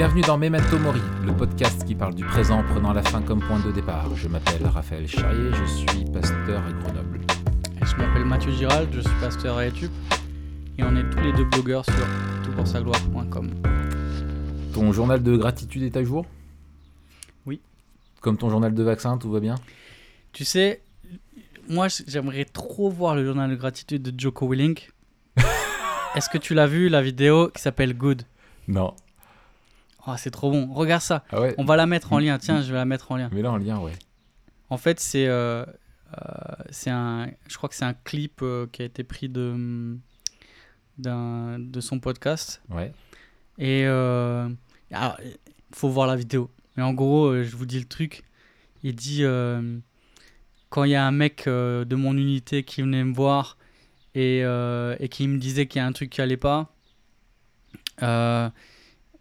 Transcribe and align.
Bienvenue 0.00 0.22
dans 0.22 0.38
Memento 0.38 0.78
Mori, 0.78 1.02
le 1.26 1.36
podcast 1.36 1.84
qui 1.84 1.94
parle 1.94 2.14
du 2.14 2.24
présent 2.24 2.64
prenant 2.64 2.94
la 2.94 3.02
fin 3.02 3.20
comme 3.20 3.40
point 3.40 3.60
de 3.60 3.70
départ. 3.70 4.16
Je 4.16 4.28
m'appelle 4.28 4.66
Raphaël 4.66 5.06
Charrier, 5.06 5.50
je 5.52 5.64
suis 5.66 6.06
pasteur 6.06 6.64
à 6.64 6.72
Grenoble. 6.72 7.20
Et 7.82 7.84
je 7.84 7.96
m'appelle 7.96 8.24
Mathieu 8.24 8.50
Girald, 8.50 8.88
je 8.94 9.00
suis 9.00 9.20
pasteur 9.20 9.58
à 9.58 9.66
YouTube 9.66 9.90
et 10.78 10.84
on 10.84 10.96
est 10.96 11.10
tous 11.10 11.20
les 11.20 11.34
deux 11.34 11.44
blogueurs 11.44 11.84
sur 11.84 12.06
toutpoursagloire.com. 12.44 13.50
Ton 14.72 14.90
journal 14.90 15.22
de 15.22 15.36
gratitude 15.36 15.82
est 15.82 15.94
à 15.98 16.02
jour? 16.02 16.24
Oui. 17.44 17.60
Comme 18.22 18.38
ton 18.38 18.48
journal 18.48 18.72
de 18.72 18.82
vaccin, 18.82 19.18
tout 19.18 19.30
va 19.30 19.40
bien? 19.40 19.56
Tu 20.32 20.46
sais, 20.46 20.80
moi 21.68 21.88
j'aimerais 22.06 22.46
trop 22.46 22.88
voir 22.88 23.14
le 23.14 23.26
journal 23.26 23.50
de 23.50 23.56
gratitude 23.56 24.00
de 24.00 24.18
Joko 24.18 24.48
Willink. 24.48 24.92
Est-ce 26.14 26.30
que 26.30 26.38
tu 26.38 26.54
l'as 26.54 26.66
vu 26.66 26.88
la 26.88 27.02
vidéo 27.02 27.50
qui 27.54 27.60
s'appelle 27.60 27.94
Good? 27.94 28.22
Non. 28.66 28.94
Oh, 30.10 30.16
c'est 30.16 30.30
trop 30.30 30.50
bon, 30.50 30.72
regarde 30.72 31.02
ça. 31.02 31.24
Ah 31.30 31.40
ouais 31.40 31.54
On 31.58 31.64
va 31.64 31.76
la 31.76 31.86
mettre 31.86 32.12
en 32.12 32.18
lien, 32.18 32.38
tiens, 32.38 32.62
je 32.62 32.70
vais 32.70 32.78
la 32.78 32.84
mettre 32.84 33.12
en 33.12 33.16
lien. 33.16 33.28
Mais 33.32 33.42
là 33.42 33.52
en 33.52 33.58
lien, 33.58 33.78
ouais. 33.78 33.92
En 34.68 34.76
fait, 34.76 35.00
c'est 35.00 35.26
euh, 35.26 35.64
euh, 35.64 36.54
c'est 36.70 36.90
un, 36.90 37.28
je 37.48 37.56
crois 37.56 37.68
que 37.68 37.74
c'est 37.74 37.84
un 37.84 37.94
clip 37.94 38.40
euh, 38.42 38.66
qui 38.70 38.82
a 38.82 38.84
été 38.84 39.04
pris 39.04 39.28
de 39.28 39.96
d'un 40.98 41.58
de 41.58 41.80
son 41.80 41.98
podcast. 42.00 42.62
Ouais. 42.68 42.92
Et 43.58 43.84
alors, 43.84 45.16
il 45.20 45.36
faut 45.72 45.88
voir 45.88 46.06
la 46.06 46.16
vidéo. 46.16 46.50
Mais 46.76 46.82
en 46.82 46.94
gros, 46.94 47.42
je 47.42 47.56
vous 47.56 47.66
dis 47.66 47.78
le 47.78 47.86
truc. 47.86 48.24
Il 48.82 48.94
dit 48.94 49.24
euh, 49.24 49.78
quand 50.70 50.84
il 50.84 50.90
y 50.90 50.94
a 50.94 51.04
un 51.06 51.10
mec 51.10 51.46
euh, 51.46 51.84
de 51.84 51.96
mon 51.96 52.16
unité 52.16 52.62
qui 52.64 52.82
venait 52.82 53.04
me 53.04 53.14
voir 53.14 53.58
et, 54.14 54.42
euh, 54.44 54.96
et 55.00 55.08
qui 55.08 55.28
me 55.28 55.38
disait 55.38 55.66
qu'il 55.66 55.80
y 55.80 55.82
a 55.82 55.86
un 55.86 55.92
truc 55.92 56.10
qui 56.10 56.20
allait 56.20 56.36
pas, 56.36 56.72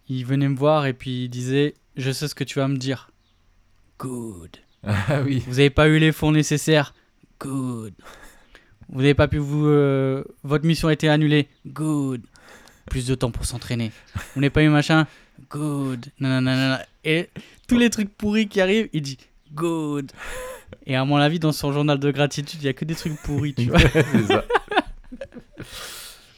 il 0.10 0.26
venait 0.26 0.50
me 0.50 0.58
voir 0.58 0.86
et 0.86 0.94
puis 0.94 1.26
il 1.26 1.30
disait 1.30 1.76
Je 1.96 2.12
sais 2.12 2.28
ce 2.28 2.36
que 2.36 2.44
tu 2.44 2.60
vas 2.60 2.68
me 2.68 2.78
dire. 2.78 3.10
Good. 4.00 4.58
Ah 4.84 5.22
oui. 5.26 5.44
Vous 5.48 5.56
n'avez 5.56 5.70
pas 5.70 5.88
eu 5.88 6.00
les 6.00 6.12
fonds 6.12 6.32
nécessaires. 6.32 6.94
Good. 7.40 7.94
Vous 8.90 9.02
n'avez 9.02 9.14
pas 9.14 9.28
pu 9.28 9.38
vous. 9.38 9.68
euh, 9.68 10.24
votre 10.44 10.66
mission 10.66 10.88
a 10.88 10.94
été 10.94 11.10
annulée. 11.10 11.48
Good. 11.68 12.22
Plus 12.88 13.06
de 13.06 13.14
temps 13.16 13.30
pour 13.32 13.46
s'entraîner. 13.46 13.92
Vous 14.34 14.42
n'avez 14.42 14.50
pas 14.50 14.64
eu 14.64 14.70
machin. 14.70 15.06
Good. 15.52 16.08
Nanana. 16.20 16.84
Et 17.04 17.30
tous 17.68 17.78
les 17.78 17.90
trucs 17.90 18.10
pourris 18.10 18.48
qui 18.48 18.60
arrivent, 18.62 18.90
il 18.94 19.02
dit 19.02 19.18
good. 19.54 20.12
Et 20.86 20.96
à 20.96 21.06
mon 21.06 21.18
avis, 21.18 21.40
dans 21.40 21.52
son 21.52 21.72
journal 21.72 22.00
de 22.00 22.12
gratitude, 22.12 22.60
il 22.62 22.64
n'y 22.64 22.70
a 22.70 22.74
que 22.74 22.86
des 22.86 22.96
trucs 22.96 23.16
pourris, 23.22 23.54
tu 23.54 23.66
vois. 23.70 23.80
c'est 23.80 24.26
ça. 24.28 24.44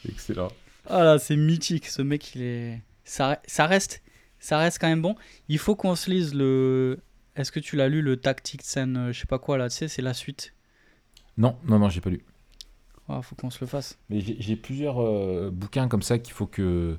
Excellent. 0.08 0.52
Ah 0.90 1.04
là, 1.04 1.20
c'est 1.20 1.36
mythique. 1.36 1.88
Ce 1.88 2.02
mec, 2.02 2.36
il 2.36 2.42
est. 2.42 2.82
Ça, 3.04 3.42
ça, 3.48 3.66
reste, 3.66 4.02
ça 4.40 4.58
reste 4.58 4.80
quand 4.80 4.88
même 4.88 5.02
bon. 5.02 5.16
Il 5.50 5.58
faut 5.60 5.76
qu'on 5.76 5.96
se 5.96 6.10
lise 6.10 6.34
le. 6.34 7.00
Est-ce 7.36 7.52
que 7.52 7.60
tu 7.60 7.76
l'as 7.76 7.88
lu, 7.90 8.02
le 8.02 8.18
Tactics 8.18 8.62
and 8.78 8.96
euh, 8.96 9.12
je 9.12 9.20
sais 9.22 9.26
pas 9.28 9.40
quoi 9.40 9.58
là, 9.58 9.70
tu 9.70 9.76
sais, 9.78 9.88
c'est 9.88 10.02
la 10.02 10.14
suite? 10.14 10.54
Non, 11.38 11.56
non, 11.66 11.80
non, 11.80 11.90
j'ai 11.90 12.02
pas 12.02 12.10
lu. 12.10 12.24
Ah, 13.08 13.22
faut 13.22 13.36
qu'on 13.36 13.50
se 13.50 13.60
le 13.62 13.68
fasse. 13.68 13.98
Mais 14.10 14.20
j'ai 14.22 14.56
plusieurs 14.56 15.02
euh, 15.02 15.50
bouquins 15.52 15.88
comme 15.88 16.02
ça 16.02 16.20
qu'il 16.20 16.34
faut 16.34 16.46
que, 16.48 16.98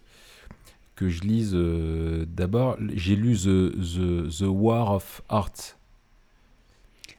que 0.97 1.09
je 1.09 1.23
lise. 1.23 1.53
euh, 1.55 2.25
D'abord, 2.29 2.77
j'ai 2.95 3.17
lu 3.17 3.35
the, 3.37 3.73
the, 3.73 4.29
the 4.39 4.47
War 4.49 4.93
of 4.93 5.23
Art. 5.29 5.53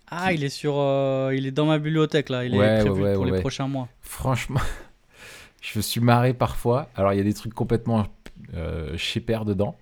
Ah, 0.08 0.34
il 0.34 0.44
est 0.44 0.50
sur, 0.50 0.76
euh, 0.78 1.34
il 1.36 1.46
est 1.48 1.52
dans 1.52 1.66
ma 1.66 1.80
bibliothèque 1.80 2.30
là. 2.30 2.46
Il 2.46 2.54
Ouais, 2.54 2.66
est 2.66 2.70
prévu 2.82 3.02
ouais, 3.02 3.10
ouais, 3.10 3.14
pour 3.16 3.26
les 3.26 3.34
prochains 3.34 3.68
mois. 3.68 3.90
Franchement, 4.02 4.60
je 5.62 5.80
me 5.80 5.82
suis 5.82 6.02
marré 6.02 6.34
parfois. 6.34 6.90
Alors, 6.96 7.14
il 7.14 7.18
y 7.18 7.20
a 7.20 7.24
des 7.24 7.34
trucs 7.34 7.54
complètement 7.54 8.06
euh, 8.56 8.98
père 9.26 9.46
dedans. 9.46 9.78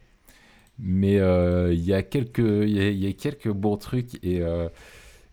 Mais 0.79 1.19
euh, 1.19 1.73
il 1.73 1.81
y, 1.85 1.93
a 1.93 2.01
quelques- 2.03 2.39
y, 2.39 2.71
y 2.93 3.07
a 3.07 3.13
quelques 3.13 3.49
bons 3.51 3.77
trucs. 3.77 4.15
Et, 4.23 4.41
euh, 4.41 4.69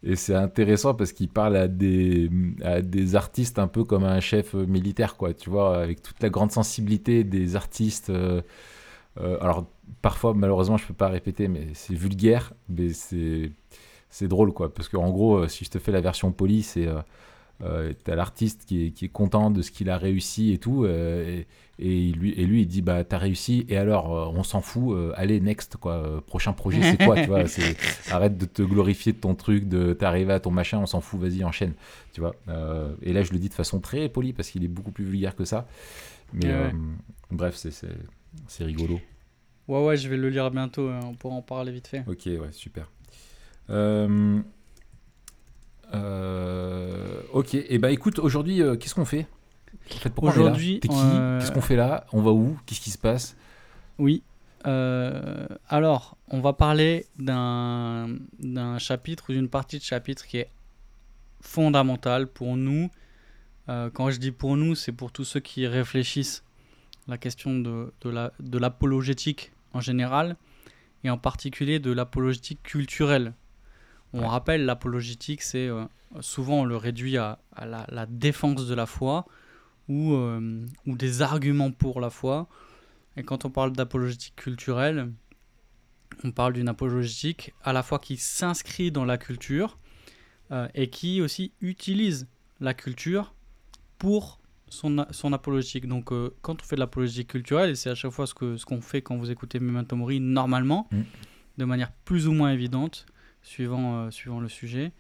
et 0.05 0.17
c'est 0.17 0.35
intéressant 0.35 0.95
parce 0.95 1.13
qu'il 1.13 1.29
parle 1.29 1.57
à 1.57 1.69
des, 1.69 2.31
à 2.63 2.83
des 2.83 3.17
artistes 3.17 3.59
un 3.59 3.69
peu 3.69 3.85
comme 3.85 4.05
un 4.05 4.21
chef 4.21 4.55
militaire, 4.55 5.17
quoi. 5.17 5.35
Tu 5.35 5.51
vois, 5.51 5.83
avec 5.83 6.03
toute 6.03 6.23
la 6.23 6.31
grande 6.31 6.53
sensibilité 6.53 7.25
des 7.25 7.57
artistes. 7.57 8.11
euh, 8.11 8.43
alors, 9.41 9.67
parfois, 10.03 10.35
malheureusement, 10.35 10.77
je 10.77 10.87
peux 10.87 10.95
pas 10.95 11.09
répéter, 11.09 11.49
mais 11.49 11.69
c'est 11.75 11.95
vulgaire. 11.95 12.53
Mais 12.69 12.91
c'est. 12.93 13.53
Drôle, 14.29 14.53
quoi. 14.53 14.73
Parce 14.75 14.89
qu'en 14.89 15.11
gros, 15.11 15.49
si 15.49 15.65
je 15.65 15.71
te 15.71 15.79
fais 15.79 15.93
la 15.93 16.01
version 16.01 16.33
polie, 16.33 16.63
c'est. 16.63 16.89
Euh, 17.63 17.93
t'as 18.05 18.15
l'artiste 18.15 18.65
qui 18.67 18.87
est, 18.87 18.91
qui 18.93 19.07
est 19.07 19.09
content 19.09 19.51
de 19.51 19.63
ce 19.63 19.71
qu'il 19.71 19.91
a 19.91 19.99
réussi 19.99 20.53
et 20.53 20.59
tout, 20.59 20.85
euh, 20.85 21.43
et, 21.81 22.13
lui, 22.13 22.33
et 22.33 22.45
lui 22.47 22.63
il 22.63 22.67
dit 22.67 22.83
bah 22.83 23.03
t'as 23.05 23.19
réussi 23.19 23.65
et 23.69 23.77
alors 23.77 24.17
euh, 24.17 24.33
on 24.33 24.43
s'en 24.43 24.61
fout, 24.61 24.97
allez 25.17 25.41
next 25.41 25.77
quoi, 25.77 26.23
prochain 26.27 26.53
projet 26.53 26.83
c'est 26.83 26.97
quoi, 27.05 27.17
tu 27.21 27.27
vois, 27.29 27.45
arrête 28.11 28.37
de 28.39 28.45
te 28.47 28.63
glorifier 28.63 29.13
de 29.13 29.19
ton 29.19 29.35
truc, 29.35 29.69
de 29.69 29.93
t'arriver 29.93 30.33
à 30.33 30.41
ton 30.41 30.51
machin, 30.51 30.79
on 30.79 30.87
s'en 30.87 31.01
fout, 31.01 31.21
vas-y 31.21 31.43
enchaîne, 31.45 31.75
tu 32.13 32.21
vois. 32.21 32.35
Et 33.03 33.13
là 33.13 33.23
je 33.23 33.33
le 33.33 33.39
dis 33.39 33.49
de 33.49 33.55
façon 33.55 33.81
très 33.81 34.09
polie 34.09 34.33
parce 34.33 34.51
qu'il 34.51 34.65
est 34.65 34.69
beaucoup 34.69 34.93
plus 34.93 35.05
vulgaire 35.05 35.35
que 35.37 35.45
ça, 35.45 35.67
mais 36.33 36.47
Ouais, 36.53 36.73
bref 37.31 37.57
c'est 37.57 38.65
rigolo. 38.65 39.01
Ouais, 39.67 39.85
ouais, 39.85 39.97
je 39.97 40.09
vais 40.09 40.17
le 40.17 40.31
lire 40.31 40.51
bientôt. 40.51 40.89
hein, 40.89 41.01
On 41.05 41.15
pourra 41.15 41.35
en 41.35 41.43
parler 41.43 41.73
vite 41.73 41.89
fait. 41.89 42.03
Ok, 42.07 42.23
ouais, 42.27 42.53
super. 42.53 42.91
Euh, 43.71 44.41
euh, 45.95 47.21
ok, 47.33 47.55
et 47.55 47.79
bah 47.79 47.91
écoute, 47.91 48.19
aujourd'hui, 48.19 48.63
euh, 48.63 48.77
qu'est-ce 48.77 48.95
qu'on 48.95 49.05
fait? 49.05 49.27
En 50.07 50.11
pourquoi 50.11 50.31
Aujourd'hui, 50.31 50.81
T'es 50.81 50.89
qui? 50.89 50.95
euh, 50.97 51.39
Qu'est-ce 51.41 51.53
qu'on 51.53 51.61
fait 51.63 51.77
là? 51.77 52.07
On 52.13 52.21
va 52.21 52.31
où? 52.33 52.59
Qu'est-ce 52.67 52.81
qui 52.81 52.91
se 52.91 52.99
passe? 52.99 53.37
Oui. 53.99 54.23
alors, 54.65 56.17
on 56.29 56.41
va 56.41 56.53
parler 56.53 57.07
d'un 57.19 58.09
d'un 58.39 58.79
chapitre 58.79 59.31
ou 59.31 59.33
d'une 59.33 59.49
partie 59.49 59.79
de 59.79 59.83
chapitre 59.85 60.27
qui 60.27 60.39
est 60.39 60.51
fondamentale 61.41 62.27
pour 62.27 62.57
nous. 62.57 62.91
Quand 63.67 64.11
je 64.11 64.19
dis 64.19 64.31
pour 64.33 64.57
nous, 64.57 64.75
c'est 64.75 64.93
pour 64.93 65.13
tous 65.13 65.25
ceux 65.25 65.41
qui 65.41 65.67
réfléchissent 65.67 66.43
la 67.07 67.17
question 67.19 67.59
de, 67.59 67.93
de 68.03 68.11
la- 68.11 68.33
de 68.41 68.59
l'apologétique 68.59 69.53
en 69.73 69.81
général 69.81 70.37
et 71.05 71.11
en 71.11 71.19
particulier 71.19 71.79
de 71.79 71.91
l'apologétique 71.93 72.63
culturelle. 72.63 73.33
On 74.13 74.21
Ouais. 74.21 74.27
rappelle, 74.27 74.65
l'apologétique, 74.65 75.43
c'est 75.43 75.69
euh, 75.69 75.85
souvent 76.21 76.61
on 76.61 76.65
le 76.65 76.77
réduit 76.77 77.17
à, 77.19 77.39
à 77.55 77.67
la, 77.67 77.87
la 77.91 78.07
défense 78.07 78.67
de 78.67 78.75
la 78.75 78.87
foi 78.87 79.27
ou, 79.89 80.15
euh, 80.15 80.65
ou 80.87 80.97
des 80.97 81.23
arguments 81.23 81.71
pour 81.71 82.01
la 82.01 82.11
foi. 82.11 82.49
Et 83.17 83.23
quand 83.23 83.45
on 83.45 83.51
parle 83.51 83.73
d'apologétique 83.73 84.37
culturelle, 84.37 85.13
on 86.25 86.31
parle 86.33 86.55
d'une 86.55 86.69
apologétique 86.69 87.53
à 87.63 87.73
la 87.73 87.83
fois 87.83 87.99
qui 87.99 88.17
s'inscrit 88.17 88.91
dans 88.91 89.05
la 89.05 89.19
culture 89.19 89.79
euh, 90.51 90.69
et 90.75 90.89
qui 90.91 91.21
aussi 91.21 91.53
utilise 91.61 92.27
la 92.61 92.75
culture 92.75 93.35
pour 93.99 94.41
son, 94.69 95.05
son 95.11 95.33
apologétique. 95.33 95.87
Donc 95.87 96.13
euh, 96.13 96.31
quand 96.43 96.61
on 96.63 96.65
fait 96.65 96.77
de 96.77 96.81
l'apologétique 96.81 97.29
culturelle, 97.29 97.71
et 97.71 97.75
c'est 97.75 97.91
à 97.91 97.95
chaque 97.95 98.11
fois 98.13 98.27
ce 98.27 98.35
que 98.35 98.57
ce 98.57 98.65
qu'on 98.65 98.81
fait 98.81 99.03
quand 99.03 99.17
vous 99.17 99.31
écoutez 99.31 99.59
Memento 99.61 99.97
Mori, 99.97 100.19
normalement, 100.21 100.89
Mm. 100.91 101.03
de 101.59 101.65
manière 101.65 101.93
plus 102.05 102.27
ou 102.29 102.33
moins 102.33 102.51
évidente, 102.53 103.07
suivant, 103.49 104.07
euh, 104.07 104.11
suivant 104.11 104.41
le 104.41 104.49
sujet, 104.49 104.93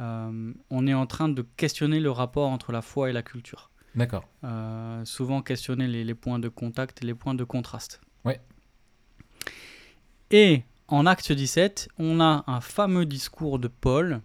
euh, 0.00 0.52
on 0.70 0.86
est 0.86 0.94
en 0.94 1.06
train 1.06 1.28
de 1.28 1.42
questionner 1.56 2.00
le 2.00 2.10
rapport 2.10 2.48
entre 2.48 2.72
la 2.72 2.82
foi 2.82 3.10
et 3.10 3.12
la 3.12 3.22
culture. 3.22 3.70
D'accord. 3.94 4.26
Euh, 4.44 5.04
souvent 5.04 5.42
questionner 5.42 5.86
les, 5.86 6.02
les 6.02 6.14
points 6.14 6.38
de 6.38 6.48
contact 6.48 7.02
et 7.02 7.06
les 7.06 7.14
points 7.14 7.34
de 7.34 7.44
contraste. 7.44 8.00
Ouais. 8.24 8.40
Et 10.30 10.62
en 10.88 11.04
acte 11.04 11.30
17, 11.30 11.88
on 11.98 12.20
a 12.20 12.44
un 12.46 12.60
fameux 12.60 13.04
discours 13.04 13.58
de 13.58 13.68
Paul 13.68 14.22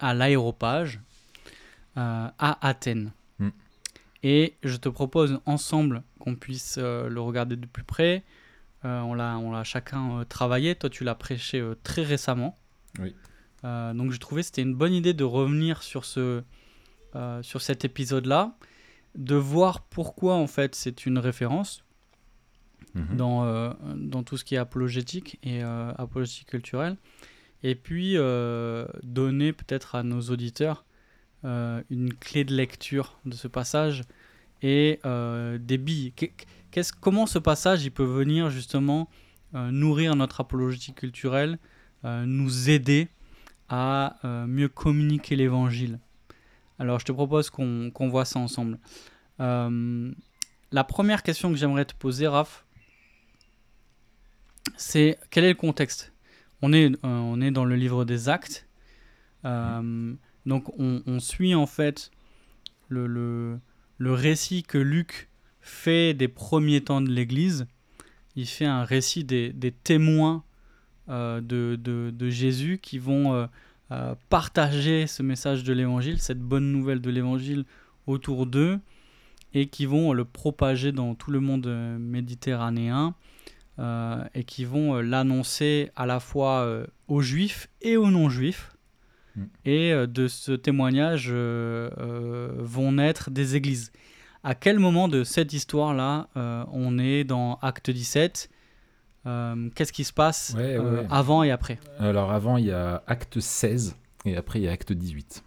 à 0.00 0.12
l'aéropage 0.12 1.00
euh, 1.96 2.28
à 2.38 2.66
Athènes. 2.66 3.12
Mm. 3.38 3.48
Et 4.24 4.54
je 4.64 4.76
te 4.76 4.88
propose 4.88 5.40
ensemble 5.46 6.02
qu'on 6.18 6.34
puisse 6.34 6.76
euh, 6.78 7.08
le 7.08 7.20
regarder 7.20 7.56
de 7.56 7.66
plus 7.66 7.84
près. 7.84 8.24
Euh, 8.84 9.00
on 9.00 9.14
l'a 9.14 9.64
chacun 9.64 10.20
euh, 10.20 10.24
travaillé. 10.24 10.74
Toi, 10.74 10.90
tu 10.90 11.04
l'as 11.04 11.14
prêché 11.14 11.60
euh, 11.60 11.74
très 11.82 12.02
récemment. 12.02 12.56
Oui. 12.98 13.14
Donc, 13.62 14.10
je 14.10 14.18
trouvais 14.18 14.40
que 14.40 14.46
c'était 14.46 14.62
une 14.62 14.74
bonne 14.74 14.94
idée 14.94 15.12
de 15.12 15.22
revenir 15.22 15.82
sur, 15.82 16.06
ce, 16.06 16.42
sur 17.42 17.60
cet 17.60 17.84
épisode-là, 17.84 18.56
de 19.16 19.34
voir 19.34 19.82
pourquoi 19.82 20.36
en 20.36 20.46
fait 20.46 20.74
c'est 20.74 21.04
une 21.04 21.18
référence 21.18 21.84
Mhm. 22.94 23.16
dans, 23.16 23.44
euh, 23.44 23.72
dans 23.94 24.22
tout 24.22 24.36
ce 24.36 24.44
qui 24.44 24.54
est 24.54 24.58
apologétique 24.58 25.38
et 25.42 25.62
euh, 25.62 25.92
apologétique 25.96 26.48
culturelle. 26.48 26.96
Et 27.62 27.74
puis 27.74 28.16
euh, 28.16 28.86
donner 29.02 29.52
peut-être 29.52 29.94
à 29.94 30.02
nos 30.02 30.20
auditeurs 30.20 30.84
une 31.42 32.12
clé 32.20 32.44
de 32.44 32.54
lecture 32.54 33.18
de 33.24 33.34
ce 33.34 33.48
passage 33.48 34.02
et 34.62 35.00
euh, 35.04 35.58
des 35.58 35.78
billes. 35.78 36.12
Comment 37.00 37.26
ce 37.26 37.38
passage 37.38 37.88
peut 37.90 38.04
venir 38.04 38.50
justement 38.50 39.08
euh, 39.54 39.70
nourrir 39.70 40.14
notre 40.16 40.40
apologétique 40.40 40.96
culturelle, 40.96 41.58
euh, 42.04 42.24
nous 42.26 42.70
aider 42.70 43.08
à 43.68 44.16
mieux 44.48 44.68
communiquer 44.68 45.36
l'évangile? 45.36 46.00
Alors 46.78 46.98
je 46.98 47.04
te 47.04 47.12
propose 47.12 47.50
qu'on 47.50 48.08
voit 48.08 48.24
ça 48.24 48.40
ensemble. 48.40 48.78
La 49.38 50.84
première 50.84 51.22
question 51.22 51.50
que 51.50 51.56
j'aimerais 51.56 51.84
te 51.84 51.94
poser, 51.94 52.26
Raph, 52.26 52.64
c'est 54.76 55.18
quel 55.30 55.44
est 55.44 55.50
le 55.50 55.54
contexte? 55.54 56.12
On 56.62 56.72
est, 56.72 56.90
dans 57.50 57.64
le 57.64 57.76
livre 57.76 58.04
des 58.04 58.28
actes. 58.28 58.66
donc 59.44 60.64
on, 60.78 61.20
suit 61.20 61.54
en 61.54 61.66
fait 61.66 62.10
le, 62.88 63.60
le, 64.00 64.12
récit 64.12 64.62
que 64.62 64.78
Luc 64.78 65.28
fait 65.60 66.14
des 66.14 66.28
premiers 66.28 66.80
temps 66.80 67.00
de 67.00 67.10
l'Église. 67.10 67.66
Il 68.36 68.46
fait 68.46 68.66
un 68.66 68.84
récit 68.84 69.24
des, 69.24 69.74
témoins 69.84 70.42
de, 71.08 71.40
de, 71.76 72.30
Jésus 72.30 72.78
qui 72.82 72.98
vont 72.98 73.48
partager 74.28 75.06
ce 75.06 75.22
message 75.22 75.64
de 75.64 75.72
l'évangile, 75.72 76.18
cette 76.20 76.40
bonne 76.40 76.72
nouvelle 76.72 77.00
de 77.00 77.10
l'évangile 77.10 77.64
autour 78.06 78.46
d'eux 78.46 78.80
et 79.54 79.66
qui 79.66 79.86
vont 79.86 80.12
le 80.12 80.24
propager 80.24 80.92
dans 80.92 81.14
tout 81.14 81.30
le 81.30 81.40
monde 81.40 81.66
euh, 81.66 81.98
méditerranéen 81.98 83.14
euh, 83.78 84.22
et 84.34 84.44
qui 84.44 84.64
vont 84.64 84.96
euh, 84.96 85.02
l'annoncer 85.02 85.90
à 85.96 86.06
la 86.06 86.20
fois 86.20 86.84
aux 87.08 87.20
juifs 87.20 87.68
et 87.82 87.96
aux 87.96 88.10
non-juifs. 88.10 88.72
Mm. 89.40 89.68
Et 89.68 90.06
de 90.06 90.28
ce 90.28 90.52
témoignage 90.52 91.30
vont 91.30 92.92
naître 92.92 93.30
des 93.30 93.56
églises. 93.56 93.92
À 94.42 94.54
quel 94.54 94.78
moment 94.78 95.08
de 95.08 95.24
cette 95.24 95.52
histoire-là 95.52 96.28
on 96.72 96.98
est 96.98 97.24
dans 97.24 97.58
Acte 97.62 97.90
17 97.90 98.48
Qu'est-ce 99.24 99.92
qui 99.92 100.04
se 100.04 100.12
passe 100.12 100.56
avant 101.10 101.42
et 101.42 101.50
après? 101.50 101.78
Alors 101.98 102.32
avant, 102.32 102.56
il 102.56 102.66
y 102.66 102.72
a 102.72 103.02
Acte 103.06 103.40
16 103.40 103.96
et 104.24 104.36
après, 104.36 104.60
il 104.60 104.64
y 104.64 104.68
a 104.68 104.72
Acte 104.72 104.92
18. 104.92 105.44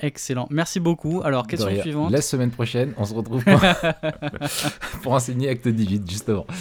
Excellent. 0.00 0.46
Merci 0.50 0.78
beaucoup. 0.78 1.22
Alors, 1.24 1.46
question 1.46 1.74
suivante. 1.80 2.12
La 2.12 2.20
semaine 2.20 2.50
prochaine, 2.50 2.94
on 2.98 3.04
se 3.04 3.14
retrouve 3.14 3.44
pour, 5.02 5.12
enseigner 5.12 5.48
Acte 5.48 5.68
18, 5.68 6.08
justement. 6.10 6.46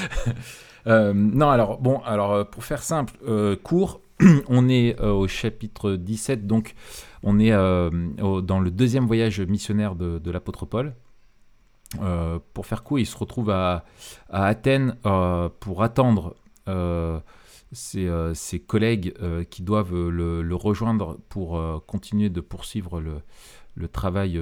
Euh, 0.86 1.12
non, 1.14 1.50
alors, 1.50 1.82
bon, 1.82 2.00
alors, 2.06 2.32
euh, 2.32 2.44
pour 2.46 2.64
faire 2.64 2.82
simple, 2.82 3.14
euh, 3.28 3.58
court, 3.58 4.00
on 4.48 4.69
est 4.69 5.00
au 5.00 5.28
chapitre 5.28 5.94
17, 5.94 6.48
donc 6.48 6.74
on 7.24 7.40
est 7.40 7.52
dans 7.52 8.60
le 8.60 8.72
deuxième 8.72 9.06
voyage 9.06 9.42
missionnaire 9.42 9.96
de, 9.96 10.31
l'apôtre 10.31 10.66
Paul. 10.66 10.96
pour 12.54 12.66
faire 12.66 12.84
court, 12.84 13.00
il 13.00 13.06
se 13.06 13.18
retrouve 13.18 13.50
à, 13.50 13.86
Athènes 14.30 14.96
pour 15.60 15.84
attendre 15.84 16.36
ses, 17.72 18.08
euh, 18.08 18.34
collègues 18.66 19.14
euh, 19.22 19.44
qui 19.44 19.62
doivent 19.62 19.94
le, 20.10 20.56
rejoindre 20.56 21.18
pour 21.30 21.58
euh, 21.58 21.80
continuer 21.86 22.30
de 22.30 22.42
poursuivre 22.42 23.02
le, 23.02 23.88
travail 23.88 24.42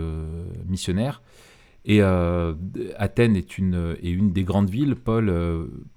missionnaire. 0.66 1.22
Et 1.83 2.01
Athènes 2.01 3.36
est 3.36 3.57
une, 3.57 4.31
des 4.31 4.44
grandes 4.44 4.69
villes. 4.69 4.95
Paul 4.95 5.31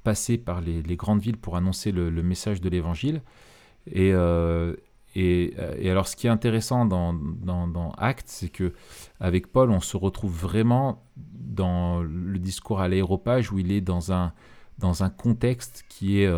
passait 0.02 0.38
par 0.38 0.60
les, 0.60 0.96
grandes 0.96 1.20
villes 1.20 1.36
pour 1.36 1.56
annoncer 1.56 1.92
le 1.92 2.22
message 2.22 2.60
de 2.60 2.68
l'évangile. 2.68 3.22
Et, 3.92 4.12
et, 5.14 5.54
et, 5.78 5.90
alors, 5.90 6.06
ce 6.06 6.16
qui 6.16 6.26
est 6.26 6.30
intéressant 6.30 6.84
dans, 6.84 7.12
dans, 7.12 7.66
dans 7.66 7.92
c'est 8.26 8.48
que 8.48 8.72
avec 9.20 9.46
Paul, 9.48 9.70
on 9.70 9.80
se 9.80 9.96
retrouve 9.96 10.32
vraiment 10.32 11.02
dans 11.16 12.02
le 12.02 12.38
discours 12.38 12.80
à 12.80 12.88
l'aéropage 12.88 13.50
où 13.50 13.58
il 13.58 13.72
est 13.72 13.80
dans 13.80 14.12
un, 14.12 14.32
dans 14.78 15.02
un 15.02 15.10
contexte 15.10 15.84
qui 15.88 16.22
est 16.22 16.30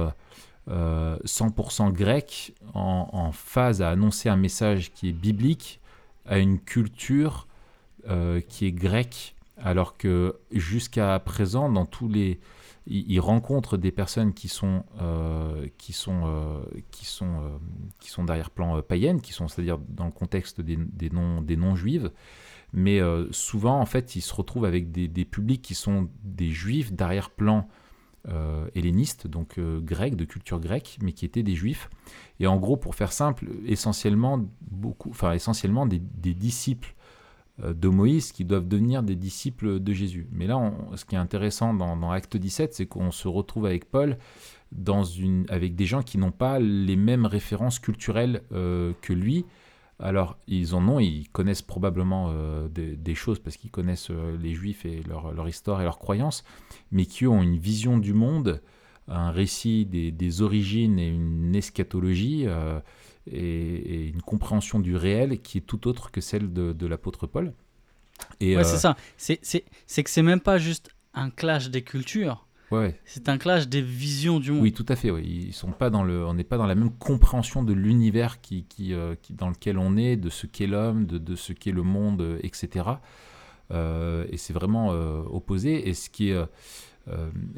100% 0.69 0.69
euh, 0.69 1.91
grec, 1.91 2.55
en, 2.75 3.33
phase 3.33 3.83
à 3.83 3.91
annoncer 3.91 4.29
un 4.29 4.37
message 4.37 4.93
qui 4.93 5.11
est 5.11 5.13
biblique 5.13 5.81
à 6.27 6.39
une 6.39 6.59
culture 6.59 7.49
euh, 8.09 8.41
qui 8.41 8.67
est 8.67 8.73
grecque, 8.73 9.35
alors 9.63 9.97
que 9.97 10.37
jusqu'à 10.53 11.19
présent, 11.19 11.71
dans 11.71 11.87
tous 11.87 12.09
les, 12.09 12.41
il, 12.87 13.21
rencontre 13.21 13.77
des 13.77 13.93
personnes 13.93 14.33
qui 14.33 14.49
sont 14.49 14.85
euh, 15.01 15.69
qui 15.79 15.93
sont 15.93 16.63
qui 16.91 17.05
sont 17.05 17.61
qui 18.01 18.11
sont 18.11 18.25
d'arrière-plan 18.25 18.83
païennes, 18.83 19.21
qui 19.21 19.33
sont 19.33 19.49
c'est-à-dire 19.49 19.79
dans 19.79 20.07
le 20.07 20.13
contexte 20.13 20.61
des, 20.61 20.77
des 20.77 21.11
non 21.11 21.43
des 21.43 21.57
non 21.57 21.77
juives, 21.77 22.11
mais 22.73 23.01
souvent 23.31 23.81
en 23.81 23.87
fait, 23.87 24.17
il 24.17 24.23
se 24.23 24.35
retrouve 24.35 24.65
avec 24.65 24.91
des, 24.91 25.09
des 25.09 25.25
publics 25.25 25.63
qui 25.63 25.75
sont 25.75 26.09
des 26.25 26.51
juifs 26.51 26.93
d'arrière-plan 26.93 27.69
euh, 28.29 28.69
hellénistes, 28.75 29.27
donc 29.27 29.57
euh, 29.57 29.81
grecs, 29.81 30.15
de 30.15 30.27
culture 30.27 30.61
grecque, 30.61 30.99
mais 31.01 31.13
qui 31.13 31.25
étaient 31.25 31.43
des 31.43 31.55
juifs. 31.55 31.89
Et 32.39 32.47
en 32.47 32.59
gros, 32.59 32.77
pour 32.77 32.95
faire 32.95 33.15
simple, 33.15 33.47
essentiellement, 33.65 34.47
beaucoup, 34.61 35.09
enfin, 35.09 35.33
essentiellement 35.33 35.87
des, 35.87 35.99
disciples 35.99 36.95
euh, 36.95 37.00
de 37.63 37.89
Moïse 37.89 38.33
qui 38.33 38.45
doivent 38.45 38.69
devenir 38.69 39.03
des 39.03 39.17
disciples 39.17 39.81
de 39.81 39.93
Jésus. 39.93 40.29
Mais 40.33 40.47
là, 40.47 40.73
ce 40.97 41.05
qui 41.05 41.15
est 41.15 41.19
intéressant 41.19 41.75
dans, 41.75 41.97
dans 41.97 42.11
Acte 42.11 42.37
17, 42.37 42.75
c'est 42.75 42.87
qu'on 42.87 43.11
se 43.11 43.29
retrouve 43.29 43.67
avec 43.67 43.91
Paul 43.91 44.19
dans 44.73 45.05
une, 45.05 45.47
avec 45.49 45.75
des 45.75 45.87
gens 45.87 46.03
qui 46.03 46.19
n'ont 46.19 46.31
pas 46.31 46.59
les 46.59 46.97
mêmes 46.97 47.27
références 47.27 47.79
culturelles 47.79 48.43
que 48.51 49.13
lui, 49.13 49.45
alors, 50.03 50.39
ils 50.47 50.75
en 50.75 50.89
ont, 50.89 50.99
ils 50.99 51.29
connaissent 51.29 51.63
probablement 51.63 52.31
euh, 52.33 52.69
des, 52.69 53.15
choses 53.15 53.39
parce 53.39 53.57
qu'ils 53.57 53.71
connaissent 53.71 54.11
euh, 54.11 54.37
les 54.41 54.55
juifs 54.55 54.87
et 54.87 55.03
leur, 55.07 55.47
histoire 55.47 55.81
et 55.81 55.85
leurs 55.85 55.99
croyances, 55.99 56.43
mais 56.91 57.05
qui 57.05 57.27
ont 57.27 57.43
une 57.43 57.59
vision 57.59 57.99
du 57.99 58.15
monde, 58.15 58.63
un 59.09 59.31
récit 59.31 59.85
des, 59.85 60.43
origines 60.43 60.99
et 60.99 61.09
une 61.09 61.55
eschatologie 61.55 62.47
euh, 63.29 63.33
et, 63.35 64.09
une 64.09 64.23
compréhension 64.23 64.81
du 64.81 64.97
réel 64.97 65.41
qui 65.41 65.59
est 65.59 65.63
tout 65.63 65.89
autre 65.89 66.11
que 66.11 66.21
celle 66.21 66.53
de, 66.53 66.87
l'apôtre 66.87 67.27
Paul. 67.27 67.53
Et, 68.41 68.57
ouais, 68.57 68.65
c'est 68.65 68.79
ça. 68.79 68.97
C'est 69.17 70.03
que 70.03 70.11
c'est 70.11 70.23
même 70.23 70.41
pas 70.41 70.59
juste 70.59 70.91
un 71.15 71.31
clash 71.31 71.71
des 71.71 71.83
cultures 71.83 72.47
c'est 73.05 73.29
un 73.29 73.39
clash 73.39 73.69
des 73.69 73.83
visions 73.83 74.39
du 74.39 74.53
monde. 74.53 74.63
Oui, 74.63 74.73
tout 74.73 74.87
à 74.89 74.97
fait. 74.97 75.09
Ils 75.25 75.53
sont 75.53 75.73
pas 75.73 75.91
dans 75.91 76.05
le, 76.05 76.25
on 76.25 76.35
n'est 76.35 76.45
pas 76.45 76.57
dans 76.57 76.67
la 76.67 76.75
même 76.75 76.91
compréhension 76.91 77.63
de 77.63 77.73
l'univers 77.73 78.41
qui, 78.41 78.65
qui, 78.65 78.95
euh, 78.95 79.15
qui, 79.21 79.33
dans 79.35 79.49
lequel 79.49 79.79
on 79.79 79.97
est, 79.97 80.17
de 80.17 80.31
ce 80.31 80.47
qu'est 80.47 80.67
l'homme, 80.67 81.07
de, 81.07 81.19
de, 81.19 81.35
ce 81.35 81.53
qu'est 81.53 81.73
le 81.73 81.83
monde, 81.83 82.21
euh, 82.21 82.39
etc. 82.43 82.87
Euh, 83.73 84.25
et 84.31 84.37
c'est 84.37 84.53
vraiment 84.53 84.91
opposé. 84.91 85.89
Et 85.89 85.95
ce 85.95 86.11
qui 86.11 86.31
est, 86.31 86.45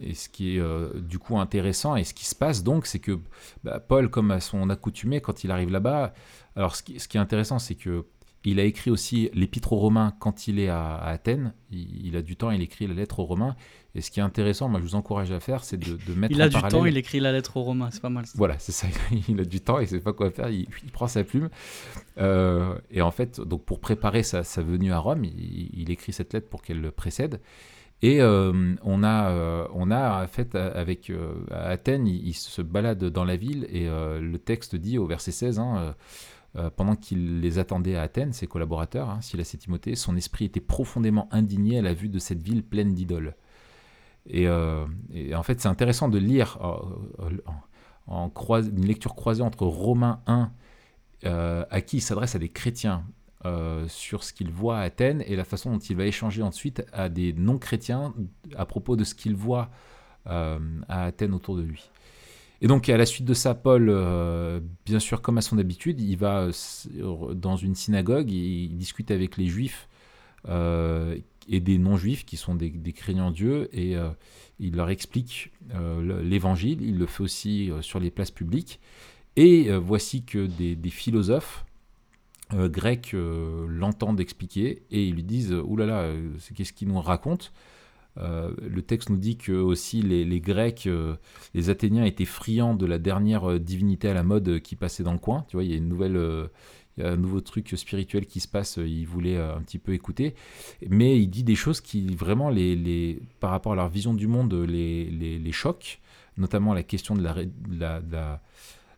et 0.00 0.14
ce 0.14 0.28
qui 0.28 0.56
est 0.56 0.62
du 1.00 1.18
coup 1.18 1.38
intéressant 1.38 1.96
et 1.96 2.04
ce 2.04 2.14
qui 2.14 2.24
se 2.24 2.34
passe 2.34 2.62
donc, 2.62 2.86
c'est 2.86 3.00
que 3.00 3.18
bah, 3.64 3.80
Paul, 3.80 4.08
comme 4.08 4.30
à 4.30 4.40
son 4.40 4.70
accoutumé, 4.70 5.20
quand 5.20 5.44
il 5.44 5.50
arrive 5.50 5.70
là-bas, 5.70 6.14
alors 6.56 6.74
ce 6.76 6.82
qui, 6.82 6.98
ce 6.98 7.08
qui 7.08 7.16
est 7.16 7.20
intéressant, 7.20 7.58
c'est 7.58 7.74
que 7.74 8.06
il 8.44 8.58
a 8.58 8.64
écrit 8.64 8.90
aussi 8.90 9.30
l'épître 9.34 9.72
aux 9.72 9.78
Romains 9.78 10.14
quand 10.18 10.48
il 10.48 10.58
est 10.58 10.68
à, 10.68 10.96
Athènes. 10.96 11.54
Il, 11.70 12.16
a 12.16 12.22
du 12.22 12.36
temps, 12.36 12.50
il 12.50 12.60
écrit 12.60 12.86
la 12.86 12.94
lettre 12.94 13.20
aux 13.20 13.24
Romains. 13.24 13.56
Et 13.94 14.00
ce 14.00 14.10
qui 14.10 14.20
est 14.20 14.22
intéressant, 14.22 14.68
moi 14.68 14.80
je 14.80 14.84
vous 14.84 14.94
encourage 14.94 15.30
à 15.30 15.38
faire, 15.38 15.64
c'est 15.64 15.76
de, 15.76 15.96
de, 16.06 16.14
mettre 16.14 16.34
Il 16.34 16.42
a 16.42 16.48
du 16.48 16.60
temps, 16.60 16.84
il 16.84 16.96
écrit 16.96 17.20
la 17.20 17.30
lettre 17.30 17.56
aux 17.56 17.62
Romains, 17.62 17.90
c'est 17.90 18.00
pas 18.00 18.08
mal. 18.08 18.24
Voilà, 18.34 18.58
c'est 18.58 18.72
ça. 18.72 18.86
Il 19.28 19.38
a 19.38 19.44
du 19.44 19.60
temps, 19.60 19.78
il 19.78 19.86
sait 19.86 20.00
pas 20.00 20.14
quoi 20.14 20.30
faire, 20.30 20.48
il, 20.48 20.66
prend 20.92 21.06
sa 21.06 21.24
plume. 21.24 21.50
Euh, 22.18 22.74
et 22.90 23.02
en 23.02 23.10
fait, 23.10 23.40
donc 23.40 23.64
pour 23.64 23.80
préparer 23.80 24.22
sa, 24.22 24.42
venue 24.62 24.92
à 24.92 24.98
Rome, 24.98 25.24
il, 25.24 25.90
écrit 25.90 26.12
cette 26.12 26.32
lettre 26.32 26.48
pour 26.48 26.62
qu'elle 26.62 26.80
le 26.80 26.90
précède. 26.90 27.40
Et 28.04 28.20
euh, 28.20 28.74
on, 28.82 29.02
a, 29.04 29.30
euh, 29.30 30.26
fait 30.26 30.56
avec 30.56 31.12
à 31.50 31.68
Athènes, 31.68 32.06
il, 32.06 32.34
se 32.34 32.60
balade 32.60 33.04
dans 33.04 33.24
la 33.24 33.36
ville 33.36 33.66
et 33.70 33.86
le 33.86 34.36
texte 34.38 34.74
dit 34.74 34.98
au 34.98 35.06
verset 35.06 35.30
16, 35.30 35.58
hein, 35.60 35.94
euh, 36.54 36.68
pendant 36.68 36.96
qu'il 36.96 37.40
les 37.40 37.58
attendait 37.58 37.96
à 37.96 38.02
Athènes, 38.02 38.34
ses 38.34 38.46
collaborateurs, 38.46 39.08
hein, 39.08 39.22
Silas 39.22 39.52
et 39.54 39.56
Timothée, 39.56 39.94
son 39.94 40.16
esprit 40.16 40.44
était 40.44 40.60
profondément 40.60 41.26
indigné 41.30 41.78
à 41.78 41.82
la 41.82 41.94
vue 41.94 42.10
de 42.10 42.18
cette 42.18 42.42
ville 42.42 42.62
pleine 42.62 42.92
d'idoles. 42.92 43.34
Et, 44.26 44.46
euh, 44.46 44.84
en 45.34 45.42
fait, 45.42 45.62
c'est 45.62 45.68
intéressant 45.68 46.10
de 46.10 46.18
lire 46.18 46.58
euh, 47.20 47.30
en, 48.06 48.30
une 48.50 48.84
lecture 48.84 49.14
croisée 49.14 49.42
entre 49.42 49.64
Romains 49.64 50.20
1, 50.26 50.52
à 51.24 51.80
qui 51.80 51.98
il 51.98 52.00
s'adresse 52.00 52.34
à 52.34 52.38
des 52.38 52.50
chrétiens 52.50 53.04
sur 53.88 54.22
ce 54.24 54.32
qu'il 54.32 54.50
voit 54.50 54.78
à 54.78 54.82
Athènes, 54.82 55.22
et 55.26 55.36
la 55.36 55.44
façon 55.44 55.72
dont 55.72 55.78
il 55.78 55.96
va 55.96 56.06
échanger 56.06 56.42
ensuite 56.42 56.84
à 56.92 57.08
des 57.08 57.32
non-chrétiens 57.32 58.14
à 58.56 58.66
propos 58.66 58.96
de 58.96 59.04
ce 59.04 59.14
qu'il 59.14 59.34
voit 59.34 59.70
à 60.26 60.58
Athènes 60.88 61.34
autour 61.34 61.56
de 61.56 61.62
lui. 61.62 61.90
Et 62.62 62.68
donc, 62.68 62.88
à 62.88 62.96
la 62.96 63.06
suite 63.06 63.26
de 63.26 63.34
ça, 63.34 63.56
Paul, 63.56 63.88
euh, 63.90 64.60
bien 64.86 65.00
sûr, 65.00 65.20
comme 65.20 65.36
à 65.36 65.40
son 65.40 65.58
habitude, 65.58 66.00
il 66.00 66.16
va 66.16 66.42
euh, 66.44 67.34
dans 67.34 67.56
une 67.56 67.74
synagogue, 67.74 68.30
il, 68.30 68.76
discute 68.76 69.10
avec 69.10 69.36
les 69.36 69.48
juifs 69.48 69.88
euh, 70.48 71.18
et 71.48 71.58
des 71.58 71.76
non-juifs 71.76 72.24
qui 72.24 72.36
sont 72.36 72.54
des, 72.54 72.70
des 72.70 72.92
craignants 72.92 73.32
Dieu, 73.32 73.68
et 73.76 73.96
il 74.60 74.76
leur 74.76 74.90
explique 74.90 75.50
l'évangile. 76.22 76.82
Il 76.82 76.98
le 76.98 77.06
fait 77.06 77.24
aussi 77.24 77.72
sur 77.80 77.98
les 77.98 78.12
places 78.12 78.30
publiques. 78.30 78.78
Et 79.34 79.76
voici 79.76 80.22
que 80.22 80.46
des 80.46 80.90
philosophes 80.90 81.64
grecs 82.54 83.14
l'entendent 83.14 84.20
expliquer 84.20 84.82
et 84.90 85.04
ils 85.04 85.14
lui 85.14 85.22
disent 85.22 85.52
Oulala, 85.52 86.08
là 86.08 86.12
là, 86.12 86.18
qu'est-ce 86.54 86.72
qu'il 86.72 86.88
nous 86.88 87.00
raconte 87.00 87.52
euh, 88.18 88.52
le 88.60 88.82
texte 88.82 89.10
nous 89.10 89.16
dit 89.16 89.36
que 89.36 89.52
aussi 89.52 90.02
les, 90.02 90.40
Grecs, 90.40 90.86
euh, 90.86 91.16
les 91.54 91.70
Athéniens 91.70 92.04
étaient 92.04 92.24
friands 92.24 92.74
de 92.74 92.86
la 92.86 92.98
dernière 92.98 93.50
euh, 93.50 93.58
divinité 93.58 94.08
à 94.08 94.14
la 94.14 94.22
mode 94.22 94.60
qui 94.60 94.76
passait 94.76 95.02
dans 95.02 95.12
le 95.12 95.18
coin. 95.18 95.44
Tu 95.48 95.56
vois, 95.56 95.64
il 95.64 95.70
y 95.70 95.74
a 95.74 95.76
une 95.76 95.88
nouvelle, 95.88 96.18
il 96.96 97.04
y 97.04 97.06
a 97.06 97.10
un 97.10 97.16
nouveau 97.16 97.40
truc 97.40 97.68
spirituel 97.76 98.26
qui 98.26 98.40
se 98.40 98.48
passe. 98.48 98.76
Ils 98.76 99.06
voulaient 99.06 99.38
un 99.38 99.62
petit 99.62 99.78
peu 99.78 99.94
écouter, 99.94 100.34
mais 100.88 101.18
il 101.18 101.28
dit 101.28 101.44
des 101.44 101.54
choses 101.54 101.80
qui 101.80 102.14
vraiment 102.14 102.50
les, 102.50 102.76
les 102.76 103.20
par 103.40 103.50
rapport 103.50 103.72
à 103.72 103.76
leur 103.76 103.88
vision 103.88 104.14
du 104.14 104.26
monde 104.26 104.52
les, 104.54 105.10
les, 105.10 105.52
choquent. 105.52 106.00
notamment 106.36 106.74
la 106.74 106.82
question 106.82 107.14
de 107.14 107.22
la, 107.22 108.42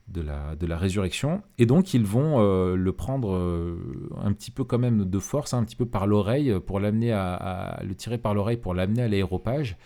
de 0.08 0.20
la, 0.20 0.54
de 0.56 0.66
la 0.66 0.76
résurrection. 0.76 1.42
Et 1.58 1.66
donc, 1.66 1.94
ils 1.94 2.04
vont 2.04 2.40
euh, 2.40 2.76
le 2.76 2.92
prendre 2.92 3.34
euh, 3.34 3.76
un 4.22 4.32
petit 4.32 4.50
peu 4.50 4.62
quand 4.64 4.78
même 4.78 5.04
de 5.04 5.18
force, 5.18 5.54
hein, 5.54 5.58
un 5.58 5.64
petit 5.64 5.76
peu 5.76 5.86
par 5.86 6.06
l'oreille, 6.06 6.50
euh, 6.50 6.60
pour 6.60 6.78
l'amener 6.80 7.10
à, 7.12 7.34
à- 7.34 7.82
le 7.84 7.94
tirer 7.94 8.18
par 8.18 8.34
l'oreille 8.34 8.58
pour 8.58 8.74
l'amener 8.74 9.02
à 9.02 9.08
l'aéropage, 9.08 9.76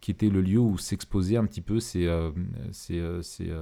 qui 0.00 0.10
était 0.10 0.28
le 0.30 0.40
lieu 0.40 0.58
où 0.58 0.76
s'exposaient 0.78 1.36
un 1.36 1.44
petit 1.46 1.60
peu 1.60 1.78
ces, 1.78 2.06
euh, 2.06 2.30
ces, 2.72 3.00
ces, 3.22 3.52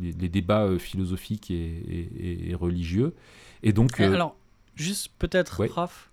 les, 0.00 0.12
les 0.12 0.28
débats 0.28 0.78
philosophiques 0.78 1.50
et, 1.50 1.54
et- 1.54 2.10
et- 2.30 2.50
et 2.50 2.54
religieux. 2.54 3.14
Et 3.62 3.72
donc, 3.72 4.00
Alors, 4.00 4.36
juste 4.74 5.10
peut-être, 5.18 5.60
ouais. 5.60 5.68
Raph, 5.72 6.10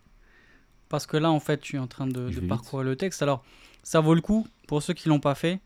parce 0.90 1.08
que 1.08 1.18
là, 1.18 1.32
en 1.32 1.40
fait, 1.40 1.60
tu 1.62 1.78
es 1.78 1.80
en 1.80 1.88
train 1.88 2.06
de, 2.08 2.22
vite. 2.28 2.48
parcourir 2.48 2.84
le 2.86 2.96
texte. 2.96 3.22
Alors, 3.22 3.44
ça 3.84 4.02
vaut 4.02 4.14
le 4.14 4.22
coup, 4.22 4.46
pour 4.68 4.84
ceux 4.84 4.94
qui 4.94 5.10
l'ont 5.10 5.20
pas 5.20 5.36
fait, 5.36 5.60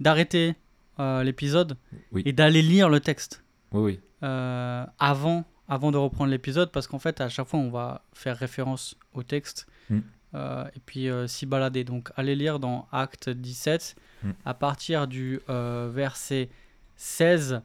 d'arrêter 0.00 0.54
l'épisode 0.98 1.76
Oui. 2.12 2.22
et 2.24 2.32
d'aller 2.32 2.62
lire 2.62 2.88
le 2.88 3.00
texte 3.00 3.42
oui, 3.72 3.80
oui. 3.82 4.00
euh, 4.22 4.84
avant, 4.98 5.44
avant 5.68 5.90
de 5.90 5.96
reprendre 5.96 6.30
l'épisode, 6.30 6.70
parce 6.70 6.86
qu'en 6.86 6.98
fait, 6.98 7.20
à 7.20 7.28
chaque 7.28 7.48
fois, 7.48 7.58
on 7.60 7.70
va 7.70 8.02
faire 8.12 8.36
référence 8.36 8.96
au 9.12 9.22
texte 9.22 9.66
Mm. 9.90 9.98
euh, 10.34 10.64
et 10.74 10.80
puis 10.86 11.10
euh, 11.10 11.26
s'y 11.26 11.44
balader. 11.46 11.84
Donc, 11.84 12.10
allez 12.16 12.34
lire 12.34 12.58
dans 12.58 12.88
Acte 12.92 13.28
17, 13.28 13.96
Mm. 14.22 14.30
à 14.46 14.54
partir 14.54 15.06
du 15.06 15.40
euh, 15.50 15.90
verset 15.92 16.48
16 16.96 17.60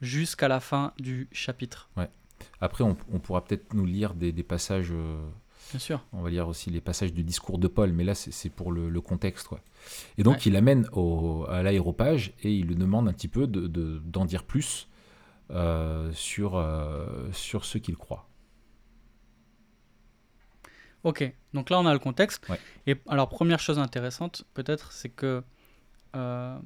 jusqu'à 0.00 0.46
la 0.48 0.60
fin 0.60 0.92
du 0.98 1.28
chapitre. 1.32 1.88
Après, 2.60 2.84
on, 2.84 2.96
on 3.12 3.18
pourra 3.18 3.42
peut-être 3.44 3.72
nous 3.74 3.86
lire 3.86 4.14
des, 4.14 4.30
des 4.32 4.42
passages, 4.42 4.90
euh, 4.92 5.18
Bien 5.70 5.78
sûr. 5.80 6.04
on 6.12 6.22
va 6.22 6.30
lire 6.30 6.46
aussi 6.48 6.70
les 6.70 6.80
passages 6.80 7.12
du 7.12 7.24
discours 7.24 7.58
de 7.58 7.66
Paul, 7.68 7.92
mais 7.92 8.04
là, 8.04 8.14
c'est 8.14 8.50
pour 8.50 8.70
le, 8.72 8.88
le 8.90 9.00
contexte. 9.00 9.48
Quoi. 9.48 9.60
Et 10.18 10.22
donc, 10.22 10.34
Ouais. 10.36 10.42
il 10.46 10.52
l'amène 10.52 10.86
au- 10.92 11.46
à 11.48 11.62
l'aéropage 11.62 12.32
et 12.42 12.52
il 12.54 12.66
lui 12.66 12.76
demande 12.76 13.08
un 13.08 13.12
petit 13.12 13.28
peu 13.28 13.46
d'en 13.46 13.60
de, 13.62 13.98
d'en 14.04 14.24
dire 14.24 14.44
plus 14.44 14.88
euh, 15.50 16.10
sur, 16.12 16.56
euh, 16.56 17.30
sur 17.32 17.64
ce 17.64 17.78
qu'il 17.78 17.96
croit. 17.96 18.28
Ok, 21.02 21.30
donc 21.52 21.68
là 21.68 21.78
on 21.80 21.86
a 21.86 21.92
le 21.92 21.98
contexte. 21.98 22.48
Ouais. 22.48 22.58
Et 22.86 22.96
alors 23.08 23.28
première 23.28 23.60
chose 23.60 23.78
intéressante 23.78 24.44
peut-être, 24.54 24.90
c'est 24.92 25.10
que 25.10 25.42
euh, 26.16 26.58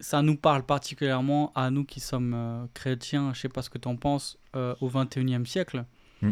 ça 0.00 0.22
nous 0.22 0.36
parle 0.36 0.64
particulièrement 0.64 1.52
à 1.54 1.70
nous 1.70 1.84
qui 1.84 2.00
sommes 2.00 2.68
chrétiens, 2.72 3.34
je 3.34 3.40
sais 3.40 3.48
pas 3.50 3.60
ce 3.62 3.68
que 3.68 3.76
tu 3.78 3.86
en 3.88 3.96
penses, 3.96 4.38
au 4.54 4.88
21e 4.88 5.44
siècle. 5.46 5.84
Mm. 6.22 6.30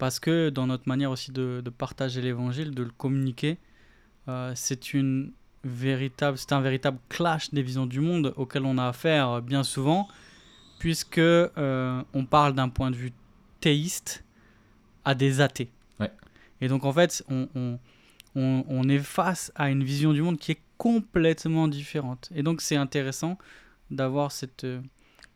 Parce 0.00 0.18
que 0.18 0.48
dans 0.48 0.66
notre 0.66 0.88
manière 0.88 1.10
aussi 1.10 1.30
de, 1.30 1.60
de 1.62 1.70
partager 1.70 2.22
l'évangile, 2.22 2.74
de 2.74 2.82
le 2.82 2.90
communiquer, 2.90 3.58
euh, 4.28 4.52
c'est 4.56 4.94
une 4.94 5.32
véritable, 5.62 6.38
c'est 6.38 6.52
un 6.52 6.62
véritable 6.62 6.98
clash 7.10 7.50
des 7.50 7.62
visions 7.62 7.84
du 7.86 8.00
monde 8.00 8.32
auquel 8.36 8.64
on 8.64 8.78
a 8.78 8.88
affaire 8.88 9.28
euh, 9.28 9.40
bien 9.42 9.62
souvent, 9.62 10.08
puisque 10.78 11.18
euh, 11.18 12.02
on 12.14 12.24
parle 12.24 12.54
d'un 12.54 12.70
point 12.70 12.90
de 12.90 12.96
vue 12.96 13.12
théiste 13.60 14.24
à 15.04 15.14
des 15.14 15.42
athées. 15.42 15.70
Ouais. 16.00 16.10
Et 16.62 16.68
donc 16.68 16.84
en 16.86 16.92
fait, 16.94 17.22
on, 17.28 17.48
on, 17.54 17.78
on- 18.36 18.64
on 18.68 18.88
est 18.88 18.98
face 19.00 19.52
à 19.54 19.70
une 19.70 19.84
vision 19.84 20.14
du 20.14 20.22
monde 20.22 20.38
qui 20.38 20.52
est 20.52 20.62
complètement 20.78 21.68
différente. 21.68 22.30
Et 22.34 22.42
donc 22.42 22.62
c'est 22.62 22.76
intéressant 22.76 23.36
d'avoir 23.90 24.32
cette, 24.32 24.66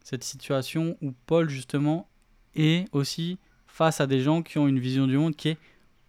cette 0.02 0.24
situation 0.24 0.96
où 1.02 1.12
Paul 1.26 1.50
justement 1.50 2.08
est 2.54 2.86
aussi 2.92 3.36
face 3.74 4.00
à 4.00 4.06
des 4.06 4.20
gens 4.20 4.40
qui 4.42 4.56
ont 4.58 4.68
une 4.68 4.78
vision 4.78 5.08
du 5.08 5.18
monde 5.18 5.34
qui 5.34 5.48
est 5.48 5.58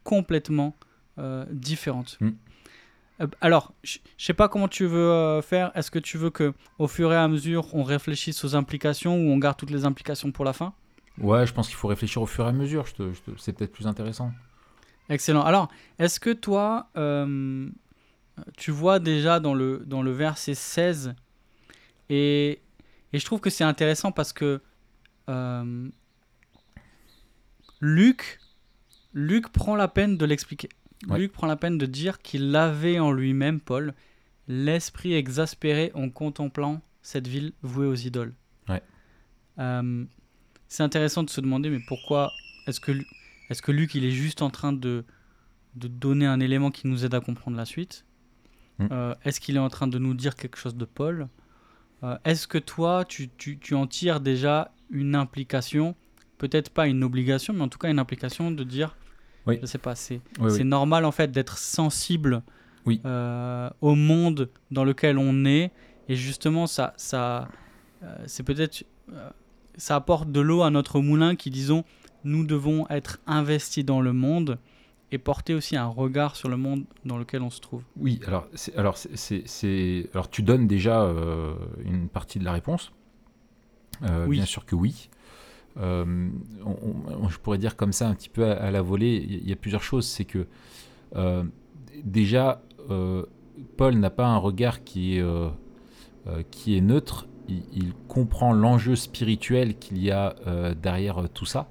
complètement 0.03 0.75
euh, 1.17 1.45
différente. 1.51 2.17
Mm. 2.21 2.29
Euh, 3.21 3.27
Alors, 3.41 3.73
je 3.83 3.97
je 4.17 4.25
sais 4.25 4.35
pas 4.35 4.47
comment 4.49 4.67
tu 4.67 4.85
veux 4.85 5.09
euh, 5.09 5.41
faire. 5.41 5.71
Est-ce 5.73 5.89
que 5.89 5.97
tu 5.97 6.19
veux 6.19 6.29
que, 6.29 6.53
au 6.77 6.87
fur 6.87 7.11
et 7.11 7.15
à 7.15 7.27
mesure, 7.27 7.73
on 7.73 7.81
réfléchisse 7.81 8.45
aux 8.45 8.55
implications 8.55 9.15
ou 9.17 9.31
on 9.31 9.39
garde 9.39 9.57
toutes 9.57 9.71
les 9.71 9.83
implications 9.83 10.31
pour 10.31 10.45
la 10.45 10.53
fin? 10.53 10.73
Ouais, 11.17 11.47
je 11.47 11.53
pense 11.53 11.67
qu'il 11.67 11.75
faut 11.77 11.87
réfléchir 11.87 12.21
au 12.21 12.27
fur 12.27 12.45
et 12.45 12.49
à 12.49 12.51
mesure. 12.51 12.85
Je 12.85 12.93
te- 12.93 13.13
je 13.13 13.21
te- 13.21 13.37
c'est 13.39 13.53
peut-être 13.53 13.71
plus 13.73 13.87
intéressant. 13.87 14.31
Excellent. 15.09 15.41
Alors, 15.41 15.69
est-ce 15.97 16.19
que 16.19 16.33
toi, 16.33 16.89
euh, 16.97 17.67
tu 18.57 18.69
vois 18.69 18.99
déjà 18.99 19.39
dans 19.39 19.55
le, 19.55 19.81
dans 19.87 20.03
le 20.03 20.11
verset 20.11 20.53
16, 20.53 21.15
et, 22.09 22.61
et 23.11 23.17
je 23.19 23.25
trouve 23.25 23.39
que 23.39 23.49
c'est 23.49 23.63
intéressant 23.63 24.11
parce 24.11 24.33
que 24.33 24.61
euh, 25.29 25.89
Luc, 27.81 28.39
Luc 29.13 29.49
prend 29.49 29.75
la 29.75 29.87
peine 29.87 30.17
de 30.17 30.25
l'expliquer. 30.25 30.69
Ouais. 31.07 31.19
Luc 31.19 31.31
prend 31.31 31.47
la 31.47 31.55
peine 31.55 31.77
de 31.77 31.85
dire 31.85 32.19
qu'il 32.19 32.55
avait 32.55 32.99
en 32.99 33.11
lui-même, 33.11 33.59
Paul, 33.59 33.93
l'esprit 34.47 35.13
exaspéré 35.13 35.91
en 35.93 36.09
contemplant 36.09 36.81
cette 37.01 37.27
ville 37.27 37.53
vouée 37.61 37.87
aux 37.87 37.95
idoles. 37.95 38.33
Ouais. 38.69 38.81
Euh, 39.59 40.05
c'est 40.67 40.83
intéressant 40.83 41.23
de 41.23 41.29
se 41.29 41.41
demander, 41.41 41.69
mais 41.69 41.81
pourquoi 41.87 42.31
est-ce 42.67 42.79
que, 42.79 42.91
est-ce 43.49 43.61
que 43.61 43.71
Luc, 43.71 43.93
il 43.95 44.03
est 44.05 44.11
juste 44.11 44.41
en 44.41 44.49
train 44.49 44.73
de, 44.73 45.05
de 45.75 45.87
donner 45.87 46.25
un 46.25 46.39
élément 46.39 46.71
qui 46.71 46.87
nous 46.87 47.05
aide 47.05 47.13
à 47.13 47.19
comprendre 47.19 47.57
la 47.57 47.65
suite 47.65 48.05
Mm. 48.77 48.87
Euh, 48.91 49.15
Est-ce 49.23 49.39
qu'il 49.39 49.55
est 49.55 49.59
en 49.59 49.69
train 49.69 49.87
de 49.87 49.97
nous 49.99 50.13
dire 50.13 50.35
quelque 50.35 50.57
chose 50.57 50.75
de 50.75 50.85
Paul? 50.85 51.29
Euh, 52.03 52.17
Est-ce 52.25 52.47
que 52.47 52.57
toi, 52.57 53.05
tu, 53.05 53.29
tu, 53.29 53.57
tu 53.57 53.73
en 53.73 53.87
tires 53.87 54.19
déjà 54.19 54.73
une 54.89 55.15
implication 55.15 55.95
Peut-être 56.37 56.69
pas 56.69 56.87
une 56.87 57.03
obligation, 57.03 57.53
mais 57.53 57.61
en 57.61 57.69
tout 57.69 57.77
cas 57.79 57.89
une 57.89 57.99
implication 57.99 58.51
de 58.51 58.63
dire, 58.63 58.95
Oui. 59.47 59.57
je 59.61 59.65
sais 59.65 59.77
pas, 59.77 59.95
c'est 59.95 60.21
Oui, 60.39 60.51
c'est 60.51 60.59
oui. 60.59 60.63
normal 60.65 61.05
en 61.05 61.11
fait 61.11 61.31
d'être 61.31 61.57
sensible 61.57 62.43
euh, 63.05 63.69
au 63.81 63.95
monde 63.95 64.49
dans 64.69 64.83
lequel 64.83 65.17
on 65.17 65.45
est, 65.45 65.71
et 66.07 66.15
justement 66.15 66.67
ça, 66.67 66.93
ça, 66.97 67.47
euh, 68.03 68.15
c'est 68.27 68.43
peut-être, 68.43 68.83
euh, 69.11 69.29
ça 69.77 69.95
apporte 69.95 70.31
de 70.31 70.39
l'eau 70.39 70.61
à 70.61 70.69
notre 70.69 70.99
moulin 70.99 71.35
qui 71.35 71.49
disons, 71.49 71.83
nous 72.23 72.45
devons 72.45 72.87
être 72.89 73.19
investis 73.27 73.83
dans 73.85 74.01
le 74.01 74.13
monde 74.13 74.59
et 75.11 75.17
porter 75.17 75.53
aussi 75.53 75.77
un 75.77 75.85
regard 75.87 76.35
sur 76.35 76.49
le 76.49 76.57
monde 76.57 76.83
dans 77.05 77.17
lequel 77.17 77.41
on 77.41 77.49
se 77.49 77.59
trouve. 77.61 77.83
Oui, 77.95 78.19
alors, 78.27 78.47
alors, 78.75 78.97
c'est- 78.97 80.09
alors 80.13 80.29
tu 80.29 80.41
donnes 80.43 80.67
déjà 80.67 81.11
une 81.83 82.09
partie 82.09 82.39
de 82.39 82.43
la 82.43 82.51
réponse. 82.51 82.91
Euh, 84.03 84.25
Oui. 84.27 84.37
Bien 84.37 84.45
sûr 84.45 84.65
que 84.65 84.75
oui. 84.75 85.09
Euh, 85.77 86.29
je 87.29 87.37
pourrais 87.37 87.57
dire 87.57 87.75
comme 87.75 87.91
ça 87.91 88.07
un 88.07 88.15
petit 88.15 88.29
peu 88.29 88.45
à, 88.45 88.71
la 88.71 88.81
volée, 88.81 89.25
il 89.27 89.47
y, 89.47 89.51
a 89.51 89.55
plusieurs 89.55 89.83
choses. 89.83 90.05
C'est 90.07 90.25
que 90.25 90.47
euh, 91.15 91.43
déjà, 92.03 92.61
euh, 92.89 93.25
Paul 93.77 93.95
n'a 93.95 94.09
pas 94.09 94.25
un 94.25 94.37
regard 94.37 94.83
qui 94.83 95.17
est, 95.17 95.25
qui 96.51 96.77
est 96.77 96.81
neutre. 96.81 97.27
Il, 97.47 97.93
comprend 98.07 98.53
l'enjeu 98.53 98.95
spirituel 98.95 99.77
qu'il 99.77 99.97
y 99.99 100.11
a 100.11 100.35
derrière 100.81 101.29
tout 101.33 101.45
ça. 101.45 101.67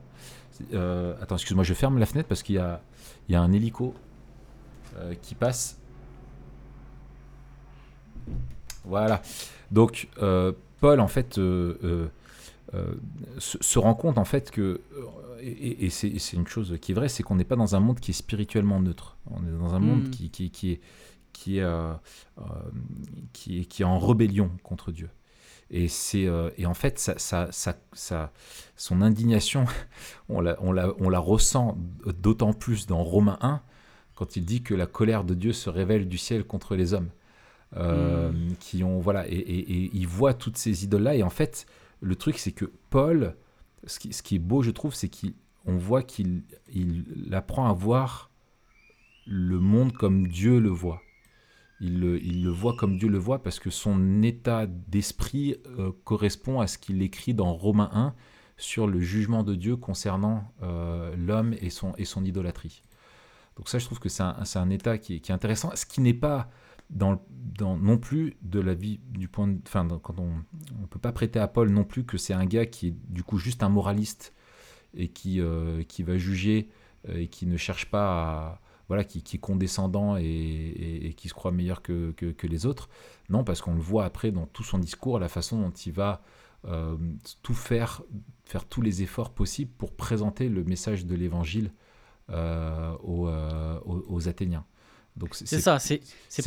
Attends, 0.72 1.36
excuse-moi, 1.36 1.64
je 1.64 1.74
ferme 1.74 1.98
la 1.98 2.06
fenêtre 2.06 2.28
parce 2.28 2.42
qu'il 2.42 2.56
y 2.56 2.58
a, 2.58 2.80
un 3.30 3.52
hélico 3.52 3.94
qui 5.22 5.34
passe. 5.34 5.80
Voilà. 8.84 9.22
Donc, 9.70 10.08
Paul, 10.80 11.00
en 11.00 11.08
fait, 11.08 11.40
se, 13.38 13.58
se 13.60 13.78
rend 13.78 13.94
compte, 13.94 14.18
en 14.18 14.24
fait, 14.24 14.50
que, 14.50 14.60
euh, 14.60 14.80
et, 15.40 15.86
et 15.86 15.90
c'est 15.90 16.08
une 16.32 16.46
chose 16.46 16.78
qui 16.80 16.92
est 16.92 16.94
vraie, 16.94 17.08
c'est 17.08 17.22
qu'on 17.22 17.36
n'est 17.36 17.44
pas 17.44 17.56
dans 17.56 17.74
un 17.76 17.80
monde 17.80 18.00
qui 18.00 18.12
est 18.12 18.14
spirituellement 18.14 18.80
neutre. 18.80 19.16
On 19.30 19.44
est 19.46 19.50
dans 19.58 19.74
un 19.74 19.78
monde 19.80 20.04
Mm. 20.06 20.10
qui, 20.10 20.30
qui, 20.30 20.50
qui 20.50 20.70
est, 20.72 20.80
qui, 21.32 21.58
est, 21.58 21.62
euh, 21.62 21.92
euh, 22.38 22.42
qui, 23.32 23.60
est, 23.60 23.64
qui 23.64 23.82
est 23.82 23.84
en 23.84 23.98
rébellion 23.98 24.50
contre 24.62 24.92
Dieu. 24.92 25.10
Et, 25.70 25.88
c'est, 25.88 26.26
euh, 26.26 26.50
et 26.58 26.66
en 26.66 26.74
fait, 26.74 26.98
ça, 26.98 27.18
ça, 27.18 27.48
ça, 27.50 27.76
ça- 27.92 28.32
son 28.76 29.02
indignation, 29.02 29.64
on 30.28 30.40
la, 30.40 30.56
on, 30.62 30.72
la, 30.72 30.92
on 30.98 31.08
la 31.10 31.18
ressent 31.18 31.76
d'autant 32.20 32.52
plus 32.52 32.86
dans 32.86 33.02
Romains 33.02 33.38
1, 33.40 33.60
quand 34.14 34.36
il 34.36 34.44
dit 34.44 34.62
que 34.62 34.74
la 34.74 34.86
colère 34.86 35.24
de 35.24 35.34
Dieu 35.34 35.52
se 35.52 35.68
révèle 35.70 36.06
du 36.08 36.18
ciel 36.18 36.44
contre 36.44 36.76
les 36.76 36.94
hommes. 36.94 37.10
Euh, 37.76 38.30
qui 38.60 38.84
ont 38.84 39.00
voilà 39.00 39.26
et, 39.26 39.32
et- 39.34 39.72
et 39.72 39.90
il 39.94 40.06
voit 40.06 40.32
toutes 40.32 40.56
ces 40.56 40.84
idoles 40.84 41.02
là 41.02 41.16
et 41.16 41.24
en 41.24 41.30
fait 41.30 41.66
le 42.00 42.16
truc 42.16 42.38
c'est 42.38 42.52
que 42.52 42.66
Paul 42.90 43.36
ce 43.86 43.98
qui, 43.98 44.36
est 44.36 44.38
beau 44.38 44.62
je 44.62 44.70
trouve 44.70 44.94
c'est 44.94 45.10
qu'on 45.10 45.76
voit 45.76 46.02
qu'il 46.02 46.42
il 46.72 47.28
apprend 47.32 47.68
à 47.68 47.72
voir 47.72 48.30
le 49.26 49.58
monde 49.58 49.92
comme 49.92 50.28
Dieu 50.28 50.58
le 50.58 50.70
voit 50.70 51.00
il 51.80 52.00
le, 52.44 52.50
voit 52.50 52.74
comme 52.74 52.96
Dieu 52.96 53.08
le 53.08 53.18
voit 53.18 53.42
parce 53.42 53.58
que 53.58 53.70
son 53.70 54.22
état 54.22 54.66
d'esprit 54.66 55.56
euh, 55.78 55.92
correspond 56.04 56.60
à 56.60 56.66
ce 56.66 56.78
qu'il 56.78 57.02
écrit 57.02 57.34
dans 57.34 57.52
Romains 57.52 57.90
1 57.92 58.14
sur 58.56 58.86
le 58.86 59.00
jugement 59.00 59.42
de 59.42 59.54
Dieu 59.54 59.76
concernant 59.76 60.52
euh, 60.62 61.14
l'homme 61.16 61.54
et 61.60 61.70
son, 61.70 62.24
idolâtrie. 62.24 62.82
Donc 63.56 63.68
ça, 63.68 63.78
je 63.78 63.84
trouve 63.84 63.98
que 63.98 64.08
c'est 64.08 64.22
un, 64.22 64.70
état 64.70 64.98
qui 64.98 65.14
est 65.14 65.30
intéressant, 65.30 65.72
ce 65.74 65.84
qui 65.86 66.00
n'est 66.00 66.14
pas 66.14 66.48
non 66.90 67.98
plus 67.98 68.36
de 68.42 68.60
la 68.60 68.74
vie 68.74 69.00
du 69.10 69.28
point 69.28 69.48
de... 69.48 69.58
Enfin, 69.66 69.86
quand 70.02 70.18
on 70.18 70.36
ne 70.80 70.86
peut 70.86 70.98
pas 70.98 71.12
prêter 71.12 71.38
à 71.38 71.48
Paul 71.48 71.70
non 71.70 71.84
plus 71.84 72.04
que 72.04 72.18
c'est 72.18 72.34
un 72.34 72.46
gars 72.46 72.66
qui 72.66 72.88
est 72.88 72.94
du 73.08 73.22
coup 73.22 73.38
juste 73.38 73.62
un 73.62 73.68
moraliste 73.68 74.34
et 74.94 75.08
qui, 75.08 75.40
euh, 75.40 75.82
qui 75.82 76.02
va 76.02 76.16
juger 76.18 76.68
euh, 77.08 77.18
et 77.20 77.28
qui 77.28 77.46
ne 77.46 77.56
cherche 77.56 77.90
pas 77.90 78.60
voilà, 78.88 79.02
qui, 79.02 79.18
est 79.18 79.38
condescendant 79.38 80.16
et, 80.18 81.14
qui 81.16 81.28
se 81.30 81.34
croit 81.34 81.52
meilleur 81.52 81.80
que, 81.80 82.12
que- 82.12 82.46
les 82.46 82.66
autres. 82.66 82.90
Non, 83.30 83.42
parce 83.42 83.62
qu'on 83.62 83.74
le 83.74 83.80
voit 83.80 84.04
après 84.04 84.30
dans 84.30 84.46
tout 84.46 84.62
son 84.62 84.78
discours, 84.78 85.18
la 85.18 85.30
façon 85.30 85.58
dont 85.58 85.70
il 85.70 85.92
va 85.92 86.22
euh, 86.66 86.96
tout 87.42 87.54
faire, 87.54 88.02
faire 88.44 88.66
tous 88.66 88.82
les 88.82 89.02
efforts 89.02 89.32
possibles 89.32 89.72
pour 89.78 89.96
présenter 89.96 90.50
le 90.50 90.64
message 90.64 91.06
de 91.06 91.14
l'évangile 91.14 91.72
aux- 92.28 93.30
aux 93.86 94.28
Athéniens. 94.28 94.66
Donc 95.16 95.34
C'est 95.34 95.60
ça, 95.60 95.78
c'est 95.78 96.00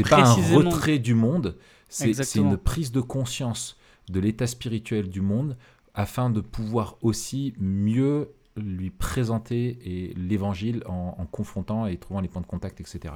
pas 0.09 0.27
un 0.27 0.33
retrait 0.33 0.99
du 0.99 1.13
monde, 1.13 1.57
c'est 1.89 2.35
une 2.35 2.57
prise 2.57 2.91
de 2.91 3.01
conscience 3.01 3.77
de 4.09 4.19
l'état 4.19 4.47
spirituel 4.47 5.09
du 5.09 5.21
monde 5.21 5.57
afin 5.93 6.29
de 6.29 6.41
pouvoir 6.41 6.97
aussi 7.01 7.53
mieux 7.59 8.31
lui 8.55 8.89
présenter 8.89 10.13
l'évangile 10.15 10.83
en, 10.85 11.15
en 11.17 11.25
confrontant 11.25 11.87
et 11.87 11.97
trouvant 11.97 12.21
les 12.21 12.27
points 12.27 12.41
de 12.41 12.47
contact, 12.47 12.81
etc. 12.81 13.13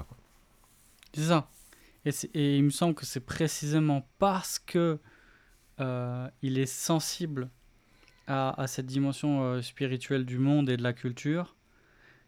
C'est 1.14 1.24
ça. 1.24 1.50
Et, 2.06 2.58
il 2.58 2.64
me 2.64 2.70
semble 2.70 2.96
que 2.96 3.06
c'est 3.06 3.20
précisément 3.20 4.08
parce 4.18 4.60
que 4.60 5.00
euh, 5.80 6.28
il 6.42 6.58
est 6.58 6.66
sensible 6.66 7.50
à, 8.28 8.60
à 8.62 8.68
cette 8.68 8.86
dimension 8.86 9.44
euh, 9.44 9.62
spirituelle 9.62 10.26
du 10.26 10.38
monde 10.38 10.70
et 10.70 10.78
de 10.78 10.84
la 10.84 10.94
culture 10.94 11.56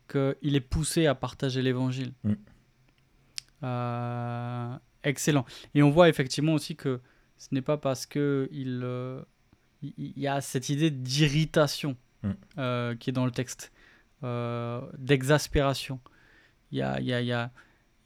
qu'il 0.09 0.55
est 0.55 0.61
poussé 0.61 1.07
à 1.07 1.15
partager 1.15 1.61
l'évangile. 1.61 2.13
Mm. 2.23 2.33
Euh, 3.63 4.75
excellent. 5.03 5.45
Et 5.73 5.83
on 5.83 5.89
voit 5.89 6.09
effectivement 6.09 6.53
aussi 6.53 6.75
que 6.75 6.99
ce 7.37 7.47
n'est 7.51 7.61
pas 7.61 7.77
parce 7.77 8.05
que 8.05 8.49
il, 8.51 8.81
euh, 8.83 9.21
il 9.81 10.17
y 10.19 10.27
a 10.27 10.41
cette 10.41 10.69
idée 10.69 10.91
d'irritation 10.91 11.95
Mm. 12.23 12.31
euh, 12.57 12.95
qui 12.95 13.09
est 13.09 13.13
dans 13.13 13.25
le 13.25 13.31
texte, 13.31 13.71
d'exaspération. 14.97 15.99
Il 16.71 16.77
y 16.77 16.81
a, 16.81 16.99
il 16.99 17.05
y, 17.05 17.13
a, 17.13 17.19
il 17.21 17.27
y, 17.27 17.33
a, 17.33 17.51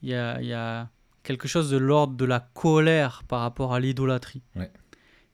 il 0.02 0.10
y, 0.10 0.14
a, 0.16 0.42
il 0.42 0.48
y 0.48 0.54
a 0.54 0.90
quelque 1.24 1.48
chose 1.48 1.70
de 1.70 1.78
l'ordre 1.78 2.16
de 2.16 2.26
la 2.26 2.40
colère 2.40 3.24
par 3.28 3.42
rapport 3.42 3.74
à 3.74 3.80
l'idolâtrie. 3.80 4.42
Ouais. 4.56 4.72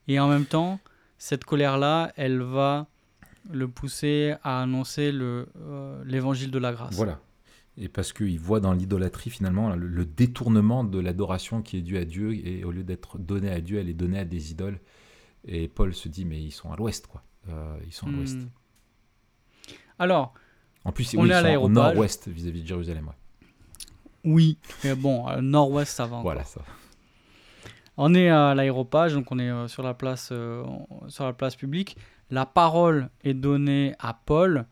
Et 0.07 0.19
en 0.19 0.27
même 0.27 0.45
temps, 0.45 0.79
cette 1.17 1.45
colère-là, 1.45 2.11
elle 2.17 2.41
va 2.41 2.87
le 3.51 3.67
pousser 3.67 4.35
à 4.43 4.61
annoncer 4.61 5.11
le, 5.11 5.47
euh, 5.61 6.03
l'évangile 6.05 6.51
de 6.51 6.59
la 6.59 6.73
grâce. 6.73 6.95
Voilà. 6.95 7.19
Et 7.77 7.89
parce 7.89 8.13
qu'il 8.13 8.39
voit 8.39 8.59
dans 8.59 8.73
l'idolâtrie 8.73 9.29
finalement 9.31 9.75
le, 9.75 9.87
le 9.87 10.05
détournement 10.05 10.83
de 10.83 10.99
l'adoration 10.99 11.61
qui 11.63 11.77
est 11.77 11.81
due 11.81 11.97
à 11.97 12.05
Dieu 12.05 12.33
et 12.33 12.63
au 12.63 12.71
lieu 12.71 12.83
d'être 12.83 13.17
donnée 13.17 13.49
à 13.51 13.61
Dieu, 13.61 13.79
elle 13.79 13.89
est 13.89 13.95
donnée 13.95 14.19
à 14.19 14.25
des 14.25 14.51
idoles. 14.51 14.79
Et 15.45 15.67
Paul 15.67 15.93
se 15.93 16.07
dit 16.07 16.23
mais 16.25 16.39
ils 16.41 16.51
sont 16.51 16.71
à 16.71 16.75
l'ouest 16.75 17.07
quoi. 17.07 17.23
Euh, 17.49 17.77
ils 17.85 17.91
sont 17.93 18.07
à 18.07 18.11
l'ouest. 18.11 18.37
Hmm. 18.37 18.47
Alors, 19.99 20.33
En 20.85 20.91
plus, 20.91 21.15
On 21.17 21.23
oui, 21.23 21.29
est 21.29 21.33
à 21.33 21.49
ils 21.51 21.55
sont 21.55 21.61
au 21.63 21.69
nord-ouest 21.69 22.27
vis-à-vis 22.27 22.61
de 22.61 22.67
Jérusalem. 22.67 23.07
ouais. 23.07 23.13
oui, 24.23 24.57
mais 24.83 24.95
bon, 24.95 25.25
à 25.25 25.41
nord-ouest, 25.41 25.91
ça 25.95 26.05
va. 26.05 26.17
encore. 26.17 26.23
Voilà 26.23 26.43
ça. 26.43 26.61
On 27.97 28.13
est 28.15 28.29
à 28.29 28.55
l'aéropage, 28.55 29.13
donc 29.13 29.31
on 29.31 29.37
est 29.39 29.49
euh, 29.51 29.67
sur 29.67 29.83
la 29.83 29.93
place, 29.93 30.29
euh, 30.31 30.63
sur 31.07 31.25
la 31.25 31.33
place 31.33 31.55
publique. 31.55 31.95
La 32.31 32.45
parole 32.45 33.09
est 33.23 33.35
donnée 33.35 33.93
à 33.99 34.13
Paul. 34.13 34.65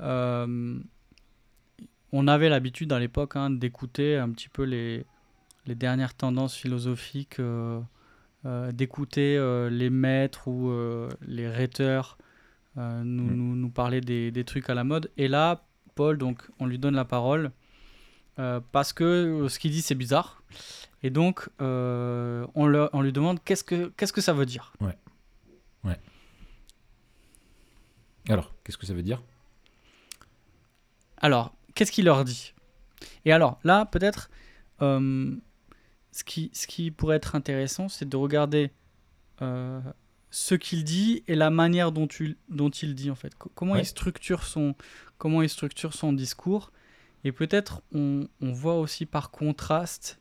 Euh, 0.00 0.78
on 2.12 2.26
avait 2.28 2.48
l'habitude 2.48 2.92
à 2.92 2.98
l'époque 2.98 3.36
hein, 3.36 3.50
d'écouter 3.50 4.16
un 4.16 4.30
petit 4.30 4.48
peu 4.48 4.62
les, 4.64 5.04
les 5.66 5.74
dernières 5.74 6.14
tendances 6.14 6.54
philosophiques, 6.56 7.38
euh, 7.40 7.80
euh, 8.46 8.72
d'écouter 8.72 9.36
euh, 9.36 9.68
les 9.70 9.90
maîtres 9.90 10.48
ou 10.48 10.72
les 11.22 11.48
rhéteurs 11.48 12.18
euh, 12.78 13.02
nous, 13.04 13.24
Mm. 13.24 13.34
nous, 13.34 13.56
nous 13.56 13.70
parler 13.70 14.00
des, 14.00 14.30
des 14.30 14.44
trucs 14.44 14.70
à 14.70 14.74
la 14.74 14.84
mode. 14.84 15.10
Et 15.16 15.28
là, 15.28 15.64
Paul, 15.94 16.16
donc, 16.18 16.42
on 16.60 16.66
lui 16.66 16.78
donne 16.78 16.94
la 16.94 17.04
parole 17.04 17.50
parce 18.72 18.94
que 18.94 19.48
ce 19.48 19.58
qu'il 19.58 19.70
dit, 19.70 19.82
c'est 19.82 19.94
bizarre. 19.94 20.42
Et 21.02 21.10
donc, 21.10 21.48
on, 21.58 22.66
le- 22.66 22.88
on 22.94 23.02
lui 23.02 23.12
demande 23.12 23.42
qu'est-ce 23.44 23.64
que, 23.64 23.92
qu'est-ce 23.96 24.12
que 24.14 24.22
ça 24.22 24.32
veut 24.32 24.46
dire? 24.46 24.72
Alors, 28.28 28.54
qu'est-ce 28.64 28.78
que 28.78 28.86
ça 28.86 28.94
veut 28.94 29.02
dire? 29.02 29.22
Alors, 31.18 31.52
qu'est-ce 31.74 31.92
qu'il 31.92 32.04
leur 32.04 32.24
dit? 32.24 32.54
Et 33.24 33.32
alors, 33.32 33.58
là, 33.64 33.86
peut-être, 33.86 34.30
euh, 34.82 35.34
ce, 36.12 36.24
qui, 36.24 36.50
ce 36.52 36.66
qui 36.66 36.90
pourrait 36.90 37.16
être 37.16 37.34
intéressant, 37.34 37.88
c'est 37.88 38.08
de 38.08 38.16
regarder 38.16 38.70
euh, 39.42 39.80
ce 40.30 40.54
qu'il 40.54 40.84
dit 40.84 41.22
et 41.26 41.34
la 41.34 41.50
manière 41.50 41.92
dont, 41.92 42.06
tu, 42.06 42.36
dont 42.48 42.70
il 42.70 42.94
dit, 42.94 43.10
en 43.10 43.14
fait. 43.14 43.34
Co- 43.36 43.50
Comment, 43.54 43.72
Ouais. 43.74 43.82
il 43.82 43.86
structure 43.86 44.44
son, 44.44 44.74
comment 45.18 45.42
il 45.42 45.48
structure 45.48 45.94
son 45.94 46.12
discours. 46.12 46.72
Et 47.24 47.32
peut-être, 47.32 47.82
on, 47.92 48.26
on 48.40 48.52
voit 48.52 48.78
aussi 48.78 49.06
par 49.06 49.30
contraste, 49.30 50.18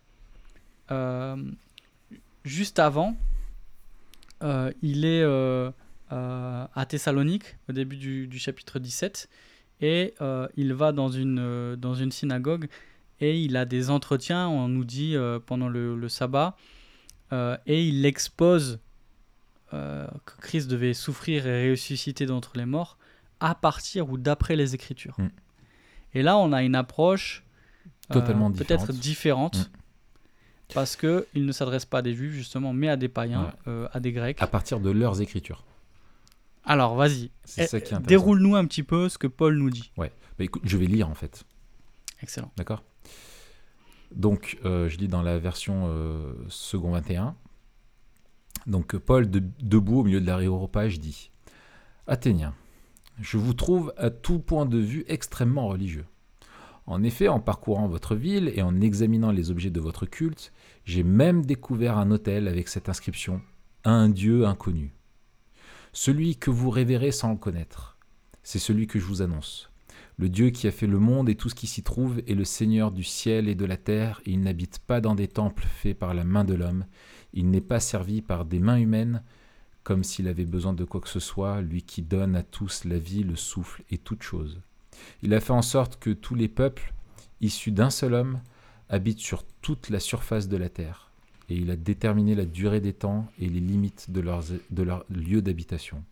euh, 0.91 1.37
juste 2.43 2.79
avant, 2.79 3.15
il 4.81 5.05
est 5.05 5.23
à 6.11 6.85
Thessalonique, 6.87 7.57
au 7.69 7.73
début 7.73 7.97
du, 7.97 8.27
du 8.27 8.39
chapitre 8.39 8.79
17 8.79 9.29
et 9.81 10.13
euh, 10.21 10.47
il 10.55 10.73
va 10.73 10.91
dans 10.91 11.09
une, 11.09 11.39
euh, 11.39 11.75
dans 11.75 11.93
une 11.93 12.11
synagogue 12.11 12.67
et 13.21 13.39
il 13.39 13.57
a 13.57 13.65
des 13.65 13.89
entretiens, 13.89 14.47
on 14.47 14.67
nous 14.67 14.85
dit, 14.85 15.15
euh, 15.15 15.39
pendant 15.45 15.67
le, 15.67 15.95
le 15.95 16.09
sabbat, 16.09 16.55
et 17.67 17.87
il 17.87 18.05
expose 18.05 18.79
que 19.71 20.07
Christ 20.41 20.67
devait 20.67 20.95
souffrir 20.95 21.45
et 21.45 21.69
ressusciter 21.69 22.25
d'entre 22.25 22.53
les 22.55 22.65
morts 22.65 22.97
à 23.39 23.53
partir 23.53 24.09
ou 24.09 24.17
d'après 24.17 24.55
les 24.55 24.73
Écritures. 24.73 25.15
Mm. 25.19 25.27
Et 26.15 26.23
là, 26.23 26.37
on 26.37 26.51
a 26.53 26.63
une 26.63 26.73
approche 26.75 27.43
Totalement 28.11 28.51
peut-être 28.51 28.91
différente. 28.91 29.57
Mm. 29.57 30.73
parce 30.73 30.95
qu'il 30.95 31.45
ne 31.45 31.51
s'adresse 31.51 31.85
pas 31.85 31.99
à 31.99 32.01
des 32.01 32.15
juifs, 32.15 32.33
justement, 32.33 32.73
mais 32.73 32.89
à 32.89 32.95
des 32.95 33.09
païens, 33.09 33.43
Ouais. 33.43 33.51
euh, 33.67 33.87
à 33.93 33.99
des 33.99 34.11
grecs. 34.11 34.41
À 34.41 34.47
partir 34.47 34.79
de 34.79 34.89
leurs 34.89 35.21
écritures. 35.21 35.63
Alors, 36.65 36.95
vas-y, 36.95 37.31
Eh, 37.57 37.65
déroule-nous 38.07 38.55
un 38.55 38.65
petit 38.65 38.83
peu 38.83 39.09
ce 39.09 39.17
que 39.17 39.27
Paul 39.27 39.57
nous 39.57 39.69
dit. 39.69 39.91
Bah, 40.37 40.45
écoute, 40.45 40.61
je 40.65 40.77
vais 40.77 40.85
lire 40.85 41.09
en 41.09 41.15
fait. 41.15 41.43
Excellent. 42.21 42.51
D'accord? 42.57 42.83
Donc, 44.13 44.57
euh, 44.65 44.89
je 44.89 44.97
lis 44.97 45.07
dans 45.07 45.21
la 45.21 45.37
version 45.39 45.85
euh, 45.87 46.33
second 46.49 46.91
21. 46.91 47.35
Donc, 48.67 48.97
Paul, 48.97 49.29
de- 49.29 49.43
debout 49.61 49.99
au 49.99 50.03
milieu 50.03 50.19
de 50.21 50.25
l'aéropage, 50.25 50.99
dit 50.99 51.31
Athéniens, 52.07 52.53
je 53.21 53.37
vous 53.37 53.53
trouve 53.53 53.93
à 53.97 54.09
tout 54.09 54.39
point 54.39 54.65
de 54.65 54.77
vue 54.79 55.05
extrêmement 55.07 55.67
religieux. 55.67 56.05
En 56.87 57.03
effet, 57.03 57.27
en 57.27 57.39
parcourant 57.39 57.87
votre 57.87 58.15
ville 58.15 58.51
et 58.55 58.61
en 58.63 58.81
examinant 58.81 59.31
les 59.31 59.51
objets 59.51 59.69
de 59.69 59.79
votre 59.79 60.05
culte, 60.07 60.51
j'ai 60.85 61.03
même 61.03 61.45
découvert 61.45 61.97
un 61.97 62.09
hôtel 62.09 62.47
avec 62.47 62.67
cette 62.67 62.89
inscription 62.89 63.41
un 63.85 64.09
Dieu 64.09 64.45
inconnu. 64.45 64.91
Celui 65.93 66.35
que 66.35 66.51
vous 66.51 66.69
révérez 66.69 67.11
sans 67.11 67.31
le 67.31 67.37
connaître, 67.37 67.97
c'est 68.43 68.59
celui 68.59 68.85
que 68.85 68.99
je 68.99 69.05
vous 69.05 69.21
annonce. 69.21 69.69
Le 70.19 70.29
Dieu 70.29 70.49
qui 70.49 70.67
a 70.67 70.71
fait 70.71 70.85
le 70.85 70.99
monde 70.99 71.29
et 71.29 71.35
tout 71.35 71.49
ce 71.49 71.55
qui 71.55 71.65
s'y 71.65 71.81
trouve 71.81 72.21
est 72.27 72.35
le 72.35 72.43
Seigneur 72.43 72.91
du 72.91 73.03
ciel 73.03 73.47
et 73.47 73.55
de 73.55 73.65
la 73.65 73.77
terre, 73.77 74.21
il 74.25 74.41
n'habite 74.41 74.79
pas 74.79 75.01
dans 75.01 75.15
des 75.15 75.27
temples 75.27 75.65
faits 75.65 75.97
par 75.97 76.13
la 76.13 76.23
main 76.23 76.43
de 76.43 76.53
l'homme, 76.53 76.85
il 77.33 77.49
n'est 77.49 77.61
pas 77.61 77.79
servi 77.79 78.21
par 78.21 78.45
des 78.45 78.59
mains 78.59 78.77
humaines, 78.77 79.23
comme 79.83 80.03
s'il 80.03 80.27
avait 80.27 80.45
besoin 80.45 80.73
de 80.73 80.83
quoi 80.83 81.01
que 81.01 81.09
ce 81.09 81.19
soit, 81.19 81.61
lui 81.61 81.81
qui 81.81 82.01
donne 82.01 82.35
à 82.35 82.43
tous 82.43 82.85
la 82.85 82.99
vie, 82.99 83.23
le 83.23 83.35
souffle 83.35 83.83
et 83.89 83.97
toute 83.97 84.21
chose. 84.21 84.61
Il 85.23 85.33
a 85.33 85.39
fait 85.39 85.53
en 85.53 85.61
sorte 85.61 85.97
que 85.97 86.11
tous 86.11 86.35
les 86.35 86.49
peuples, 86.49 86.93
issus 87.41 87.71
d'un 87.71 87.89
seul 87.89 88.13
homme, 88.13 88.41
habitent 88.89 89.19
sur 89.19 89.43
toute 89.61 89.89
la 89.89 89.99
surface 89.99 90.47
de 90.47 90.57
la 90.57 90.69
terre, 90.69 91.08
et 91.49 91.55
il 91.55 91.71
a 91.71 91.75
déterminé 91.75 92.35
la 92.35 92.45
durée 92.45 92.79
des 92.79 92.93
temps 92.93 93.27
et 93.39 93.49
les 93.49 93.59
limites 93.59 94.11
de, 94.11 94.21
leurs, 94.21 94.43
de 94.69 94.83
leur 94.83 95.03
lieu 95.09 95.41
d'habitation. 95.41 96.03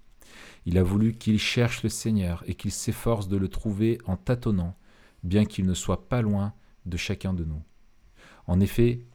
Il 0.65 0.77
a 0.77 0.83
voulu 0.83 1.13
qu'ils 1.13 1.39
cherchent 1.39 1.83
le 1.83 1.89
Seigneur 1.89 2.43
et 2.47 2.55
qu'ils 2.55 2.71
s'efforcent 2.71 3.27
de 3.27 3.37
le 3.37 3.47
trouver 3.47 3.99
en 4.05 4.17
tâtonnant, 4.17 4.75
bien 5.23 5.45
qu'il 5.45 5.65
ne 5.65 5.73
soit 5.73 6.09
pas 6.09 6.21
loin 6.21 6.53
de 6.85 6.97
chacun 6.97 7.33
de 7.33 7.43
nous. 7.43 7.61
En 8.47 8.59
effet, 8.59 9.05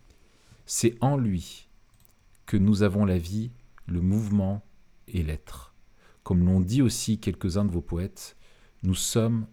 c'est 0.65 0.97
en 1.01 1.17
lui 1.17 1.69
que 2.47 2.57
nous 2.57 2.83
avons 2.83 3.05
la 3.05 3.19
vie, 3.19 3.51
le 3.87 4.01
mouvement 4.01 4.65
et 5.09 5.23
l'être. 5.23 5.75
Comme 6.23 6.45
l'ont 6.45 6.61
dit 6.61 6.83
aussi 6.83 7.19
quelques-uns 7.19 7.65
de 7.65 7.73
vos 7.73 7.81
poètes, 7.81 8.37
nous 8.83 8.95
sommes, 8.95 9.47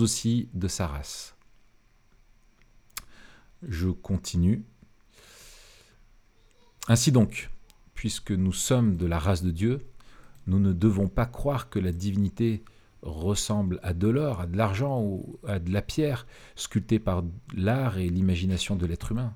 aussi 0.00 0.48
de 0.54 0.68
sa 0.68 0.86
race. 0.86 1.36
Je 3.62 3.88
continue. 3.88 4.64
Ainsi 6.88 7.12
donc, 7.12 7.50
puisque 7.94 8.32
nous 8.32 8.52
sommes 8.52 8.96
de 8.96 9.06
la 9.06 9.18
race 9.18 9.42
de 9.42 9.50
Dieu, 9.50 9.78
nous 10.46 10.58
ne 10.58 10.72
devons 10.72 11.08
pas 11.08 11.26
croire 11.26 11.68
que 11.68 11.78
la 11.78 11.92
divinité 11.92 12.64
ressemble 13.02 13.78
à 13.82 13.94
de 13.94 14.08
l'or, 14.08 14.40
à 14.40 14.46
de 14.46 14.56
l'argent 14.56 15.00
ou 15.00 15.38
à 15.46 15.58
de 15.58 15.70
la 15.70 15.82
pierre 15.82 16.26
sculptée 16.56 16.98
par 16.98 17.22
l'art 17.54 17.98
et 17.98 18.08
l'imagination 18.08 18.76
de 18.76 18.86
l'être 18.86 19.12
humain. 19.12 19.34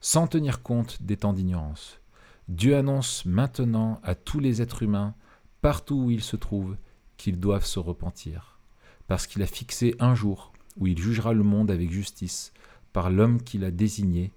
Sans 0.00 0.26
tenir 0.26 0.62
compte 0.62 1.02
des 1.02 1.16
temps 1.16 1.32
d'ignorance, 1.32 2.00
Dieu 2.48 2.76
annonce 2.76 3.24
maintenant 3.26 4.00
à 4.02 4.14
tous 4.14 4.40
les 4.40 4.62
êtres 4.62 4.82
humains, 4.82 5.14
partout 5.60 5.96
où 5.96 6.10
ils 6.10 6.22
se 6.22 6.36
trouvent, 6.36 6.76
qu'ils 7.16 7.38
doivent 7.38 7.66
se 7.66 7.78
repentir. 7.78 8.58
parce 9.06 9.26
qu'il 9.26 9.42
a 9.42 9.46
fixé 9.46 9.96
un 9.98 10.14
jour 10.14 10.52
où 10.76 10.86
il 10.86 10.96
jugera 10.96 11.32
le 11.32 11.42
monde 11.42 11.72
avec 11.72 11.90
justice 11.90 12.52
par 12.92 13.10
l'homme 13.10 13.42
qu'il 13.42 13.64
a 13.64 13.70
désigné. 13.70 14.32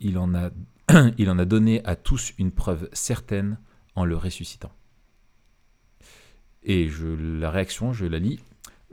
Il 0.00 0.18
en 0.18 0.34
a, 0.34 0.50
il 1.18 1.30
en 1.30 1.38
a 1.38 1.44
donné 1.44 1.84
à 1.84 1.96
tous 1.96 2.32
une 2.38 2.50
preuve 2.50 2.88
certaine 2.92 3.58
en 3.94 4.04
le 4.04 4.16
ressuscitant. 4.16 4.72
Et 6.64 6.88
je, 6.88 7.06
la 7.08 7.50
réaction, 7.50 7.92
je 7.92 8.06
la 8.06 8.18
lis. 8.18 8.40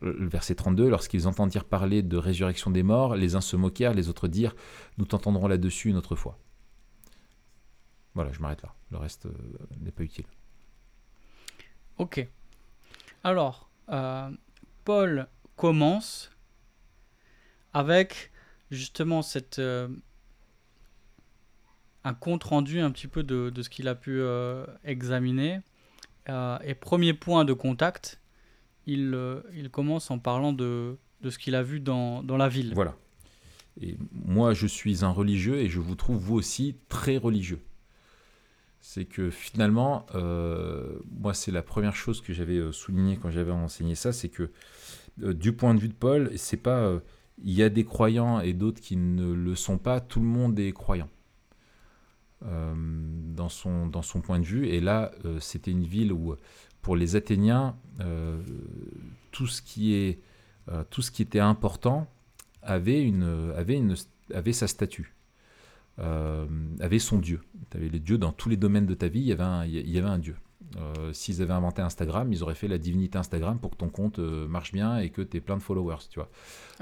Le 0.02 0.28
verset 0.28 0.56
32, 0.56 0.89
lorsqu'ils 0.89 1.28
entendirent 1.28 1.65
parler 1.65 2.02
de 2.02 2.17
résurrection 2.17 2.71
des 2.71 2.84
morts, 2.84 3.15
les 3.15 3.36
uns 3.36 3.41
se 3.41 3.58
moquèrent, 3.58 3.93
les 3.93 4.08
autres 4.08 4.28
dirent, 4.28 4.56
nous 4.97 5.06
t'entendrons 5.06 5.47
là-dessus 5.47 5.89
une 5.89 5.97
autre 5.97 6.15
fois. 6.15 6.38
Voilà, 8.15 8.32
je 8.32 8.39
m'arrête 8.39 8.62
là. 8.62 8.73
Le 8.91 8.97
reste 8.97 9.25
euh, 9.25 9.32
n'est 9.82 9.91
pas 9.91 10.04
utile. 10.04 10.25
Ok. 11.97 12.25
Alors, 13.23 13.69
euh, 13.89 14.32
Paul 14.86 15.28
commence 15.58 16.32
avec 17.73 18.32
justement 18.71 19.21
cette, 19.21 19.60
euh, 19.60 19.88
un 22.03 22.13
compte 22.13 22.43
rendu 22.43 22.79
un 22.79 22.91
petit 22.91 23.08
peu 23.08 23.23
de, 23.23 23.49
de 23.49 23.62
ce 23.62 23.69
qu'il 23.69 23.88
a 23.88 23.95
pu 23.95 24.21
examiner. 24.84 25.60
et 26.27 26.75
premier 26.75 27.13
point 27.13 27.45
de 27.45 27.53
contact, 27.53 28.19
il, 28.86 29.17
il 29.53 29.69
commence 29.69 30.12
en 30.12 30.19
parlant 30.19 30.53
de, 30.53 30.97
de 31.21 31.29
ce 31.29 31.38
qu'il 31.38 31.55
a 31.55 31.63
vu 31.63 31.79
dans, 31.79 32.23
dans, 32.23 32.38
la 32.38 32.49
ville. 32.49 32.73
Voilà. 32.73 32.95
Et 33.82 33.97
moi, 34.12 34.53
je 34.53 34.67
suis 34.67 35.03
un 35.03 35.12
religieux 35.12 35.58
et 35.58 35.69
je 35.69 35.79
vous 35.79 35.95
trouve 35.95 36.17
vous 36.17 36.36
aussi 36.36 36.75
très 36.88 37.17
religieux 37.17 37.62
c'est 38.82 39.05
que 39.05 39.29
finalement, 39.29 40.05
euh, 40.15 40.99
moi, 41.19 41.34
c'est 41.34 41.51
la 41.51 41.62
première 41.62 41.95
chose 41.95 42.21
que 42.21 42.34
j'avais 42.34 42.58
euh, 42.58 42.71
souligné 42.71 43.17
quand 43.17 43.29
j'avais 43.29 43.51
enseigné 43.51 43.95
ça, 43.95 44.13
c'est 44.13 44.29
que 44.29 44.51
euh, 45.21 45.34
du 45.34 45.53
point 45.53 45.73
de 45.73 45.79
vue 45.79 45.89
de 45.89 45.93
Paul, 45.93 46.32
c'est 46.38 46.58
pas 46.58 46.99
il 47.43 47.54
y 47.54 47.63
a 47.63 47.69
des 47.69 47.86
croyants 47.86 48.39
et 48.39 48.54
d'autres 48.54 48.82
qui 48.82 48.95
ne 48.95 49.32
le 49.32 49.56
sont 49.56 49.78
pas, 49.78 49.99
tout 50.02 50.19
le 50.19 50.25
monde 50.25 50.60
est 50.60 50.71
croyant. 50.71 51.10
dans, 52.41 53.49
son, 53.49 53.88
dans 53.88 54.02
son 54.02 54.21
point 54.21 54.39
de 54.39 54.45
vue. 54.45 54.67
Et 54.67 54.80
là, 54.80 55.12
c'était 55.39 55.71
une 55.71 55.84
ville 55.86 56.13
où, 56.13 56.36
pour 56.82 56.95
les 56.95 57.15
Athéniens, 57.15 57.75
tout, 59.32 59.47
ce 59.47 59.62
qui 59.62 59.93
est, 59.93 60.19
tout 60.89 61.02
ce 61.02 61.12
qui 61.12 61.21
était 61.21 61.39
important 61.39 62.08
avait, 62.62 63.02
une, 63.02 63.54
avait, 63.56 63.75
une, 63.78 63.95
avait 64.34 64.54
sa 64.54 64.67
statue. 64.67 65.15
Euh, 65.99 66.47
avait 66.80 66.99
son 66.99 67.17
dieu. 67.17 67.41
Les 67.75 67.99
dieux 67.99 68.17
dans 68.17 68.32
tous 68.32 68.47
les 68.47 68.56
domaines 68.56 68.86
de 68.86 68.93
ta 68.93 69.10
vie, 69.10 69.19
il 69.19 69.28
y 69.28 69.32
avait 69.34 69.69
il 69.69 69.89
y 69.89 69.97
avait 69.97 70.08
un 70.08 70.17
dieu. 70.17 70.36
Euh, 70.77 71.13
s'ils 71.13 71.41
avaient 71.41 71.53
inventé 71.53 71.82
Instagram, 71.82 72.32
ils 72.32 72.43
auraient 72.43 72.55
fait 72.55 72.67
la 72.67 72.77
divinité 72.77 73.17
Instagram 73.17 73.60
pour 73.60 73.71
que 73.71 73.77
ton 73.77 73.89
compte 73.89 74.19
euh, 74.19 74.47
marche 74.47 74.71
bien 74.71 74.99
et 74.99 75.10
que 75.10 75.21
tu 75.21 75.38
aies 75.38 75.41
plein 75.41 75.58
de 75.58 75.62
followers, 75.62 76.08
tu 76.10 76.19
vois. 76.19 76.29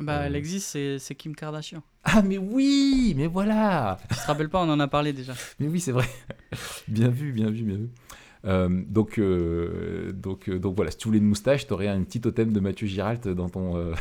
Bah, 0.02 0.23
elle 0.26 0.36
existe, 0.36 0.78
c'est 0.97 1.15
Kim 1.15 1.36
Kardashian. 1.36 1.82
Ah, 2.04 2.21
mais 2.21 2.38
oui, 2.38 3.13
mais 3.15 3.28
voilà 3.28 3.97
Tu 4.10 4.15
te 4.15 4.28
rappelles 4.28 4.50
pas, 4.50 4.62
on 4.62 4.69
en 4.69 4.80
a 4.80 4.88
parlé 4.88 5.13
déjà. 5.13 5.34
mais 5.60 5.67
oui, 5.67 5.80
c'est 5.80 5.93
vrai. 5.93 6.08
bien 6.88 7.10
vu, 7.10 7.32
bien 7.32 7.50
vu, 7.50 7.63
bien 7.63 7.78
vu. 7.78 8.86
donc, 8.86 9.19
donc, 9.19 10.50
donc 10.50 10.76
voilà, 10.76 10.91
si 10.91 10.97
tu 10.97 11.08
voulais 11.08 11.19
une 11.19 11.28
moustache, 11.28 11.65
tu 11.65 11.73
aurais 11.73 11.88
un 11.88 12.04
petit 12.04 12.19
totem 12.19 12.52
de 12.52 12.60
Mathieu 12.60 12.88
Giralt 12.88 13.28
dans 13.28 13.50
ton, 13.50 13.93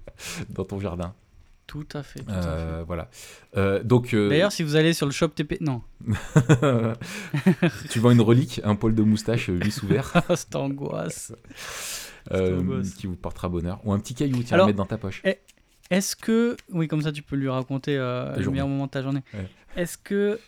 dans 0.48 0.64
ton 0.64 0.80
jardin. 0.80 1.14
Tout 1.66 1.86
à 1.94 2.02
fait. 2.02 2.22
Euh, 2.28 2.84
voilà. 2.86 3.08
Euh, 3.56 3.82
donc. 3.82 4.14
Euh, 4.14 4.28
D'ailleurs, 4.28 4.52
si 4.52 4.62
vous 4.62 4.76
allez 4.76 4.92
sur 4.92 5.06
le 5.06 5.12
shop 5.12 5.28
TP, 5.28 5.60
non. 5.60 5.82
tu 7.90 8.00
vends 8.00 8.10
une 8.10 8.20
relique, 8.20 8.60
un 8.64 8.74
poil 8.76 8.94
de 8.94 9.02
moustache 9.02 9.48
lisse 9.48 9.82
ouvert. 9.82 10.12
Cette 10.36 10.54
angoisse. 10.54 11.32
qui 12.98 13.06
vous 13.06 13.16
portera 13.16 13.48
bonheur. 13.48 13.80
Ou 13.84 13.92
un 13.92 13.98
petit 13.98 14.14
caillou, 14.14 14.42
tu 14.42 14.50
vas 14.50 14.66
mettre 14.66 14.76
dans 14.76 14.86
ta 14.86 14.98
poche. 14.98 15.22
Est-ce 15.90 16.16
que, 16.16 16.56
oui, 16.70 16.88
comme 16.88 17.02
ça, 17.02 17.12
tu 17.12 17.22
peux 17.22 17.36
lui 17.36 17.48
raconter 17.48 17.96
le 17.96 18.50
meilleur 18.50 18.68
moment 18.68 18.86
de 18.86 18.90
ta 18.90 19.02
journée. 19.02 19.22
Est-ce 19.76 19.98
que, 19.98 20.38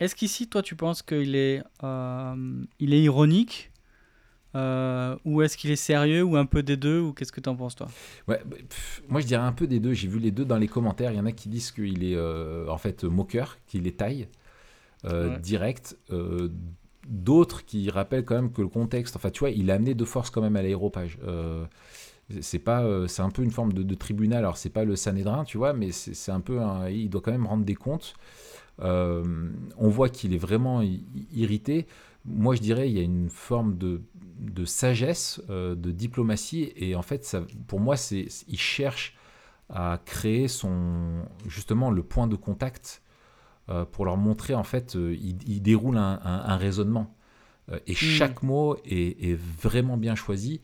est-ce 0.00 0.14
qu'ici, 0.14 0.48
toi, 0.48 0.62
tu 0.62 0.76
penses 0.76 1.02
qu'il 1.02 1.34
est, 1.34 1.62
il 1.82 2.94
est 2.94 3.02
ironique 3.02 3.72
euh, 4.58 5.16
ou 5.24 5.42
est-ce 5.42 5.56
qu'il 5.56 5.70
est 5.70 5.76
sérieux 5.76 6.22
ou 6.22 6.36
un 6.36 6.46
peu 6.46 6.62
des 6.62 6.76
deux 6.76 7.00
ou 7.00 7.12
qu'est-ce 7.12 7.32
que 7.32 7.40
tu 7.40 7.48
en 7.48 7.56
penses 7.56 7.76
toi? 7.76 7.88
Ouais, 8.26 8.40
bah, 8.44 8.56
Moi 9.08 9.20
je 9.20 9.26
dirais 9.26 9.42
un 9.42 9.52
peu 9.52 9.66
des 9.66 9.80
deux. 9.80 9.92
J'ai 9.92 10.08
vu 10.08 10.18
les 10.18 10.30
deux 10.30 10.44
dans 10.44 10.58
les 10.58 10.68
commentaires. 10.68 11.12
Il 11.12 11.16
y 11.16 11.20
en 11.20 11.26
a 11.26 11.32
qui 11.32 11.48
disent 11.48 11.70
qu'il 11.70 12.04
est 12.04 12.16
euh, 12.16 12.68
en 12.68 12.78
fait 12.78 13.04
moqueur, 13.04 13.58
qu'il 13.66 13.86
est 13.86 13.98
taille 13.98 14.28
euh, 15.04 15.38
direct. 15.38 15.96
D'autres 17.08 17.64
qui 17.64 17.88
rappellent 17.88 18.24
quand 18.24 18.34
même 18.34 18.52
que 18.52 18.60
le 18.60 18.68
contexte, 18.68 19.16
enfin 19.16 19.30
tu 19.30 19.40
vois, 19.40 19.50
il 19.50 19.70
a 19.70 19.74
amené 19.74 19.94
de 19.94 20.04
force 20.04 20.28
quand 20.28 20.42
même 20.42 20.56
à 20.56 20.62
l'aéropage. 20.62 21.18
c'est 22.40 22.58
pas, 22.58 22.84
c'est 23.08 23.22
un 23.22 23.30
peu 23.30 23.42
une 23.42 23.50
forme 23.50 23.72
de, 23.72 23.94
tribunal. 23.94 24.40
Alors 24.40 24.58
c'est 24.58 24.68
pas 24.68 24.84
le 24.84 24.96
Sanhédrin, 24.96 25.44
tu 25.44 25.56
vois, 25.56 25.72
mais 25.72 25.92
c'est 25.92 26.32
un 26.32 26.40
peu, 26.40 26.58
il 26.90 27.08
doit 27.08 27.22
quand 27.22 27.32
même 27.32 27.46
rendre 27.46 27.64
des 27.64 27.76
comptes. 27.76 28.14
on 28.80 29.88
voit 29.88 30.10
qu'il 30.10 30.34
est 30.34 30.38
vraiment 30.38 30.82
irrité. 31.32 31.86
Moi, 32.28 32.54
je 32.54 32.60
dirais, 32.60 32.90
il 32.90 32.96
y 32.96 33.00
a 33.00 33.02
une 33.02 33.30
forme 33.30 33.78
de, 33.78 34.02
de 34.38 34.64
sagesse, 34.64 35.42
euh, 35.50 35.74
de 35.74 35.90
diplomatie. 35.90 36.72
Et 36.76 36.94
en 36.94 37.02
fait, 37.02 37.24
ça, 37.24 37.42
pour 37.66 37.80
moi, 37.80 37.96
c'est, 37.96 38.28
il 38.46 38.58
cherche 38.58 39.16
à 39.68 40.00
créer 40.04 40.48
son, 40.48 41.24
justement 41.46 41.90
le 41.90 42.02
point 42.02 42.26
de 42.26 42.36
contact 42.36 43.02
euh, 43.68 43.84
pour 43.84 44.04
leur 44.06 44.16
montrer, 44.16 44.54
en 44.54 44.64
fait, 44.64 44.96
euh, 44.96 45.14
il, 45.14 45.60
déroule 45.60 45.98
un, 45.98 46.56
raisonnement. 46.56 47.14
et 47.86 47.92
hmm. 47.92 47.94
chaque 47.94 48.42
mot 48.42 48.76
est, 48.84 49.38
vraiment 49.38 49.96
bien 49.96 50.14
choisi. 50.14 50.60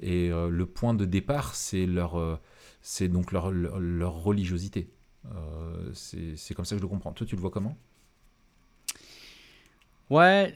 Et 0.00 0.28
le 0.28 0.66
point 0.66 0.94
de 0.94 1.04
départ, 1.04 1.56
c'est 1.56 1.86
leur, 1.86 2.40
c'est 2.82 3.08
donc 3.08 3.32
leur, 3.32 3.50
leur, 3.50 4.14
religiosité. 4.14 4.90
c'est, 5.92 6.36
c'est 6.36 6.54
comme 6.54 6.64
ça 6.64 6.76
que 6.76 6.80
je 6.80 6.84
le 6.84 6.88
comprends. 6.88 7.12
Toi, 7.12 7.26
tu 7.26 7.34
le 7.34 7.40
vois 7.40 7.50
comment? 7.50 7.76
Ouais, 10.08 10.54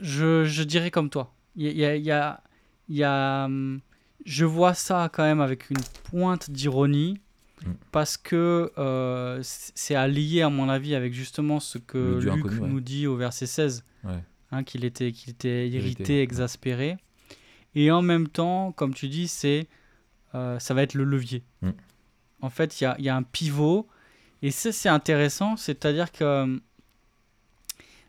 je, 0.00 0.44
je 0.44 0.62
dirais 0.62 0.90
comme 0.90 1.10
toi. 1.10 1.35
Il 1.56 1.76
y 1.76 1.84
a, 1.84 1.96
y 1.96 2.10
a, 2.10 2.42
y 2.88 3.02
a, 3.02 3.44
hum, 3.46 3.80
je 4.24 4.44
vois 4.44 4.74
ça 4.74 5.08
quand 5.12 5.22
même 5.22 5.40
avec 5.40 5.70
une 5.70 5.80
pointe 6.10 6.50
d'ironie 6.50 7.20
mm. 7.64 7.70
parce 7.92 8.16
que 8.16 8.72
euh, 8.78 9.40
c'est 9.42 9.94
allié 9.94 10.42
à 10.42 10.50
mon 10.50 10.68
avis 10.68 10.94
avec 10.94 11.14
justement 11.14 11.60
ce 11.60 11.78
que 11.78 12.20
Luc 12.20 12.44
nous 12.60 12.80
dit 12.80 13.06
au 13.06 13.16
verset 13.16 13.46
16, 13.46 13.84
hein, 14.52 14.64
qu'il 14.64 14.84
était, 14.84 15.12
qu'il 15.12 15.30
était 15.30 15.68
irrité, 15.68 16.22
exaspéré. 16.22 16.96
Et 17.74 17.90
en 17.90 18.02
même 18.02 18.28
temps, 18.28 18.72
comme 18.72 18.94
tu 18.94 19.08
dis, 19.08 19.28
c'est 19.28 19.68
euh, 20.34 20.58
ça 20.58 20.74
va 20.74 20.82
être 20.82 20.94
le 20.94 21.04
levier. 21.04 21.42
Mm. 21.62 21.70
En 22.42 22.50
fait, 22.50 22.80
il 22.80 22.84
y 22.84 22.86
a, 22.86 22.96
y 22.98 23.08
a, 23.08 23.16
un 23.16 23.22
pivot. 23.22 23.88
Et 24.42 24.50
ça, 24.50 24.72
c'est 24.72 24.88
intéressant. 24.88 25.56
C'est-à-dire 25.56 26.12
que 26.12 26.42
hum, 26.42 26.60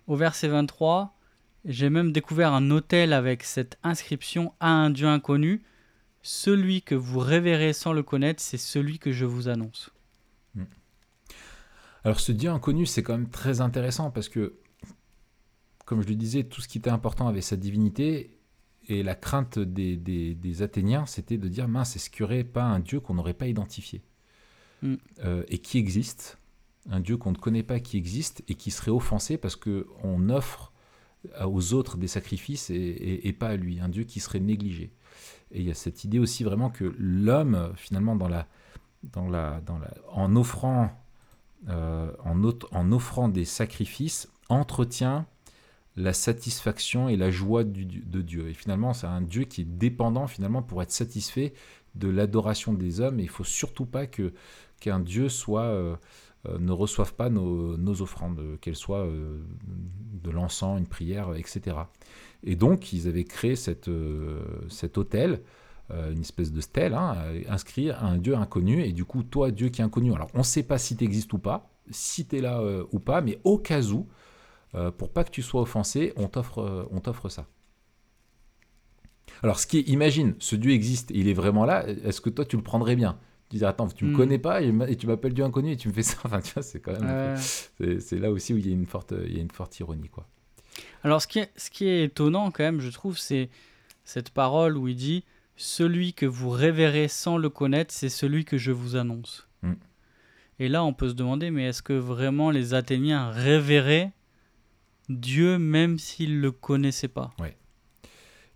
au 0.07 0.15
verset 0.15 0.47
23, 0.47 1.16
j'ai 1.67 1.89
même 1.89 2.13
découvert 2.13 2.53
un 2.53 2.71
hôtel 2.71 3.11
avec 3.11 3.43
cette 3.43 3.77
inscription 3.83 4.53
à 4.61 4.69
un 4.69 4.89
Dieu 4.89 5.07
inconnu. 5.07 5.61
Celui 6.21 6.81
que 6.81 6.95
vous 6.95 7.19
révérez 7.19 7.73
sans 7.73 7.91
le 7.91 8.03
connaître, 8.03 8.41
c'est 8.41 8.57
celui 8.57 8.99
que 8.99 9.11
je 9.11 9.25
vous 9.25 9.49
annonce. 9.49 9.91
Hmm. 10.55 10.63
Alors 12.05 12.21
ce 12.21 12.31
Dieu 12.31 12.49
inconnu, 12.49 12.85
c'est 12.85 13.03
quand 13.03 13.17
même 13.17 13.29
très 13.29 13.59
intéressant 13.59 14.11
parce 14.11 14.29
que, 14.29 14.55
comme 15.85 16.01
je 16.01 16.07
le 16.07 16.15
disais, 16.15 16.45
tout 16.45 16.61
ce 16.61 16.69
qui 16.69 16.77
était 16.77 16.89
important 16.89 17.27
avait 17.27 17.41
sa 17.41 17.57
divinité. 17.57 18.33
Et 18.89 19.03
la 19.03 19.15
crainte 19.15 19.59
des, 19.59 19.97
des, 19.97 20.61
Athéniens, 20.61 21.05
c'était 21.05 21.37
de 21.37 21.49
dire, 21.49 21.67
mince, 21.67 21.97
est-ce 21.97 22.09
qu'il 22.09 22.25
n'y 22.25 22.31
aurait 22.31 22.43
pas 22.45 22.63
un 22.63 22.79
Dieu 22.79 23.01
qu'on 23.01 23.15
n'aurait 23.15 23.33
pas 23.33 23.47
identifié? 23.47 24.01
Hmm. 24.81 24.95
euh, 25.19 25.43
Et 25.49 25.57
qui 25.57 25.77
existe? 25.77 26.37
Un 26.89 27.01
Dieu 27.01 27.17
qu'on 27.17 27.31
ne 27.31 27.37
connaît 27.37 27.63
pas 27.63 27.81
qui 27.81 27.97
existe 27.97 28.45
et 28.47 28.55
qui 28.55 28.71
serait 28.71 28.91
offensé 28.91 29.37
parce 29.37 29.57
qu'on 29.57 30.29
offre 30.29 30.71
aux 31.45 31.73
autres 31.73 31.97
des 31.97 32.07
sacrifices 32.07 32.69
et, 32.69 33.35
pas 33.37 33.49
à 33.49 33.55
lui, 33.55 33.79
un 33.79 33.89
Dieu 33.89 34.03
qui 34.03 34.19
serait 34.19 34.39
négligé. 34.39 34.91
Et 35.51 35.59
il 35.59 35.67
y 35.67 35.71
a 35.71 35.75
cette 35.75 36.03
idée 36.03 36.19
aussi 36.19 36.43
vraiment 36.43 36.69
que 36.69 36.93
l'homme, 36.97 37.71
finalement, 37.75 38.15
dans 38.15 38.27
la, 38.27 38.47
dans 39.03 39.29
la, 39.29 39.61
dans 39.61 39.77
la, 39.77 39.93
en, 40.11 40.35
offrant, 40.35 40.91
euh, 41.69 42.11
en, 42.23 42.91
offrant 42.91 43.29
des 43.29 43.45
sacrifices, 43.45 44.29
entretient 44.49 45.25
la 45.95 46.13
satisfaction 46.13 47.09
et 47.09 47.15
la 47.15 47.31
joie 47.31 47.63
de 47.63 48.21
Dieu. 48.21 48.49
Et 48.49 48.53
finalement, 48.53 48.93
c'est 48.93 49.07
un 49.07 49.21
Dieu 49.21 49.45
qui 49.45 49.61
est 49.61 49.65
dépendant 49.65 50.27
finalement 50.27 50.61
pour 50.61 50.81
être 50.83 50.91
satisfait 50.91 51.53
de 51.95 52.07
l'adoration 52.07 52.73
des 52.73 52.99
hommes. 53.01 53.19
Et 53.19 53.23
il 53.23 53.29
faut 53.29 53.43
surtout 53.43 53.85
pas 53.85 54.05
qu'un 54.05 54.99
Dieu 54.99 55.29
soit 55.29 55.63
euh, 55.63 55.95
ne 56.45 56.71
reçoivent 56.71 57.13
pas 57.13 57.29
nos, 57.29 58.01
offrandes, 58.01 58.41
qu'elles 58.61 58.75
soient 58.75 59.05
euh, 59.05 59.39
de 60.23 60.31
l'encens, 60.31 60.79
une 60.79 60.87
prière, 60.87 61.35
etc. 61.35 61.77
Et 62.43 62.55
donc, 62.55 62.93
ils 62.93 63.07
avaient 63.07 63.23
créé 63.23 63.55
cette, 63.55 63.87
euh, 63.87 64.41
cet 64.69 64.97
hôtel, 64.97 65.41
une 65.89 66.19
espèce 66.19 66.51
de 66.51 66.59
stèle, 66.59 66.93
hein, 66.93 67.15
inscrit 67.47 67.91
à 67.91 68.03
un 68.03 68.17
Dieu 68.17 68.35
inconnu. 68.35 68.83
Et 68.83 68.91
du 68.91 69.05
coup, 69.05 69.23
toi, 69.23 69.51
Dieu 69.51 69.69
qui 69.69 69.79
est 69.79 69.85
inconnu, 69.85 70.13
alors 70.13 70.27
on 70.33 70.39
ne 70.39 70.43
sait 70.43 70.63
pas 70.63 70.77
si 70.77 70.97
tu 70.97 71.05
existes 71.05 71.31
ou 71.31 71.37
pas, 71.39 71.69
si 71.89 72.27
tu 72.27 72.37
es 72.37 72.41
là 72.41 72.61
ou 72.91 72.99
pas, 72.99 73.21
mais 73.21 73.39
au 73.45 73.57
cas 73.57 73.81
où, 73.83 74.05
pour 74.97 75.13
pas 75.13 75.23
que 75.23 75.31
tu 75.31 75.41
sois 75.41 75.61
offensé, 75.61 76.11
on 76.17 76.27
t'offre, 76.27 76.87
on 76.91 76.99
t'offre 76.99 77.29
ça. 77.29 77.47
Alors, 79.43 79.59
ce 79.59 79.67
qui 79.67 79.77
est, 79.77 79.87
imagine, 79.87 80.35
ce 80.39 80.57
Dieu 80.57 80.71
existe, 80.71 81.11
il 81.13 81.27
est 81.27 81.33
vraiment 81.33 81.65
là. 81.65 81.87
Est-ce 81.87 82.19
que 82.21 82.29
toi, 82.29 82.43
tu 82.43 82.57
le 82.57 82.63
prendrais 82.63 82.97
bien? 82.97 83.17
Tu 83.49 83.57
dirais, 83.57 83.69
attends, 83.69 83.87
tu 83.87 84.05
me 84.05 84.11
Hmm. 84.11 84.15
connais 84.17 84.39
pas 84.39 84.61
et, 84.61 84.95
tu 84.97 85.07
m'appelles 85.07 85.33
Dieu 85.33 85.43
inconnu 85.45 85.71
et 85.71 85.77
tu 85.77 85.87
me 85.87 85.93
fais 85.93 86.03
ça. 86.03 86.17
Enfin, 86.25 86.41
tu 86.41 86.53
vois, 86.53 86.63
c'est 86.63 86.79
quand 86.81 86.91
même. 86.99 87.05
Euh, 87.81 87.99
c'est- 87.99 88.19
là 88.19 88.29
aussi 88.31 88.53
où 88.53 88.57
il 88.57 88.67
y 88.67 88.69
a 88.69 88.73
une 88.73 88.85
forte, 88.85 89.13
il 89.25 89.35
y 89.35 89.39
a 89.39 89.41
une 89.41 89.51
forte 89.51 89.79
ironie, 89.79 90.09
quoi. 90.09 90.27
Alors, 91.03 91.21
ce 91.21 91.27
qui, 91.27 91.39
est, 91.39 91.49
ce 91.55 91.69
qui 91.69 91.85
est 91.87 92.03
étonnant, 92.05 92.51
quand 92.51 92.63
même, 92.63 92.81
je 92.81 92.89
trouve, 92.89 93.17
c'est 93.17 93.49
cette 94.03 94.29
parole 94.31 94.77
où 94.77 94.87
il 94.87 94.95
dit 94.95 95.23
Celui 95.55 96.13
que 96.13 96.25
vous 96.25 96.49
révérez 96.49 97.07
sans 97.07 97.37
le 97.37 97.49
connaître, 97.49 97.93
c'est 97.93 98.09
celui 98.09 98.43
que 98.45 98.57
je 98.57 98.71
vous 98.71 98.95
annonce. 98.95 99.47
Mm. 99.63 99.73
Et 100.59 100.67
là, 100.69 100.83
on 100.83 100.93
peut 100.93 101.09
se 101.09 101.13
demander 101.13 101.49
mais 101.51 101.65
est-ce 101.67 101.81
que 101.81 101.93
vraiment 101.93 102.51
les 102.51 102.73
Athéniens 102.73 103.29
révéraient 103.31 104.11
Dieu 105.09 105.57
même 105.57 105.97
s'ils 105.99 106.35
ne 106.37 106.41
le 106.41 106.51
connaissaient 106.51 107.07
pas? 107.07 107.31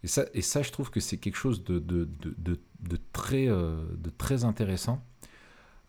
Et 0.03 0.07
ça, 0.07 0.25
et 0.33 0.41
ça, 0.41 0.63
je 0.63 0.71
trouve 0.71 0.89
que 0.89 0.99
c'est 0.99 1.17
quelque 1.17 1.35
chose 1.37 1.63
de, 1.63 1.77
de, 1.79 2.09
de, 2.19 2.33
de, 2.39 2.59
de 2.81 2.97
très, 3.13 3.47
euh, 3.47 3.83
de 3.97 4.09
très 4.09 4.43
intéressant. 4.43 5.03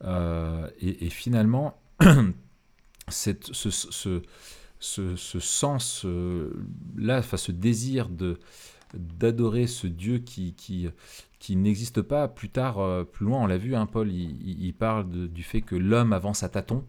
Euh, 0.05 0.69
et, 0.81 1.11
finalement, 1.11 1.81
cette, 3.09 3.47
ce, 3.53 3.71
ce, 3.71 4.23
ce, 4.81 5.17
ce 5.17 5.41
sens 5.41 6.03
euh, 6.05 6.53
enfin, 7.09 7.37
ce 7.37 7.53
désir 7.53 8.09
de 8.09 8.39
d'adorer 8.95 9.67
ce 9.69 9.87
Dieu 9.87 10.19
qui, 10.19 10.53
qui, 10.55 10.87
qui 11.39 11.57
n'existe 11.57 12.03
pas. 12.03 12.29
Plus 12.29 12.51
tard, 12.51 13.07
plus 13.07 13.25
loin, 13.25 13.41
on 13.43 13.47
l'a 13.47 13.57
vu, 13.57 13.75
hein, 13.75 13.87
Paul, 13.87 14.13
il, 14.13 14.75
parle 14.75 15.09
du 15.29 15.43
fait 15.43 15.63
que 15.63 15.75
l'homme 15.77 16.13
avance 16.13 16.43
à 16.43 16.51
tâtons, 16.51 16.85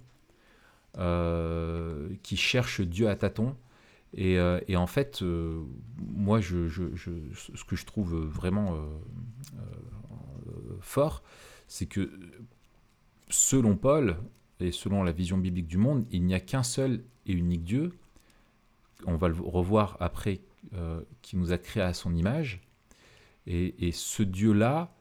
qui 2.23 2.35
cherche 2.37 2.81
Dieu 2.81 3.07
à 3.07 3.15
tâtons. 3.15 3.55
Et, 4.15 4.37
et 4.67 4.75
en 4.75 4.85
fait, 4.87 5.23
moi, 5.97 6.41
je, 6.41 6.67
je- 6.67 6.93
ce 7.33 7.63
que 7.63 7.77
je 7.77 7.85
trouve 7.85 8.15
vraiment 8.17 8.77
fort, 10.83 11.23
c'est 11.67 11.85
que 11.87 12.11
selon 13.29 13.75
Paul 13.75 14.17
et 14.59 14.71
selon 14.71 15.03
la 15.03 15.11
vision 15.11 15.37
biblique 15.37 15.67
du 15.67 15.77
monde, 15.77 16.05
il 16.11 16.23
n'y 16.23 16.33
a 16.35 16.39
qu'un 16.39 16.63
seul 16.63 17.03
et 17.25 17.33
unique 17.33 17.63
Dieu. 17.63 17.93
On 19.05 19.15
va 19.15 19.27
le 19.27 19.35
revoir 19.35 19.97
après, 19.99 20.41
euh, 20.73 21.01
qui 21.21 21.35
nous 21.35 21.51
a 21.51 21.57
créés 21.57 21.83
à 21.83 21.93
son 21.93 22.13
image. 22.15 22.61
Et, 23.45 23.91
ce 23.91 24.23
Dieu-là 24.23 24.93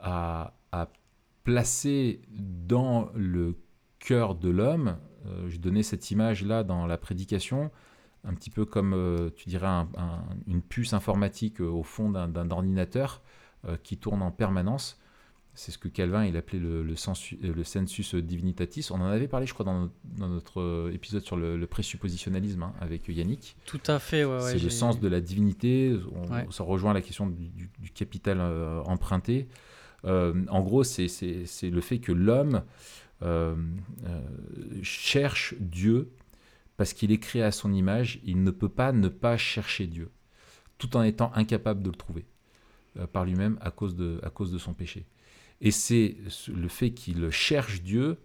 a, 0.00 0.52
placé 1.42 2.20
dans 2.30 3.08
le 3.14 3.56
cœur 3.98 4.34
de 4.34 4.50
l'homme, 4.50 4.98
euh, 5.24 5.48
je 5.48 5.56
donnais 5.58 5.82
cette 5.82 6.10
image-là 6.10 6.64
dans 6.64 6.86
la 6.86 6.98
prédication, 6.98 7.70
un 8.24 8.34
petit 8.34 8.50
peu 8.50 8.66
comme, 8.66 8.92
euh, 8.92 9.30
tu 9.34 9.48
dirais, 9.48 9.66
un- 9.66 9.88
un- 9.96 10.22
une 10.46 10.60
puce 10.60 10.92
informatique 10.92 11.62
euh, 11.62 11.66
au 11.66 11.82
fond 11.82 12.10
d'un 12.10 12.50
ordinateur 12.50 13.22
qui 13.82 13.96
tourne 13.98 14.22
en 14.22 14.30
permanence. 14.30 14.98
C'est 15.54 15.72
ce 15.72 15.78
que 15.78 15.88
Calvin 15.88 16.24
il 16.24 16.36
appelait 16.36 16.60
le, 16.60 16.82
le, 16.82 16.94
sensu- 16.96 17.38
euh, 17.44 17.52
le 17.52 17.64
sensus 17.64 18.14
divinitatis. 18.14 18.86
On 18.92 19.00
en 19.00 19.06
avait 19.06 19.28
parlé, 19.28 19.46
je 19.46 19.52
crois, 19.52 19.64
dans 19.66 19.80
notre, 19.80 19.94
dans 20.04 20.28
notre, 20.28 20.60
euh, 20.60 20.92
épisode 20.94 21.22
sur 21.24 21.36
le, 21.36 21.56
le 21.58 21.66
présuppositionnalisme 21.66 22.62
hein, 22.62 22.72
avec 22.80 23.08
Yannick. 23.08 23.56
Tout 23.66 23.80
à 23.88 23.98
fait, 23.98 24.24
ouais. 24.24 24.36
ouais, 24.36 24.40
c'est 24.52 24.58
le 24.62 24.70
sens 24.70 25.00
de 25.00 25.08
la 25.08 25.20
divinité. 25.20 25.98
On, 26.14 26.30
Ouais. 26.32 26.46
Ça 26.50 26.62
rejoint 26.62 26.94
la 26.94 27.02
question 27.02 27.26
du, 27.28 27.48
du- 27.48 27.70
du 27.78 27.90
capital 27.90 28.38
euh, 28.40 28.80
emprunté. 28.84 29.48
Euh, 30.04 30.44
en 30.48 30.60
gros, 30.62 30.84
c'est- 30.84 31.08
le 31.62 31.80
fait 31.80 31.98
que 31.98 32.12
l'homme 32.12 32.62
euh, 33.22 33.54
cherche 34.82 35.54
Dieu 35.60 36.10
parce 36.76 36.92
qu'il 36.94 37.12
est 37.12 37.18
créé 37.18 37.42
à 37.42 37.50
son 37.52 37.72
image. 37.72 38.20
Il 38.24 38.42
ne 38.42 38.50
peut 38.50 38.68
pas 38.68 38.92
ne 38.92 39.08
pas 39.08 39.36
chercher 39.36 39.86
Dieu, 39.86 40.10
tout 40.78 40.96
en 40.96 41.02
étant 41.02 41.32
incapable 41.34 41.82
de 41.82 41.90
le 41.90 41.96
trouver 41.96 42.24
par 43.12 43.24
lui-même 43.24 43.58
à, 43.60 43.70
cause 43.70 43.94
de- 43.94 44.18
à 44.22 44.30
cause 44.30 44.50
de 44.52 44.58
son 44.58 44.72
péché. 44.74 45.04
Et 45.60 45.70
c'est 45.70 46.16
ce- 46.28 46.50
le 46.52 46.68
fait 46.68 46.90
qu'il 46.92 47.30
cherche 47.30 47.82
Dieu 47.82 48.18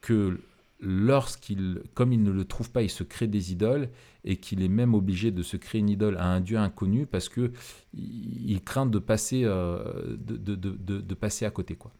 que 0.00 0.40
lorsqu'il, 0.80 1.82
comme 1.94 2.12
il 2.12 2.22
ne 2.22 2.30
le 2.32 2.44
trouve 2.44 2.70
pas, 2.70 2.82
il 2.82 2.90
se 2.90 3.04
crée 3.04 3.26
des 3.28 3.52
idoles 3.52 3.88
et 4.24 4.36
qu'il 4.38 4.62
est 4.62 4.68
même 4.68 4.94
obligé 4.94 5.30
de 5.30 5.42
se 5.42 5.56
créer 5.56 5.80
une 5.80 5.90
idole 5.90 6.16
à 6.18 6.26
un 6.26 6.40
Dieu 6.40 6.58
inconnu 6.58 7.06
parce 7.06 7.28
que 7.28 7.52
il 7.94 8.60
craint 8.64 8.86
de 8.86 8.98
passer, 8.98 9.42
euh, 9.44 10.16
de, 10.18 10.36
de- 10.56 11.14
passer 11.14 11.46
à 11.46 11.50
côté. 11.50 11.76
Quoi. 11.76 11.92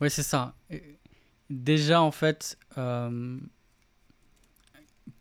Ouais, 0.00 0.10
c'est 0.10 0.22
ça. 0.22 0.54
Déjà, 1.50 2.02
en 2.02 2.10
fait, 2.12 2.58
euh, 2.78 3.38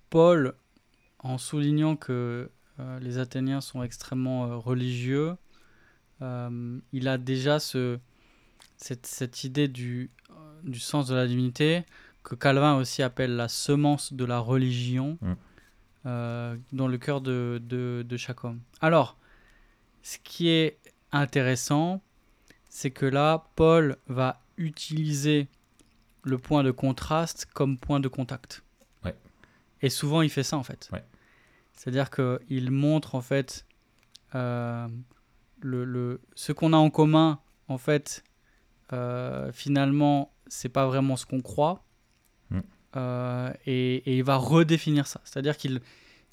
Paul, 0.09 0.53
en 1.19 1.37
soulignant 1.37 1.95
que 1.95 2.49
euh, 2.79 2.99
les 2.99 3.17
Athéniens 3.19 3.61
sont 3.61 3.83
extrêmement 3.83 4.59
religieux, 4.59 5.35
euh, 6.21 6.79
il 6.91 7.07
a 7.07 7.17
déjà 7.17 7.59
ce, 7.59 7.99
cette, 8.77 9.05
cette 9.05 9.43
idée 9.43 9.67
du, 9.67 10.09
euh, 10.29 10.33
du 10.63 10.79
sens 10.79 11.07
de 11.07 11.15
la 11.15 11.27
divinité 11.27 11.83
que 12.23 12.35
Calvin 12.35 12.75
aussi 12.75 13.01
appelle 13.03 13.35
la 13.35 13.47
semence 13.47 14.13
de 14.13 14.25
la 14.25 14.39
religion 14.39 15.17
Mm. 15.21 15.33
euh, 16.05 16.57
dans 16.71 16.87
le 16.87 16.97
cœur 16.97 17.21
de, 17.21 17.59
de, 17.63 18.03
de 18.07 18.17
chaque 18.17 18.43
homme. 18.43 18.61
Alors, 18.81 19.17
ce 20.03 20.17
qui 20.23 20.49
est 20.49 20.77
intéressant, 21.11 22.01
c'est 22.69 22.91
que 22.91 23.05
là, 23.05 23.45
Paul 23.55 23.97
va 24.07 24.41
utiliser 24.57 25.47
le 26.23 26.37
point 26.37 26.63
de 26.63 26.71
contraste 26.71 27.47
comme 27.53 27.77
point 27.77 27.99
de 27.99 28.07
contact. 28.07 28.63
Ouais. 29.03 29.15
Et 29.81 29.89
souvent, 29.89 30.21
il 30.21 30.29
fait 30.29 30.43
ça, 30.43 30.57
en 30.57 30.63
fait. 30.63 30.89
Ouais. 30.93 31.03
C'est-à-dire 31.73 32.09
qu'il 32.11 32.71
montre, 32.71 33.15
en 33.15 33.21
fait, 33.21 33.65
euh, 34.35 34.87
le, 35.61 35.83
le- 35.85 36.21
ce 36.35 36.51
qu'on 36.51 36.73
a 36.73 36.77
en 36.77 36.89
commun, 36.89 37.39
en 37.67 37.77
fait, 37.77 38.23
euh, 38.93 39.51
finalement, 39.51 40.33
c'est 40.47 40.69
pas 40.69 40.85
vraiment 40.87 41.15
ce 41.15 41.25
qu'on 41.25 41.41
croit. 41.41 41.83
Mm. 42.49 42.59
Euh, 42.97 43.53
et, 43.65 43.95
et 44.11 44.17
il 44.17 44.23
va 44.23 44.35
redéfinir 44.37 45.07
ça. 45.07 45.21
C'est-à-dire 45.23 45.55
qu'il 45.57 45.81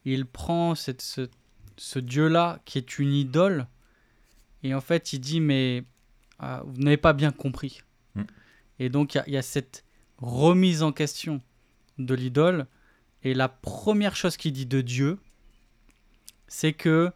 il 0.04 0.26
prend 0.26 0.74
cette, 0.74 1.02
ce, 1.02 1.28
ce 1.76 1.98
Dieu-là 1.98 2.60
qui 2.64 2.78
est 2.78 2.98
une 2.98 3.12
idole, 3.12 3.66
et 4.62 4.74
en 4.74 4.80
fait, 4.80 5.12
il 5.12 5.20
dit, 5.20 5.40
mais 5.40 5.84
euh, 6.42 6.60
vous 6.64 6.82
n'avez 6.82 6.96
pas 6.96 7.12
bien 7.12 7.30
compris. 7.30 7.82
Mm. 8.14 8.22
Et 8.80 8.88
donc, 8.88 9.14
il 9.14 9.18
y 9.18 9.20
a- 9.20 9.24
il 9.28 9.32
y, 9.34 9.36
a 9.36 9.42
cette 9.42 9.84
remise 10.18 10.82
en 10.82 10.92
question 10.92 11.40
de 11.98 12.14
l'idole. 12.14 12.66
Et 13.24 13.34
la 13.34 13.48
première 13.48 14.14
chose 14.16 14.36
qu'il 14.36 14.52
dit 14.52 14.66
de 14.66 14.80
Dieu, 14.80 15.18
c'est 16.46 16.72
que 16.72 17.12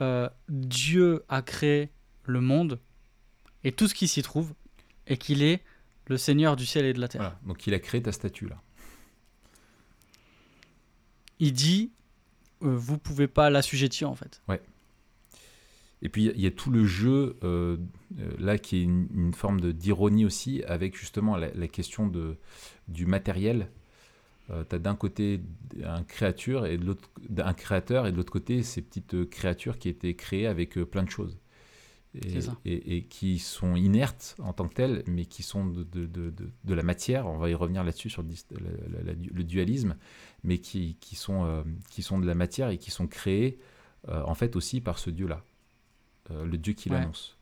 euh, 0.00 0.28
Dieu 0.48 1.24
a 1.28 1.42
créé 1.42 1.90
le 2.24 2.40
monde 2.40 2.80
et 3.62 3.72
tout 3.72 3.88
ce 3.88 3.94
qui 3.94 4.08
s'y 4.08 4.22
trouve, 4.22 4.52
et 5.06 5.16
qu'il 5.16 5.42
est 5.42 5.62
le 6.06 6.16
Seigneur 6.16 6.56
du 6.56 6.66
ciel 6.66 6.84
et 6.84 6.92
de 6.92 7.00
la 7.00 7.08
terre. 7.08 7.20
Voilà. 7.22 7.40
Donc 7.46 7.66
il 7.66 7.74
a 7.74 7.78
créé 7.78 8.02
ta 8.02 8.12
statue 8.12 8.46
là. 8.48 8.60
Il 11.40 11.52
dit, 11.52 11.90
euh, 12.62 12.74
vous 12.76 12.98
pouvez 12.98 13.26
pas 13.28 13.50
l'assujettir 13.50 14.08
en 14.10 14.14
fait. 14.14 14.42
Et 16.02 16.08
puis 16.10 16.26
il 16.26 16.40
y 16.40 16.46
a 16.46 16.50
tout 16.50 16.70
le 16.70 16.84
jeu 16.84 17.36
euh, 17.42 17.78
euh, 18.18 18.32
là 18.38 18.58
qui 18.58 18.76
est 18.76 18.82
une, 18.82 19.08
une 19.14 19.32
forme 19.32 19.60
de- 19.60 19.72
d'ironie 19.72 20.26
aussi 20.26 20.62
avec 20.64 20.96
justement 20.98 21.36
la, 21.36 21.52
la 21.54 21.68
question 21.68 22.06
de, 22.06 22.36
du 22.88 23.06
matériel. 23.06 23.70
Tu 24.48 24.74
as 24.74 24.78
d'un 24.78 24.94
côté 24.94 25.40
un 25.84 26.02
créature 26.04 26.66
et 26.66 26.76
de 26.78 26.84
l'autre 26.84 27.10
un 27.38 27.54
créateur 27.54 28.06
et 28.06 28.12
de 28.12 28.16
l'autre 28.16 28.32
côté 28.32 28.62
ces 28.62 28.82
petites 28.82 29.14
euh, 29.14 29.24
créatures 29.26 29.78
qui 29.78 29.88
étaient 29.88 30.14
créées 30.14 30.46
avec 30.46 30.76
euh, 30.78 30.84
plein 30.84 31.02
de 31.02 31.10
choses 31.10 31.38
et, 32.14 32.38
et- 32.64 32.96
et 32.96 33.02
qui 33.04 33.38
sont 33.38 33.74
inertes 33.74 34.36
en 34.38 34.52
tant 34.52 34.68
que 34.68 34.74
telles 34.74 35.02
mais 35.08 35.24
qui 35.24 35.42
sont 35.42 35.64
de, 35.66 35.82
de, 35.82 36.06
de, 36.06 36.30
de- 36.30 36.50
de 36.62 36.74
la 36.74 36.82
matière 36.82 37.26
on 37.26 37.38
va 37.38 37.48
y 37.50 37.54
revenir 37.54 37.82
là-dessus 37.84 38.10
sur 38.10 38.22
le, 38.22 38.28
dis- 38.28 38.44
la- 38.52 38.98
la- 38.98 39.02
la- 39.04 39.18
le 39.18 39.44
dualisme 39.44 39.96
mais 40.44 40.58
qui, 40.58 40.96
qui, 41.00 41.16
sont, 41.16 41.44
euh, 41.46 41.62
qui 41.90 42.02
sont 42.02 42.18
de 42.20 42.26
la 42.26 42.34
matière 42.34 42.68
et 42.68 42.78
qui 42.78 42.90
sont 42.90 43.06
créées 43.08 43.58
euh, 44.08 44.22
en 44.26 44.34
fait 44.34 44.54
aussi 44.56 44.80
par 44.80 44.98
ce 44.98 45.10
dieu 45.10 45.26
là 45.26 45.42
euh, 46.30 46.44
le 46.44 46.56
Dieu 46.58 46.72
qui 46.74 46.88
Ouais. 46.90 46.98
l'annonce. 46.98 47.36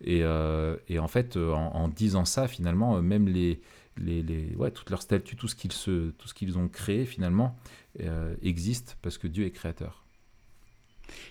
Et, 0.00 0.20
euh, 0.22 0.76
et 0.88 0.98
en 0.98 1.08
fait, 1.08 1.36
euh, 1.36 1.52
en, 1.52 1.74
en 1.74 1.88
disant 1.88 2.24
ça, 2.24 2.46
finalement, 2.48 2.96
euh, 2.98 3.00
même 3.00 3.26
les, 3.28 3.60
les, 3.98 4.22
les- 4.22 4.54
ouais, 4.56 4.70
toutes 4.70 4.90
leurs 4.90 5.02
statuts, 5.02 5.36
tout 5.36 5.48
ce 5.48 5.54
qu'ils 5.54 5.72
se, 5.72 6.10
tout 6.10 6.28
ce 6.28 6.34
qu'ils 6.34 6.58
ont 6.58 6.68
créé, 6.68 7.06
finalement, 7.06 7.56
euh, 8.00 8.36
existe 8.42 8.96
parce 9.02 9.18
que 9.18 9.26
Dieu 9.26 9.44
est 9.46 9.50
créateur. 9.50 10.04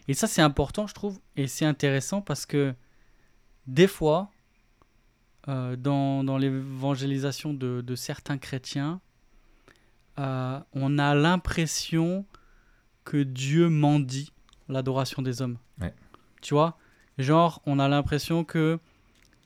Et 0.07 0.13
ça, 0.13 0.27
c'est 0.27 0.41
important, 0.41 0.87
je 0.87 0.93
trouve, 0.93 1.19
et 1.35 1.47
c'est 1.47 1.65
intéressant 1.65 2.21
parce 2.21 2.45
que 2.45 2.73
des 3.67 3.87
fois, 3.87 4.31
euh, 5.47 5.75
dans, 5.75 6.23
dans 6.23 6.37
l'évangélisation 6.37 7.53
de, 7.53 7.81
de 7.81 7.95
certains 7.95 8.37
chrétiens, 8.37 9.01
euh, 10.17 10.59
on 10.73 10.97
a 10.97 11.13
l'impression 11.13 12.25
que 13.03 13.21
Dieu 13.21 13.69
mendie 13.69 14.31
l'adoration 14.69 15.21
des 15.21 15.41
hommes. 15.41 15.57
Ouais. 15.79 15.93
Tu 16.41 16.53
vois 16.53 16.77
Genre, 17.17 17.61
on 17.65 17.79
a 17.79 17.87
l'impression 17.87 18.43
que 18.43 18.79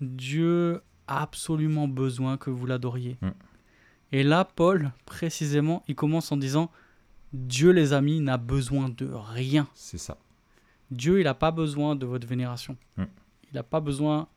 Dieu 0.01 0.81
absolument 1.09 1.87
besoin 1.87 2.37
que 2.37 2.49
vous 2.49 2.65
l'adoriez. 2.65 3.17
Mm. 3.21 3.29
Et 4.11 4.23
là, 4.23 4.45
Paul, 4.45 4.91
précisément, 5.05 5.83
il 5.87 5.95
commence 5.95 6.31
en 6.31 6.37
disant 6.37 6.71
Dieu, 7.33 7.71
les 7.71 7.93
amis, 7.93 8.19
n'a 8.21 8.37
besoin 8.37 8.89
de 8.89 9.07
rien. 9.11 9.67
C'est 9.75 9.97
ça. 9.99 10.17
Dieu, 10.91 11.19
il 11.19 11.25
n'a 11.25 11.35
pas 11.35 11.51
besoin 11.51 11.95
de 11.95 12.05
votre 12.05 12.27
vénération. 12.27 12.75
Mm. 12.97 13.03
Il 13.51 13.55
n'a 13.55 13.63
pas 13.63 13.79
besoin 13.79 14.27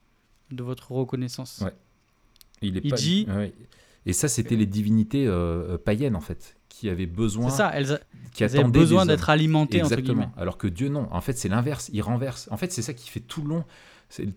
de 0.51 0.63
votre 0.63 0.93
reconnaissance. 0.93 1.63
Ouais. 1.65 1.75
Il, 2.61 2.77
est 2.77 2.81
Il 2.85 2.91
pas- 2.91 2.97
dit- 2.97 3.27
ouais. 3.29 3.53
Et 4.05 4.13
ça, 4.13 4.29
c'était 4.29 4.57
les 4.57 4.67
divinités 4.67 5.27
euh, 5.27 5.79
païennes, 5.79 6.17
en 6.17 6.21
fait, 6.21 6.57
qui 6.69 6.89
avaient 6.89 7.07
besoin, 7.07 7.49
C'est 7.51 7.59
ça, 7.59 7.71
elles, 7.73 7.93
a- 7.93 8.01
qui 8.33 8.43
elles 8.45 8.59
avaient 8.59 8.69
besoin 8.69 9.07
d'être 9.07 9.31
alimentées, 9.31 9.81
entre 9.83 9.95
guillemets. 9.95 10.11
Exactement. 10.25 10.33
Alors 10.37 10.59
que 10.59 10.67
Dieu, 10.67 10.89
non. 10.89 11.09
En 11.13 11.21
fait, 11.21 11.35
c'est 11.39 11.49
l'inverse. 11.49 11.89
Il 11.93 12.03
renverse. 12.03 12.49
En 12.51 12.57
fait, 12.57 12.73
c'est 12.73 12.83
ça 12.83 12.95
qui 12.95 13.09
fait 13.09 13.21
tout 13.21 13.43
le 13.43 13.49
long. 13.49 13.65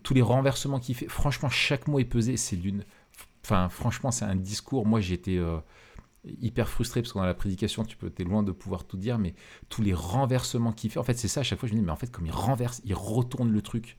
Tous 0.02 0.14
les 0.14 0.22
renversements 0.22 0.80
qu'il 0.80 0.94
fait. 0.94 1.08
Franchement, 1.08 1.48
chaque 1.48 1.86
mot 1.88 1.98
est 1.98 2.04
pesé. 2.04 2.36
C'est 2.36 2.56
d'une. 2.56 2.84
Enfin, 3.44 3.68
franchement, 3.68 4.10
c'est 4.10 4.24
un 4.24 4.34
discours. 4.36 4.86
Moi, 4.86 5.00
j'étais 5.00 5.36
euh, 5.36 5.58
hyper 6.40 6.68
frustré 6.68 7.02
parce 7.02 7.12
que 7.12 7.18
dans 7.18 7.24
la 7.24 7.34
prédication, 7.34 7.84
tu 7.84 7.96
es 8.18 8.24
loin 8.24 8.42
de 8.42 8.52
pouvoir 8.52 8.84
tout 8.84 8.96
dire, 8.96 9.18
mais 9.18 9.34
tous 9.68 9.82
les 9.82 9.94
renversements 9.94 10.72
qu'il 10.72 10.90
fait. 10.90 10.98
En 10.98 11.04
fait, 11.04 11.18
c'est 11.18 11.28
ça. 11.28 11.40
À 11.40 11.42
chaque 11.42 11.58
fois, 11.58 11.68
je 11.68 11.74
me 11.74 11.80
dis, 11.80 11.84
mais 11.84 11.92
en 11.92 11.96
fait, 11.96 12.10
comme 12.10 12.26
il 12.26 12.32
renverse, 12.32 12.80
il 12.84 12.94
retourne 12.94 13.52
le 13.52 13.62
truc 13.62 13.98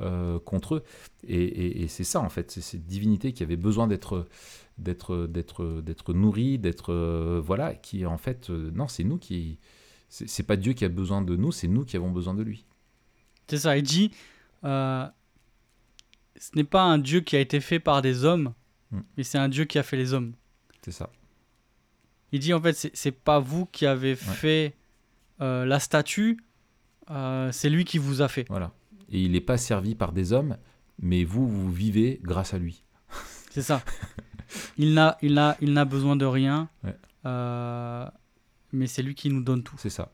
euh, 0.00 0.38
contre 0.40 0.76
eux. 0.76 0.84
Et, 1.28 1.86
c'est 1.88 2.04
ça, 2.04 2.20
en 2.20 2.30
fait. 2.30 2.50
C'est 2.50 2.62
cette 2.62 2.86
divinité 2.86 3.32
qui 3.32 3.42
avait 3.42 3.56
besoin 3.56 3.86
d'être 3.86 4.26
d'être 4.78 5.26
d'être 5.26 5.82
d'être 5.82 6.14
nourrie, 6.14 6.58
d'être 6.58 6.92
euh, 6.92 7.40
voilà, 7.44 7.74
qui 7.74 8.06
en 8.06 8.16
fait, 8.16 8.48
non, 8.48 8.88
c'est 8.88 9.04
nous 9.04 9.18
qui 9.18 9.58
c'est 10.08 10.42
pas 10.42 10.56
Dieu 10.56 10.74
qui 10.74 10.84
a 10.84 10.88
besoin 10.90 11.22
de 11.22 11.36
nous, 11.36 11.52
c'est 11.52 11.68
nous 11.68 11.84
qui 11.84 11.96
avons 11.96 12.10
besoin 12.10 12.34
de 12.34 12.42
lui. 12.42 12.66
C'est 13.48 13.58
ça, 13.58 13.76
il 13.76 13.82
dit 13.82 14.12
euh, 14.64 15.06
ce 16.38 16.50
n'est 16.56 16.64
pas 16.64 16.82
un 16.82 16.98
Dieu 16.98 17.20
qui 17.20 17.36
a 17.36 17.40
été 17.40 17.60
fait 17.60 17.78
par 17.80 18.02
des 18.02 18.24
hommes, 18.24 18.52
Mm. 18.90 19.00
mais 19.16 19.22
c'est 19.24 19.38
un 19.38 19.48
Dieu 19.48 19.64
qui 19.64 19.78
a 19.78 19.82
fait 19.82 19.96
les 19.96 20.12
hommes. 20.12 20.32
C'est 20.82 20.92
ça. 20.92 21.10
Il 22.32 22.40
dit 22.40 22.52
en 22.54 22.60
fait, 22.60 22.72
c'est- 22.74 22.94
c'est 22.94 23.12
pas 23.12 23.38
vous 23.40 23.66
qui 23.66 23.86
avez 23.86 24.16
fait 24.16 24.74
euh, 25.40 25.64
la 25.64 25.80
statue, 25.80 26.38
euh, 27.10 27.50
c'est 27.52 27.68
lui 27.70 27.84
qui 27.84 27.98
vous 27.98 28.22
a 28.22 28.28
fait. 28.28 28.46
Voilà. 28.48 28.70
Et 29.08 29.20
il 29.22 29.32
n'est 29.32 29.40
pas 29.40 29.56
servi 29.58 29.94
par 29.94 30.12
des 30.12 30.32
hommes, 30.32 30.56
mais 31.00 31.24
vous, 31.24 31.48
vous 31.48 31.70
vivez 31.72 32.20
grâce 32.22 32.54
à 32.54 32.58
lui. 32.58 32.84
C'est 33.50 33.62
ça. 33.62 33.82
il 34.78 34.94
n'a 34.94 35.18
il 35.22 35.34
n'a- 35.34 35.56
il 35.60 35.72
n'a 35.72 35.84
besoin 35.84 36.16
de 36.16 36.24
rien, 36.26 36.68
Ouais. 36.84 36.96
mais 38.72 38.86
c'est 38.86 39.02
lui 39.02 39.14
qui 39.14 39.28
nous 39.30 39.42
donne 39.42 39.62
tout. 39.62 39.76
C'est 39.78 39.90
ça. 39.90 40.12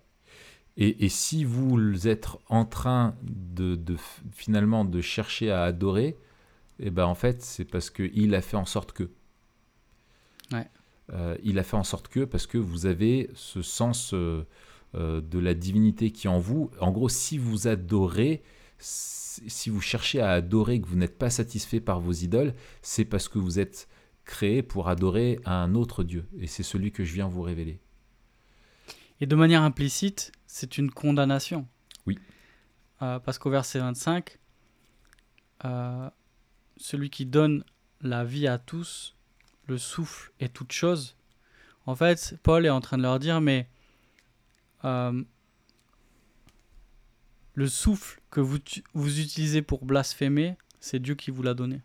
Et, 0.80 1.04
et 1.04 1.08
si 1.08 1.44
vous 1.44 2.06
êtes 2.06 2.28
en 2.48 2.64
train 2.64 3.16
de, 3.22 3.76
finalement 4.30 4.84
de 4.84 5.00
chercher 5.00 5.50
à 5.50 5.64
adorer, 5.64 6.16
eh 6.78 6.90
ben 6.90 7.04
en 7.04 7.16
fait, 7.16 7.42
c'est 7.42 7.64
parce 7.64 7.90
qu'il 7.90 8.34
a 8.34 8.40
fait 8.40 8.56
en 8.56 8.64
sorte 8.64 8.92
que. 8.92 9.10
Ouais. 10.52 10.70
Euh, 11.12 11.36
il 11.42 11.58
a 11.58 11.64
fait 11.64 11.76
en 11.76 11.82
sorte 11.82 12.06
que, 12.06 12.24
parce 12.24 12.46
que 12.46 12.58
vous 12.58 12.86
avez 12.86 13.28
ce 13.34 13.60
sens 13.60 14.14
euh, 14.14 14.46
euh, 14.94 15.20
de 15.20 15.40
la 15.40 15.54
divinité 15.54 16.12
qui 16.12 16.28
est 16.28 16.30
en 16.30 16.38
vous. 16.38 16.70
En 16.80 16.92
gros, 16.92 17.08
si 17.08 17.38
vous 17.38 17.66
adorez, 17.66 18.44
si 18.78 19.70
vous 19.70 19.80
cherchez 19.80 20.20
à 20.20 20.30
adorer, 20.30 20.80
que 20.80 20.86
vous 20.86 20.96
n'êtes 20.96 21.18
pas 21.18 21.30
satisfait 21.30 21.80
par 21.80 21.98
vos 21.98 22.12
idoles, 22.12 22.54
c'est 22.82 23.04
parce 23.04 23.28
que 23.28 23.40
vous 23.40 23.58
êtes 23.58 23.88
créé 24.24 24.62
pour 24.62 24.88
adorer 24.88 25.40
un 25.44 25.74
autre 25.74 26.04
Dieu. 26.04 26.24
Et 26.38 26.46
c'est 26.46 26.62
celui 26.62 26.92
que 26.92 27.02
je 27.02 27.14
viens 27.14 27.26
vous 27.26 27.42
révéler. 27.42 27.80
Et 29.20 29.26
de 29.26 29.34
manière 29.34 29.62
implicite, 29.62 30.30
c'est 30.48 30.78
une 30.78 30.90
condamnation. 30.90 31.68
Oui. 32.06 32.18
Euh, 33.02 33.20
parce 33.20 33.38
qu'au 33.38 33.50
verset 33.50 33.78
25, 33.78 34.38
euh, 35.64 36.10
celui 36.78 37.10
qui 37.10 37.26
donne 37.26 37.62
la 38.00 38.24
vie 38.24 38.48
à 38.48 38.58
tous, 38.58 39.14
le 39.66 39.78
souffle 39.78 40.32
et 40.40 40.48
toute 40.48 40.72
chose. 40.72 41.14
En 41.86 41.94
fait, 41.94 42.34
Paul 42.42 42.66
est 42.66 42.70
en 42.70 42.80
train 42.80 42.96
de 42.96 43.02
leur 43.02 43.18
dire, 43.18 43.40
mais 43.40 43.68
euh, 44.84 45.22
le 47.54 47.68
souffle 47.68 48.20
que 48.30 48.40
vous, 48.40 48.58
vous 48.94 49.20
utilisez 49.20 49.62
pour 49.62 49.84
blasphémer, 49.84 50.56
c'est 50.80 50.98
Dieu 51.00 51.14
qui 51.14 51.30
vous 51.30 51.42
l'a 51.42 51.54
donné. 51.54 51.80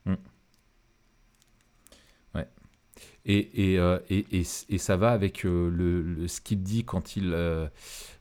Et, 3.26 3.71
et, 3.73 3.80
euh, 3.80 3.99
et, 4.10 4.26
et, 4.41 4.43
et 4.69 4.78
ça 4.78 4.97
va 4.97 5.12
avec 5.12 5.43
le, 5.43 5.69
le- 5.69 6.28
ce 6.28 6.41
qu'il 6.41 6.62
dit 6.62 6.84
quand 6.84 7.15
il, 7.15 7.34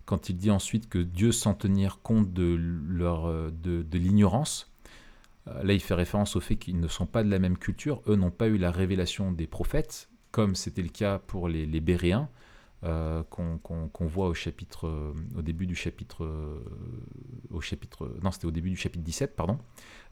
quand 0.05 0.29
il 0.29 0.37
dit 0.37 0.51
ensuite 0.51 0.89
que 0.89 0.99
Dieu, 0.99 1.33
sans 1.33 1.55
tenir 1.55 2.01
compte 2.03 2.33
de, 2.33 2.59
leur, 2.89 3.27
euh, 3.27 3.51
de, 3.51 3.99
l'ignorance, 3.99 4.71
euh, 5.49 5.63
là 5.63 5.73
il 5.73 5.81
fait 5.81 5.95
référence 5.95 6.37
au 6.37 6.41
fait 6.41 6.57
qu'ils 6.57 6.81
ne 6.81 6.89
sont 6.89 7.07
pas 7.07 7.23
de 7.23 7.31
la 7.31 7.39
même 7.39 7.57
culture, 7.57 8.03
eux 8.09 8.17
n'ont 8.17 8.31
pas 8.31 8.49
eu 8.49 8.59
la 8.59 8.71
révélation 8.71 9.33
des 9.33 9.47
prophètes, 9.47 10.09
comme 10.31 10.55
c'était 10.55 10.83
le 10.83 10.89
cas 10.89 11.19
pour 11.19 11.49
les, 11.49 11.67
Béréens, 11.81 12.29
euh, 12.85 13.23
qu'on 13.25 14.07
voit 14.07 14.27
au 14.27 14.35
chapitre, 14.35 15.13
au 15.37 15.43
début 15.43 15.67
du 15.67 15.77
chapitre, 15.77 16.27
au 17.51 18.51
début 18.51 18.71
du 18.71 18.77
chapitre 18.77 19.05
17, 19.05 19.37
pardon, 19.37 19.59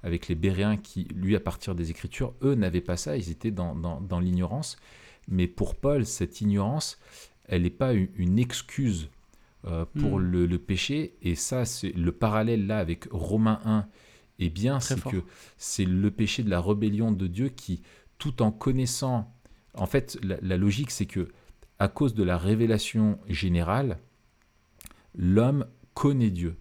avec 0.03 0.29
les 0.29 0.35
Béréens 0.35 0.77
qui, 0.77 1.05
lui, 1.15 1.35
à 1.35 1.41
partir 1.41 1.75
des 1.75 1.91
Écritures, 1.91 2.35
eux 2.43 2.55
n'avaient 2.55 2.81
pas 2.81 2.97
ça, 2.97 3.17
ils 3.17 3.31
étaient 3.31 3.51
dans, 3.51 3.75
dans, 3.75 4.21
l'ignorance. 4.21 4.77
Mais 5.27 5.47
pour 5.47 5.75
Paul, 5.75 6.05
cette 6.05 6.43
ignorance, 6.43 6.99
elle 7.49 7.63
n'est 7.63 7.71
pas 7.71 7.93
une 7.95 8.39
excuse 8.39 9.09
euh, 9.67 9.85
pour 9.99 10.19
Mm. 10.19 10.23
le, 10.23 10.47
le 10.47 10.59
péché. 10.59 11.17
Et 11.23 11.35
ça, 11.35 11.65
c'est 11.65 11.93
le 11.93 12.13
parallèle 12.13 12.67
là 12.67 12.79
avec 12.79 13.07
Romains 13.11 13.61
1 13.65 13.87
est 14.39 14.49
bien, 14.49 14.81
c'est 14.81 15.03
que 15.03 15.23
c'est 15.59 15.85
le 15.85 16.11
péché 16.11 16.43
de 16.43 16.49
la 16.51 16.61
rébellion 16.61 17.13
de 17.13 17.27
Dieu 17.27 17.49
qui, 17.51 17.83
tout 18.19 18.41
en 18.43 18.51
connaissant, 18.51 19.31
en 19.75 19.87
fait, 19.87 20.19
la, 20.23 20.37
la 20.41 20.57
logique, 20.57 20.91
c'est 20.91 21.07
que 21.07 21.29
à 21.79 21.89
cause 21.89 22.15
de 22.15 22.23
la 22.23 22.39
révélation 22.39 23.19
générale, 23.29 23.99
l'homme 25.15 25.67
connaît 25.95 26.31
Dieu, 26.31 26.57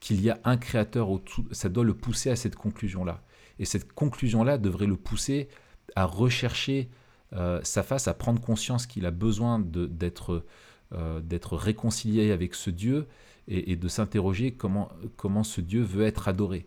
qu'il 0.00 0.20
y 0.20 0.30
a 0.30 0.38
un 0.44 0.56
créateur 0.56 1.10
autour, 1.10 1.44
ça 1.52 1.68
doit 1.68 1.84
le 1.84 1.94
pousser 1.94 2.30
à 2.30 2.36
cette 2.36 2.56
conclusion-là. 2.56 3.22
Et 3.58 3.64
cette 3.64 3.92
conclusion-là 3.92 4.58
devrait 4.58 4.86
le 4.86 4.96
pousser 4.96 5.48
à 5.94 6.04
rechercher 6.06 6.88
euh, 7.34 7.60
sa 7.62 7.82
face, 7.82 8.08
à 8.08 8.14
prendre 8.14 8.40
conscience 8.40 8.86
qu'il 8.86 9.06
a 9.06 9.10
besoin 9.10 9.58
d'être 9.60 10.44
euh, 10.92 11.20
d'être 11.20 11.56
réconcilié 11.56 12.32
avec 12.32 12.54
ce 12.54 12.70
Dieu 12.70 13.06
et, 13.48 13.76
de 13.76 13.88
s'interroger 13.88 14.52
comment, 14.52 14.90
comment 15.16 15.42
ce 15.42 15.60
Dieu 15.60 15.82
veut 15.82 16.04
être 16.04 16.28
adoré. 16.28 16.66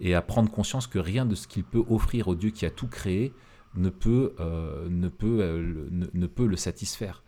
Et 0.00 0.14
à 0.14 0.22
prendre 0.22 0.50
conscience 0.50 0.86
que 0.86 0.98
rien 0.98 1.26
de 1.26 1.34
ce 1.34 1.46
qu'il 1.46 1.62
peut 1.64 1.84
offrir 1.88 2.28
au 2.28 2.34
Dieu 2.34 2.50
qui 2.50 2.66
a 2.66 2.70
tout 2.70 2.88
créé 2.88 3.32
ne 3.76 3.88
peut, 3.88 4.34
euh, 4.40 4.88
ne 4.88 5.08
peut, 5.08 5.38
euh, 5.40 5.62
le- 5.90 6.10
ne, 6.12 6.26
peut 6.26 6.46
le 6.46 6.56
satisfaire. 6.56 7.22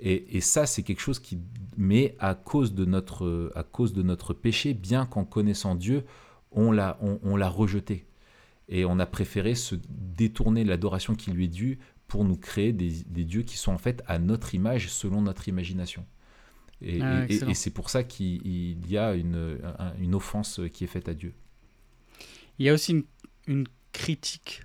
Et, 0.00 0.40
ça, 0.40 0.66
c'est 0.66 0.84
quelque 0.84 1.00
chose 1.00 1.18
qui, 1.18 1.40
mais 1.76 2.14
à 2.20 2.36
cause 2.36 2.72
de 2.72 2.84
notre, 2.84 3.50
à 3.56 3.64
cause 3.64 3.92
de 3.92 4.02
notre 4.02 4.32
péché, 4.32 4.72
bien 4.72 5.06
qu'en 5.06 5.24
connaissant 5.24 5.74
Dieu, 5.74 6.04
on 6.52 6.70
l'a, 6.70 6.98
on, 7.00 7.18
on 7.24 7.36
l'a 7.36 7.48
rejeté. 7.48 8.06
Et 8.68 8.84
on 8.84 9.00
a 9.00 9.06
préféré 9.06 9.56
se 9.56 9.74
détourner 9.88 10.62
l'adoration 10.62 11.16
qui 11.16 11.32
lui 11.32 11.46
est 11.46 11.48
due 11.48 11.80
pour 12.08 12.24
nous 12.24 12.36
créer 12.36 12.72
des, 12.72 12.90
des 13.06 13.24
dieux 13.24 13.42
qui 13.42 13.56
sont 13.56 13.72
en 13.72 13.78
fait 13.78 14.02
à 14.06 14.18
notre 14.18 14.54
image, 14.54 14.88
selon 14.88 15.22
notre 15.22 15.46
imagination. 15.48 16.04
Et, 16.80 17.00
Ah, 17.02 17.24
et- 17.28 17.34
et- 17.50 17.54
c'est 17.54 17.70
pour 17.70 17.90
ça 17.90 18.02
qu'il 18.04 18.44
il 18.46 18.90
y 18.90 18.96
a 18.98 19.14
une, 19.14 19.58
un- 19.78 19.94
une 19.98 20.14
offense 20.14 20.60
qui 20.72 20.84
est 20.84 20.88
faite 20.88 21.08
à 21.08 21.14
Dieu. 21.14 21.34
Il 22.58 22.66
y 22.66 22.68
a 22.68 22.72
aussi 22.74 22.92
une, 22.92 23.04
une 23.46 23.66
critique 23.92 24.62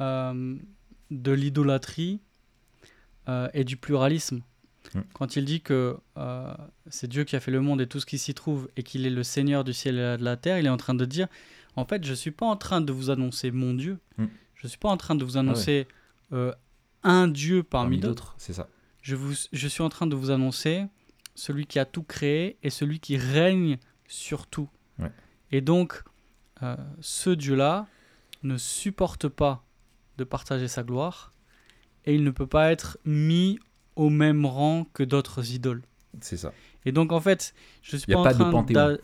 euh, 0.00 0.56
de 1.10 1.32
l'idolâtrie 1.32 2.20
euh, 3.28 3.48
et 3.54 3.64
du 3.64 3.76
pluralisme. 3.76 4.40
Mm. 4.94 5.00
Quand 5.14 5.36
il 5.36 5.44
dit 5.44 5.62
que 5.62 5.96
euh, 6.16 6.54
c'est 6.88 7.08
Dieu 7.08 7.24
qui 7.24 7.34
a 7.34 7.40
fait 7.40 7.50
le 7.50 7.60
monde 7.60 7.80
et 7.80 7.86
tout 7.86 7.98
ce 7.98 8.06
qui 8.06 8.18
s'y 8.18 8.34
trouve 8.34 8.68
et 8.76 8.82
qu'il 8.82 9.04
est 9.06 9.10
le 9.10 9.22
Seigneur 9.22 9.64
du 9.64 9.72
ciel 9.72 9.96
et 9.96 10.18
de 10.18 10.24
la 10.24 10.36
terre, 10.36 10.58
il 10.58 10.66
est 10.66 10.70
en 10.70 10.76
train 10.76 10.94
de 10.94 11.04
dire, 11.04 11.26
en 11.76 11.84
fait, 11.84 12.04
je 12.04 12.10
ne 12.10 12.14
suis 12.16 12.30
pas 12.30 12.46
en 12.46 12.56
train 12.56 12.80
de 12.80 12.92
vous 12.92 13.10
annoncer 13.10 13.50
mon 13.50 13.74
Dieu, 13.74 13.98
Mm. 14.18 14.26
je 14.54 14.64
ne 14.64 14.68
suis 14.68 14.78
pas 14.78 14.90
en 14.90 14.96
train 14.96 15.14
de 15.16 15.24
vous 15.24 15.36
annoncer 15.38 15.86
euh, 16.32 16.52
un 17.02 17.28
Dieu 17.28 17.62
parmi, 17.62 17.98
Parmi 17.98 18.00
d'autres, 18.00 18.34
c'est 18.38 18.52
ça. 18.52 18.68
je, 19.02 19.14
vous, 19.14 19.34
je 19.52 19.68
suis 19.68 19.82
en 19.82 19.88
train 19.88 20.06
de 20.06 20.16
vous 20.16 20.30
annoncer 20.30 20.84
celui 21.34 21.66
qui 21.66 21.78
a 21.78 21.84
tout 21.84 22.02
créé 22.02 22.56
et 22.62 22.70
celui 22.70 22.98
qui 23.00 23.16
règne 23.16 23.78
sur 24.08 24.46
tout. 24.46 24.68
Ouais. 24.98 25.12
Et 25.52 25.60
donc, 25.60 26.02
euh, 26.62 26.76
ce 27.00 27.30
Dieu-là 27.30 27.86
ne 28.42 28.56
supporte 28.56 29.28
pas 29.28 29.62
de 30.18 30.24
partager 30.24 30.68
sa 30.68 30.82
gloire 30.82 31.32
et 32.06 32.14
il 32.14 32.24
ne 32.24 32.30
peut 32.30 32.46
pas 32.46 32.72
être 32.72 32.98
mis 33.04 33.58
au 33.96 34.08
même 34.10 34.46
rang 34.46 34.86
que 34.94 35.02
d'autres 35.02 35.52
idoles. 35.52 35.82
C'est 36.20 36.36
ça. 36.38 36.52
Et 36.84 36.92
donc, 36.92 37.12
en 37.12 37.20
fait, 37.20 37.54
je 37.82 37.96
suis 37.96 38.12
pas 38.12 38.18
en 38.20 38.22
pas 38.24 38.32
de 38.34 38.38
train 38.38 38.62
d'a- 38.64 38.96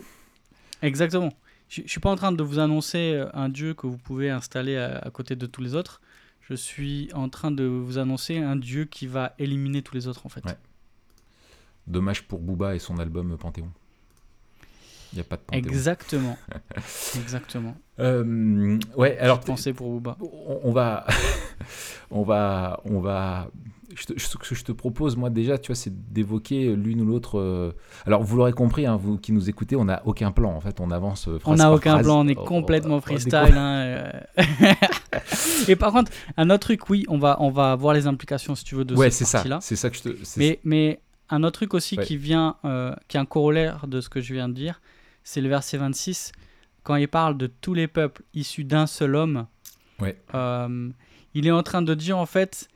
Exactement. 0.82 1.32
Je, 1.68 1.82
je 1.84 1.88
suis 1.88 2.00
pas 2.00 2.10
en 2.10 2.16
train 2.16 2.32
de 2.32 2.42
vous 2.42 2.58
annoncer 2.58 3.22
un 3.34 3.48
Dieu 3.48 3.74
que 3.74 3.86
vous 3.86 3.98
pouvez 3.98 4.30
installer 4.30 4.76
à, 4.76 4.98
à 4.98 5.10
côté 5.10 5.36
de 5.36 5.46
tous 5.46 5.60
les 5.62 5.74
autres. 5.74 6.00
Je 6.42 6.54
suis 6.54 7.08
en 7.14 7.28
train 7.28 7.50
de 7.50 7.64
vous 7.64 7.98
annoncer 7.98 8.38
un 8.38 8.56
Dieu 8.56 8.84
qui 8.84 9.06
va 9.06 9.34
éliminer 9.38 9.82
tous 9.82 9.94
les 9.94 10.08
autres, 10.08 10.26
en 10.26 10.28
fait. 10.28 10.44
Ouais. 10.44 10.56
Dommage 11.86 12.24
pour 12.24 12.40
Booba 12.40 12.74
et 12.74 12.78
son 12.78 12.98
album 12.98 13.36
Panthéon. 13.38 13.70
Il 15.12 15.16
n'y 15.16 15.20
a 15.20 15.24
pas 15.24 15.36
de 15.36 15.42
panthéon. 15.42 15.64
Exactement. 15.64 16.38
Exactement. 17.16 17.76
Euh, 17.98 18.78
ouais, 18.96 19.18
alors 19.18 19.40
Pensez 19.40 19.72
pour 19.72 19.90
Booba. 19.90 20.16
on, 20.20 20.60
on 20.64 20.72
va, 20.72 21.06
on 22.10 22.22
va, 22.22 22.80
on 22.84 23.00
va. 23.00 23.50
Je 23.94 24.06
te- 24.06 24.18
ce 24.20 24.36
que 24.38 24.54
je 24.54 24.64
te 24.64 24.72
propose, 24.72 25.16
moi 25.16 25.28
déjà, 25.30 25.58
tu 25.58 25.68
vois, 25.68 25.76
c'est 25.76 26.12
d'évoquer 26.12 26.74
l'une 26.76 27.00
ou 27.02 27.04
l'autre. 27.04 27.38
euh, 27.38 27.72
Alors, 28.06 28.22
vous 28.22 28.36
l'aurez 28.36 28.52
compris, 28.52 28.86
hein, 28.86 28.96
vous 28.96 29.18
qui 29.18 29.32
nous 29.32 29.50
écoutez, 29.50 29.76
on 29.76 29.84
n'a 29.84 30.02
aucun 30.06 30.30
plan. 30.32 30.54
En 30.54 30.60
fait, 30.60 30.80
on 30.80 30.90
avance. 30.90 31.28
euh, 31.28 31.38
On 31.44 31.54
n'a 31.56 31.70
aucun 31.72 31.92
phrase. 31.92 32.04
plan, 32.06 32.20
on 32.24 32.28
est 32.28 32.38
On- 32.38 32.44
complètement 32.44 32.94
on- 32.94 32.96
on 32.96 32.98
est 32.98 33.02
freestyle. 33.02 33.34
hein, 33.54 33.74
euh. 33.82 34.10
Et 35.68 35.76
par 35.76 35.92
contre, 35.92 36.10
un 36.36 36.50
autre 36.50 36.60
truc, 36.66 36.88
oui, 36.90 37.04
on 37.08 37.18
va, 37.18 37.36
on 37.40 37.50
va 37.50 37.74
voir 37.76 37.94
les 37.94 38.06
implications, 38.06 38.54
si 38.54 38.64
tu 38.64 38.74
veux, 38.74 38.84
de 38.84 38.94
Ouais, 38.94 39.10
cette 39.10 39.18
c'est 39.18 39.24
ça. 39.32 39.38
partie-là. 39.38 39.58
C'est 39.60 39.76
ça 39.76 39.90
que 39.90 39.96
je 39.96 40.02
te. 40.02 40.08
Mais, 40.38 40.60
mais 40.64 41.00
un 41.30 41.42
autre 41.44 41.52
truc 41.58 41.74
aussi 41.74 41.96
Ouais. 41.96 42.04
qui 42.04 42.16
vient, 42.16 42.56
euh, 42.64 42.94
qui 43.08 43.16
est 43.16 43.20
un 43.20 43.24
corollaire 43.26 43.86
de 43.86 44.00
ce 44.00 44.08
que 44.08 44.20
je 44.20 44.32
viens 44.34 44.48
de 44.48 44.54
dire, 44.54 44.80
c'est 45.24 45.40
le 45.40 45.48
verset 45.48 45.76
26, 45.78 46.32
quand 46.82 46.96
il 46.96 47.08
parle 47.08 47.36
de 47.38 47.46
tous 47.46 47.74
les 47.74 47.86
peuples 47.88 48.22
issus 48.34 48.64
d'un 48.64 48.86
seul 48.86 49.14
homme. 49.16 49.46
Ouais. 50.00 50.16
il 51.34 51.46
est 51.46 51.50
en 51.52 51.62
train 51.62 51.80
de 51.82 51.94
dire 51.94 52.18
en 52.18 52.26
fait, 52.26 52.68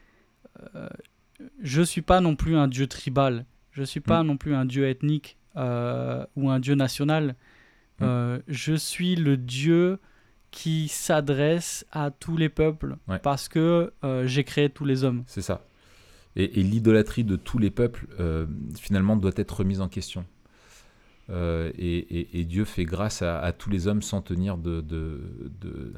je 1.62 1.82
suis 1.82 2.02
pas 2.02 2.20
non 2.20 2.36
plus 2.36 2.57
un 2.57 2.68
dieu 2.68 2.86
tribal, 2.86 3.44
je 3.72 3.82
suis 3.82 4.00
pas 4.00 4.22
Mm. 4.22 4.26
non 4.26 4.36
plus 4.36 4.54
un 4.54 4.64
dieu 4.64 4.88
ethnique 4.88 5.36
euh, 5.57 6.24
ou 6.36 6.50
un 6.50 6.61
dieu 6.61 6.74
national. 6.74 7.34
Mm. 8.00 8.04
Euh, 8.04 8.38
je 8.48 8.74
suis 8.74 9.16
le 9.16 9.36
dieu 9.36 9.98
qui 10.50 10.88
s'adresse 10.88 11.84
à 11.92 12.11
tous 12.11 12.36
les 12.36 12.48
peuples 12.48 12.96
Ouais. 13.09 13.18
parce 13.18 13.48
que 13.48 13.92
euh, 14.04 14.26
j'ai 14.26 14.44
créé 14.44 14.70
tous 14.70 14.84
les 14.86 15.04
hommes. 15.04 15.24
C'est 15.26 15.42
ça. 15.42 15.66
Et, 16.36 16.61
et 16.61 16.62
l'idolâtrie 16.62 17.24
de 17.24 17.36
tous 17.36 17.59
les 17.59 17.70
peuples, 17.70 18.07
euh, 18.20 18.46
finalement, 18.78 19.16
doit 19.16 19.32
être 19.36 19.59
remise 19.61 19.80
en 19.80 19.88
question. 19.88 20.24
Euh, 21.28 21.72
et, 21.76 21.96
et- 21.98 22.40
et 22.40 22.44
Dieu 22.44 22.64
fait 22.64 22.84
grâce 22.84 23.20
à, 23.22 23.40
à 23.40 23.52
tous 23.52 23.68
les 23.70 23.88
hommes 23.88 24.00
sans 24.02 24.22
tenir 24.22 24.57
de, 24.59 24.80
de, 24.80 25.20
de, 25.61 25.92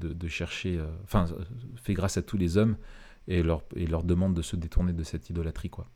de- 0.00 0.12
de 0.14 0.28
chercher. 0.28 0.78
euh, 0.78 0.86
Enfin, 1.04 1.26
euh, 1.30 1.42
fait 1.82 1.94
grâce 1.94 2.16
à 2.16 2.22
tous 2.22 2.38
les 2.38 2.56
hommes 2.56 2.76
et 3.28 3.42
leur, 3.42 3.62
et 3.76 3.86
leur 3.86 4.04
demande 4.04 4.34
de 4.34 4.42
se 4.42 4.56
détourner 4.56 4.92
de 4.92 5.02
cette 5.02 5.30
idolâtrie. 5.30 5.70
Quoi. 5.70 5.86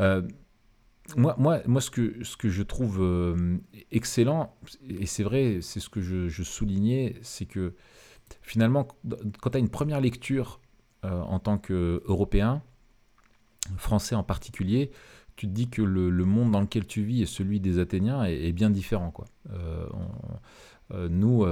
Euh, 0.00 0.22
moi, 1.16 1.36
moi, 1.38 1.60
moi 1.66 1.80
ce, 1.80 1.90
que, 1.90 2.24
ce 2.24 2.36
que 2.36 2.48
je 2.48 2.62
trouve 2.62 2.98
euh, 3.00 3.58
excellent, 3.90 4.56
et 4.88 5.06
c'est 5.06 5.22
vrai, 5.22 5.58
c'est 5.62 5.80
ce 5.80 5.88
que 5.88 6.00
je, 6.00 6.42
soulignais, 6.42 7.16
c'est 7.22 7.46
que 7.46 7.74
finalement, 8.42 8.88
quand 9.40 9.50
tu 9.50 9.56
as 9.56 9.60
une 9.60 9.68
première 9.68 10.00
lecture 10.00 10.60
euh, 11.04 11.20
en 11.20 11.38
tant 11.38 11.58
qu'Européen, 11.58 12.62
français 13.76 14.14
en 14.14 14.24
particulier, 14.24 14.90
tu 15.36 15.46
te 15.46 15.52
dis 15.52 15.68
que 15.68 15.82
le, 15.82 16.08
le 16.08 16.24
monde 16.24 16.50
dans 16.50 16.60
lequel 16.60 16.86
tu 16.86 17.02
vis 17.02 17.22
et 17.22 17.26
celui 17.26 17.60
des 17.60 17.78
Athéniens 17.78 18.24
est, 18.24 18.52
bien 18.52 18.70
différent. 18.70 19.10
Quoi. 19.10 19.26
Nous, 21.10 21.44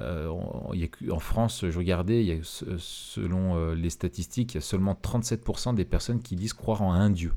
euh, 0.00 0.26
euh, 0.26 0.28
on- 0.28 0.72
y 0.74 0.84
a 0.84 1.12
en 1.12 1.18
France, 1.18 1.64
je 1.68 1.78
regardais, 1.78 2.22
il 2.24 2.26
y 2.28 2.32
a, 2.32 2.42
se- 2.42 2.78
selon 2.78 3.56
euh, 3.56 3.74
les 3.74 3.90
statistiques, 3.90 4.54
il 4.54 4.56
y 4.56 4.58
a 4.58 4.62
seulement 4.62 4.94
37% 4.94 5.74
des 5.74 5.84
personnes 5.84 6.20
qui 6.20 6.34
disent 6.36 6.54
croire 6.54 6.82
en 6.82 6.92
un 6.94 7.10
Dieu, 7.10 7.32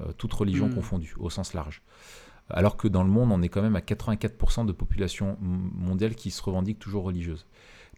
euh, 0.00 0.12
toute 0.18 0.32
religion 0.32 0.68
Mm. 0.68 0.74
confondue, 0.74 1.14
au 1.18 1.30
sens 1.30 1.54
large. 1.54 1.82
Alors 2.50 2.76
que 2.76 2.86
dans 2.86 3.02
le 3.02 3.10
monde, 3.10 3.32
on 3.32 3.42
est 3.42 3.48
quand 3.48 3.62
même 3.62 3.76
à 3.76 3.80
84% 3.80 4.64
de 4.66 4.72
population 4.72 5.36
mondiale 5.40 6.14
qui 6.14 6.30
se 6.30 6.40
revendique 6.42 6.78
toujours 6.78 7.04
religieuse. 7.04 7.46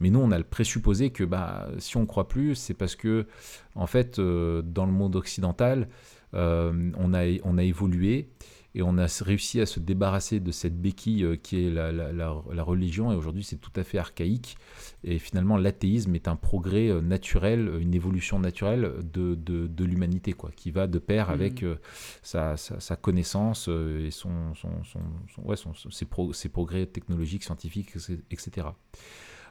Mais 0.01 0.11
nous, 0.11 0.21
on 0.21 0.31
a 0.31 0.39
le 0.39 0.45
présupposé 0.45 1.11
que 1.11 1.25
bah, 1.25 1.69
si 1.79 1.97
on 1.97 2.03
ne 2.03 2.07
croit 2.07 2.29
plus, 2.29 2.55
c'est 2.55 2.73
parce 2.73 2.95
que, 2.97 3.27
en 3.75 3.87
fait, 3.87 4.19
euh, 4.21 4.63
dans 4.63 4.87
le 4.87 4.93
monde 4.93 5.17
occidental, 5.17 5.89
euh, 6.35 6.93
on, 6.97 7.13
a, 7.15 7.25
on 7.43 7.59
a 7.59 7.63
évolué 7.65 8.31
et 8.75 8.83
on 8.83 8.99
a 8.99 9.07
réussi 9.23 9.61
à 9.61 9.67
se 9.67 9.81
débarrasser 9.81 10.41
de 10.41 10.53
cette 10.53 10.79
béquille 10.81 11.25
euh, 11.25 11.37
qui 11.37 11.65
est 11.67 11.71
la, 11.71 11.91
la- 11.91 12.13
la- 12.13 12.43
la 12.53 12.63
religion. 12.63 13.11
Et 13.11 13.17
aujourd'hui, 13.17 13.43
c'est 13.43 13.57
tout 13.57 13.73
à 13.77 13.83
fait 13.83 13.99
archaïque. 13.99 14.57
Et 15.05 15.19
finalement, 15.19 15.57
l'athéisme 15.57 16.15
est 16.15 16.29
un 16.29 16.37
progrès 16.37 16.89
euh, 16.89 17.01
naturel, 17.01 17.71
une 17.81 17.95
évolution 17.95 18.39
naturelle 18.39 18.93
de, 19.13 19.35
de, 19.35 19.67
de 19.67 19.85
l'humanité, 19.85 20.33
quoi, 20.35 20.51
qui 20.55 20.71
va 20.71 20.87
de 20.87 20.99
pair 20.99 21.31
avec 21.31 21.63
euh, 21.63 21.77
sa, 22.23 22.57
sa- 22.57 22.79
sa 22.79 22.97
connaissance 22.97 23.69
euh, 23.69 24.07
et 24.07 24.11
son, 24.11 24.55
son, 24.55 24.71
son- 24.85 25.01
son- 25.35 25.43
ouais, 25.43 25.57
son- 25.57 25.73
ses, 25.75 26.05
pro- 26.05 26.33
ses 26.33 26.49
progrès 26.51 26.87
technologiques, 26.87 27.45
scientifiques, 27.45 27.93
etc. 28.31 28.69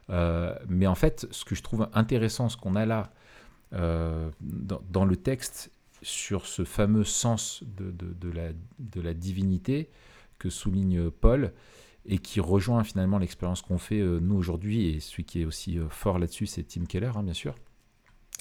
Euh, 0.09 0.55
mais 0.69 0.87
en 0.87 0.95
fait, 0.95 1.27
ce 1.31 1.43
que 1.43 1.55
je 1.55 1.63
trouve 1.63 1.89
intéressant, 1.93 2.49
ce 2.49 2.55
qu'on 2.57 2.75
a 2.75 2.85
là 2.85 3.11
euh, 3.73 4.29
dans, 4.39 4.81
dans 4.89 5.03
le 5.05 5.17
texte 5.17 5.71
sur 6.01 6.45
ce 6.45 6.63
fameux 6.63 7.03
sens 7.03 7.63
de, 7.63 7.91
de- 7.91 8.13
de 8.13 8.29
la, 8.29 8.49
de 8.79 9.01
la 9.01 9.13
divinité 9.13 9.89
que 10.39 10.49
souligne 10.49 11.09
Paul 11.09 11.53
et 12.05 12.19
qui 12.19 12.39
rejoint 12.39 12.83
finalement 12.83 13.17
l'expérience 13.17 13.61
qu'on 13.61 13.77
fait 13.77 13.99
euh, 13.99 14.19
nous 14.19 14.35
aujourd'hui 14.35 14.87
et 14.87 14.99
celui 14.99 15.25
qui 15.25 15.41
est 15.41 15.45
aussi 15.45 15.77
euh, 15.77 15.89
fort 15.89 16.19
là-dessus, 16.19 16.45
c'est 16.45 16.63
Tim 16.63 16.85
Keller, 16.85 17.11
hein, 17.15 17.23
bien 17.23 17.33
sûr. 17.33 17.55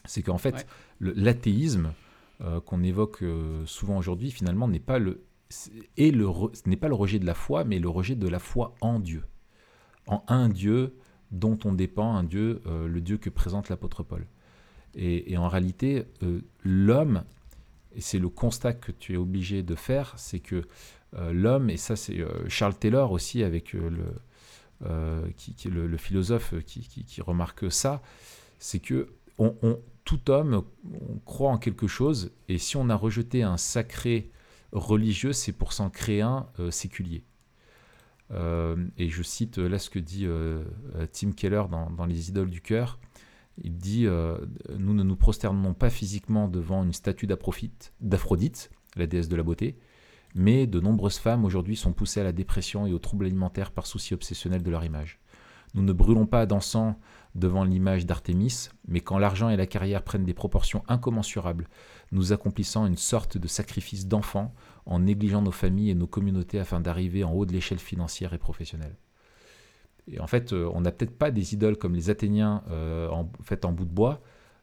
C'est 0.04 0.22
qu'en 0.22 0.38
fait, 0.38 0.54
Ouais. 1.00 1.12
l'athéisme 1.14 1.92
euh, 2.42 2.60
qu'on 2.60 2.82
évoque 2.82 3.24
souvent 3.64 3.96
aujourd'hui, 3.98 4.30
finalement, 4.30 4.68
n'est 4.68 4.78
pas 4.78 4.98
le 4.98 5.22
est 5.96 6.10
le 6.10 6.26
n'est 6.66 6.76
pas 6.76 6.88
le 6.88 6.94
rejet 6.94 7.18
de 7.18 7.24
la 7.26 7.34
foi, 7.34 7.64
mais 7.64 7.78
le 7.78 7.88
rejet 7.88 8.14
de 8.16 8.28
la 8.28 8.38
foi 8.38 8.74
en 8.80 8.98
Dieu, 9.00 9.24
en 10.06 10.22
un 10.28 10.48
Dieu 10.48 10.94
dont 11.30 11.58
on 11.64 11.72
dépend, 11.72 12.14
un 12.16 12.24
Dieu, 12.24 12.62
le 12.66 13.00
Dieu 13.00 13.16
que 13.16 13.30
présente 13.30 13.68
l'apôtre 13.68 14.02
Paul. 14.02 14.26
Et, 14.94 15.32
et 15.32 15.36
en 15.36 15.48
réalité, 15.48 16.04
l'homme, 16.64 17.24
et 17.96 18.00
c'est 18.00 18.18
le 18.18 18.28
constat 18.28 18.74
que 18.74 18.92
tu 18.92 19.14
es 19.14 19.16
obligé 19.16 19.62
de 19.62 19.74
faire, 19.74 20.14
c'est 20.18 20.38
que 20.38 20.62
euh, 21.14 21.32
l'homme, 21.32 21.70
et 21.70 21.78
ça 21.78 21.96
c'est 21.96 22.20
euh, 22.20 22.46
Charles 22.48 22.76
Taylor 22.76 23.10
aussi 23.10 23.42
avec 23.42 23.74
euh, 23.74 23.88
le, 23.90 25.32
qui, 25.36 25.54
est 25.64 25.70
le, 25.70 25.96
philosophe 25.96 26.54
qui, 26.66 27.20
remarque 27.22 27.72
ça, 27.72 28.02
c'est 28.58 28.78
que 28.78 29.08
tout 30.04 30.30
homme 30.30 30.62
croit 31.24 31.50
en 31.50 31.56
quelque 31.56 31.86
chose, 31.86 32.32
et 32.48 32.58
si 32.58 32.76
on 32.76 32.90
a 32.90 32.94
rejeté 32.94 33.42
un 33.42 33.56
sacré 33.56 34.30
religieux, 34.72 35.32
c'est 35.32 35.52
pour 35.52 35.72
s'en 35.72 35.88
créer 35.88 36.20
un 36.20 36.46
séculier. 36.70 37.24
Et 38.30 39.08
je 39.08 39.22
cite 39.22 39.56
là 39.56 39.78
ce 39.78 39.88
que 39.88 39.98
dit 39.98 40.26
Tim 41.12 41.32
Keller 41.32 41.62
dans 41.70 42.06
Les 42.06 42.28
idoles 42.28 42.50
du 42.50 42.60
cœur. 42.60 42.98
Il 43.62 43.76
dit 43.76 44.06
euh, 44.06 44.38
Nous 44.76 44.94
ne 44.94 45.02
nous 45.02 45.16
prosternons 45.16 45.74
pas 45.74 45.90
physiquement 45.90 46.48
devant 46.48 46.84
une 46.84 46.92
statue 46.92 47.26
d'Aphrodite, 47.26 48.70
la 48.96 49.06
déesse 49.06 49.28
de 49.28 49.36
la 49.36 49.42
beauté, 49.42 49.78
mais 50.34 50.66
de 50.66 50.80
nombreuses 50.80 51.18
femmes 51.18 51.44
aujourd'hui 51.44 51.76
sont 51.76 51.92
poussées 51.92 52.20
à 52.20 52.24
la 52.24 52.32
dépression 52.32 52.86
et 52.86 52.92
aux 52.92 52.98
troubles 52.98 53.26
alimentaires 53.26 53.70
par 53.70 53.86
souci 53.86 54.14
obsessionnel 54.14 54.62
de 54.62 54.70
leur 54.70 54.84
image. 54.84 55.18
Nous 55.74 55.82
ne 55.82 55.92
brûlons 55.92 56.26
pas 56.26 56.46
d'encens 56.46 56.94
devant 57.34 57.64
l'image 57.64 58.06
d'Artémis, 58.06 58.70
mais 58.88 59.00
quand 59.00 59.18
l'argent 59.18 59.50
et 59.50 59.56
la 59.56 59.66
carrière 59.66 60.02
prennent 60.02 60.24
des 60.24 60.34
proportions 60.34 60.82
incommensurables, 60.88 61.68
nous 62.12 62.32
accomplissons 62.32 62.86
une 62.86 62.96
sorte 62.96 63.36
de 63.36 63.48
sacrifice 63.48 64.06
d'enfant 64.06 64.54
en 64.86 65.00
négligeant 65.00 65.42
nos 65.42 65.50
familles 65.50 65.90
et 65.90 65.94
nos 65.94 66.06
communautés 66.06 66.58
afin 66.58 66.80
d'arriver 66.80 67.24
en 67.24 67.32
haut 67.32 67.44
de 67.44 67.52
l'échelle 67.52 67.78
financière 67.78 68.32
et 68.32 68.38
professionnelle. 68.38 68.96
Et 70.10 70.20
en 70.20 70.26
fait, 70.26 70.52
euh, 70.52 70.70
on 70.72 70.80
n'a 70.82 70.92
peut-être 70.92 71.16
pas 71.16 71.30
des 71.30 71.54
idoles 71.54 71.76
comme 71.76 71.94
les 71.94 72.10
Athéniens 72.10 72.62
euh, 72.70 73.10
faites 73.42 73.64
en 73.64 73.72
bout 73.72 73.84
de 73.84 73.90
bois 73.90 74.20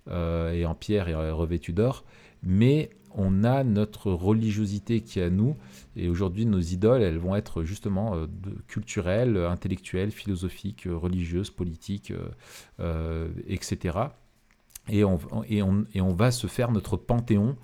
euh, 0.09 0.51
et 0.51 0.65
en 0.65 0.75
pierre 0.75 1.09
et 1.09 1.31
revêtues 1.31 1.73
d'or, 1.73 2.05
mais 2.43 2.89
on 3.15 3.43
a 3.43 3.63
notre 3.63 4.11
religiosité 4.11 5.01
qui 5.01 5.19
est 5.19 5.23
à 5.23 5.29
nous. 5.29 5.55
Et 5.95 6.09
aujourd'hui, 6.09 6.45
nos 6.45 6.59
idoles, 6.59 7.01
elles 7.01 7.19
vont 7.19 7.35
être 7.35 7.63
justement 7.63 8.25
culturelles, 8.67 9.37
intellectuelles, 9.37 10.09
philosophiques, 10.09 10.87
religieuses, 10.91 11.51
politiques, 11.51 12.11
etc. 13.47 13.99
Et 14.89 15.03
on 15.03 16.13
va 16.15 16.31
se 16.31 16.47
faire 16.47 16.71
notre 16.71 16.97
panthéon 16.97 17.55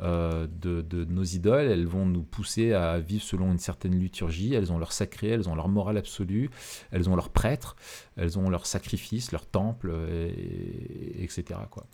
euh, 0.00 0.46
de, 0.46 0.80
de 0.82 1.04
nos 1.04 1.24
idoles. 1.24 1.66
Elles 1.66 1.86
vont 1.86 2.06
nous 2.06 2.22
pousser 2.22 2.72
à 2.72 2.98
vivre 3.00 3.22
selon 3.22 3.50
une 3.52 3.58
certaine 3.58 3.98
liturgie. 3.98 4.54
Elles 4.54 4.72
ont 4.72 4.78
leur 4.78 4.92
sacré, 4.92 5.28
elles 5.28 5.48
ont 5.48 5.54
leur 5.54 5.68
morale 5.68 5.96
absolue, 5.98 6.50
elles 6.90 7.08
ont 7.08 7.16
leurs 7.16 7.30
prêtres, 7.30 7.76
elles 8.16 8.38
ont 8.38 8.48
leurs 8.50 8.66
sacrifices, 8.66 9.32
leurs 9.32 9.46
temples, 9.46 9.92
et- 10.36 11.22
etc. 11.22 11.60
Quoi. 11.70 11.86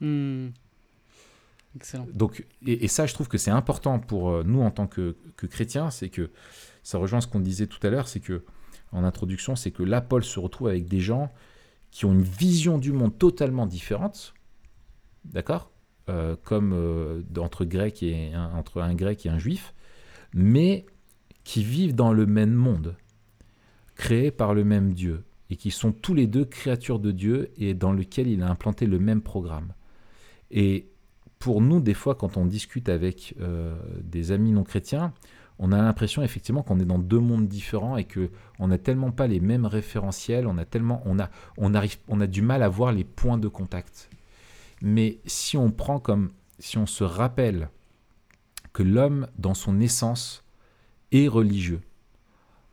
Hmm. 0.00 0.48
Excellent. 1.76 2.06
Donc, 2.12 2.46
et, 2.66 2.84
et 2.84 2.88
ça, 2.88 3.06
je 3.06 3.14
trouve 3.14 3.28
que 3.28 3.38
c'est 3.38 3.50
important 3.50 3.98
pour 3.98 4.30
euh, 4.30 4.42
nous 4.44 4.60
en 4.60 4.70
tant 4.70 4.86
que, 4.86 5.16
que 5.36 5.46
chrétiens, 5.46 5.90
c'est 5.90 6.08
que 6.08 6.30
ça 6.84 6.98
rejoint 6.98 7.20
ce 7.20 7.26
qu'on 7.26 7.40
disait 7.40 7.66
tout 7.66 7.84
à 7.86 7.90
l'heure, 7.90 8.06
c'est 8.06 8.20
que 8.20 8.44
en 8.92 9.02
introduction, 9.02 9.56
c'est 9.56 9.72
que 9.72 9.82
là, 9.82 10.00
Paul 10.00 10.22
se 10.22 10.38
retrouve 10.38 10.68
avec 10.68 10.86
des 10.86 11.00
gens 11.00 11.32
qui 11.90 12.04
ont 12.04 12.12
une 12.12 12.22
vision 12.22 12.78
du 12.78 12.92
monde 12.92 13.18
totalement 13.18 13.66
différente, 13.66 14.34
d'accord, 15.24 15.72
Euh, 16.10 16.36
comme 16.44 16.74
euh, 16.74 17.22
entre 17.38 17.66
et 18.02 18.34
un, 18.34 18.52
entre 18.52 18.82
un 18.82 18.94
grec 18.94 19.24
et 19.24 19.30
un 19.30 19.38
juif, 19.38 19.72
mais 20.34 20.84
qui 21.44 21.64
vivent 21.64 21.94
dans 21.94 22.12
le 22.12 22.26
même 22.26 22.52
monde, 22.52 22.94
créé 23.94 24.30
par 24.30 24.52
le 24.52 24.64
même 24.64 24.92
Dieu, 24.92 25.24
et 25.48 25.56
qui 25.56 25.70
sont 25.70 25.92
tous 25.92 26.12
les 26.12 26.26
deux 26.26 26.44
créatures 26.44 26.98
de 26.98 27.10
Dieu 27.10 27.52
et 27.56 27.72
dans 27.72 27.92
lequel 27.94 28.28
il 28.28 28.42
a 28.42 28.50
implanté 28.50 28.84
le 28.84 28.98
même 28.98 29.22
programme. 29.22 29.72
Et 30.50 30.90
pour 31.38 31.62
nous, 31.62 31.80
des 31.80 31.94
fois, 31.94 32.14
quand 32.14 32.36
on 32.36 32.44
discute 32.44 32.90
avec 32.90 33.34
euh, 33.40 33.74
des 34.02 34.30
amis 34.30 34.52
non 34.52 34.62
chrétiens, 34.62 35.14
on 35.58 35.72
a 35.72 35.80
l'impression 35.80 36.22
effectivement 36.22 36.62
qu'on 36.62 36.80
est 36.80 36.84
dans 36.84 36.98
deux 36.98 37.18
mondes 37.18 37.48
différents 37.48 37.96
et 37.96 38.04
que 38.04 38.28
on 38.58 38.68
n'a 38.68 38.76
tellement 38.76 39.10
pas 39.10 39.26
les 39.26 39.40
mêmes 39.40 39.64
référentiels, 39.64 40.46
on 40.46 40.58
a 40.58 40.66
tellement, 40.66 41.00
on 41.06 41.18
a, 41.18 41.30
on 41.56 41.72
arrive, 41.72 41.96
on 42.08 42.20
a 42.20 42.26
du 42.26 42.42
mal 42.42 42.62
à 42.62 42.68
voir 42.68 42.92
les 42.92 43.04
points 43.04 43.38
de 43.38 43.48
contact. 43.48 44.10
Mais 44.82 45.18
si 45.26 45.56
on 45.56 45.70
prend 45.70 45.98
comme, 45.98 46.30
si 46.58 46.78
on 46.78 46.86
se 46.86 47.04
rappelle 47.04 47.68
que 48.72 48.82
l'homme, 48.82 49.28
dans 49.38 49.54
son 49.54 49.80
essence, 49.80 50.44
est 51.12 51.28
religieux, 51.28 51.80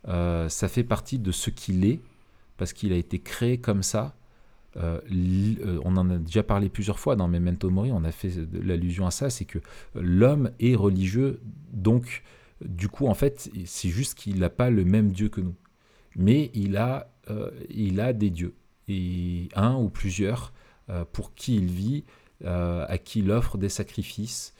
euh, 0.08 0.48
ça 0.48 0.68
fait 0.68 0.84
partie 0.84 1.18
de 1.18 1.30
ce 1.30 1.50
qu'il 1.50 1.84
est 1.84 2.00
parce 2.56 2.72
qu'il 2.72 2.92
a 2.92 2.96
été 2.96 3.18
créé 3.20 3.58
comme 3.58 3.82
ça. 3.82 4.14
Euh, 4.76 5.00
euh, 5.10 5.80
on 5.84 5.96
en 5.96 6.10
a 6.10 6.18
déjà 6.18 6.42
parlé 6.42 6.68
plusieurs 6.68 6.98
fois 6.98 7.14
dans 7.14 7.28
Memento 7.28 7.70
Mori, 7.70 7.92
on 7.92 8.04
a 8.04 8.12
fait 8.12 8.32
l'allusion 8.52 9.06
à 9.06 9.10
ça, 9.10 9.28
c'est 9.28 9.44
que 9.44 9.58
l'homme 9.94 10.50
est 10.60 10.74
religieux, 10.74 11.40
donc 11.72 12.22
du 12.64 12.88
coup, 12.88 13.06
en 13.06 13.14
fait, 13.14 13.50
c'est 13.66 13.90
juste 13.90 14.14
qu'il 14.14 14.38
n'a 14.38 14.48
pas 14.48 14.70
le 14.70 14.84
même 14.84 15.12
Dieu 15.12 15.28
que 15.28 15.40
nous. 15.40 15.54
Mais 16.16 16.50
il 16.54 16.76
a, 16.76 17.12
il 17.68 18.00
a 18.00 18.12
des 18.12 18.30
dieux, 18.30 18.54
et 18.88 19.48
un 19.54 19.76
ou 19.76 19.88
plusieurs, 19.88 20.52
pour 21.12 21.34
qui 21.34 21.56
il 21.56 21.66
vit, 21.66 22.04
euh, 22.44 22.84
à 22.88 22.98
qui 22.98 23.20
il 23.20 23.30
offre 23.30 23.58
des 23.58 23.68
sacrifices, 23.68 24.54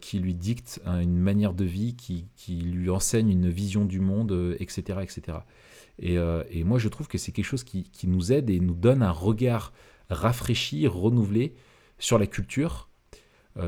qui 0.00 0.18
lui 0.18 0.34
dictent 0.34 0.80
une 0.84 1.16
manière 1.16 1.54
de 1.54 1.64
vie, 1.64 1.94
qui, 1.94 2.26
lui 2.60 2.90
enseigne 2.90 3.30
une 3.30 3.48
vision 3.48 3.84
du 3.84 4.00
monde, 4.00 4.56
etc. 4.58 4.98
etc. 5.00 5.38
Et, 6.00 6.64
moi, 6.64 6.80
je 6.80 6.88
trouve 6.88 7.06
que 7.06 7.18
c'est 7.18 7.30
quelque 7.30 7.44
chose 7.44 7.62
qui, 7.62 7.86
nous 8.02 8.32
aide 8.32 8.50
et 8.50 8.58
nous 8.58 8.74
donne 8.74 9.00
un 9.00 9.12
regard 9.12 9.72
rafraîchi, 10.08 10.88
renouvelé 10.88 11.54
sur 12.00 12.18
la 12.18 12.26
culture, 12.26 12.88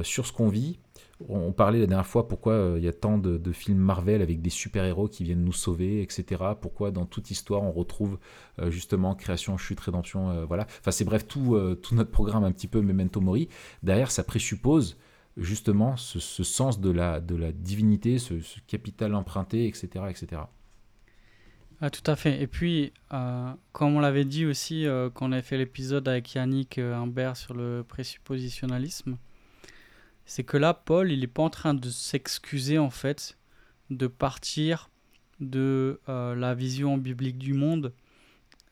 sur 0.03 0.27
ce 0.27 0.33
qu'on 0.33 0.49
vit, 0.49 0.81
on 1.29 1.53
parlait 1.53 1.81
la 1.81 1.87
dernière 1.87 2.07
fois 2.07 2.29
pourquoi 2.29 2.53
euh, 2.53 2.75
il 2.79 2.85
y 2.85 2.89
a 2.89 2.93
tant 2.93 3.19
de, 3.19 3.53
films 3.53 3.79
Marvel 3.79 4.23
avec 4.23 4.41
des 4.41 4.51
super-héros 4.51 5.09
qui 5.09 5.25
viennent 5.25 5.45
nous 5.45 5.53
sauver, 5.53 6.03
etc. 6.03 6.43
Pourquoi 6.61 6.91
dans 6.91 7.07
toute 7.07 7.31
histoire 7.31 7.63
on 7.63 7.73
retrouve 7.73 8.19
euh, 8.59 8.71
justement 8.71 9.15
création, 9.15 9.57
chute, 9.57 9.81
rédemption, 9.81 10.31
euh, 10.31 10.45
voilà. 10.45 10.67
Enfin 10.81 10.91
c'est 10.91 11.05
bref 11.05 11.27
tout, 11.27 11.59
tout 11.83 11.95
notre 11.95 12.11
programme 12.11 12.45
un 12.45 12.53
petit 12.53 12.69
peu 12.69 12.81
Memento 12.81 13.21
Mori. 13.21 13.49
Derrière 13.83 14.11
ça 14.11 14.25
présuppose 14.25 14.99
justement 15.37 15.97
ce, 15.97 16.19
sens 16.19 16.81
de 16.81 16.91
la, 16.91 17.21
de 17.21 17.37
la 17.37 17.53
divinité, 17.53 18.19
ce, 18.19 18.35
capital 18.67 19.15
emprunté, 19.15 19.67
etc. 19.67 20.05
etc. 20.09 20.43
Ah, 21.81 21.91
tout 21.91 22.09
à 22.09 22.15
fait. 22.15 22.41
Et 22.41 22.47
puis, 22.47 22.93
comme 23.73 23.97
on 23.97 24.01
l'avait 24.01 24.25
dit 24.25 24.47
aussi 24.47 24.87
quand 25.15 25.29
on 25.29 25.33
avait 25.33 25.43
fait 25.43 25.59
l'épisode 25.59 26.07
avec 26.07 26.35
Yannick 26.35 26.79
Humbert 26.79 27.37
sur 27.37 27.55
le 27.55 27.83
présuppositionnalisme, 27.83 29.17
c'est 30.25 30.45
que 30.45 30.57
là, 30.57 30.75
Paul, 30.75 31.11
il 31.11 31.21
n'est 31.21 31.27
pas 31.27 31.43
en 31.43 31.51
train 31.51 31.75
de 31.75 31.91
s'excuser 31.91 32.79
en 32.79 32.91
fait 32.91 33.39
de 33.91 34.07
partir 34.07 34.91
de 35.41 36.01
euh, 36.09 36.35
la 36.35 36.55
vision 36.55 36.97
biblique 36.97 37.39
du 37.39 37.53
monde 37.53 37.93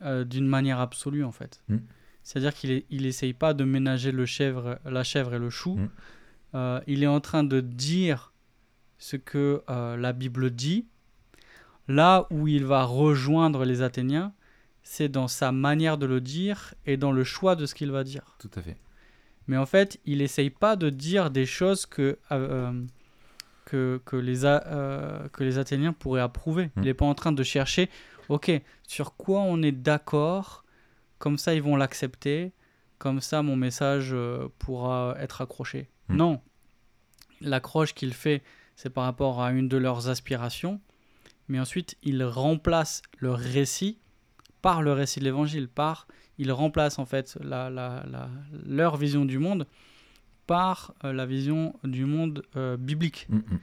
euh, 0.02 0.24
d'une 0.24 0.46
manière 0.46 0.80
absolue 0.80 1.24
en 1.24 1.32
fait. 1.32 1.60
Mm. 1.68 1.78
C'est-à-dire 2.22 2.54
qu'il 2.54 2.84
n'essaye 2.90 3.32
pas 3.32 3.54
de 3.54 3.64
ménager 3.64 4.12
le 4.12 4.26
chèvre, 4.26 4.78
la 4.84 5.02
chèvre 5.02 5.34
et 5.34 5.38
le 5.38 5.50
chou. 5.50 5.76
Mm. 5.76 5.88
Euh, 6.54 6.80
il 6.86 7.02
est 7.02 7.08
en 7.08 7.20
train 7.20 7.44
de 7.44 7.60
dire 7.60 8.32
ce 8.98 9.16
que 9.16 9.62
la 9.68 10.12
Bible 10.12 10.50
dit. 10.50 10.86
Là 11.88 12.26
où 12.30 12.46
il 12.46 12.66
va 12.66 12.84
rejoindre 12.84 13.64
les 13.64 13.82
Athéniens, 13.82 14.32
c'est 14.82 15.08
dans 15.08 15.26
sa 15.26 15.52
manière 15.52 15.98
de 15.98 16.06
le 16.06 16.20
dire 16.20 16.74
et 16.86 16.96
dans 16.96 17.10
le 17.10 17.24
choix 17.24 17.56
de 17.56 17.66
ce 17.66 17.74
qu'il 17.74 17.90
va 17.90 18.04
dire. 18.04 18.36
Tout 18.38 18.50
à 18.54 18.62
fait. 18.62 18.76
Mais 19.50 19.56
en 19.56 19.66
fait, 19.66 19.98
il 20.04 20.18
n'essaye 20.18 20.48
pas 20.48 20.76
de 20.76 20.90
dire 20.90 21.28
des 21.32 21.44
choses 21.44 21.84
que, 21.84 22.20
euh, 22.30 22.84
que, 23.64 24.00
que, 24.04 24.14
les 24.14 24.44
euh, 24.44 25.28
que 25.30 25.42
les 25.42 25.58
Athéniens 25.58 25.92
pourraient 25.92 26.20
approuver. 26.20 26.70
Il 26.76 26.82
n'est 26.82 26.92
hmm. 26.92 26.94
pas 26.94 27.06
en 27.06 27.16
train 27.16 27.32
de 27.32 27.42
chercher, 27.42 27.90
ok, 28.28 28.52
sur 28.86 29.16
quoi 29.16 29.40
on 29.40 29.60
est 29.60 29.72
d'accord, 29.72 30.64
comme 31.18 31.36
ça 31.36 31.52
ils 31.52 31.62
vont 31.62 31.74
l'accepter, 31.74 32.52
comme 32.98 33.20
ça 33.20 33.42
mon 33.42 33.56
message 33.56 34.10
euh, 34.12 34.46
pourra 34.60 35.16
être 35.18 35.40
accroché. 35.40 35.88
Hmm. 36.08 36.16
Non, 36.16 36.40
l'accroche 37.40 37.92
qu'il 37.92 38.14
fait, 38.14 38.44
c'est 38.76 38.90
par 38.90 39.02
rapport 39.02 39.42
à 39.42 39.50
une 39.50 39.66
de 39.66 39.78
leurs 39.78 40.08
aspirations, 40.08 40.80
mais 41.48 41.58
ensuite 41.58 41.96
il 42.04 42.22
remplace 42.22 43.02
le 43.18 43.32
récit 43.32 43.98
par 44.62 44.80
le 44.80 44.92
récit 44.92 45.18
de 45.18 45.24
l'évangile, 45.24 45.66
par 45.66 46.06
ils 46.40 46.52
remplacent 46.52 46.98
en 46.98 47.04
fait 47.04 47.38
leur 47.42 48.96
vision 48.96 49.26
du 49.26 49.38
monde 49.38 49.66
par 50.46 50.94
euh, 51.04 51.12
la 51.12 51.26
vision 51.26 51.78
du 51.84 52.06
monde 52.06 52.42
euh, 52.56 52.78
biblique. 52.78 53.26
Mm, 53.28 53.36
mm. 53.36 53.60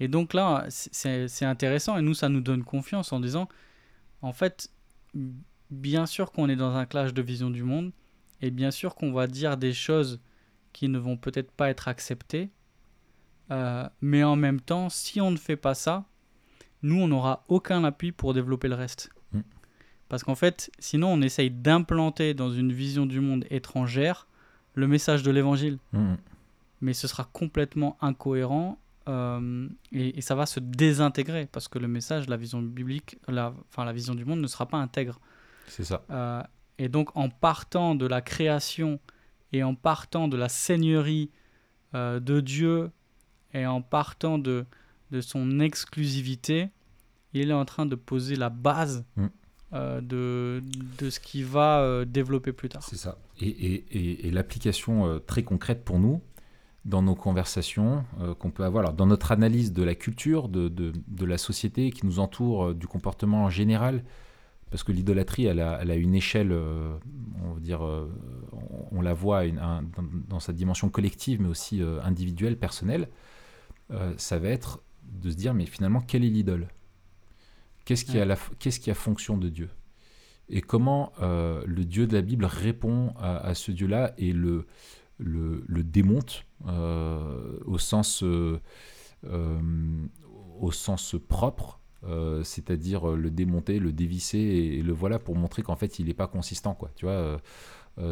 Et 0.00 0.08
donc 0.08 0.32
là, 0.32 0.64
c'est 0.68 1.44
intéressant 1.44 1.98
et 1.98 2.02
nous, 2.02 2.14
ça 2.14 2.28
nous 2.28 2.40
donne 2.40 2.64
confiance 2.64 3.12
en 3.12 3.20
disant, 3.20 3.48
en 4.22 4.32
fait, 4.32 4.70
bien 5.70 6.06
sûr 6.06 6.32
qu'on 6.32 6.48
est 6.48 6.56
dans 6.56 6.74
un 6.74 6.86
clash 6.86 7.14
de 7.14 7.22
vision 7.22 7.50
du 7.50 7.62
monde 7.62 7.92
et 8.40 8.50
bien 8.50 8.70
sûr 8.70 8.96
qu'on 8.96 9.12
va 9.12 9.26
dire 9.26 9.56
des 9.56 9.72
choses 9.72 10.18
qui 10.72 10.88
ne 10.88 10.98
vont 10.98 11.16
peut-être 11.16 11.52
pas 11.52 11.68
être 11.68 11.86
acceptées, 11.88 12.50
euh, 13.50 13.86
mais 14.00 14.24
en 14.24 14.34
même 14.34 14.60
temps, 14.60 14.88
si 14.88 15.20
on 15.20 15.30
ne 15.30 15.36
fait 15.36 15.56
pas 15.56 15.74
ça, 15.74 16.06
nous, 16.82 17.00
on 17.00 17.08
n'aura 17.08 17.44
aucun 17.48 17.84
appui 17.84 18.12
pour 18.12 18.34
développer 18.34 18.68
le 18.68 18.74
reste. 18.74 19.10
Parce 20.14 20.22
qu'en 20.22 20.36
fait, 20.36 20.70
sinon, 20.78 21.08
on 21.08 21.22
essaye 21.22 21.50
d'implanter 21.50 22.34
dans 22.34 22.48
une 22.48 22.72
vision 22.72 23.04
du 23.04 23.18
monde 23.18 23.44
étrangère 23.50 24.28
le 24.74 24.86
message 24.86 25.24
de 25.24 25.32
l'évangile. 25.32 25.78
Mmh. 25.92 26.14
Mais 26.82 26.92
ce 26.92 27.08
sera 27.08 27.24
complètement 27.32 27.96
incohérent 28.00 28.78
euh, 29.08 29.68
et, 29.90 30.20
ça 30.20 30.36
va 30.36 30.46
se 30.46 30.60
désintégrer 30.60 31.48
parce 31.50 31.66
que 31.66 31.80
le 31.80 31.88
message, 31.88 32.28
la 32.28 32.36
vision 32.36 32.62
biblique, 32.62 33.18
la, 33.26 33.52
enfin 33.68 33.84
la 33.84 33.92
vision 33.92 34.14
du 34.14 34.24
monde 34.24 34.38
ne 34.38 34.46
sera 34.46 34.66
pas 34.66 34.76
intègre. 34.76 35.18
C'est 35.66 35.82
ça. 35.82 36.04
Euh, 36.10 36.44
et 36.78 36.88
donc, 36.88 37.10
en 37.16 37.28
partant 37.28 37.96
de 37.96 38.06
la 38.06 38.20
création 38.20 39.00
et 39.52 39.64
en 39.64 39.74
partant 39.74 40.28
de 40.28 40.36
la 40.36 40.48
seigneurie 40.48 41.32
euh, 41.96 42.20
de 42.20 42.38
Dieu 42.38 42.92
et 43.52 43.66
en 43.66 43.82
partant 43.82 44.38
de, 44.38 44.64
de 45.10 45.20
son 45.20 45.58
exclusivité, 45.58 46.68
il 47.32 47.50
est 47.50 47.52
en 47.52 47.64
train 47.64 47.84
de 47.84 47.96
poser 47.96 48.36
la 48.36 48.48
base. 48.48 49.04
Mmh. 49.16 49.26
Euh, 49.74 50.00
de, 50.00 50.62
de, 51.00 51.10
ce 51.10 51.18
qui 51.18 51.42
va 51.42 51.80
euh, 51.80 52.04
développer 52.04 52.52
plus 52.52 52.68
tard. 52.68 52.84
C'est 52.84 52.96
ça. 52.96 53.18
Et, 53.40 53.48
et, 53.48 54.28
et, 54.28 54.30
l'application 54.30 55.06
euh, 55.06 55.18
très 55.18 55.42
concrète 55.42 55.84
pour 55.84 55.98
nous, 55.98 56.20
dans 56.84 57.02
nos 57.02 57.16
conversations 57.16 58.04
qu'on 58.38 58.50
peut 58.50 58.62
avoir, 58.62 58.84
alors 58.84 58.92
dans 58.94 59.06
notre 59.06 59.32
analyse 59.32 59.72
de 59.72 59.82
la 59.82 59.94
culture, 59.94 60.48
de, 60.48 60.68
de, 60.68 60.92
de, 61.08 61.24
la 61.24 61.38
société 61.38 61.90
qui 61.90 62.06
nous 62.06 62.18
entoure, 62.20 62.74
du 62.74 62.86
comportement 62.86 63.44
en 63.44 63.50
général, 63.50 64.04
parce 64.70 64.84
que 64.84 64.92
l'idolâtrie, 64.92 65.46
elle 65.46 65.60
a, 65.60 65.78
elle 65.80 65.90
a, 65.90 65.96
une 65.96 66.14
échelle, 66.14 66.52
on 66.52 67.54
va 67.54 67.60
dire, 67.60 67.80
on, 68.92 69.00
la 69.00 69.14
voit 69.14 69.48
dans, 69.48 69.82
dans, 70.28 70.40
sa 70.40 70.52
dimension 70.52 70.90
collective, 70.90 71.40
mais 71.40 71.48
aussi 71.48 71.80
individuelle, 72.02 72.58
personnelle, 72.58 73.08
ça 74.18 74.38
va 74.38 74.48
être 74.48 74.82
de 75.04 75.30
se 75.30 75.36
dire, 75.36 75.54
mais 75.54 75.64
finalement, 75.64 76.02
quelle 76.02 76.22
est 76.22 76.28
l'idole? 76.28 76.68
Qu'est-ce 77.84 78.04
qui, 78.04 78.18
a 78.18 78.36
qu'est-ce 78.58 78.80
qui 78.80 78.90
a 78.90 78.94
fonction 78.94 79.36
de 79.36 79.48
Dieu? 79.48 79.68
Et 80.48 80.60
comment 80.60 81.12
euh, 81.20 81.62
le 81.66 81.84
Dieu 81.84 82.06
de 82.06 82.14
la 82.14 82.22
Bible 82.22 82.44
répond 82.44 83.14
à, 83.18 83.54
ce 83.54 83.72
Dieu-là 83.72 84.12
et 84.18 84.32
le, 84.32 84.66
le, 85.18 85.82
démonte 85.82 86.44
euh, 86.66 87.58
au, 87.64 87.78
sens, 87.78 88.22
euh, 88.22 88.58
au 90.60 90.70
sens 90.70 91.16
propre, 91.28 91.80
c'est-à-dire 92.42 93.06
le 93.08 93.30
démonter, 93.30 93.78
le 93.78 93.92
dévisser 93.92 94.38
et, 94.38 94.82
le 94.82 94.92
voilà 94.92 95.18
pour 95.18 95.36
montrer 95.36 95.62
qu'en 95.62 95.76
fait 95.76 95.98
il 95.98 96.06
n'est 96.06 96.14
pas 96.14 96.26
consistant. 96.26 96.74
Quoi, 96.74 96.90
tu 96.94 97.06
vois 97.06 97.40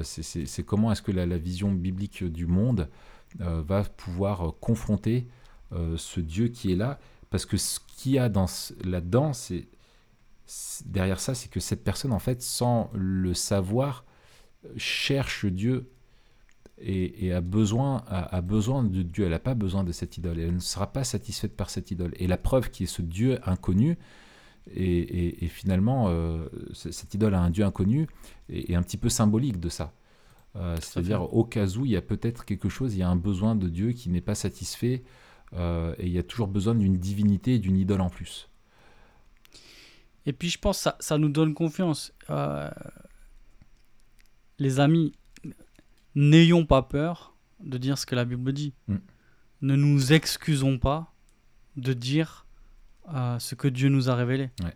c'est, 0.03 0.63
comment 0.63 0.93
est-ce 0.93 1.03
que 1.03 1.13
la, 1.13 1.27
la, 1.27 1.37
vision 1.37 1.71
biblique 1.71 2.25
du 2.25 2.47
monde 2.47 2.89
va 3.39 3.85
pouvoir 3.85 4.55
confronter 4.61 5.29
ce 5.97 6.21
Dieu 6.21 6.49
qui 6.49 6.73
est 6.73 6.77
là 6.77 6.99
parce 7.33 7.47
que 7.47 7.57
ce 7.57 7.81
qu'il 7.97 8.13
y 8.13 8.19
a 8.19 8.31
là-dedans, 8.85 9.33
c'est 9.33 9.67
derrière 10.85 11.19
ça, 11.19 11.35
c'est 11.35 11.49
que 11.49 11.61
cette 11.61 11.83
personne, 11.83 12.13
en 12.13 12.19
fait, 12.19 12.43
sans 12.43 12.91
le 12.93 13.33
savoir, 13.33 14.05
cherche 14.77 15.47
Dieu 15.47 15.91
et, 16.79 17.33
a, 17.33 17.41
besoin, 17.41 18.05
a, 18.07 18.41
besoin 18.43 18.85
de 18.85 19.03
Dieu. 19.03 19.25
Elle 19.25 19.31
n'a 19.31 19.39
pas 19.39 19.55
besoin 19.55 19.83
de 19.83 19.93
cette 19.93 20.19
idole. 20.19 20.39
Elle 20.41 20.55
ne 20.55 20.61
sera 20.61 20.93
pas 20.93 21.05
satisfaite 21.05 21.57
par 21.57 21.71
cette 21.71 21.91
idole. 21.91 22.13
Et 22.17 22.27
la 22.27 22.37
preuve 22.37 22.71
qui 22.71 22.83
est 22.83 22.87
ce 22.87 23.01
Dieu 23.01 23.39
inconnu, 23.49 23.97
et, 24.75 25.49
finalement, 25.49 26.09
euh, 26.09 26.49
cette 26.75 27.15
idole 27.15 27.35
a 27.35 27.41
un 27.41 27.51
Dieu 27.51 27.65
inconnu, 27.65 28.09
est, 28.51 28.75
un 28.75 28.83
petit 28.83 28.99
peu 28.99 29.09
symbolique 29.09 29.59
de 29.59 29.71
ça. 29.71 29.95
Euh, 30.57 30.77
c'est-à-dire, 30.83 31.33
au 31.33 31.45
cas 31.45 31.67
où 31.79 31.87
il 31.87 31.93
y 31.93 31.97
a 31.97 32.03
peut-être 32.03 32.45
quelque 32.45 32.69
chose, 32.69 32.95
il 32.95 32.99
y 32.99 33.03
a 33.03 33.09
un 33.09 33.17
besoin 33.17 33.55
de 33.55 33.71
Dieu 33.71 33.93
qui 33.93 34.11
n'est 34.11 34.21
pas 34.21 34.35
satisfait 34.35 35.03
euh, 35.55 35.95
et 35.99 36.07
il 36.07 36.13
y 36.13 36.19
a 36.19 36.23
toujours 36.23 36.49
besoin 36.49 36.75
d'une 36.75 36.99
divinité 36.99 37.55
et 37.55 37.59
d'une 37.59 37.77
idole 37.77 38.01
en 38.01 38.11
plus. 38.11 38.49
Et 40.25 40.33
puis 40.33 40.49
je 40.49 40.59
pense 40.59 40.79
que 40.79 40.83
ça, 40.85 40.97
ça 41.01 41.19
nous 41.19 41.29
donne 41.29 41.55
confiance. 41.55 42.13
Euh, 42.31 42.71
les 44.59 44.81
amis, 44.81 45.13
n'ayons 46.15 46.65
pas 46.65 46.83
peur 46.83 47.35
de 47.61 47.79
dire 47.79 47.99
ce 47.99 48.07
que 48.07 48.15
la 48.15 48.25
Bible 48.25 48.53
dit. 48.53 48.73
Mm. 48.89 48.97
Ne 49.63 49.77
nous 49.77 50.13
excusons 50.13 50.79
pas 50.79 51.13
de 51.77 51.93
dire 51.93 52.47
euh, 53.15 53.39
ce 53.39 53.55
que 53.55 53.69
Dieu 53.69 53.89
nous 53.89 54.11
a 54.11 54.15
révélé. 54.15 54.51
Ouais. 54.63 54.75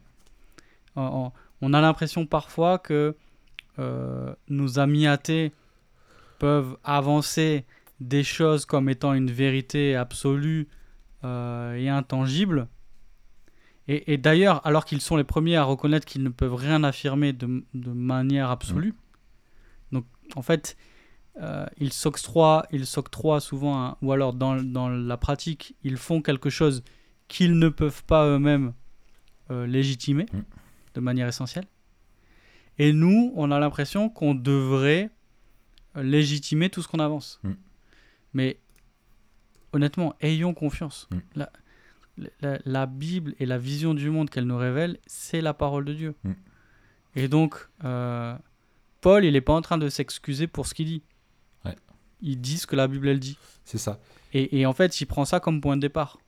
On, 0.97 1.33
on 1.61 1.73
a 1.73 1.81
l'impression 1.81 2.27
parfois 2.27 2.79
que 2.79 3.17
nos 4.49 4.79
amis 4.79 5.07
athées 5.07 5.53
peuvent 6.39 6.79
avancer 6.83 7.67
des 8.01 8.25
choses 8.25 8.67
comme 8.67 8.89
étant 8.89 9.15
une 9.15 9.31
vérité 9.31 9.97
absolue 9.97 10.69
euh, 11.25 11.75
et 11.75 11.89
intangible. 11.89 12.69
Et, 13.89 14.13
et 14.13 14.19
d'ailleurs, 14.19 14.67
alors 14.67 14.85
qu'ils 14.85 15.01
sont 15.01 15.17
les 15.17 15.25
premiers 15.25 15.57
à 15.57 15.65
reconnaître 15.65 16.07
qu'ils 16.07 16.23
ne 16.23 16.29
peuvent 16.29 16.55
rien 16.55 16.83
affirmer 16.85 17.33
de, 17.33 17.65
de 17.75 17.91
manière 17.91 18.51
absolue, 18.51 18.95
donc 19.93 20.05
en 20.35 20.43
fait, 20.43 20.77
euh, 21.41 21.67
ils 21.79 21.93
s'octroient, 21.93 22.67
ils 22.73 22.87
s'octroient 22.87 23.41
souvent, 23.41 23.97
ou 24.03 24.13
alors 24.13 24.33
dans, 24.33 24.57
dans 24.63 24.89
la 24.89 25.17
pratique, 25.17 25.77
ils 25.85 25.97
font 25.99 26.21
quelque 26.21 26.51
chose 26.51 26.83
qu'ils 27.29 27.59
ne 27.59 27.69
peuvent 27.69 28.05
pas 28.05 28.27
eux-mêmes 28.27 28.73
euh, 29.51 29.67
légitimer 29.67 30.27
Mm. 30.33 30.41
de 30.95 31.01
manière 31.01 31.29
essentielle. 31.29 31.67
Et 32.79 32.93
nous, 32.93 33.33
on 33.37 33.51
a 33.53 33.59
l'impression 33.61 34.09
qu'on 34.09 34.35
devrait 34.35 35.11
euh, 35.97 36.03
légitimer 36.03 36.69
tout 36.71 36.83
ce 36.83 36.89
qu'on 36.89 36.99
avance. 36.99 37.39
Mm. 37.45 37.53
Mais 38.37 38.59
honnêtement, 39.73 40.15
ayons 40.21 40.53
confiance. 40.53 41.09
Mm. 41.11 41.19
La, 41.37 41.53
la- 42.43 42.59
la 42.65 42.87
Bible 42.87 43.35
et 43.41 43.47
la 43.47 43.57
vision 43.57 43.95
du 43.95 44.11
monde 44.11 44.29
qu'elle 44.31 44.45
nous 44.45 44.59
révèle, 44.59 44.99
c'est 45.07 45.41
la 45.41 45.55
parole 45.55 45.85
de 45.87 45.95
Dieu. 45.95 46.15
Mm. 46.25 46.33
Et 47.17 47.29
donc, 47.29 47.55
euh, 47.85 48.37
Paul, 49.01 49.25
il 49.25 49.33
n'est 49.33 49.41
pas 49.41 49.55
en 49.55 49.63
train 49.63 49.79
de 49.79 49.89
s'excuser 49.89 50.47
pour 50.47 50.67
ce 50.67 50.75
qu'il 50.75 50.87
dit. 50.87 51.03
Ouais. 51.65 51.75
Il 52.21 52.39
dit 52.41 52.59
ce 52.59 52.67
que 52.67 52.77
la 52.77 52.89
Bible, 52.89 53.09
elle 53.09 53.21
dit. 53.21 53.39
C'est 53.65 53.79
ça. 53.79 53.99
Et, 54.35 54.61
et 54.61 54.67
en 54.67 54.75
fait, 54.75 55.01
il 55.01 55.07
prend 55.07 55.25
ça 55.25 55.41
comme 55.41 55.61
point 55.63 55.77
de 55.77 55.81
départ. 55.81 56.19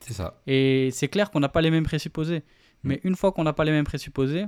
C'est 0.00 0.14
ça. 0.14 0.40
Et 0.48 0.90
c'est 0.92 1.08
clair 1.08 1.30
qu'on 1.30 1.40
n'a 1.40 1.48
pas 1.48 1.60
les 1.62 1.70
mêmes 1.70 1.84
présupposés. 1.84 2.42
Mais 2.82 3.00
une 3.04 3.14
fois 3.16 3.30
qu'on 3.32 3.44
n'a 3.44 3.52
pas 3.52 3.64
les 3.64 3.72
mêmes 3.72 3.84
présupposés, 3.84 4.46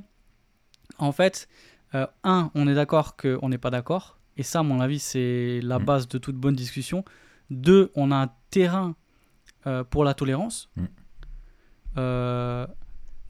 en 0.99 1.13
fait, 1.13 1.49
euh, 1.95 2.07
un, 2.25 2.51
on 2.55 2.67
est 2.69 2.75
d'accord 2.75 3.17
qu'on 3.17 3.49
n'est 3.49 3.59
pas 3.59 3.71
d'accord. 3.71 4.18
Et 4.39 4.43
ça, 4.43 4.61
à 4.61 4.63
mon 4.63 4.81
avis, 4.81 4.99
c'est 5.01 5.61
la 5.63 5.79
Mm. 5.79 5.85
base 5.85 6.09
de 6.09 6.17
toute 6.19 6.37
bonne 6.37 6.55
discussion. 6.55 7.05
Deux, 7.51 7.91
on 7.95 8.11
a 8.13 8.17
un 8.17 8.31
terrain 8.51 8.95
euh, 9.67 9.85
pour 9.85 10.05
la 10.05 10.15
tolérance. 10.15 10.71
Mm. 10.77 10.85
Euh, 11.99 12.67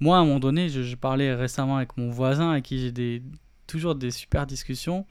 moi, 0.01 0.19
à 0.19 0.21
un 0.21 0.25
moment 0.25 0.39
donné, 0.41 0.69
je, 0.69 0.83
je 0.83 0.97
parlais 0.97 1.35
récemment 1.35 1.77
avec 1.79 1.97
mon 1.97 2.11
voisin 2.11 2.53
avec 2.53 2.65
qui 2.65 2.79
j'ai 2.79 2.93
des, 2.93 3.23
toujours 3.67 3.95
des 3.95 4.11
super 4.11 4.47
discussions. 4.47 5.07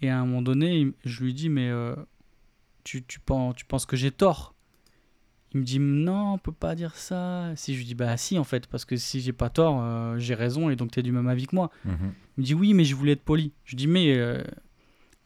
Et 0.00 0.10
à 0.10 0.18
un 0.18 0.26
moment 0.26 0.42
donné, 0.42 0.92
je 1.04 1.22
lui 1.22 1.32
dis, 1.32 1.48
mais 1.48 1.68
euh, 1.70 1.94
tu, 2.84 3.04
tu, 3.04 3.20
penses, 3.20 3.54
tu 3.54 3.64
penses 3.64 3.86
que 3.86 3.96
j'ai 3.96 4.10
tort? 4.10 4.54
Il 5.54 5.60
me 5.60 5.64
dit, 5.64 5.78
non, 5.78 6.32
on 6.32 6.38
peut 6.38 6.50
pas 6.50 6.74
dire 6.74 6.96
ça. 6.96 7.52
Si 7.56 7.74
je 7.74 7.78
lui 7.78 7.84
dis, 7.84 7.94
bah 7.94 8.16
si, 8.16 8.38
en 8.38 8.44
fait, 8.44 8.66
parce 8.66 8.84
que 8.84 8.96
si 8.96 9.20
j'ai 9.20 9.34
pas 9.34 9.50
tort, 9.50 10.18
j'ai 10.18 10.34
raison 10.34 10.70
et 10.70 10.76
donc 10.76 10.90
tu 10.92 10.98
es 10.98 11.02
du 11.02 11.12
même 11.12 11.28
avis 11.28 11.46
que 11.46 11.54
moi. 11.54 11.70
Mhm. 11.84 12.12
Il 12.36 12.40
me 12.40 12.44
dit, 12.46 12.54
oui, 12.54 12.72
mais 12.74 12.84
je 12.84 12.94
voulais 12.96 13.12
être 13.12 13.22
poli. 13.22 13.52
Je 13.64 13.76
dis, 13.76 13.86
mais 13.86 14.18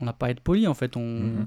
on 0.00 0.04
n'a 0.04 0.12
pas 0.12 0.26
à 0.26 0.30
être 0.30 0.40
poli, 0.40 0.66
en 0.66 0.74
fait. 0.74 0.96
On, 0.96 1.00
Mhm. 1.00 1.46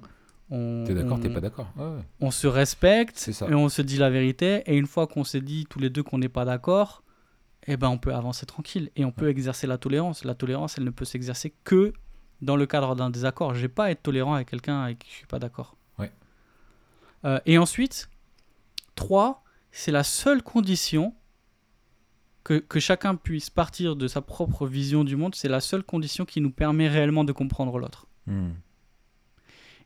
on, 0.51 0.83
T'es 0.87 0.93
d'accord, 0.95 1.17
on- 1.17 1.19
t'es 1.21 1.29
pas 1.29 1.41
d'accord 1.41 1.71
Ouais, 1.77 1.83
ouais. 1.85 2.01
on 2.21 2.31
se 2.31 2.47
respecte 2.47 3.17
C'est 3.17 3.33
ça. 3.33 3.47
et 3.49 3.53
on 3.53 3.69
se 3.69 3.81
dit 3.81 3.97
la 3.97 4.09
vérité. 4.09 4.63
Et 4.65 4.75
une 4.77 4.87
fois 4.87 5.07
qu'on 5.07 5.23
s'est 5.23 5.41
dit 5.41 5.65
tous 5.69 5.79
les 5.79 5.89
deux 5.89 6.03
qu'on 6.03 6.17
n'est 6.17 6.29
pas 6.29 6.45
d'accord, 6.45 7.03
eh 7.67 7.77
ben 7.77 7.89
on 7.89 7.97
peut 7.97 8.13
avancer 8.15 8.45
tranquille 8.45 8.89
et 8.95 9.05
on 9.05 9.11
peut 9.11 9.29
exercer 9.29 9.67
la 9.67 9.77
tolérance. 9.77 10.23
La 10.23 10.33
tolérance, 10.35 10.77
elle 10.77 10.85
ne 10.85 10.89
peut 10.89 11.05
s'exercer 11.05 11.53
que 11.63 11.93
dans 12.41 12.55
le 12.55 12.65
cadre 12.65 12.95
d'un 12.95 13.09
désaccord. 13.09 13.53
Je 13.53 13.59
vais 13.61 13.67
pas 13.67 13.91
être 13.91 14.01
tolérant 14.01 14.33
avec 14.33 14.49
quelqu'un 14.49 14.81
avec 14.81 14.99
qui 14.99 15.09
je 15.11 15.15
suis 15.17 15.27
pas 15.27 15.39
d'accord. 15.39 15.75
Ouais. 15.99 16.11
Euh, 17.25 17.39
et 17.45 17.57
ensuite, 17.57 18.09
trois, 18.95 19.43
c'est 19.71 19.91
la 19.91 20.03
seule 20.03 20.41
condition 20.41 21.13
que, 22.43 22.55
que 22.55 22.79
chacun 22.79 23.15
puisse 23.15 23.49
partir 23.49 23.95
de 23.95 24.07
sa 24.07 24.21
propre 24.21 24.65
vision 24.65 25.03
du 25.03 25.15
monde. 25.15 25.35
C'est 25.35 25.49
la 25.49 25.59
seule 25.59 25.83
condition 25.83 26.25
qui 26.25 26.41
nous 26.41 26.49
permet 26.51 26.87
réellement 26.87 27.23
de 27.25 27.33
comprendre 27.33 27.77
l'autre. 27.77 28.07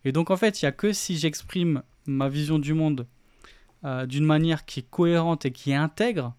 Et 0.05 0.11
donc 0.11 0.31
en 0.31 0.37
fait, 0.37 0.61
il 0.61 0.65
n'y 0.65 0.69
a 0.69 0.71
que 0.73 0.91
si 0.93 1.17
j'exprime 1.17 1.83
ma 2.05 2.27
vision 2.29 2.59
du 2.59 2.73
monde 2.73 3.07
euh, 3.85 4.05
d'une 4.05 4.25
manière 4.25 4.65
qui 4.65 4.81
est 4.81 4.89
cohérente 4.89 5.45
et 5.45 5.51
qui 5.51 5.71
est 5.71 5.75
intègre 5.75 6.35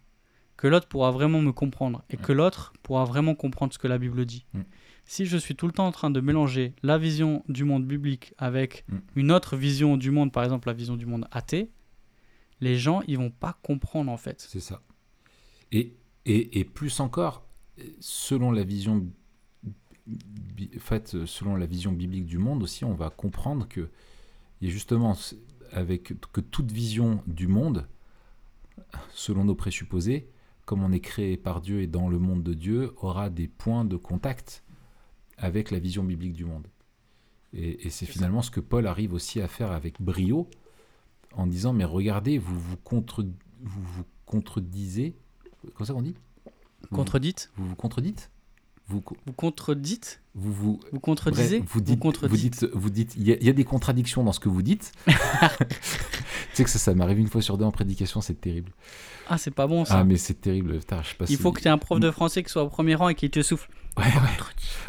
que 0.56 0.68
l'autre 0.68 0.86
pourra 0.88 1.10
vraiment 1.10 1.40
me 1.40 1.52
comprendre 1.52 2.04
et 2.10 2.16
que 2.16 2.32
l'autre 2.32 2.72
pourra 2.82 3.04
vraiment 3.04 3.34
comprendre 3.34 3.72
ce 3.72 3.78
que 3.78 3.88
la 3.88 3.98
Bible 3.98 4.24
dit. 4.24 4.46
Mm. 4.52 4.60
Si 5.06 5.26
je 5.26 5.36
suis 5.36 5.54
tout 5.56 5.66
le 5.66 5.72
temps 5.72 5.86
en 5.86 5.92
train 5.92 6.10
de 6.10 6.20
mélanger 6.20 6.74
la 6.82 6.96
vision 6.96 7.42
du 7.48 7.64
monde 7.64 7.86
biblique 7.86 8.34
avec 8.38 8.84
Mm. 8.88 8.96
une 9.16 9.32
autre 9.32 9.56
vision 9.56 9.96
du 9.96 10.10
monde, 10.10 10.32
par 10.32 10.44
exemple 10.44 10.68
la 10.68 10.74
vision 10.74 10.96
du 10.96 11.06
monde 11.06 11.26
athée, 11.30 11.70
les 12.60 12.78
gens 12.78 13.02
ils 13.08 13.18
vont 13.18 13.30
pas 13.30 13.58
comprendre 13.62 14.10
en 14.12 14.16
fait. 14.16 14.46
C'est 14.48 14.60
ça. 14.60 14.80
Et, 15.72 15.96
et, 16.24 16.60
et 16.60 16.64
plus 16.64 17.00
encore, 17.00 17.46
selon 18.00 18.52
la 18.52 18.62
vision 18.62 19.06
en 20.08 20.80
fait, 20.80 21.24
selon 21.26 21.56
la 21.56 21.66
vision 21.66 21.92
biblique 21.92 22.26
du 22.26 22.38
monde 22.38 22.62
aussi, 22.62 22.84
on 22.84 22.94
va 22.94 23.10
comprendre 23.10 23.66
que 23.68 23.88
a 24.62 24.66
justement 24.66 25.16
avec 25.72 26.14
que 26.32 26.40
toute 26.40 26.72
vision 26.72 27.22
du 27.26 27.48
monde, 27.48 27.86
selon 29.12 29.44
nos 29.44 29.54
présupposés, 29.54 30.28
comme 30.64 30.82
on 30.82 30.92
est 30.92 31.00
créé 31.00 31.36
par 31.36 31.60
Dieu 31.60 31.82
et 31.82 31.86
dans 31.86 32.08
le 32.08 32.18
monde 32.18 32.42
de 32.42 32.54
Dieu, 32.54 32.94
aura 32.98 33.28
des 33.28 33.48
points 33.48 33.84
de 33.84 33.96
contact 33.96 34.64
avec 35.36 35.70
la 35.70 35.78
vision 35.78 36.04
biblique 36.04 36.32
du 36.32 36.44
monde. 36.44 36.66
Et, 37.52 37.86
et 37.86 37.90
c'est 37.90 38.06
finalement 38.06 38.42
ce 38.42 38.50
que 38.50 38.60
Paul 38.60 38.86
arrive 38.86 39.12
aussi 39.12 39.40
à 39.40 39.48
faire 39.48 39.72
avec 39.72 40.00
brio, 40.00 40.48
en 41.32 41.46
disant 41.46 41.72
mais 41.72 41.84
regardez, 41.84 42.38
vous 42.38 42.58
vous, 42.58 42.76
contre, 42.78 43.22
vous, 43.60 43.82
vous 43.82 44.04
contredisez, 44.26 45.16
comment 45.74 45.86
ça 45.86 45.92
qu'on 45.92 46.02
dit? 46.02 46.16
Contredite. 46.90 47.50
Vous 47.56 47.68
vous 47.68 47.76
contredites 47.76 48.30
vous, 48.88 49.02
Vous 49.26 49.32
contredites 49.32 50.20
vous, 50.34 50.52
vous, 50.52 50.80
Vous 50.92 51.00
contredisez 51.00 51.60
Bref, 51.60 51.70
vous 51.72 51.80
dites, 51.80 51.94
vous 51.94 52.00
contredites 52.00 52.60
dites, 52.60 52.70
vous 52.74 52.90
dites, 52.90 53.14
il 53.16 53.22
y, 53.28 53.32
a- 53.32 53.36
il 53.36 53.44
y 53.46 53.48
a 53.48 53.52
des 53.52 53.64
contradictions 53.64 54.22
dans 54.24 54.32
ce 54.32 54.40
que 54.40 54.48
vous 54.48 54.62
dites. 54.62 54.92
tu 55.06 55.14
sais 56.54 56.64
que 56.64 56.70
ça, 56.70 56.78
ça 56.78 56.94
m'arrive 56.94 57.18
une 57.18 57.28
fois 57.28 57.40
sur 57.40 57.56
deux 57.56 57.64
en 57.64 57.70
prédication, 57.72 58.20
c'est 58.20 58.40
terrible. 58.40 58.72
Ah, 59.28 59.38
c'est 59.38 59.52
pas 59.52 59.66
bon 59.66 59.84
ça. 59.84 59.98
Ah, 60.00 60.04
mais 60.04 60.16
c'est 60.16 60.34
terrible. 60.40 60.78
Putain, 60.80 61.02
je 61.02 61.08
sais 61.10 61.14
pas 61.14 61.24
Il 61.28 61.36
si- 61.36 61.42
faut 61.42 61.52
que 61.52 61.60
tu 61.60 61.68
aies 61.68 61.70
un 61.70 61.78
prof 61.78 61.98
de 62.00 62.10
français 62.10 62.42
qui 62.42 62.50
soit 62.50 62.62
au 62.64 62.68
premier 62.68 62.94
rang 62.94 63.08
et 63.08 63.14
qui 63.14 63.30
te 63.30 63.40
souffle. 63.42 63.70
Ouais, 63.96 64.04
ouais. 64.04 64.10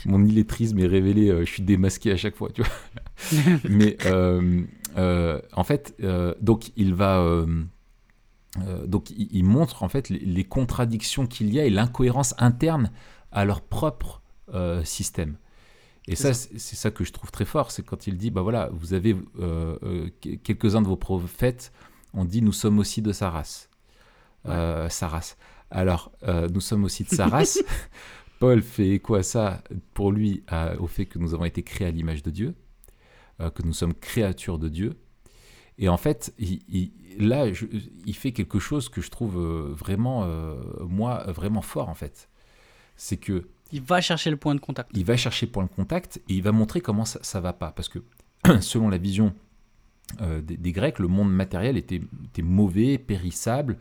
Mon 0.05 0.23
illettrisme 0.25 0.79
est 0.79 0.87
révélé, 0.87 1.29
euh, 1.29 1.45
je 1.45 1.51
suis 1.51 1.63
démasqué 1.63 2.11
à 2.11 2.17
chaque 2.17 2.35
fois, 2.35 2.49
tu 2.51 2.63
vois. 2.63 3.39
mais 3.69 3.97
euh, 4.07 4.63
euh, 4.97 5.39
en 5.53 5.63
fait, 5.63 5.93
euh, 6.03 6.33
donc 6.41 6.71
il 6.75 6.93
va. 6.95 7.23
donc 8.87 9.09
il, 9.11 9.27
il 9.31 9.43
montre 9.43 9.83
en 9.83 9.89
fait 9.89 10.09
les, 10.09 10.19
les 10.19 10.43
contradictions 10.43 11.27
qu'il 11.27 11.53
y 11.53 11.59
a 11.59 11.65
et 11.65 11.69
l'incohérence 11.69 12.33
interne 12.39 12.89
à 13.35 13.45
leur 13.45 13.61
propre 13.61 14.21
euh, 14.53 14.83
système. 14.83 15.37
Et 16.07 16.15
ça, 16.15 16.33
c'est 16.33 16.75
ça 16.75 16.91
que 16.91 17.03
je 17.03 17.11
trouve 17.11 17.31
très 17.31 17.45
fort, 17.45 17.71
c'est 17.71 17.83
quand 17.83 18.05
il 18.07 18.17
dit, 18.17 18.29
bah 18.31 18.41
voilà, 18.41 18.69
vous 18.73 18.93
avez 18.93 19.15
euh, 19.39 19.77
euh, 19.83 20.09
que- 20.21 20.35
quelques-uns 20.35 20.81
de 20.81 20.87
vos 20.87 20.95
prophètes 20.95 21.71
ont 22.13 22.25
dit, 22.25 22.41
nous 22.41 22.53
sommes 22.53 22.79
aussi 22.79 23.01
de 23.01 23.11
sa 23.11 23.29
race. 23.29 23.69
Sa 24.45 25.07
race. 25.07 25.37
Alors, 25.71 26.11
nous 26.53 26.61
sommes 26.61 26.83
aussi 26.83 27.03
de 27.03 27.09
sa 27.09 27.25
race. 27.35 27.57
Paul 28.39 28.61
fait 28.61 28.89
écho 28.89 29.15
à 29.15 29.23
ça, 29.23 29.63
pour 29.95 30.11
lui, 30.11 30.43
à- 30.47 30.75
au 30.79 30.87
fait 30.87 31.05
que 31.07 31.17
nous 31.17 31.33
avons 31.33 31.45
été 31.45 31.63
créés 31.63 31.87
à 31.87 31.91
l'image 31.91 32.21
de 32.21 32.29
Dieu, 32.29 32.53
que 33.39 33.63
nous 33.63 33.73
sommes 33.73 33.93
créatures 33.95 34.59
de 34.59 34.69
Dieu. 34.69 34.93
Et 35.79 35.89
en 35.89 35.97
fait, 35.97 36.33
il- 36.37 36.61
il- 36.69 37.27
là, 37.27 37.51
je- 37.51 37.65
il 38.05 38.15
fait 38.15 38.31
quelque 38.31 38.59
chose 38.59 38.87
que 38.89 39.01
je 39.01 39.09
trouve 39.09 39.37
vraiment, 39.73 40.23
euh, 40.25 40.55
moi, 40.87 41.23
vraiment 41.31 41.63
fort, 41.63 41.89
en 41.89 41.95
fait. 41.95 42.29
C'est 42.95 43.17
que 43.17 43.47
Il 43.71 43.81
va 43.81 44.01
chercher 44.01 44.29
le 44.29 44.37
point 44.37 44.55
de 44.55 44.59
contact. 44.59 44.91
il 44.93 45.05
va 45.05 45.17
chercher 45.17 45.47
point 45.47 45.63
de 45.63 45.69
contact 45.69 46.21
et 46.29 46.33
il 46.33 46.43
va 46.43 46.51
montrer 46.51 46.81
comment 46.81 47.05
ça, 47.05 47.19
ça 47.21 47.39
va 47.39 47.53
pas. 47.53 47.71
Parce 47.71 47.89
que 47.89 47.99
selon 48.61 48.89
la 48.89 48.97
vision 48.97 49.33
euh, 50.21 50.41
des, 50.41 50.57
des 50.57 50.71
Grecs, 50.71 50.99
le 50.99 51.07
monde 51.07 51.31
matériel 51.31 51.77
était, 51.77 52.01
était 52.25 52.41
mauvais, 52.41 52.97
périssable, 52.97 53.77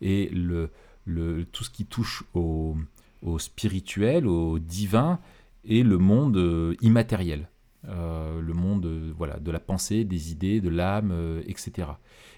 et 0.00 0.28
le, 0.30 0.70
le, 1.04 1.44
tout 1.44 1.64
ce 1.64 1.70
qui 1.70 1.86
touche 1.86 2.24
au, 2.34 2.76
au 3.22 3.38
spirituel, 3.38 4.26
au 4.26 4.58
divin, 4.58 5.20
est 5.68 5.82
le 5.82 5.98
monde 5.98 6.36
euh, 6.36 6.74
immatériel. 6.80 7.48
Euh, 7.88 8.40
le 8.40 8.52
monde 8.52 8.86
euh, 8.86 9.12
voilà, 9.16 9.38
de 9.38 9.50
la 9.50 9.60
pensée, 9.60 10.04
des 10.04 10.32
idées, 10.32 10.60
de 10.60 10.68
l'âme, 10.68 11.10
euh, 11.12 11.42
etc. 11.46 11.88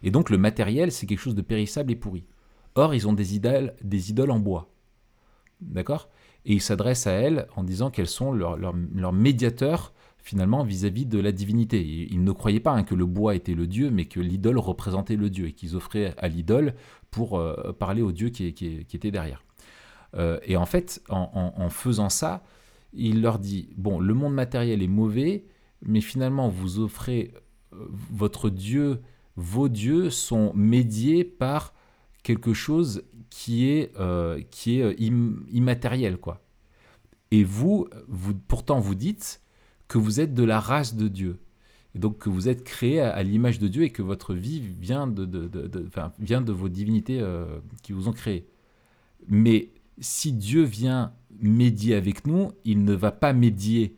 Et 0.03 0.11
donc 0.11 0.31
le 0.31 0.37
matériel, 0.37 0.93
c'est 0.93 1.07
quelque 1.07 1.20
chose 1.20 1.35
de 1.35 1.43
périssable 1.43 1.91
et 1.93 1.97
pourri. 1.97 2.24
Or, 2.74 2.95
ils 2.95 3.09
ont 3.09 3.12
des 3.12 3.35
idoles, 3.35 3.74
des 3.83 4.11
idoles 4.11 4.31
en 4.31 4.39
bois. 4.39 4.70
D'accord? 5.61 6.11
Et 6.45 6.55
il 6.55 6.61
s'adresse 6.61 7.07
à 7.07 7.12
elles 7.12 7.47
en 7.57 7.62
disant 7.64 7.91
qu'elles 7.91 8.07
sont 8.09 8.32
leur, 8.32 8.57
leur, 8.57 8.74
leur 8.95 9.12
médiateur 9.12 9.93
finalement 10.18 10.62
vis-à-vis 10.62 11.07
de 11.07 11.18
la 11.18 11.32
divinité. 11.32 11.80
Ils 12.11 12.22
ne 12.22 12.32
croyaient 12.32 12.61
pas 12.61 12.72
hein, 12.72 12.82
que 12.84 12.95
le 12.95 13.07
bois 13.07 13.34
était 13.34 13.55
le 13.55 13.66
dieu, 13.66 13.91
mais 13.91 14.05
que 14.05 14.20
l'idole 14.20 14.59
représentait 14.59 15.16
le 15.16 15.30
dieu 15.30 15.47
et 15.47 15.53
qu'ils 15.53 15.74
offraient 15.76 16.14
à 16.18 16.28
l'idole 16.28 16.74
pour 17.11 17.39
euh, 17.39 17.72
parler 17.78 18.03
au 18.03 18.12
dieu 18.12 18.28
qui, 18.28 18.53
qui- 18.53 18.84
était 18.93 19.11
derrière. 19.11 19.43
Euh, 20.14 20.39
et 20.45 20.57
en 20.57 20.66
fait, 20.66 21.03
en, 21.09 21.30
en- 21.57 21.62
en 21.62 21.68
faisant 21.70 22.09
ça, 22.11 22.43
il 22.93 23.22
leur 23.22 23.39
dit, 23.39 23.70
bon, 23.76 24.01
le 24.01 24.12
monde 24.14 24.34
matériel 24.34 24.82
est 24.82 24.89
mauvais, 24.89 25.45
mais 25.82 26.01
finalement, 26.01 26.49
vous 26.49 26.78
offrez 26.78 27.32
euh, 27.72 27.86
votre 28.11 28.51
dieu, 28.51 29.01
vos 29.36 29.68
dieux 29.68 30.11
sont 30.11 30.53
médiés 30.55 31.24
par 31.24 31.72
quelque 32.29 32.53
chose 32.53 33.05
qui 33.31 33.70
est, 33.70 33.91
euh, 33.99 34.43
qui 34.51 34.81
est 34.81 34.83
euh, 34.83 34.95
im- 35.01 35.47
immatériel, 35.51 36.18
quoi. 36.18 36.43
Et 37.31 37.43
vous, 37.43 37.89
vous, 38.07 38.35
pourtant, 38.35 38.81
vous 38.81 38.95
dites 38.95 39.41
que 39.89 39.97
vous 39.97 40.20
êtes 40.20 40.35
de 40.35 40.45
la 40.45 40.61
race 40.61 40.95
de 40.95 41.09
Dieu. 41.09 41.39
Et 41.95 41.99
donc 41.99 42.18
que 42.18 42.29
vous 42.29 42.51
êtes 42.51 42.64
créé 42.64 43.01
à, 43.01 43.22
l'image 43.22 43.59
de 43.59 43.66
Dieu 43.66 43.83
et 43.85 43.89
que 43.89 44.03
votre 44.03 44.35
vie 44.35 44.61
vient 44.61 45.07
de, 45.07 45.24
de, 45.24 45.49
de- 45.49 45.89
vient 46.18 46.43
de 46.43 46.53
vos 46.53 46.68
divinités 46.68 47.18
euh, 47.18 47.47
qui 47.83 47.93
vous 47.95 48.09
ont 48.09 48.12
créé. 48.12 48.47
Mais 49.26 49.70
si 49.99 50.33
Dieu 50.35 50.64
vient 50.64 51.14
médier 51.41 51.95
avec 51.95 52.26
nous, 52.26 52.53
il 52.66 52.85
ne 52.85 52.93
va 52.93 53.11
pas 53.11 53.33
médier 53.33 53.97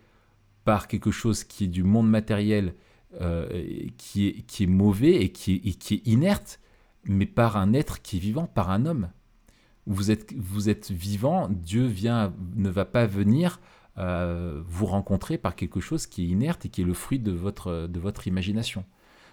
par 0.65 0.87
quelque 0.87 1.11
chose 1.11 1.43
qui 1.43 1.65
est 1.65 1.73
du 1.79 1.83
monde 1.83 2.09
matériel, 2.09 2.75
qui, 3.97 4.29
est, 4.29 4.43
qui 4.47 4.63
est 4.63 4.69
mauvais 4.69 5.17
et 5.21 5.31
qui 5.33 5.55
est, 5.55 5.67
et 5.67 5.75
qui 5.75 5.95
est 5.95 6.07
inerte, 6.07 6.60
mais 7.05 7.27
par 7.27 7.57
un 7.57 7.73
être 7.73 8.03
qui 8.03 8.17
est 8.17 8.21
vivant, 8.21 8.47
par 8.47 8.71
un 8.71 8.87
homme. 8.87 9.11
Vous 9.87 10.11
êtes, 10.11 10.33
vous 10.37 10.69
êtes 10.69 10.91
vivant, 10.91 11.49
Dieu 11.51 11.87
vient, 11.87 12.33
ne 12.57 12.69
va 12.71 12.85
pas 12.85 13.07
venir 13.07 13.61
euh, 13.99 14.63
vous 14.67 14.87
rencontrer 14.87 15.37
par 15.37 15.57
quelque 15.57 15.81
chose 15.81 16.07
qui 16.07 16.25
est 16.25 16.29
inerte 16.29 16.67
et 16.67 16.69
qui 16.69 16.83
est 16.83 16.85
le 16.85 16.95
fruit 16.95 17.19
de 17.19 17.33
votre, 17.33 17.87
de 17.89 18.01
votre 18.01 18.27
imagination. 18.29 18.85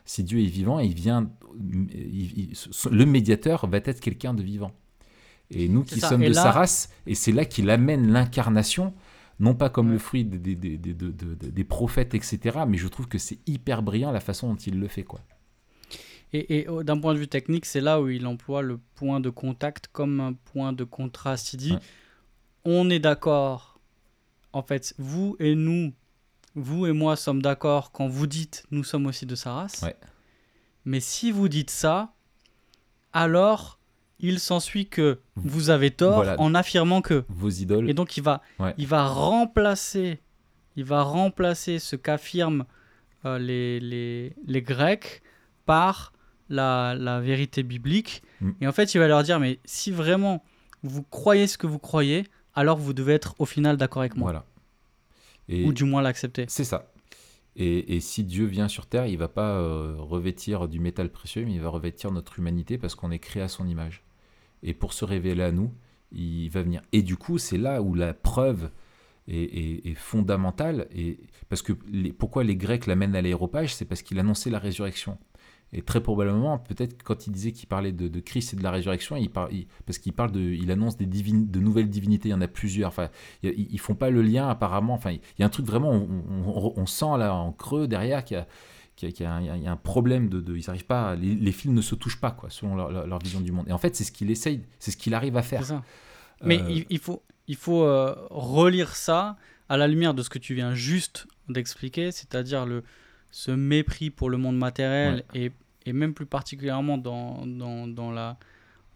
Si 0.03 0.23
Dieu 0.23 0.39
est 0.39 0.45
vivant, 0.47 0.79
il 0.79 0.93
vient, 0.93 1.29
il- 1.59 2.39
il- 2.39 2.53
le 2.91 3.05
médiateur 3.05 3.67
va 3.67 3.77
être 3.77 3.99
quelqu'un 3.99 4.33
de 4.33 4.41
vivant. 4.41 4.71
Et 5.51 5.69
nous 5.69 5.83
qui 5.83 5.99
ça. 5.99 6.09
sommes 6.09 6.23
Et 6.23 6.29
de 6.29 6.33
là- 6.35 6.41
sa 6.43 6.51
race, 6.51 6.89
et 7.05 7.15
c'est 7.15 7.31
là 7.31 7.45
qu'il 7.45 7.69
amène 7.69 8.11
l'incarnation, 8.11 8.93
non 9.39 9.53
pas 9.53 9.69
comme 9.69 9.87
Ouais. 9.87 9.93
le 9.93 9.99
fruit 9.99 10.25
des, 10.25 10.39
des- 10.39 10.55
des- 10.55 10.77
des- 10.77 10.93
de- 10.93 11.11
de- 11.11 11.35
de- 11.35 11.49
des 11.49 11.63
prophètes, 11.63 12.15
etc., 12.15 12.59
mais 12.67 12.77
je 12.77 12.87
trouve 12.87 13.07
que 13.07 13.17
c'est 13.17 13.39
hyper 13.47 13.83
brillant 13.83 14.11
la 14.11 14.19
façon 14.21 14.49
dont 14.49 14.55
il 14.55 14.79
le 14.79 14.87
fait. 14.87 15.03
quoi. 15.03 15.21
Et, 16.33 16.59
et, 16.59 16.67
oh, 16.67 16.83
d'un 16.83 16.99
point 16.99 17.13
de 17.13 17.19
vue 17.19 17.27
technique, 17.27 17.65
c'est 17.65 17.79
là 17.81 18.01
où 18.01 18.09
il 18.09 18.27
emploie 18.27 18.61
le 18.61 18.79
point 18.95 19.19
de 19.19 19.29
contact 19.29 19.87
comme 19.93 20.19
un 20.19 20.33
point 20.33 20.73
de 20.73 20.83
contraste. 20.83 21.53
Il 21.53 21.57
dit 21.57 21.71
Ouais. 21.73 21.79
on 22.65 22.89
est 22.89 22.99
d'accord. 22.99 23.79
En 24.53 24.61
fait, 24.61 24.93
vous 24.97 25.35
et 25.39 25.55
nous, 25.55 25.93
vous 26.55 26.85
et 26.85 26.91
moi 26.91 27.15
sommes 27.15 27.41
d'accord 27.41 27.91
quand 27.91 28.07
vous 28.07 28.27
dites 28.27 28.65
nous 28.71 28.83
sommes 28.83 29.05
aussi 29.05 29.25
de 29.25 29.35
sa 29.35 29.53
race. 29.53 29.81
Ouais. 29.83 29.95
Mais 30.85 30.99
si 30.99 31.31
vous 31.31 31.47
dites 31.47 31.69
ça, 31.69 32.13
alors 33.13 33.79
il 34.19 34.39
s'ensuit 34.39 34.87
que 34.87 35.19
vous 35.35 35.69
avez 35.69 35.91
tort 35.91 36.15
Voilà. 36.15 36.39
en 36.39 36.55
affirmant 36.55 37.01
que. 37.01 37.23
Vos 37.29 37.49
idoles, 37.49 37.89
Et 37.89 37.93
donc 37.93 38.17
il 38.17 38.23
va, 38.23 38.41
Ouais. 38.59 38.73
il 38.77 38.87
va 38.87 39.07
remplacer, 39.07 40.19
il 40.75 40.83
va 40.85 41.03
remplacer 41.03 41.77
ce 41.79 41.95
qu'affirment 41.95 42.65
euh, 43.25 43.37
les, 43.37 43.79
les, 43.79 44.33
les 44.45 44.61
Grecs 44.61 45.21
par 45.65 46.13
la, 46.49 46.95
la 46.95 47.19
vérité 47.19 47.63
biblique. 47.63 48.21
Mm. 48.41 48.51
Et 48.61 48.67
en 48.67 48.71
fait, 48.71 48.93
il 48.93 48.99
va 48.99 49.07
leur 49.07 49.23
dire, 49.23 49.39
mais 49.39 49.59
si 49.65 49.91
vraiment 49.91 50.43
vous 50.83 51.03
croyez 51.03 51.47
ce 51.47 51.57
que 51.57 51.67
vous 51.67 51.79
croyez, 51.79 52.25
alors 52.55 52.77
vous 52.77 52.93
devez 52.93 53.13
être 53.13 53.35
au 53.39 53.45
final 53.45 53.77
d'accord 53.77 54.01
avec 54.01 54.15
moi. 54.15 54.31
voilà. 54.31 54.45
Et 55.49 55.63
Ou 55.65 55.73
du 55.73 55.83
moins 55.85 56.01
l'accepter. 56.01 56.45
c'est 56.47 56.63
ça. 56.63 56.91
Et, 57.55 57.95
et 57.95 57.99
si 58.01 58.23
Dieu 58.23 58.45
vient 58.45 58.67
sur 58.67 58.85
Terre, 58.85 59.07
il 59.07 59.17
va 59.17 59.27
pas 59.29 59.53
euh, 59.57 59.95
revêtir 59.97 60.67
du 60.67 60.79
métal 60.79 61.09
précieux, 61.09 61.43
mais 61.45 61.53
il 61.53 61.61
va 61.61 61.69
revêtir 61.69 62.11
notre 62.11 62.37
humanité 62.37 62.77
parce 62.77 62.93
qu'on 62.95 63.11
est 63.11 63.19
créé 63.19 63.41
à 63.41 63.47
son 63.47 63.67
image. 63.67 64.03
Et 64.63 64.73
pour 64.73 64.93
se 64.93 65.05
révéler 65.05 65.41
à 65.43 65.51
nous, 65.51 65.71
il 66.11 66.49
va 66.49 66.61
venir. 66.61 66.81
Et 66.93 67.01
du 67.01 67.15
coup, 67.17 67.37
c'est 67.37 67.57
là 67.57 67.81
où 67.81 67.95
la 67.95 68.13
preuve 68.13 68.69
est, 69.27 69.35
est- 69.41 69.87
est 69.89 69.95
fondamentale. 69.95 70.87
Et 70.95 71.19
parce 71.49 71.61
que 71.61 71.73
les- 71.91 72.13
pourquoi 72.13 72.43
les 72.43 72.55
Grecs 72.55 72.85
l'amènent 72.85 73.15
à 73.15 73.21
l'aéropage, 73.21 73.73
c'est 73.73 73.85
parce 73.85 74.01
qu'il 74.03 74.19
annonçait 74.19 74.49
la 74.49 74.59
résurrection. 74.59 75.17
Et 75.73 75.81
très 75.81 76.01
probablement, 76.01 76.57
peut-être 76.59 77.03
quand 77.03 77.27
il 77.27 77.31
disait 77.33 77.51
qu'il 77.51 77.67
parlait 77.67 77.91
de, 77.91 78.07
de 78.07 78.19
Christ 78.21 78.53
et 78.53 78.55
de 78.55 78.63
la 78.63 78.71
résurrection, 78.71 79.17
il 79.17 79.29
par- 79.29 79.51
il- 79.51 79.67
parce 79.85 79.97
qu'il 79.97 80.13
parle 80.13 80.31
de, 80.31 80.39
il 80.39 80.71
annonce 80.71 80.95
des 80.95 81.05
divines, 81.05 81.51
de 81.51 81.59
nouvelles 81.59 81.89
divinités. 81.89 82.29
Il 82.29 82.31
y 82.31 82.35
en 82.35 82.41
a 82.41 82.47
plusieurs. 82.47 82.87
Enfin, 82.87 83.09
il- 83.43 83.49
ils, 83.57 83.67
ils 83.73 83.79
font 83.79 83.95
pas 83.95 84.09
le 84.09 84.21
lien 84.21 84.47
apparemment. 84.47 84.93
Enfin, 84.93 85.11
il 85.11 85.19
y 85.39 85.43
a 85.43 85.45
un 85.45 85.49
truc 85.49 85.65
vraiment, 85.65 85.91
on, 85.91 86.07
on- 86.45 86.73
on 86.77 86.85
sent 86.85 87.17
là 87.17 87.33
en 87.33 87.51
creux 87.51 87.87
derrière 87.87 88.23
qu'il 88.23 88.37
y 88.37 88.39
a, 88.39 88.47
qu'il 88.95 89.09
y 89.11 89.67
un, 89.67 89.75
problème 89.75 90.29
de, 90.29 90.39
de- 90.39 90.55
ils 90.55 90.69
arrivent 90.69 90.85
pas, 90.85 91.15
les, 91.15 91.35
les 91.35 91.51
fils 91.51 91.71
ne 91.71 91.81
se 91.81 91.95
touchent 91.95 92.19
pas 92.19 92.31
quoi, 92.31 92.49
selon 92.49 92.75
leur, 92.75 93.19
vision 93.19 93.41
du 93.41 93.51
monde. 93.51 93.67
Et 93.67 93.71
en 93.73 93.77
fait, 93.77 93.95
c'est 93.95 94.03
ce 94.05 94.11
qu'il 94.11 94.31
essaye, 94.31 94.61
c'est 94.79 94.91
ce 94.91 94.97
qu'il 94.97 95.13
arrive 95.13 95.35
à 95.37 95.43
faire. 95.43 95.65
ça. 95.65 95.83
Mais 96.43 96.61
Euh, 96.61 96.69
il, 96.69 96.85
il 96.89 96.99
faut, 96.99 97.21
il 97.47 97.55
faut 97.55 97.83
euh, 97.83 98.15
relire 98.31 98.95
ça 98.95 99.35
à 99.69 99.75
la 99.77 99.87
lumière 99.87 100.13
de 100.13 100.23
ce 100.23 100.29
que 100.29 100.39
tu 100.39 100.55
viens 100.55 100.73
juste 100.73 101.27
d'expliquer, 101.49 102.11
c'est-à-dire 102.11 102.65
le, 102.65 102.83
ce 103.31 103.51
mépris 103.51 104.09
pour 104.09 104.29
le 104.29 104.37
monde 104.37 104.57
matériel 104.57 105.23
et, 105.33 105.51
et 105.85 105.93
même 105.93 106.13
plus 106.13 106.25
particulièrement 106.25 106.97
dans, 106.97 107.45
dans, 107.45 107.87
dans 107.87 108.11
la, 108.11 108.37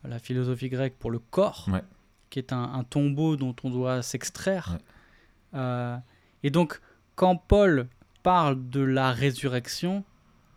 la 0.03 0.19
philosophie 0.19 0.69
grecque 0.69 0.95
pour 0.99 1.11
le 1.11 1.19
corps, 1.19 1.67
Ouais. 1.71 1.83
qui 2.29 2.39
est 2.39 2.53
un, 2.53 2.63
un 2.73 2.83
tombeau 2.83 3.35
dont 3.35 3.55
on 3.63 3.69
doit 3.69 4.01
s'extraire. 4.01 4.71
Ouais. 4.73 5.59
Euh, 5.59 5.97
et 6.43 6.49
donc, 6.49 6.79
quand 7.15 7.35
Paul 7.35 7.87
parle 8.23 8.69
de 8.69 8.81
la 8.81 9.11
résurrection, 9.11 10.03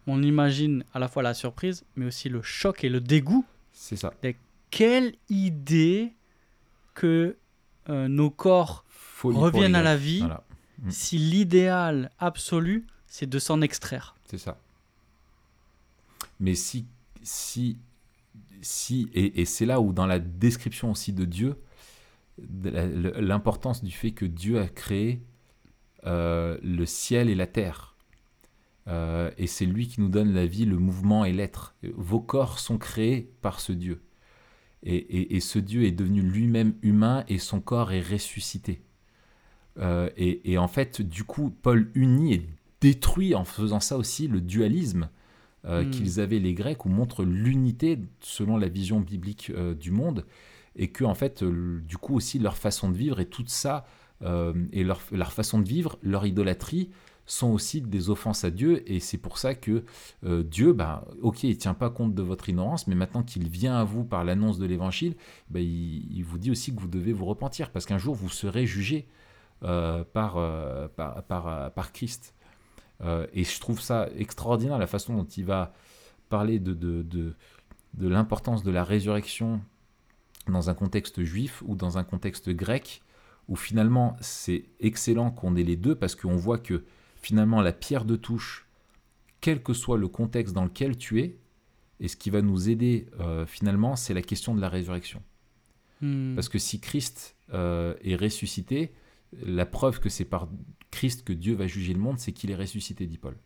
on 0.06 0.22
imagine 0.22 0.84
à 0.94 0.98
la 0.98 1.08
fois 1.08 1.22
la 1.22 1.34
surprise, 1.34 1.84
mais 1.96 2.06
aussi 2.06 2.28
le 2.28 2.42
choc 2.42 2.84
et 2.84 2.88
le 2.88 3.00
dégoût 3.00 3.44
c'est 3.72 3.96
ça. 3.96 4.12
quelle 4.70 5.14
idée 5.30 6.12
que 6.94 7.36
euh, 7.88 8.06
nos 8.08 8.30
corps 8.30 8.84
Folie 8.88 9.36
reviennent 9.36 9.74
à 9.74 9.82
la 9.82 9.96
vie 9.96 10.20
Voilà, 10.20 10.42
Mm. 10.82 10.90
si 10.90 11.18
l'idéal 11.18 12.10
absolu, 12.18 12.84
c'est 13.14 13.28
de 13.28 13.38
s'en 13.38 13.60
extraire. 13.60 14.16
c'est 14.24 14.38
ça. 14.38 14.60
Mais 16.40 16.56
si, 16.56 16.84
si, 17.22 17.78
si, 18.60 19.08
et, 19.14 19.44
c'est 19.44 19.66
là 19.66 19.80
où 19.80 19.92
dans 19.92 20.06
la 20.06 20.18
description 20.18 20.90
aussi 20.90 21.12
de 21.12 21.24
Dieu, 21.24 21.54
l'importance 22.38 23.84
du 23.84 23.92
fait 23.92 24.10
que 24.10 24.24
Dieu 24.24 24.58
a 24.58 24.66
créé 24.66 25.22
euh, 26.06 26.58
le 26.64 26.84
ciel 26.86 27.30
et 27.30 27.36
la 27.36 27.46
terre. 27.46 27.94
Euh, 28.88 29.30
et 29.38 29.46
c'est 29.46 29.64
lui 29.64 29.86
qui 29.86 30.00
nous 30.00 30.08
donne 30.08 30.34
la 30.34 30.46
vie, 30.46 30.64
le 30.64 30.78
mouvement 30.78 31.24
et 31.24 31.32
l'être. 31.32 31.76
Vos 31.94 32.20
corps 32.20 32.58
sont 32.58 32.78
créés 32.78 33.30
par 33.42 33.60
ce 33.60 33.70
Dieu. 33.70 34.02
Et, 34.82 35.36
et- 35.36 35.40
ce 35.40 35.60
Dieu 35.60 35.84
est 35.84 35.92
devenu 35.92 36.20
lui-même 36.20 36.74
humain 36.82 37.24
et 37.28 37.38
son 37.38 37.60
corps 37.60 37.92
est 37.92 38.02
ressuscité. 38.02 38.82
Euh, 39.78 40.10
et, 40.16 40.58
en 40.58 40.68
fait, 40.68 41.00
du 41.00 41.22
coup, 41.22 41.50
Paul 41.62 41.92
unit 41.94 42.48
détruit 42.84 43.34
en 43.34 43.44
faisant 43.44 43.80
ça 43.80 43.96
aussi 43.96 44.28
le 44.28 44.42
dualisme 44.42 45.08
euh, 45.66 45.82
Hmm. 45.82 45.90
qu'ils 45.90 46.20
avaient 46.20 46.40
les 46.40 46.52
Grecs, 46.52 46.84
où 46.84 46.90
montre 46.90 47.24
l'unité 47.24 47.98
selon 48.20 48.58
la 48.58 48.68
vision 48.68 49.00
biblique 49.00 49.50
euh, 49.54 49.74
du 49.74 49.90
monde, 49.90 50.26
et 50.76 50.88
que 50.88 51.04
en 51.04 51.14
fait, 51.14 51.42
euh, 51.42 51.80
du 51.88 51.96
coup 51.96 52.14
aussi 52.14 52.38
leur 52.38 52.58
façon 52.58 52.90
de 52.90 52.94
vivre 52.94 53.18
et 53.18 53.26
tout 53.26 53.44
ça, 53.46 53.86
et 54.72 54.84
leur, 54.84 55.00
leur 55.12 55.32
façon 55.32 55.58
de 55.58 55.68
vivre, 55.68 55.98
leur 56.02 56.24
idolâtrie, 56.24 56.88
sont 57.26 57.50
aussi 57.50 57.82
des 57.82 58.08
offenses 58.08 58.44
à 58.44 58.50
Dieu, 58.50 58.82
et 58.90 58.98
c'est 59.00 59.18
pour 59.18 59.36
ça 59.36 59.54
que 59.54 59.84
Dieu, 60.22 60.72
bah, 60.72 61.04
ok, 61.20 61.42
il 61.44 61.58
tient 61.58 61.74
pas 61.74 61.90
compte 61.90 62.14
de 62.14 62.22
votre 62.22 62.48
ignorance, 62.48 62.86
mais 62.86 62.94
maintenant 62.94 63.22
qu'il 63.22 63.48
vient 63.48 63.76
à 63.76 63.84
vous 63.84 64.02
par 64.04 64.24
l'annonce 64.24 64.58
de 64.58 64.64
l'Évangile, 64.64 65.14
bah, 65.50 65.60
il, 65.60 66.10
il 66.10 66.24
vous 66.24 66.38
dit 66.38 66.50
aussi 66.50 66.74
que 66.74 66.80
vous 66.80 66.88
devez 66.88 67.12
vous 67.12 67.26
repentir, 67.26 67.70
parce 67.70 67.84
qu'un 67.84 67.98
jour 67.98 68.14
vous 68.14 68.30
serez 68.30 68.66
jugé 68.66 69.08
par, 69.60 70.32
par, 70.96 71.22
par, 71.24 71.72
par 71.72 71.92
Christ. 71.92 72.34
Euh, 73.02 73.26
et 73.32 73.44
je 73.44 73.60
trouve 73.60 73.80
ça 73.80 74.08
extraordinaire 74.16 74.78
la 74.78 74.86
façon 74.86 75.16
dont 75.16 75.24
il 75.24 75.44
va 75.44 75.72
parler 76.28 76.58
de, 76.58 76.72
de, 76.74 77.02
de, 77.02 77.34
de 77.94 78.08
l'importance 78.08 78.62
de 78.62 78.70
la 78.70 78.84
résurrection 78.84 79.60
dans 80.46 80.70
un 80.70 80.74
contexte 80.74 81.22
juif 81.22 81.62
ou 81.66 81.74
dans 81.74 81.98
un 81.98 82.04
contexte 82.04 82.50
grec, 82.50 83.02
où 83.48 83.56
finalement 83.56 84.16
c'est 84.20 84.64
excellent 84.80 85.30
qu'on 85.30 85.56
ait 85.56 85.62
les 85.62 85.76
deux 85.76 85.94
parce 85.94 86.14
qu'on 86.14 86.36
voit 86.36 86.58
que 86.58 86.84
finalement 87.16 87.60
la 87.60 87.72
pierre 87.72 88.04
de 88.04 88.16
touche, 88.16 88.66
quel 89.40 89.62
que 89.62 89.72
soit 89.72 89.98
le 89.98 90.08
contexte 90.08 90.54
dans 90.54 90.64
lequel 90.64 90.96
tu 90.96 91.20
es, 91.20 91.38
et 92.00 92.08
ce 92.08 92.16
qui 92.16 92.30
va 92.30 92.42
nous 92.42 92.68
aider 92.68 93.06
euh, 93.20 93.46
finalement, 93.46 93.96
c'est 93.96 94.14
la 94.14 94.22
question 94.22 94.54
de 94.54 94.60
la 94.60 94.68
résurrection. 94.68 95.22
Hmm. 96.00 96.34
Parce 96.34 96.48
que 96.48 96.58
si 96.58 96.80
Christ 96.80 97.36
euh, 97.52 97.94
est 98.02 98.16
ressuscité, 98.16 98.92
la 99.42 99.66
preuve 99.66 100.00
que 100.00 100.08
c'est 100.08 100.24
par 100.24 100.48
Christ 100.94 101.24
que 101.24 101.32
Dieu 101.32 101.54
va 101.54 101.66
juger 101.66 101.92
le 101.92 102.00
monde, 102.00 102.18
c'est 102.18 102.32
qu'il 102.32 102.50
est 102.50 102.54
ressuscité, 102.56 103.06
dit 103.06 103.18
Paul. 103.18 103.36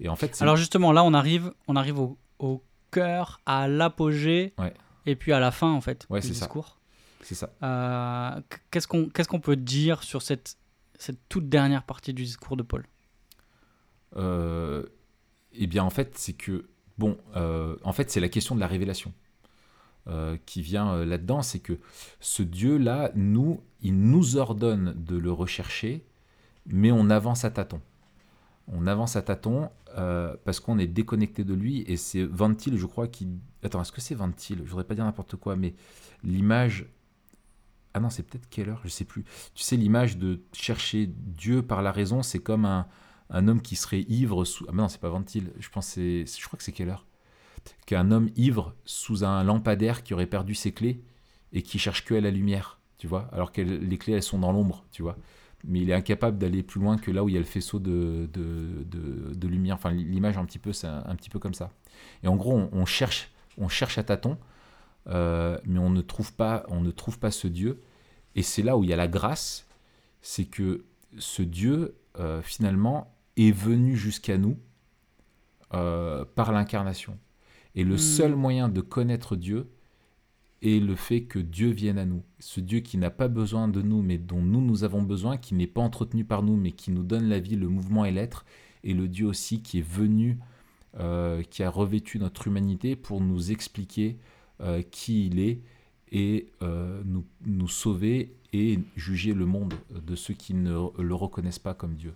Et 0.00 0.08
en 0.08 0.16
fait, 0.16 0.40
Alors 0.40 0.56
justement, 0.56 0.92
là, 0.92 1.04
on 1.04 1.12
arrive, 1.14 1.52
on 1.66 1.76
arrive 1.76 1.98
au, 1.98 2.18
au 2.38 2.62
cœur, 2.90 3.40
à 3.46 3.68
l'apogée, 3.68 4.54
Ouais. 4.58 4.72
et 5.06 5.14
puis 5.16 5.32
à 5.32 5.40
la 5.40 5.50
fin, 5.50 5.70
en 5.72 5.80
fait, 5.80 6.06
Ouais, 6.10 6.20
du 6.20 6.28
discours. 6.28 6.78
c'est 7.22 7.34
ça. 7.34 7.50
Euh, 7.62 8.40
qu'est-ce 8.70 8.86
qu'on 8.88 9.08
qu'est-ce 9.08 9.28
qu'on 9.28 9.40
peut 9.40 9.56
dire 9.56 10.02
sur 10.02 10.22
cette, 10.22 10.56
cette 10.98 11.18
toute 11.28 11.48
dernière 11.48 11.82
partie 11.82 12.14
du 12.14 12.22
discours 12.24 12.56
de 12.56 12.62
Paul? 12.62 12.86
Euh, 14.16 14.84
eh 15.52 15.66
bien, 15.66 15.84
en 15.84 15.90
fait, 15.90 16.16
c'est 16.16 16.32
que, 16.32 16.66
bon, 16.96 17.18
euh, 17.36 17.76
en 17.84 17.92
fait, 17.92 18.10
c'est 18.10 18.20
la 18.20 18.28
question 18.28 18.54
de 18.54 18.60
la 18.60 18.66
révélation 18.66 19.12
euh, 20.08 20.36
qui 20.46 20.62
vient 20.62 20.92
euh, 20.94 21.04
là-dedans. 21.04 21.42
C'est 21.42 21.58
que 21.60 21.78
ce 22.20 22.42
Dieu-là, 22.42 23.10
nous, 23.14 23.60
il 23.82 23.98
nous 24.00 24.36
ordonne 24.36 24.94
de 24.96 25.16
le 25.16 25.30
rechercher, 25.32 26.04
mais 26.68 26.92
on 26.92 27.10
avance 27.10 27.44
à 27.44 27.50
tâtons. 27.50 27.80
on 28.68 28.86
avance 28.86 29.16
à 29.16 29.22
tâtons 29.22 29.70
euh, 29.96 30.36
parce 30.44 30.60
qu'on 30.60 30.78
est 30.78 30.86
déconnecté 30.86 31.44
de 31.44 31.54
lui. 31.54 31.82
Et 31.86 31.96
c'est 31.96 32.24
Ventil, 32.24 32.76
je 32.76 32.86
crois, 32.86 33.08
qui. 33.08 33.28
Attends, 33.62 33.82
est-ce 33.82 33.92
que 33.92 34.00
c'est 34.00 34.14
Ventil 34.14 34.58
Je 34.64 34.70
voudrais 34.70 34.84
pas 34.84 34.94
dire 34.94 35.04
n'importe 35.04 35.36
quoi, 35.36 35.56
mais 35.56 35.74
l'image. 36.22 36.86
Ah 37.94 38.00
non, 38.00 38.10
c'est 38.10 38.22
peut-être 38.22 38.48
Keller, 38.50 38.76
je 38.84 38.88
sais 38.88 39.06
plus. 39.06 39.24
Tu 39.54 39.64
sais, 39.64 39.76
l'image 39.76 40.18
de 40.18 40.42
chercher 40.52 41.06
Dieu 41.06 41.62
par 41.62 41.82
la 41.82 41.90
raison, 41.90 42.22
c'est 42.22 42.38
comme 42.38 42.66
un, 42.66 42.86
un, 43.30 43.48
homme 43.48 43.62
qui 43.62 43.76
serait 43.76 44.02
ivre 44.02 44.44
sous. 44.44 44.66
Ah 44.68 44.72
non, 44.72 44.88
c'est 44.88 45.00
pas 45.00 45.08
Ventil, 45.08 45.50
je 45.58 45.68
pense 45.70 45.94
je 45.96 46.46
crois 46.46 46.58
que 46.58 46.62
c'est 46.62 46.72
Keller. 46.72 46.96
Qu'un 47.86 48.10
homme 48.10 48.30
ivre 48.36 48.74
sous 48.84 49.24
un 49.24 49.42
lampadaire 49.42 50.02
qui 50.02 50.14
aurait 50.14 50.26
perdu 50.26 50.54
ses 50.54 50.72
clés 50.72 51.02
et 51.52 51.62
qui 51.62 51.78
cherche 51.78 52.04
que 52.04 52.14
la 52.14 52.30
lumière, 52.30 52.78
tu 52.98 53.06
vois, 53.06 53.28
alors 53.32 53.52
que 53.52 53.62
les 53.62 53.98
clés, 53.98 54.12
elles 54.12 54.22
sont 54.22 54.38
dans 54.38 54.52
l'ombre, 54.52 54.84
tu 54.92 55.02
vois 55.02 55.16
mais 55.64 55.80
il 55.80 55.90
est 55.90 55.94
incapable 55.94 56.38
d'aller 56.38 56.62
plus 56.62 56.80
loin 56.80 56.98
que 56.98 57.10
là 57.10 57.24
où 57.24 57.28
il 57.28 57.34
y 57.34 57.36
a 57.36 57.40
le 57.40 57.46
faisceau 57.46 57.78
de, 57.78 58.28
de, 58.32 58.84
de, 59.34 59.48
lumière. 59.48 59.74
Enfin, 59.74 59.90
l'image 59.90 60.38
un 60.38 60.44
petit 60.44 60.58
peu, 60.58 60.72
c'est 60.72 60.86
un, 60.86 61.14
petit 61.16 61.30
peu 61.30 61.38
comme 61.38 61.54
ça. 61.54 61.70
Et 62.22 62.28
en 62.28 62.36
gros, 62.36 62.68
on, 62.72 62.86
cherche, 62.86 63.30
on 63.56 63.68
cherche 63.68 63.98
à 63.98 64.04
tâtons, 64.04 64.38
euh, 65.08 65.58
mais 65.64 65.78
on 65.78 65.90
ne 65.90 66.00
trouve 66.00 66.32
pas, 66.32 66.64
on 66.68 66.80
ne 66.80 66.90
trouve 66.90 67.18
pas 67.18 67.30
ce 67.30 67.48
Dieu. 67.48 67.82
Et 68.34 68.42
c'est 68.42 68.62
là 68.62 68.76
où 68.76 68.84
il 68.84 68.90
y 68.90 68.92
a 68.92 68.96
la 68.96 69.08
grâce, 69.08 69.66
c'est 70.22 70.44
que 70.44 70.84
ce 71.18 71.42
Dieu 71.42 71.96
euh, 72.18 72.40
finalement 72.42 73.14
est 73.36 73.50
venu 73.50 73.96
jusqu'à 73.96 74.38
nous 74.38 74.58
euh, 75.74 76.24
par 76.36 76.52
l'incarnation. 76.52 77.18
Et 77.74 77.84
le 77.84 77.94
hmm. 77.94 77.98
seul 77.98 78.34
moyen 78.36 78.68
de 78.68 78.80
connaître 78.80 79.36
Dieu, 79.36 79.70
et 80.60 80.80
le 80.80 80.94
fait 80.94 81.22
que 81.22 81.38
Dieu 81.38 81.70
vienne 81.70 81.98
à 81.98 82.04
nous. 82.04 82.22
Ce 82.40 82.60
Dieu 82.60 82.80
qui 82.80 82.98
n'a 82.98 83.10
pas 83.10 83.28
besoin 83.28 83.68
de 83.68 83.80
nous, 83.80 84.02
mais 84.02 84.18
dont 84.18 84.42
nous, 84.42 84.60
nous 84.60 84.84
avons 84.84 85.02
besoin, 85.02 85.36
qui 85.36 85.54
n'est 85.54 85.66
pas 85.66 85.80
entretenu 85.80 86.24
par 86.24 86.42
nous, 86.42 86.56
mais 86.56 86.72
qui 86.72 86.90
nous 86.90 87.04
donne 87.04 87.28
la 87.28 87.38
vie, 87.38 87.56
le 87.56 87.68
mouvement 87.68 88.04
et 88.04 88.10
l'être, 88.10 88.44
et 88.82 88.94
le 88.94 89.08
Dieu 89.08 89.26
aussi 89.26 89.62
qui 89.62 89.78
est 89.78 89.88
venu, 89.88 90.38
euh, 90.98 91.42
qui 91.42 91.62
a 91.62 91.70
revêtu 91.70 92.18
notre 92.18 92.48
humanité 92.48 92.96
pour 92.96 93.20
nous 93.20 93.52
expliquer 93.52 94.18
euh, 94.60 94.82
qui 94.82 95.26
il 95.26 95.38
est 95.38 95.60
et 96.10 96.48
euh, 96.62 97.02
nous, 97.04 97.68
sauver 97.68 98.34
et 98.52 98.80
juger 98.96 99.34
le 99.34 99.44
monde 99.44 99.74
de 99.90 100.16
ceux 100.16 100.34
qui 100.34 100.54
ne 100.54 100.72
le 100.98 101.14
reconnaissent 101.14 101.58
pas 101.58 101.74
comme 101.74 101.94
Dieu. 101.94 102.14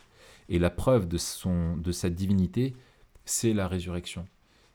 Et 0.49 0.59
la 0.59 0.71
preuve 0.71 1.07
de, 1.07 1.19
son, 1.19 1.77
de 1.77 1.93
sa 1.93 2.11
divinité, 2.11 2.75
c'est 3.25 3.53
la 3.53 3.69
résurrection. 3.69 4.27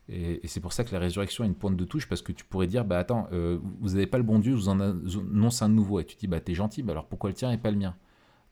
Et, 0.10 0.48
c'est 0.48 0.62
pour 0.62 0.74
ça 0.74 0.84
que 0.84 0.94
la 0.94 1.00
résurrection 1.00 1.44
est 1.44 1.48
une 1.48 1.56
pointe 1.56 1.76
de 1.76 1.84
touche, 1.84 2.08
parce 2.08 2.22
que 2.22 2.32
tu 2.32 2.46
pourrais 2.46 2.68
dire, 2.68 2.86
bah 2.86 2.98
attends, 2.98 3.28
euh, 3.34 3.60
vous 3.80 3.90
n'avez 3.90 4.08
pas 4.08 4.18
le 4.18 4.24
bon 4.24 4.40
Dieu, 4.40 4.54
vous 4.54 4.70
en 4.70 4.80
annoncez 4.80 5.66
un 5.66 5.70
nouveau. 5.70 6.00
Et 6.00 6.06
tu 6.06 6.16
te 6.16 6.22
dis, 6.22 6.28
bah 6.28 6.40
t'es 6.40 6.54
gentil, 6.54 6.82
bah 6.82 6.94
alors 6.94 7.08
pourquoi 7.08 7.30
le 7.30 7.36
tien 7.36 7.52
et 7.52 7.58
pas 7.58 7.72
le 7.72 7.78
mien? 7.78 7.96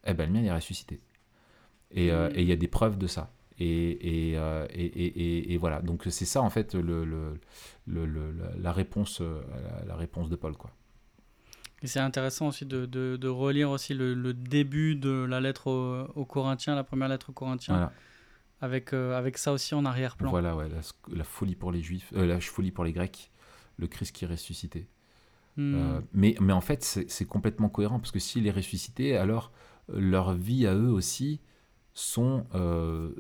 Eh 0.06 0.14
ben 0.14 0.28
le 0.28 0.34
mien 0.34 0.42
il 0.42 0.48
est 0.48 0.54
ressuscité. 0.54 1.00
Euh, 1.98 2.30
et 2.36 2.42
il 2.42 2.48
y 2.48 2.52
a 2.52 2.58
des 2.58 2.68
preuves 2.68 2.98
de 2.98 3.08
ça. 3.08 3.32
Et, 3.58 4.32
et, 4.32 4.38
euh, 4.38 4.68
et 4.74 5.58
voilà, 5.58 5.82
donc 5.82 6.04
c'est 6.10 6.26
ça 6.26 6.42
en 6.42 6.50
fait 6.50 6.76
le, 6.76 7.06
le, 7.06 7.40
le, 7.88 8.34
la, 8.60 8.74
réponse, 8.74 9.22
la, 9.88 9.96
réponse 9.96 10.30
de 10.30 10.36
Paul. 10.36 10.58
Quoi. 10.58 10.72
Et 11.82 11.88
c'est 11.88 12.02
intéressant 12.02 12.50
aussi 12.50 12.66
de, 12.66 12.86
de, 12.86 13.16
de, 13.16 13.28
relire 13.30 13.70
aussi 13.70 13.94
le, 13.94 14.34
début 14.34 14.98
de 14.98 15.24
la 15.24 15.40
lettre 15.40 15.72
aux, 16.16 16.26
Corinthiens, 16.26 16.76
la 16.76 16.84
première 16.84 17.08
lettre 17.08 17.30
aux 17.30 17.34
Corinthiens. 17.34 17.76
Voilà 17.76 17.94
avec, 18.66 18.94
euh, 18.94 19.18
avec 19.18 19.38
ça 19.38 19.54
aussi 19.54 19.74
en 19.74 19.86
arrière-plan. 19.86 20.30
Voilà, 20.30 20.56
ouais, 20.56 20.68
la, 21.14 21.24
folie 21.24 21.56
pour 21.56 21.72
les 21.72 21.82
Juifs, 21.82 22.12
euh, 22.16 22.26
la 22.26 22.42
folie 22.42 22.72
pour 22.72 22.84
les 22.84 22.92
Grecs, 22.92 23.32
le 23.78 23.88
Christ 23.88 24.14
qui 24.14 24.26
est 24.26 24.28
ressuscité. 24.28 24.88
Hmm. 25.56 25.76
Euh, 25.76 26.02
mais, 26.12 26.36
mais 26.42 26.52
en 26.52 26.62
fait, 26.62 26.84
c'est 26.84 27.26
complètement 27.26 27.70
cohérent, 27.70 28.00
parce 28.00 28.12
que 28.12 28.20
s'il 28.20 28.46
est 28.48 28.52
ressuscité, 28.52 29.16
alors 29.16 29.52
leur 29.88 30.34
vie 30.34 30.68
à 30.68 30.74
eux 30.74 30.92
aussi 30.92 31.40
sont, 31.94 32.44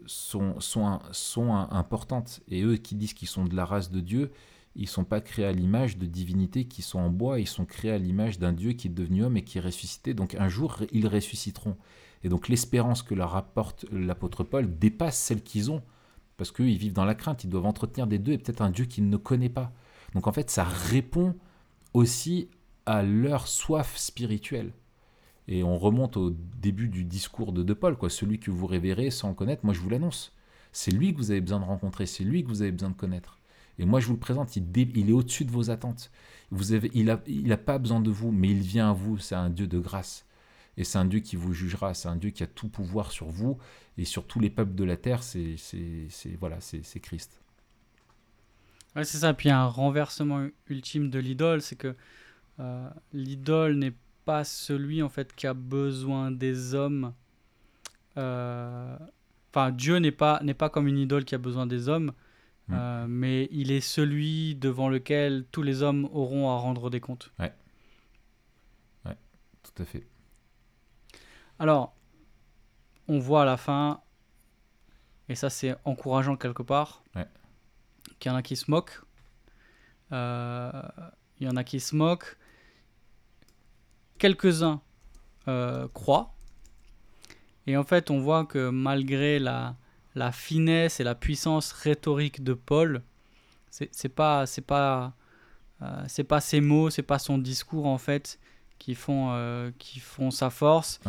sont, 0.05 0.59
sont, 0.59 0.99
sont 1.11 1.53
importantes. 1.53 2.41
Et 2.49 2.63
eux 2.63 2.75
qui 2.75 2.95
disent 2.95 3.13
qu'ils 3.13 3.29
sont 3.29 3.45
de 3.45 3.55
la 3.55 3.63
race 3.63 3.89
de 3.91 4.01
Dieu, 4.01 4.31
ils 4.75 4.89
sont 4.89 5.05
pas 5.05 5.21
créés 5.21 5.45
à 5.45 5.53
l'image 5.53 5.97
de 5.97 6.05
divinités 6.05 6.65
qui 6.65 6.81
sont 6.81 6.99
en 6.99 7.09
bois, 7.09 7.39
ils 7.39 7.47
sont 7.47 7.65
créés 7.65 7.91
à 7.91 7.97
l'image 7.97 8.39
d'un 8.39 8.51
Dieu 8.51 8.73
qui 8.73 8.87
est 8.87 8.91
devenu 8.91 9.23
homme 9.23 9.37
et 9.37 9.43
qui 9.43 9.59
est 9.59 9.61
ressuscité. 9.61 10.13
Donc 10.13 10.35
un 10.35 10.49
jour, 10.49 10.79
ils 10.91 11.07
ressusciteront. 11.07 11.77
Et 12.26 12.28
donc 12.28 12.47
l'espérance 12.47 13.03
que 13.03 13.13
leur 13.13 13.36
apporte 13.36 13.86
l'apôtre 13.91 14.43
Paul 14.43 14.80
dépasse 14.80 15.15
celle 15.15 15.43
qu'ils 15.43 15.69
ont, 15.69 15.84
parce 16.38 16.51
qu'ils 16.51 16.80
vivent 16.80 16.91
dans 16.91 17.05
la 17.05 17.13
crainte, 17.13 17.43
ils 17.43 17.51
doivent 17.51 17.67
entretenir 17.67 18.07
des 18.07 18.17
deux 18.17 18.32
et 18.32 18.39
peut-être 18.39 18.61
un 18.61 18.71
Dieu 18.71 18.86
qu'ils 18.86 19.07
ne 19.11 19.17
connaissent 19.17 19.49
pas. 19.49 19.71
Donc 20.15 20.26
en 20.26 20.32
fait, 20.32 20.49
ça 20.49 20.63
répond 20.63 21.36
aussi 21.93 22.49
à 22.88 23.03
leur 23.03 23.47
soif 23.47 23.95
spirituelle. 23.95 24.73
Et 25.47 25.63
on 25.63 25.78
remonte 25.78 26.17
au 26.17 26.32
début 26.32 26.89
du 26.89 27.03
discours 27.03 27.51
de, 27.51 27.61
de 27.61 27.73
Paul, 27.76 27.95
quoi. 27.95 28.09
celui 28.09 28.39
que 28.39 28.49
vous 28.49 28.65
révérez 28.65 29.11
sans 29.11 29.30
le 29.30 29.36
connaître, 29.36 29.63
moi 29.63 29.76
je 29.76 29.80
vous 29.80 29.89
l'annonce. 29.91 30.34
C'est 30.71 30.89
lui 30.89 31.13
que 31.13 31.19
vous 31.19 31.30
avez 31.30 31.41
besoin 31.41 31.59
de 31.59 31.65
rencontrer, 31.65 32.07
c'est 32.07 32.23
lui 32.23 32.43
que 32.43 32.49
vous 32.49 32.63
avez 32.63 32.71
besoin 32.71 32.89
de 32.89 32.95
connaître. 32.95 33.38
Et 33.78 33.86
moi 33.86 33.99
je 33.99 34.07
vous 34.07 34.13
le 34.13 34.19
présente, 34.19 34.55
il, 34.55 35.09
est 35.09 35.13
au-dessus 35.13 35.45
de 35.45 35.51
vos 35.51 35.69
attentes. 35.69 36.09
Il 36.95 37.05
n'a 37.05 37.21
il 37.28 37.53
a 37.53 37.57
pas 37.57 37.78
besoin 37.78 37.99
de 37.99 38.09
vous, 38.09 38.32
mais 38.32 38.49
il 38.49 38.61
vient 38.61 38.89
à 38.89 38.93
vous, 38.93 39.19
c'est 39.19 39.36
un 39.36 39.51
Dieu 39.51 39.67
de 39.67 39.78
grâce. 39.78 40.26
Et 40.78 40.84
c'est 40.84 40.97
un 40.97 41.05
Dieu 41.05 41.19
qui 41.19 41.36
vous 41.36 41.53
jugera, 41.53 41.93
c'est 41.93 42.09
un 42.09 42.17
Dieu 42.17 42.32
qui 42.32 42.43
a 42.43 42.47
tout 42.47 42.67
pouvoir 42.67 43.11
sur 43.11 43.28
vous 43.28 43.57
et 43.97 44.05
sur 44.05 44.28
tous 44.28 44.39
les 44.39 44.49
peuples 44.49 44.76
de 44.76 44.84
la 44.84 44.97
terre, 44.97 45.23
c'est 45.23 45.55
voilà, 46.39 46.57
c'est 46.59 46.99
Christ. 46.99 47.41
Ouais, 48.95 49.03
c'est 49.03 49.19
ça. 49.19 49.34
Puis 49.34 49.49
un 49.49 49.65
renversement 49.65 50.47
ultime 50.67 51.09
de 51.09 51.19
l'idole, 51.19 51.61
c'est 51.61 51.76
que 51.76 51.95
euh, 52.59 52.89
l'idole 53.13 53.76
n'est 53.76 53.93
pas 54.23 54.43
celui 54.43 55.01
en 55.01 55.09
fait 55.09 55.36
qui 55.36 55.47
a 55.47 55.53
besoin 55.53 56.32
des 56.32 56.73
hommes. 56.73 57.13
Euh, 58.17 58.97
enfin, 59.51 59.71
Dieu 59.71 59.97
n'est 59.97 60.11
pas 60.11 60.39
n'est 60.43 60.53
pas 60.53 60.69
comme 60.69 60.88
une 60.88 60.97
idole 60.97 61.26
qui 61.26 61.36
a 61.36 61.38
besoin 61.38 61.67
des 61.67 61.89
hommes, 61.89 62.13
mmh. 62.67 62.73
euh, 62.73 63.05
mais 63.07 63.49
il 63.51 63.71
est 63.71 63.82
celui 63.82 64.55
devant 64.55 64.88
lequel 64.88 65.45
tous 65.51 65.61
les 65.61 65.84
hommes 65.84 66.05
auront 66.11 66.49
à 66.49 66.57
rendre 66.57 66.89
des 66.89 67.01
comptes. 67.01 67.32
Ouais. 67.39 67.53
Ouais, 69.05 69.17
tout 69.63 69.84
à 69.84 69.86
fait. 69.86 70.07
Alors, 71.60 71.95
on 73.08 73.20
voit 73.20 73.43
à 73.43 73.45
la 73.45 73.58
fin, 73.58 74.01
et 75.30 75.36
ça 75.36 75.49
c'est 75.49 75.76
encourageant 75.86 76.36
quelque 76.36 76.64
part, 76.64 77.03
qu'il 78.20 78.32
y 78.32 78.34
en 78.34 78.38
a 78.38 78.41
qui 78.41 78.56
se 78.56 78.70
moquent. 78.70 79.01
Euh, 80.12 80.72
il 81.39 81.47
y 81.47 81.49
en 81.49 81.56
a 81.56 81.64
qui 81.64 81.80
se 81.80 81.95
moquent. 81.95 82.38
Quelques-uns 84.18 84.82
euh, 85.47 85.88
croient. 85.93 86.34
Et 87.68 87.78
en 87.78 87.84
fait, 87.84 88.12
on 88.12 88.20
voit 88.20 88.45
que 88.45 88.70
malgré 88.70 89.39
la, 89.39 89.76
la 90.14 90.32
finesse 90.32 90.99
et 90.99 91.03
la 91.03 91.16
puissance 91.16 91.72
rhétorique 91.72 92.43
de 92.43 92.53
Paul, 92.53 93.01
c'est 93.70 94.10
pas 94.10 94.45
c'est 94.45 94.62
pas 94.62 95.14
euh, 95.82 96.03
c'est 96.08 96.24
pas 96.24 96.39
ses 96.39 96.62
mots, 96.62 96.89
c'est 96.89 97.03
pas 97.03 97.20
son 97.20 97.38
discours 97.38 97.88
en 97.88 97.97
fait 97.97 98.39
qui 98.78 98.95
font 98.95 99.74
qui 99.78 99.99
font 99.99 100.32
sa 100.32 100.49
force. 100.49 100.99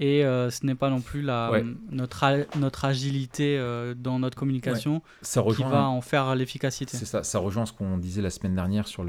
Et 0.00 0.24
euh, 0.24 0.50
ce 0.50 0.66
n'est 0.66 0.74
pas 0.74 0.90
non 0.90 1.00
plus 1.00 1.22
la, 1.22 1.52
notre, 1.90 2.46
notre 2.58 2.84
agilité 2.84 3.56
euh, 3.56 3.94
dans 3.94 4.18
notre 4.18 4.36
communication 4.36 5.02
qui 5.22 5.62
va 5.62 5.88
en 5.88 6.00
faire 6.00 6.34
l'efficacité. 6.34 6.96
C'est 6.96 7.04
ça, 7.04 7.22
ça 7.22 7.38
rejoint 7.38 7.64
ce 7.64 7.72
qu'on 7.72 7.96
disait 7.96 8.22
la 8.22 8.30
semaine 8.30 8.54
dernière 8.54 8.88
sur 8.88 9.04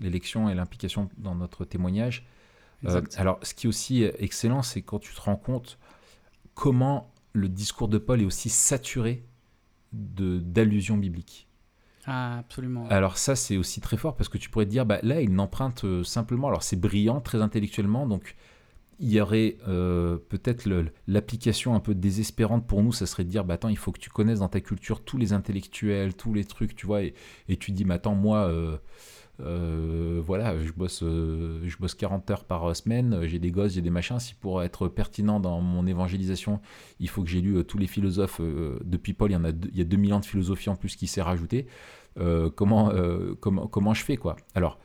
l'élection 0.00 0.48
et 0.48 0.54
l'implication 0.54 1.08
dans 1.18 1.34
notre 1.34 1.64
témoignage. 1.64 2.26
Euh, 2.84 3.00
alors, 3.16 3.38
ce 3.42 3.54
qui 3.54 3.66
est 3.66 3.68
aussi 3.68 4.02
excellent, 4.18 4.62
c'est 4.62 4.82
quand 4.82 4.98
tu 4.98 5.14
te 5.14 5.20
rends 5.20 5.36
compte 5.36 5.78
comment 6.54 7.12
le 7.32 7.48
discours 7.48 7.86
de 7.86 7.98
Paul 7.98 8.20
est 8.20 8.26
aussi 8.26 8.48
saturé 8.48 9.24
d'allusions 9.92 10.96
bibliques. 10.96 11.46
Ah, 12.06 12.38
absolument. 12.38 12.88
Alors 12.88 13.18
ça, 13.18 13.36
c'est 13.36 13.56
aussi 13.56 13.80
très 13.80 13.96
fort 13.96 14.16
parce 14.16 14.28
que 14.28 14.36
tu 14.36 14.50
pourrais 14.50 14.64
te 14.64 14.70
dire, 14.70 14.84
bah, 14.84 14.98
là, 15.04 15.20
il 15.20 15.32
n'emprunte 15.32 16.02
simplement, 16.02 16.48
alors 16.48 16.64
c'est 16.64 16.74
brillant, 16.74 17.20
très 17.20 17.40
intellectuellement, 17.40 18.08
donc 18.08 18.34
il 18.98 19.10
y 19.10 19.20
aurait 19.20 19.56
euh, 19.68 20.16
peut-être 20.28 20.68
l'application 21.06 21.74
un 21.74 21.80
peu 21.80 21.94
désespérante 21.94 22.66
pour 22.66 22.82
nous, 22.82 22.92
ça 22.92 23.06
serait 23.06 23.24
de 23.24 23.28
dire, 23.28 23.44
bah 23.44 23.54
attends, 23.54 23.68
il 23.68 23.76
faut 23.76 23.92
que 23.92 23.98
tu 23.98 24.10
connaisses 24.10 24.40
dans 24.40 24.48
ta 24.48 24.60
culture 24.60 25.02
tous 25.02 25.18
les 25.18 25.32
intellectuels, 25.32 26.14
tous 26.14 26.32
les 26.32 26.44
trucs, 26.44 26.76
tu 26.76 26.86
vois, 26.86 27.02
et, 27.02 27.14
tu 27.58 27.72
dis, 27.72 27.84
mais 27.84 27.94
attends, 27.94 28.14
moi, 28.14 28.48
euh, 28.48 28.76
euh, 29.40 30.22
voilà, 30.24 30.58
je 30.62 30.72
bosse, 30.72 31.00
je 31.00 31.76
bosse 31.78 31.94
40 31.94 32.30
heures 32.30 32.44
par 32.44 32.76
semaine, 32.76 33.26
j'ai 33.26 33.38
des 33.38 33.50
gosses, 33.50 33.72
j'ai 33.72 33.82
des 33.82 33.90
machins, 33.90 34.20
si 34.20 34.34
pour 34.34 34.62
être 34.62 34.88
pertinent 34.88 35.40
dans 35.40 35.60
mon 35.60 35.86
évangélisation, 35.86 36.60
il 37.00 37.08
faut 37.08 37.22
que 37.22 37.30
j'ai 37.30 37.40
lu 37.40 37.64
tous 37.64 37.78
les 37.78 37.88
philosophes, 37.88 38.40
depuis 38.84 39.14
Paul, 39.14 39.30
il 39.30 39.34
y, 39.34 39.36
en 39.36 39.44
a, 39.44 39.50
il 39.50 39.76
y 39.76 39.80
a 39.80 39.84
2000 39.84 40.14
ans 40.14 40.20
de 40.20 40.26
philosophie 40.26 40.70
en 40.70 40.76
plus 40.76 40.96
qui 40.96 41.06
s'est 41.06 41.22
rajouté, 41.22 41.66
comment, 42.54 42.92
comment, 43.40 43.66
comment 43.66 43.94
je 43.94 44.04
fais, 44.04 44.16
quoi. 44.16 44.36
Alors, 44.54 44.78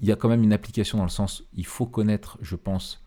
il 0.00 0.08
y 0.08 0.12
a 0.12 0.16
quand 0.16 0.28
même 0.28 0.42
une 0.42 0.52
application 0.52 0.98
dans 0.98 1.04
le 1.04 1.10
sens, 1.10 1.44
il 1.54 1.66
faut 1.66 1.86
connaître, 1.86 2.38
je 2.42 2.56
pense, 2.56 3.05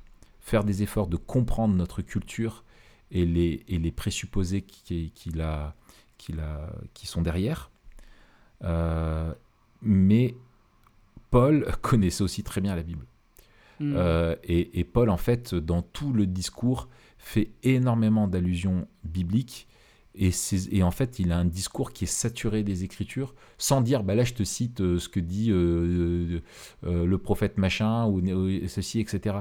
faire 0.49 0.63
des 0.63 0.83
efforts 0.83 1.07
de 1.07 1.15
comprendre 1.15 1.75
notre 1.75 2.01
culture 2.01 2.63
et 3.11 3.25
les, 3.25 3.63
et 3.67 3.77
les 3.77 3.91
présupposés 3.91 4.61
qui, 4.61 5.11
qui, 5.11 5.29
la, 5.29 5.75
qui, 6.17 6.33
la, 6.33 6.73
qui 6.93 7.07
sont 7.07 7.21
derrière. 7.21 7.71
Euh, 8.63 9.33
mais 9.81 10.35
Paul 11.29 11.65
connaissait 11.81 12.23
aussi 12.23 12.43
très 12.43 12.61
bien 12.61 12.75
la 12.75 12.83
Bible. 12.83 13.05
Hmm. 13.79 13.93
Euh, 13.95 14.35
et, 14.43 14.79
et, 14.79 14.83
Paul, 14.83 15.09
en 15.09 15.17
fait, 15.17 15.55
dans 15.55 15.81
tout 15.81 16.11
le 16.11 16.25
discours, 16.25 16.89
fait 17.17 17.51
énormément 17.63 18.27
d'allusions 18.27 18.87
bibliques 19.03 19.67
Et, 20.15 20.31
et 20.71 20.83
en 20.83 20.91
fait, 20.91 21.19
il 21.19 21.31
a 21.31 21.37
un 21.37 21.45
discours 21.45 21.93
qui 21.93 22.05
est 22.05 22.07
saturé 22.07 22.63
des 22.63 22.83
Écritures, 22.83 23.35
sans 23.57 23.81
dire, 23.81 24.03
bah 24.03 24.15
là, 24.15 24.23
je 24.23 24.33
te 24.33 24.43
cite 24.43 24.81
euh, 24.81 24.99
ce 24.99 25.07
que 25.07 25.19
dit 25.19 25.49
euh, 25.51 26.41
le 26.83 27.17
prophète 27.17 27.57
machin 27.57 28.05
ou, 28.05 28.19
ou 28.19 28.67
ceci, 28.67 28.99
etc. 28.99 29.37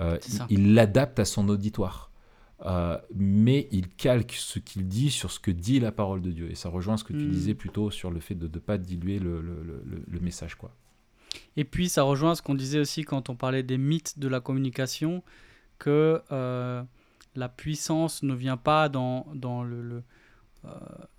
Euh, 0.00 0.18
il 0.48 0.74
l'adapte 0.74 1.18
à 1.18 1.24
son 1.24 1.48
auditoire. 1.48 2.10
Euh, 2.66 2.98
mais 3.14 3.68
il 3.70 3.88
calque 3.88 4.32
ce 4.32 4.58
qu'il 4.58 4.86
dit 4.86 5.10
sur 5.10 5.30
ce 5.30 5.40
que 5.40 5.50
dit 5.50 5.80
la 5.80 5.92
parole 5.92 6.20
de 6.20 6.30
Dieu. 6.30 6.50
Et 6.50 6.54
ça 6.54 6.68
rejoint 6.68 6.96
ce 6.98 7.04
que 7.04 7.12
tu 7.14 7.24
Mm. 7.26 7.30
disais 7.30 7.54
plutôt 7.54 7.90
sur 7.90 8.10
le 8.10 8.20
fait 8.20 8.34
de 8.34 8.48
ne 8.48 8.58
pas 8.60 8.76
diluer 8.76 9.18
le, 9.18 9.40
le- 9.40 9.62
le- 9.62 9.82
le- 9.86 10.04
le 10.06 10.20
message. 10.20 10.56
Quoi. 10.56 10.70
Et 11.56 11.64
puis 11.64 11.88
ça 11.88 12.02
rejoint 12.02 12.34
ce 12.34 12.42
qu'on 12.42 12.54
disait 12.54 12.78
aussi 12.80 13.02
quand 13.04 13.30
on 13.30 13.36
parlait 13.36 13.62
des 13.62 13.78
mythes 13.78 14.18
de 14.18 14.28
la 14.28 14.40
communication, 14.40 15.22
que 15.78 16.20
euh, 16.32 16.82
la 17.34 17.48
puissance 17.48 18.22
ne 18.22 18.34
vient 18.34 18.58
pas 18.58 18.88
dans, 18.90 19.26
dans 19.34 19.62
le, 19.62 19.80
le, 19.82 20.02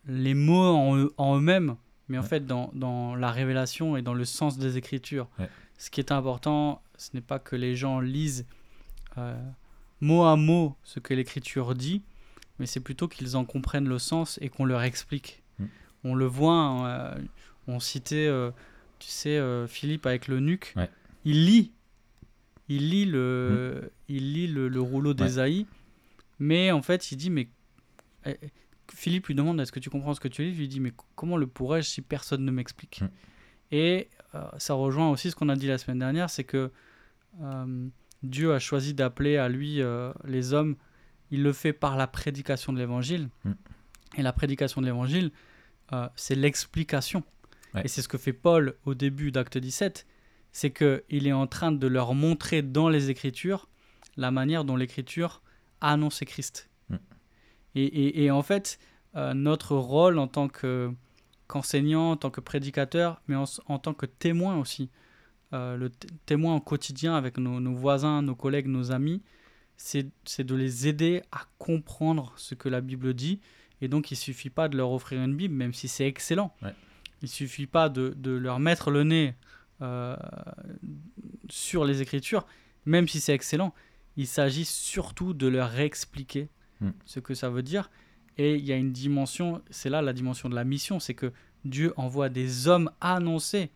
les 0.07 0.33
mots 0.33 0.75
en, 0.75 0.97
eux- 0.97 1.13
en 1.17 1.37
eux-mêmes, 1.37 1.75
mais 2.07 2.17
en 2.17 2.21
Ouais. 2.21 2.27
fait 2.27 2.45
dans, 2.45 2.69
dans 2.75 3.15
la 3.15 3.31
révélation 3.31 3.97
et 3.97 4.01
dans 4.01 4.13
le 4.13 4.25
sens 4.25 4.57
des 4.57 4.77
Écritures. 4.77 5.27
Ouais. 5.39 5.49
Ce 5.77 5.89
qui 5.89 5.99
est 5.99 6.11
important, 6.11 6.83
ce 6.97 7.09
n'est 7.15 7.21
pas 7.21 7.39
que 7.39 7.55
les 7.55 7.75
gens 7.75 7.99
lisent 7.99 8.45
mot 10.01 10.23
à 10.23 10.35
mot 10.35 10.75
ce 10.83 10.99
que 10.99 11.13
l'Écriture 11.13 11.75
dit, 11.75 12.01
mais 12.59 12.65
c'est 12.65 12.79
plutôt 12.79 13.07
qu'ils 13.07 13.35
en 13.37 13.45
comprennent 13.45 13.87
le 13.87 13.99
sens 13.99 14.37
et 14.41 14.49
qu'on 14.49 14.65
leur 14.65 14.81
explique. 14.83 15.43
Mm. 15.59 15.65
On 16.03 16.15
le 16.15 16.25
voit, 16.25 16.53
hein, 16.53 16.85
euh, 16.85 17.21
on 17.67 17.79
citait, 17.79 18.27
euh, 18.27 18.51
tu 18.99 19.09
sais, 19.09 19.37
euh, 19.37 19.67
Philippe 19.67 20.05
avec 20.05 20.27
le 20.27 20.39
nuque, 20.39 20.73
Ouais. 20.75 20.89
il 21.25 21.45
lit. 21.45 21.71
Il 22.69 22.89
lit 22.89 23.05
le, 23.05 23.91
il 24.07 24.33
lit 24.33 24.47
le, 24.47 24.69
le 24.69 24.81
rouleau 24.81 25.13
d'Ésaïe, 25.13 25.65
mais 26.39 26.71
en 26.71 26.81
fait, 26.81 27.11
il 27.11 27.17
dit, 27.17 27.29
mais... 27.29 27.49
eh, 28.25 28.37
eh, 28.41 28.49
Philippe 28.93 29.27
lui 29.27 29.35
demande, 29.35 29.59
est-ce 29.59 29.71
que 29.71 29.79
tu 29.79 29.89
comprends 29.89 30.13
ce 30.13 30.19
que 30.19 30.27
tu 30.27 30.43
lis? 30.43 30.51
Il 30.51 30.57
lui 30.57 30.67
dit, 30.67 30.79
mais 30.79 30.93
comment 31.15 31.37
le 31.37 31.47
pourrais-je 31.47 31.89
si 31.89 32.01
personne 32.01 32.45
ne 32.45 32.51
m'explique? 32.51 33.01
Mm. 33.01 33.09
Et 33.73 34.09
euh, 34.35 34.43
ça 34.57 34.73
rejoint 34.73 35.09
aussi 35.09 35.31
ce 35.31 35.35
qu'on 35.35 35.49
a 35.49 35.55
dit 35.55 35.67
la 35.67 35.77
semaine 35.77 35.99
dernière, 35.99 36.29
c'est 36.29 36.43
que 36.43 36.71
euh, 37.41 37.87
Dieu 38.23 38.53
a 38.53 38.59
choisi 38.59 38.93
d'appeler 38.93 39.37
à 39.37 39.49
lui 39.49 39.81
euh, 39.81 40.13
les 40.25 40.53
hommes, 40.53 40.75
il 41.31 41.43
le 41.43 41.53
fait 41.53 41.73
par 41.73 41.97
la 41.97 42.07
prédication 42.07 42.73
de 42.73 42.77
l'évangile. 42.79 43.29
Mm. 43.45 43.51
Et 44.17 44.21
la 44.21 44.33
prédication 44.33 44.81
de 44.81 44.85
l'évangile, 44.85 45.31
euh, 45.93 46.07
c'est 46.15 46.35
l'explication. 46.35 47.23
Ouais. 47.73 47.81
Et 47.85 47.87
c'est 47.87 48.01
ce 48.01 48.07
que 48.07 48.17
fait 48.17 48.33
Paul 48.33 48.75
au 48.85 48.93
début 48.93 49.31
d'Acte 49.31 49.57
17, 49.57 50.05
c'est 50.51 50.71
qu'il 50.71 51.27
est 51.27 51.31
en 51.31 51.47
train 51.47 51.71
de 51.71 51.87
leur 51.87 52.13
montrer 52.13 52.61
dans 52.61 52.89
les 52.89 53.09
Écritures 53.09 53.69
la 54.17 54.29
manière 54.31 54.65
dont 54.65 54.75
l'Écriture 54.75 55.41
a 55.79 55.93
annoncé 55.93 56.25
Christ. 56.25 56.69
Mm. 56.89 56.95
Et, 57.75 57.83
et- 57.85 58.23
et 58.25 58.31
en 58.31 58.43
fait, 58.43 58.77
euh, 59.15 59.33
notre 59.33 59.75
rôle 59.77 60.19
en 60.19 60.27
tant 60.27 60.47
que- 60.49 60.91
qu'enseignant, 61.47 62.11
en 62.11 62.17
tant 62.17 62.29
que 62.29 62.41
prédicateur, 62.41 63.21
mais 63.27 63.35
en, 63.35 63.45
en 63.67 63.79
tant 63.79 63.93
que 63.93 64.05
témoin 64.05 64.57
aussi, 64.57 64.89
euh, 65.53 65.77
le 65.77 65.89
témoin 66.25 66.55
au 66.55 66.59
quotidien 66.61 67.15
avec 67.15 67.37
nos, 67.37 67.59
nos 67.59 67.73
voisins, 67.73 68.21
nos 68.21 68.35
collègues, 68.35 68.67
nos 68.67 68.91
amis, 68.91 69.21
c'est 69.77 70.05
de 70.39 70.55
les 70.55 70.87
aider 70.87 71.23
à 71.31 71.45
comprendre 71.57 72.33
ce 72.37 72.55
que 72.55 72.69
la 72.69 72.81
Bible 72.81 73.13
dit. 73.13 73.39
Et 73.81 73.87
donc, 73.87 74.11
il 74.11 74.15
suffit 74.15 74.51
pas 74.51 74.67
de 74.69 74.77
leur 74.77 74.91
offrir 74.91 75.21
une 75.21 75.35
Bible, 75.35 75.55
même 75.55 75.73
si 75.73 75.87
c'est 75.87 76.05
excellent. 76.05 76.53
Ouais. 76.61 76.75
Il 77.23 77.29
suffit 77.29 77.67
pas 77.67 77.89
de, 77.89 78.13
de 78.15 78.31
leur 78.31 78.59
mettre 78.59 78.91
le 78.91 79.03
nez 79.03 79.33
euh, 79.81 80.15
sur 81.49 81.85
les 81.85 82.01
Écritures, 82.01 82.45
même 82.85 83.07
si 83.07 83.19
c'est 83.19 83.33
excellent. 83.33 83.73
Il 84.17 84.27
s'agit 84.27 84.65
surtout 84.65 85.33
de 85.33 85.47
leur 85.47 85.79
expliquer 85.79 86.49
Mm. 86.81 86.89
ce 87.05 87.19
que 87.19 87.33
ça 87.35 87.49
veut 87.49 87.61
dire. 87.63 87.89
Et 88.37 88.55
il 88.55 88.65
y 88.65 88.73
a 88.73 88.75
une 88.75 88.91
dimension, 88.91 89.61
c'est 89.69 89.89
là 89.89 90.01
la 90.01 90.13
dimension 90.13 90.49
de 90.49 90.55
la 90.55 90.63
mission, 90.63 90.99
c'est 90.99 91.13
que 91.13 91.31
Dieu 91.63 91.93
envoie 91.95 92.29
des 92.29 92.67
hommes 92.67 92.89
annoncer 93.01 93.69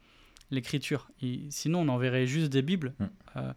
l'écriture. 0.51 1.09
Sinon, 1.49 1.81
on 1.81 1.87
enverrait 1.89 2.27
juste 2.27 2.51
des 2.51 2.61
Bibles. 2.61 2.93
Mm. 2.99 3.05
Euh, 3.37 3.53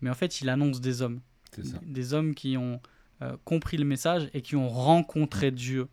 mais 0.00 0.10
en 0.10 0.14
fait, 0.14 0.40
il 0.40 0.48
annonce 0.48 0.80
des 0.80 1.02
hommes. 1.02 1.20
Ça. 1.62 1.78
Des 1.84 2.14
hommes 2.14 2.34
qui 2.34 2.56
ont 2.56 2.80
euh, 3.20 3.36
compris 3.44 3.76
le 3.76 3.84
message 3.84 4.28
et 4.34 4.42
qui 4.42 4.56
ont 4.56 4.68
rencontré 4.68 5.50
Mm. 5.50 5.54
Dieu. 5.54 5.88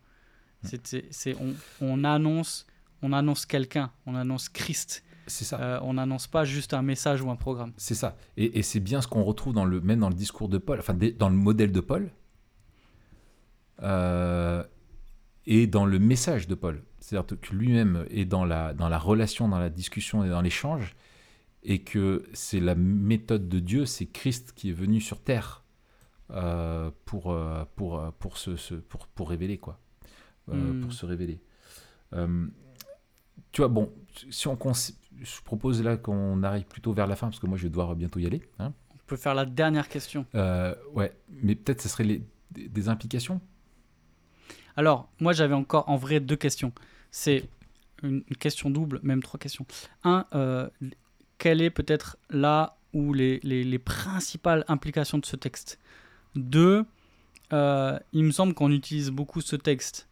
C'était- 0.62 1.06
c'est, 1.10 1.34
on, 1.40 1.54
on 1.80 2.04
annonce, 2.04 2.66
on 3.02 3.12
annonce 3.12 3.46
quelqu'un, 3.46 3.92
on 4.06 4.14
annonce 4.14 4.48
Christ. 4.48 5.04
C'est 5.26 5.44
ça. 5.44 5.60
Euh, 5.60 5.78
on 5.82 5.94
n'annonce 5.94 6.26
pas 6.26 6.44
juste 6.44 6.74
un 6.74 6.82
message 6.82 7.22
ou 7.22 7.30
un 7.30 7.36
programme. 7.36 7.72
C'est 7.76 7.94
ça. 7.94 8.16
Et, 8.36 8.58
et 8.58 8.62
c'est 8.62 8.80
bien 8.80 9.00
ce 9.00 9.06
qu'on 9.06 9.22
retrouve 9.22 9.54
dans 9.54 9.64
le, 9.64 9.80
même 9.80 10.00
dans 10.00 10.08
le 10.08 10.14
discours 10.14 10.48
de 10.48 10.58
Paul, 10.58 10.78
enfin 10.80 10.94
dans 11.18 11.28
le 11.28 11.36
modèle 11.36 11.70
de 11.72 11.80
Paul, 11.80 12.10
euh, 13.82 14.62
et 15.46 15.66
dans 15.66 15.86
le 15.86 15.98
message 15.98 16.46
de 16.48 16.54
Paul. 16.54 16.82
C'est-à-dire 17.00 17.38
que 17.40 17.54
lui-même 17.54 18.04
est 18.10 18.24
dans 18.24 18.44
la, 18.44 18.74
dans 18.74 18.88
la 18.88 18.98
relation, 18.98 19.48
dans 19.48 19.58
la 19.58 19.70
discussion 19.70 20.22
et 20.24 20.28
dans 20.28 20.40
l'échange, 20.42 20.94
et 21.62 21.80
que 21.82 22.24
c'est 22.32 22.60
la 22.60 22.74
méthode 22.74 23.48
de 23.48 23.58
Dieu, 23.58 23.84
c'est 23.86 24.06
Christ 24.06 24.52
qui 24.54 24.70
est 24.70 24.74
venu 24.74 25.00
sur 25.00 25.20
terre 25.20 25.64
euh, 26.30 26.90
pour, 27.06 27.32
euh, 27.32 27.64
pour, 27.76 27.98
euh, 27.98 28.10
pour, 28.18 28.36
se, 28.38 28.56
se- 28.56 28.74
pour, 28.74 29.06
pour 29.08 29.30
révéler, 29.30 29.58
quoi. 29.58 29.78
Euh, 30.50 30.72
Mm. 30.72 30.80
Pour 30.82 30.92
se 30.92 31.06
révéler. 31.06 31.40
Euh, 32.12 32.46
tu 33.52 33.60
vois, 33.60 33.68
bon, 33.68 33.92
si 34.30 34.48
on 34.48 34.56
je 35.22 35.40
propose 35.44 35.82
là 35.82 35.96
qu'on 35.96 36.42
arrive 36.42 36.64
plutôt 36.64 36.92
vers 36.92 37.06
la 37.06 37.14
fin, 37.16 37.28
parce 37.28 37.38
que 37.40 37.46
moi 37.46 37.56
je 37.58 37.64
vais 37.64 37.68
devoir 37.68 37.94
bientôt 37.94 38.18
y 38.20 38.26
aller. 38.26 38.42
hein. 38.58 38.72
On 38.94 38.98
peut 39.06 39.16
faire 39.16 39.34
la 39.34 39.44
dernière 39.44 39.88
question. 39.88 40.24
Ouais, 40.94 41.12
mais 41.28 41.54
peut-être 41.56 41.82
ce 41.82 41.88
serait 41.88 42.04
les, 42.04 42.22
des, 42.52 42.68
des 42.68 42.88
implications. 42.88 43.40
Alors, 44.80 45.10
moi, 45.20 45.34
j'avais 45.34 45.52
encore 45.54 45.86
en 45.90 45.96
vrai 45.98 46.20
deux 46.20 46.36
questions. 46.36 46.72
C'est 47.10 47.44
une, 48.02 48.22
une 48.30 48.36
question 48.38 48.70
double, 48.70 48.98
même 49.02 49.22
trois 49.22 49.38
questions. 49.38 49.66
Un, 50.04 50.24
euh, 50.34 50.70
quelle 51.36 51.60
est 51.60 51.68
peut-être 51.68 52.16
là 52.30 52.78
où 52.94 53.12
les, 53.12 53.40
les- 53.42 53.62
les 53.62 53.78
principales 53.78 54.64
implications 54.68 55.18
de 55.18 55.26
ce 55.26 55.36
texte? 55.36 55.78
Deux, 56.34 56.86
euh, 57.52 57.98
il 58.14 58.24
me 58.24 58.30
semble 58.30 58.54
qu'on 58.54 58.70
utilise 58.70 59.10
beaucoup 59.10 59.42
ce 59.42 59.54
texte 59.54 60.08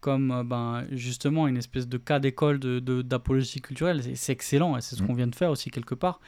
comme 0.00 0.30
euh, 0.30 0.44
ben, 0.44 0.86
justement 0.92 1.46
une 1.46 1.58
espèce 1.58 1.86
de 1.86 1.98
cas 1.98 2.18
d'école 2.18 2.58
de, 2.58 2.78
de- 2.78 3.02
d'apologie 3.02 3.60
culturelle. 3.60 4.00
C'est 4.16 4.32
excellent, 4.32 4.78
et 4.78 4.80
c'est 4.80 4.96
ce 4.96 5.02
Mm. 5.02 5.06
qu'on 5.08 5.14
vient 5.14 5.26
de 5.26 5.34
faire 5.34 5.50
aussi 5.50 5.70
quelque 5.70 5.94
part. 5.94 6.20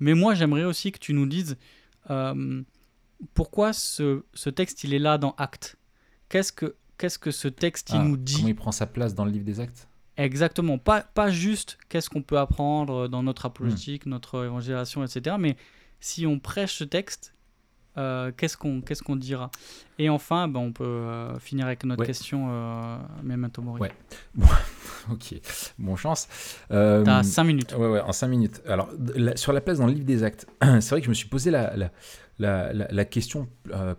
Mais 0.00 0.14
moi, 0.14 0.32
j'aimerais 0.32 0.64
aussi 0.64 0.92
que 0.92 0.98
tu 0.98 1.12
nous 1.12 1.26
dises 1.26 1.58
euh, 2.08 2.62
pourquoi 3.34 3.74
ce, 3.74 4.22
ce 4.32 4.48
texte, 4.48 4.82
il 4.84 4.94
est 4.94 4.98
là 4.98 5.18
dans 5.18 5.34
Actes? 5.36 5.76
Qu'est-ce 6.30 6.52
que, 6.54 6.74
qu'est-ce 6.98 7.18
que 7.18 7.30
ce 7.30 7.48
texte, 7.48 7.90
il 7.90 7.96
Ah, 7.96 8.04
nous 8.04 8.16
dit 8.16 8.36
Comment 8.36 8.48
il 8.48 8.54
prend 8.56 8.72
sa 8.72 8.86
place 8.86 9.14
dans 9.14 9.24
le 9.24 9.30
livre 9.30 9.44
des 9.44 9.60
actes 9.60 9.88
Exactement. 10.16 10.78
Pas, 10.78 11.00
pas 11.02 11.30
juste 11.30 11.76
qu'est-ce 11.88 12.08
qu'on 12.08 12.22
peut 12.22 12.38
apprendre 12.38 13.08
dans 13.08 13.22
notre 13.22 13.46
apologétique, 13.46 14.06
notre 14.06 14.44
évangélisation, 14.44 15.02
etc. 15.04 15.36
Mais 15.38 15.56
si 16.00 16.26
on 16.26 16.38
prêche 16.38 16.74
ce 16.74 16.84
texte, 16.84 17.34
euh, 17.96 18.32
qu'est-ce 18.36 18.56
qu'on 18.56 18.80
qu'est-ce 18.80 19.02
qu'on 19.02 19.14
dira? 19.16 19.50
Et 19.98 20.08
enfin, 20.08 20.48
ben, 20.48 20.58
on 20.60 20.72
peut 20.72 20.84
euh, 20.84 21.38
finir 21.38 21.66
avec 21.66 21.84
notre 21.84 22.00
Ouais. 22.00 22.06
question 22.06 22.46
euh, 22.50 22.96
Memento 23.22 23.62
Mori. 23.62 23.80
Ouais. 23.80 23.92
Ok, 25.10 25.34
bon 25.78 25.96
chance. 25.96 26.28
Euh, 26.70 27.04
T'as 27.04 27.22
5 27.22 27.44
minutes. 27.44 27.74
Ouais, 27.76 27.86
ouais, 27.88 28.00
en 28.00 28.12
5 28.12 28.26
minutes. 28.26 28.62
Alors, 28.66 28.88
la- 29.14 29.36
sur 29.36 29.52
la 29.52 29.60
place 29.60 29.76
dans 29.78 29.86
le 29.86 29.92
livre 29.92 30.06
des 30.06 30.22
actes, 30.22 30.46
c'est 30.62 30.88
vrai 30.90 31.00
que 31.00 31.04
je 31.04 31.10
me 31.10 31.14
suis 31.14 31.28
posé 31.28 31.50
la, 31.50 31.74
la, 32.38 32.72
la, 32.72 33.04
question 33.04 33.46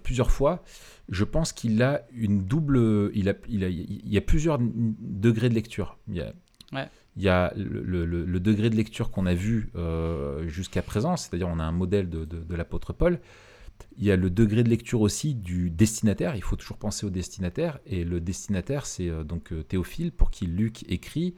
plusieurs 0.02 0.32
fois. 0.32 0.64
Je 1.10 1.24
pense 1.24 1.53
qu'il 1.53 1.82
a 1.84 2.01
une 2.14 2.43
double. 2.45 3.12
Il, 3.14 3.30
a, 3.30 3.34
il, 3.47 3.64
a, 3.64 3.70
il 3.70 4.08
y 4.12 4.18
a 4.18 4.22
plusieurs 4.22 4.58
degrés 4.62 5.49
de 5.49 5.53
lecture. 5.56 5.97
Il 6.08 6.16
y 6.16 6.22
a, 6.22 6.34
Ouais. 6.74 6.89
il 7.16 7.22
y 7.24 7.30
a 7.30 7.53
le, 7.56 7.84
le- 7.84 8.06
le- 8.06 8.26
le 8.26 8.39
degré 8.39 8.70
de 8.72 8.76
lecture 8.76 9.12
qu'on 9.12 9.28
a 9.28 9.36
vu 9.36 9.70
euh, 9.76 10.47
jusqu'à 10.47 10.82
présent, 10.82 11.16
c'est-à-dire 11.16 11.47
on 11.47 11.60
a 11.60 11.64
un 11.64 11.72
modèle 11.72 12.10
de, 12.10 12.26
de- 12.26 12.39
de 12.43 12.56
l'apôtre 12.56 12.91
Paul. 12.91 13.20
Il 13.97 14.03
y 14.06 14.12
a 14.12 14.16
le 14.16 14.30
degré 14.30 14.64
de 14.64 14.70
lecture 14.70 15.01
aussi 15.01 15.36
du 15.36 15.70
destinataire. 15.70 16.36
Il 16.36 16.41
faut 16.41 16.56
toujours 16.56 16.78
penser 16.78 17.06
au 17.06 17.10
destinataire. 17.12 17.80
Et 17.86 18.03
le 18.03 18.20
destinataire, 18.20 18.86
c'est 18.88 19.10
euh, 19.10 19.24
donc 19.24 19.51
euh, 19.53 19.62
Théophile, 19.64 20.12
pour 20.12 20.32
qui 20.32 20.47
Luc 20.47 20.84
écrit 20.89 21.36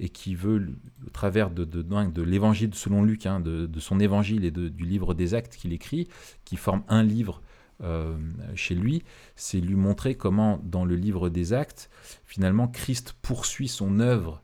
et 0.00 0.08
qui 0.08 0.34
veut, 0.34 0.70
au 1.06 1.10
travers 1.10 1.50
de, 1.50 1.64
de, 1.64 1.82
de, 1.82 2.10
de 2.10 2.22
l'évangile 2.22 2.74
selon 2.74 3.04
Luc, 3.04 3.26
hein, 3.26 3.38
de, 3.38 3.68
son 3.78 4.00
évangile 4.00 4.44
et 4.44 4.50
du 4.50 4.84
livre 4.84 5.14
des 5.14 5.34
actes 5.34 5.54
qu'il 5.54 5.72
écrit, 5.72 6.08
qui 6.44 6.56
forme 6.56 6.82
un 6.88 7.04
livre 7.04 7.42
euh, 7.82 8.16
chez 8.54 8.74
lui, 8.74 9.02
c'est 9.36 9.60
lui 9.60 9.74
montrer 9.74 10.14
comment, 10.14 10.60
dans 10.62 10.84
le 10.84 10.96
livre 10.96 11.28
des 11.28 11.52
actes, 11.52 11.90
finalement, 12.24 12.68
Christ 12.68 13.14
poursuit 13.22 13.68
son 13.68 14.00
œuvre 14.00 14.42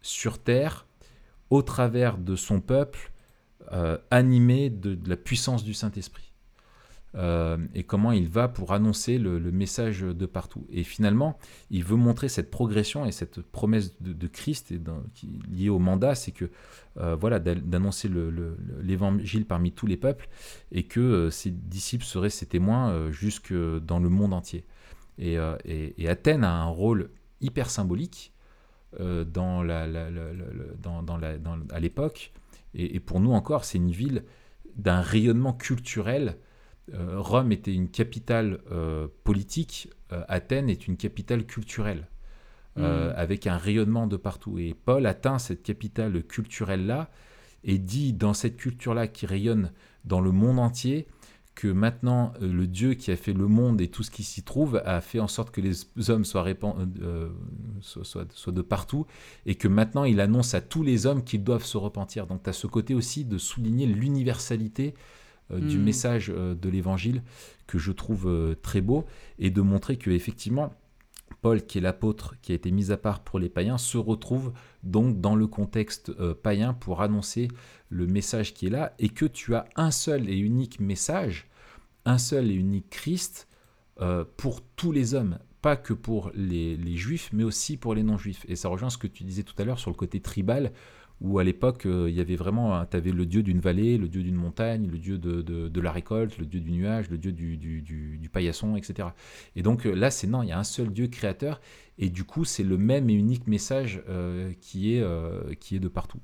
sur 0.00 0.38
terre 0.38 0.86
au 1.50 1.62
travers 1.62 2.18
de 2.18 2.34
son 2.36 2.60
peuple, 2.60 3.12
euh, 3.72 3.98
animé 4.10 4.70
de, 4.70 4.94
de 4.94 5.08
la 5.08 5.16
puissance 5.16 5.64
du 5.64 5.74
Saint-Esprit. 5.74 6.31
Euh, 7.14 7.58
et 7.74 7.84
comment 7.84 8.10
il 8.12 8.26
va 8.28 8.48
pour 8.48 8.72
annoncer 8.72 9.18
le, 9.18 9.38
message 9.52 10.00
de 10.00 10.26
partout. 10.26 10.66
Et 10.70 10.82
finalement, 10.82 11.36
il 11.70 11.84
veut 11.84 11.96
montrer 11.96 12.30
cette 12.30 12.50
progression 12.50 13.04
et 13.04 13.12
cette 13.12 13.42
promesse 13.42 14.00
de, 14.00 14.26
Christ 14.26 14.72
liée 15.50 15.68
au 15.68 15.78
mandat, 15.78 16.14
c'est 16.14 16.32
que 16.32 16.50
euh, 16.96 17.14
voilà 17.14 17.38
d'a- 17.38 17.54
d'annoncer 17.54 18.08
le- 18.08 18.30
le- 18.30 18.56
le- 18.58 18.80
l'évangile 18.82 19.44
parmi 19.44 19.72
tous 19.72 19.86
les 19.86 19.98
peuples 19.98 20.28
et 20.70 20.84
que 20.84 21.00
euh, 21.00 21.30
ses 21.30 21.50
disciples 21.50 22.04
seraient 22.04 22.30
ses 22.30 22.46
témoins 22.46 23.10
jusque 23.10 23.52
dans 23.52 23.98
le 23.98 24.08
monde 24.08 24.32
entier. 24.32 24.64
Et, 25.18 25.36
Athènes 26.08 26.44
a 26.44 26.62
un 26.62 26.66
rôle 26.66 27.10
hyper 27.40 27.68
symbolique 27.68 28.32
à 28.98 29.24
l'époque. 31.80 32.32
Et 32.74 33.00
pour 33.00 33.20
nous 33.20 33.32
encore, 33.32 33.64
c'est 33.64 33.78
une 33.78 33.90
ville 33.90 34.24
d'un 34.76 35.00
rayonnement 35.00 35.52
culturel. 35.52 36.36
Euh, 36.94 37.20
Rome 37.20 37.52
était 37.52 37.72
une 37.74 37.88
capitale 37.88 38.60
euh, 38.72 39.06
politique, 39.24 39.88
euh, 40.12 40.22
Athènes 40.28 40.68
est 40.68 40.86
une 40.88 40.96
capitale 40.96 41.46
culturelle, 41.46 42.08
Mhm. 42.76 42.84
avec 43.16 43.46
un 43.46 43.58
rayonnement 43.58 44.06
de 44.06 44.16
partout. 44.16 44.58
Et 44.58 44.74
Paul 44.74 45.04
atteint 45.06 45.38
cette 45.38 45.62
capitale 45.62 46.22
culturelle-là 46.24 47.10
et 47.64 47.78
dit 47.78 48.14
dans 48.14 48.32
cette 48.34 48.56
culture-là 48.56 49.06
qui 49.08 49.26
rayonne 49.26 49.72
dans 50.06 50.20
le 50.22 50.32
monde 50.32 50.58
entier 50.58 51.06
que 51.54 51.68
maintenant 51.68 52.32
le 52.40 52.66
Dieu 52.66 52.94
qui 52.94 53.10
a 53.10 53.16
fait 53.16 53.34
le 53.34 53.46
monde 53.46 53.82
et 53.82 53.88
tout 53.88 54.02
ce 54.02 54.10
qui 54.10 54.22
s'y 54.22 54.42
trouve 54.42 54.80
a 54.86 55.02
fait 55.02 55.20
en 55.20 55.28
sorte 55.28 55.50
que 55.50 55.60
les 55.60 55.74
hommes 56.08 56.24
soient, 56.24 56.42
répan- 56.44 56.74
euh, 57.02 57.28
soient, 57.82 58.04
soient- 58.04 58.24
soient 58.32 58.54
de 58.54 58.62
partout 58.62 59.04
et 59.44 59.54
que 59.54 59.68
maintenant 59.68 60.04
il 60.04 60.18
annonce 60.18 60.54
à 60.54 60.62
tous 60.62 60.82
les 60.82 61.04
hommes 61.04 61.22
qu'ils 61.22 61.44
doivent 61.44 61.66
se 61.66 61.76
repentir. 61.76 62.26
Donc 62.26 62.42
tu 62.42 62.48
as 62.48 62.54
ce 62.54 62.66
côté 62.66 62.94
aussi 62.94 63.26
de 63.26 63.36
souligner 63.36 63.84
l'universalité 63.84 64.94
euh, 65.52 65.60
du 65.60 65.78
Mm. 65.78 65.82
message 65.82 66.32
euh, 66.34 66.54
de 66.54 66.68
l'évangile 66.68 67.22
que 67.66 67.78
je 67.78 67.92
trouve 67.92 68.28
euh, 68.28 68.54
très 68.60 68.80
beau 68.80 69.04
et 69.38 69.50
de 69.50 69.60
montrer 69.60 69.96
que 69.96 70.10
effectivement 70.10 70.72
Paul, 71.40 71.62
qui 71.62 71.78
est 71.78 71.80
l'apôtre 71.80 72.34
qui 72.40 72.52
a 72.52 72.54
été 72.54 72.70
mis 72.70 72.92
à 72.92 72.96
part 72.96 73.20
pour 73.20 73.38
les 73.40 73.48
païens, 73.48 73.78
se 73.78 73.98
retrouve 73.98 74.52
donc 74.84 75.20
dans 75.20 75.34
le 75.34 75.46
contexte 75.46 76.12
euh, 76.20 76.34
païen 76.34 76.72
pour 76.72 77.02
annoncer 77.02 77.48
le 77.88 78.06
message 78.06 78.54
qui 78.54 78.66
est 78.66 78.70
là 78.70 78.94
et 78.98 79.08
que 79.08 79.24
tu 79.26 79.54
as 79.54 79.64
un 79.74 79.90
seul 79.90 80.28
et 80.30 80.36
unique 80.36 80.78
message, 80.78 81.48
un 82.04 82.18
seul 82.18 82.50
et 82.50 82.54
unique 82.54 82.90
Christ 82.90 83.48
euh, 84.00 84.24
pour 84.36 84.60
tous 84.76 84.92
les 84.92 85.14
hommes, 85.14 85.38
pas 85.62 85.76
que 85.76 85.92
pour 85.94 86.30
les, 86.34 86.76
les 86.76 86.96
juifs, 86.96 87.30
mais 87.32 87.44
aussi 87.44 87.76
pour 87.76 87.94
les 87.94 88.02
non-juifs. 88.02 88.44
Et 88.48 88.56
ça 88.56 88.68
rejoint 88.68 88.90
ce 88.90 88.98
que 88.98 89.06
tu 89.06 89.24
disais 89.24 89.42
tout 89.42 89.54
à 89.58 89.64
l'heure 89.64 89.78
sur 89.78 89.90
le 89.90 89.96
côté 89.96 90.20
tribal, 90.20 90.72
où 91.22 91.38
à 91.38 91.44
l'époque, 91.44 91.86
euh, 91.86 92.10
il 92.10 92.14
y 92.16 92.20
avait 92.20 92.36
vraiment, 92.36 92.84
tu 92.84 92.96
avais 92.96 93.12
le 93.12 93.24
dieu 93.26 93.42
d'une 93.42 93.60
vallée, 93.60 93.96
le 93.96 94.08
dieu 94.08 94.22
d'une 94.22 94.34
montagne, 94.34 94.88
le 94.90 94.98
dieu 94.98 95.18
de, 95.18 95.40
de- 95.40 95.68
de 95.68 95.80
la 95.80 95.92
récolte, 95.92 96.36
le 96.38 96.46
dieu 96.46 96.60
du 96.60 96.72
nuage, 96.72 97.08
le 97.10 97.16
dieu 97.16 97.32
du, 97.32 97.56
du- 97.56 97.80
du- 97.80 98.18
du 98.18 98.28
paillasson, 98.28 98.76
etc. 98.76 99.08
Et 99.56 99.62
donc 99.62 99.86
euh, 99.86 99.94
là, 99.94 100.10
c'est 100.10 100.26
non, 100.26 100.42
il 100.42 100.48
y 100.48 100.52
a 100.52 100.58
un 100.58 100.64
seul 100.64 100.92
Dieu 100.92 101.06
créateur, 101.06 101.60
et 101.98 102.10
du 102.10 102.24
coup, 102.24 102.44
c'est 102.44 102.64
le 102.64 102.76
même 102.76 103.08
et 103.08 103.14
unique 103.14 103.46
message 103.46 104.02
euh, 104.08 104.52
qui, 104.60 104.94
est, 104.94 105.00
euh, 105.02 105.54
qui 105.54 105.76
est 105.76 105.80
de 105.80 105.88
partout. 105.88 106.20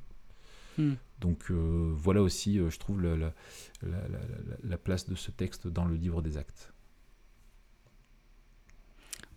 Hmm. 0.78 0.94
Donc 1.20 1.51
euh, 1.51 1.92
voilà 1.94 2.22
aussi, 2.22 2.59
je 2.68 2.78
trouve, 2.78 3.01
la, 3.01 3.16
la- 3.16 3.34
la- 3.82 3.90
la- 4.09 4.57
la 4.62 4.78
place 4.78 5.07
de 5.09 5.14
ce 5.14 5.30
texte 5.30 5.68
dans 5.68 5.84
le 5.84 5.94
livre 5.94 6.22
des 6.22 6.36
actes. 6.36 6.72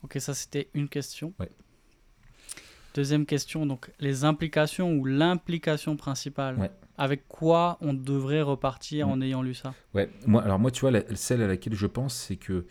Ok, 0.04 0.18
ça 0.20 0.34
c'était 0.34 0.70
une 0.74 0.90
question. 0.90 1.34
Ouais. 1.40 1.50
Deuxième 2.94 3.26
question, 3.26 3.66
donc 3.66 3.92
les 4.00 4.24
implications 4.26 4.94
ou 4.94 5.06
l'implication 5.06 5.96
principale. 5.96 6.58
Ouais. 6.58 6.72
Avec 6.98 7.28
quoi 7.28 7.78
on 7.82 7.94
devrait 7.94 8.42
repartir 8.42 9.08
Mm. 9.08 9.12
en 9.12 9.22
ayant 9.22 9.42
lu 9.42 9.54
ça? 9.54 9.74
Ouais, 9.94 10.10
moi, 10.28 10.44
alors 10.44 10.60
moi, 10.60 10.72
tu 10.72 10.82
vois, 10.82 10.92
la- 10.92 11.16
celle 11.16 11.42
à 11.42 11.48
laquelle 11.48 11.74
je 11.74 11.88
pense, 11.88 12.14
c'est 12.16 12.36
que 12.36 12.66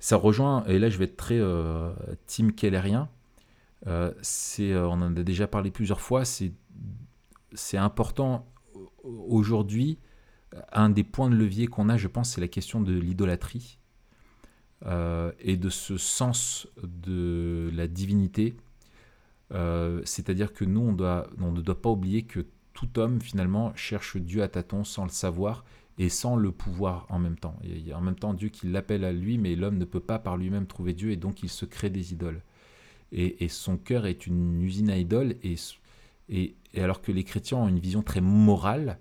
ça 0.00 0.16
rejoint, 0.16 0.64
et 0.64 0.78
là 0.78 0.88
je 0.88 0.96
vais 0.98 1.04
être 1.04 1.16
très 1.16 1.38
euh, 1.38 1.92
team 2.26 2.52
kellerien, 2.52 3.08
euh, 3.86 4.12
c'est, 4.22 4.72
euh, 4.72 4.86
on 4.88 4.92
en 5.02 5.16
a 5.16 5.22
déjà 5.22 5.46
parlé 5.46 5.70
plusieurs 5.70 6.00
fois, 6.00 6.24
c'est, 6.24 6.52
c'est 7.52 7.76
important 7.78 8.46
au- 9.04 9.26
aujourd'hui, 9.28 9.98
un 10.72 10.88
des 10.90 11.04
points 11.04 11.30
de 11.30 11.34
levier 11.36 11.66
qu'on 11.66 11.88
a, 11.88 11.96
je 11.96 12.08
pense, 12.08 12.30
c'est 12.30 12.40
la 12.40 12.48
question 12.48 12.80
de 12.80 12.92
l'idolâtrie 12.92 13.78
euh, 14.86 15.30
et 15.40 15.56
de 15.56 15.68
ce 15.68 15.96
sens 15.96 16.66
de 16.82 17.70
la 17.74 17.86
divinité. 17.86 18.56
Euh, 19.52 20.00
c'est-à-dire 20.04 20.52
que 20.52 20.64
nous, 20.64 20.80
on, 20.80 20.92
ne 20.92 21.60
doit 21.60 21.80
pas 21.80 21.90
oublier 21.90 22.22
que 22.22 22.46
tout 22.72 22.98
homme, 22.98 23.20
finalement, 23.20 23.72
cherche 23.74 24.16
Dieu 24.16 24.42
à 24.42 24.48
tâtons 24.48 24.84
sans 24.84 25.04
le 25.04 25.10
savoir 25.10 25.64
et 25.98 26.08
sans 26.08 26.36
le 26.36 26.52
pouvoir 26.52 27.06
en 27.10 27.18
même 27.18 27.36
temps. 27.36 27.56
Il 27.62 27.86
y 27.86 27.92
a 27.92 27.98
en 27.98 28.00
même 28.00 28.16
temps 28.16 28.32
Dieu 28.32 28.48
qui 28.48 28.66
l'appelle 28.66 29.04
à 29.04 29.12
lui, 29.12 29.36
mais 29.36 29.54
l'homme 29.54 29.76
ne 29.76 29.84
peut 29.84 30.00
pas 30.00 30.18
par 30.18 30.36
lui-même 30.36 30.66
trouver 30.66 30.94
Dieu, 30.94 31.10
et 31.10 31.16
donc 31.16 31.42
il 31.42 31.50
se 31.50 31.66
crée 31.66 31.90
des 31.90 32.12
idoles. 32.12 32.40
Et, 33.14 33.46
son 33.48 33.76
cœur 33.76 34.06
est 34.06 34.26
une 34.26 34.62
usine 34.62 34.88
à 34.88 34.96
idoles, 34.96 35.34
et 36.30 36.54
alors 36.78 37.02
que 37.02 37.12
les 37.12 37.24
chrétiens 37.24 37.58
ont 37.58 37.68
une 37.68 37.78
vision 37.78 38.02
très 38.02 38.22
morale, 38.22 38.98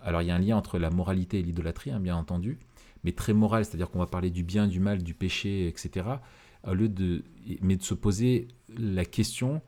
alors 0.00 0.22
il 0.22 0.28
y 0.28 0.30
a 0.30 0.34
un 0.34 0.38
lien 0.38 0.56
entre 0.56 0.78
la 0.78 0.88
moralité 0.88 1.40
et 1.40 1.42
l'idolâtrie, 1.42 1.90
hein, 1.90 2.00
bien 2.00 2.16
entendu, 2.16 2.58
mais 3.04 3.12
très 3.12 3.34
morale, 3.34 3.66
c'est-à-dire 3.66 3.90
qu'on 3.90 3.98
va 3.98 4.06
parler 4.06 4.30
du 4.30 4.44
bien, 4.44 4.66
du 4.66 4.80
mal, 4.80 5.02
du 5.02 5.12
péché, 5.12 5.68
etc., 5.68 6.06
au 6.70 6.74
lieu 6.74 6.88
de, 6.88 7.24
mais 7.62 7.76
de 7.76 7.82
se 7.82 7.94
poser 7.94 8.48
la 8.76 9.04
question 9.04 9.62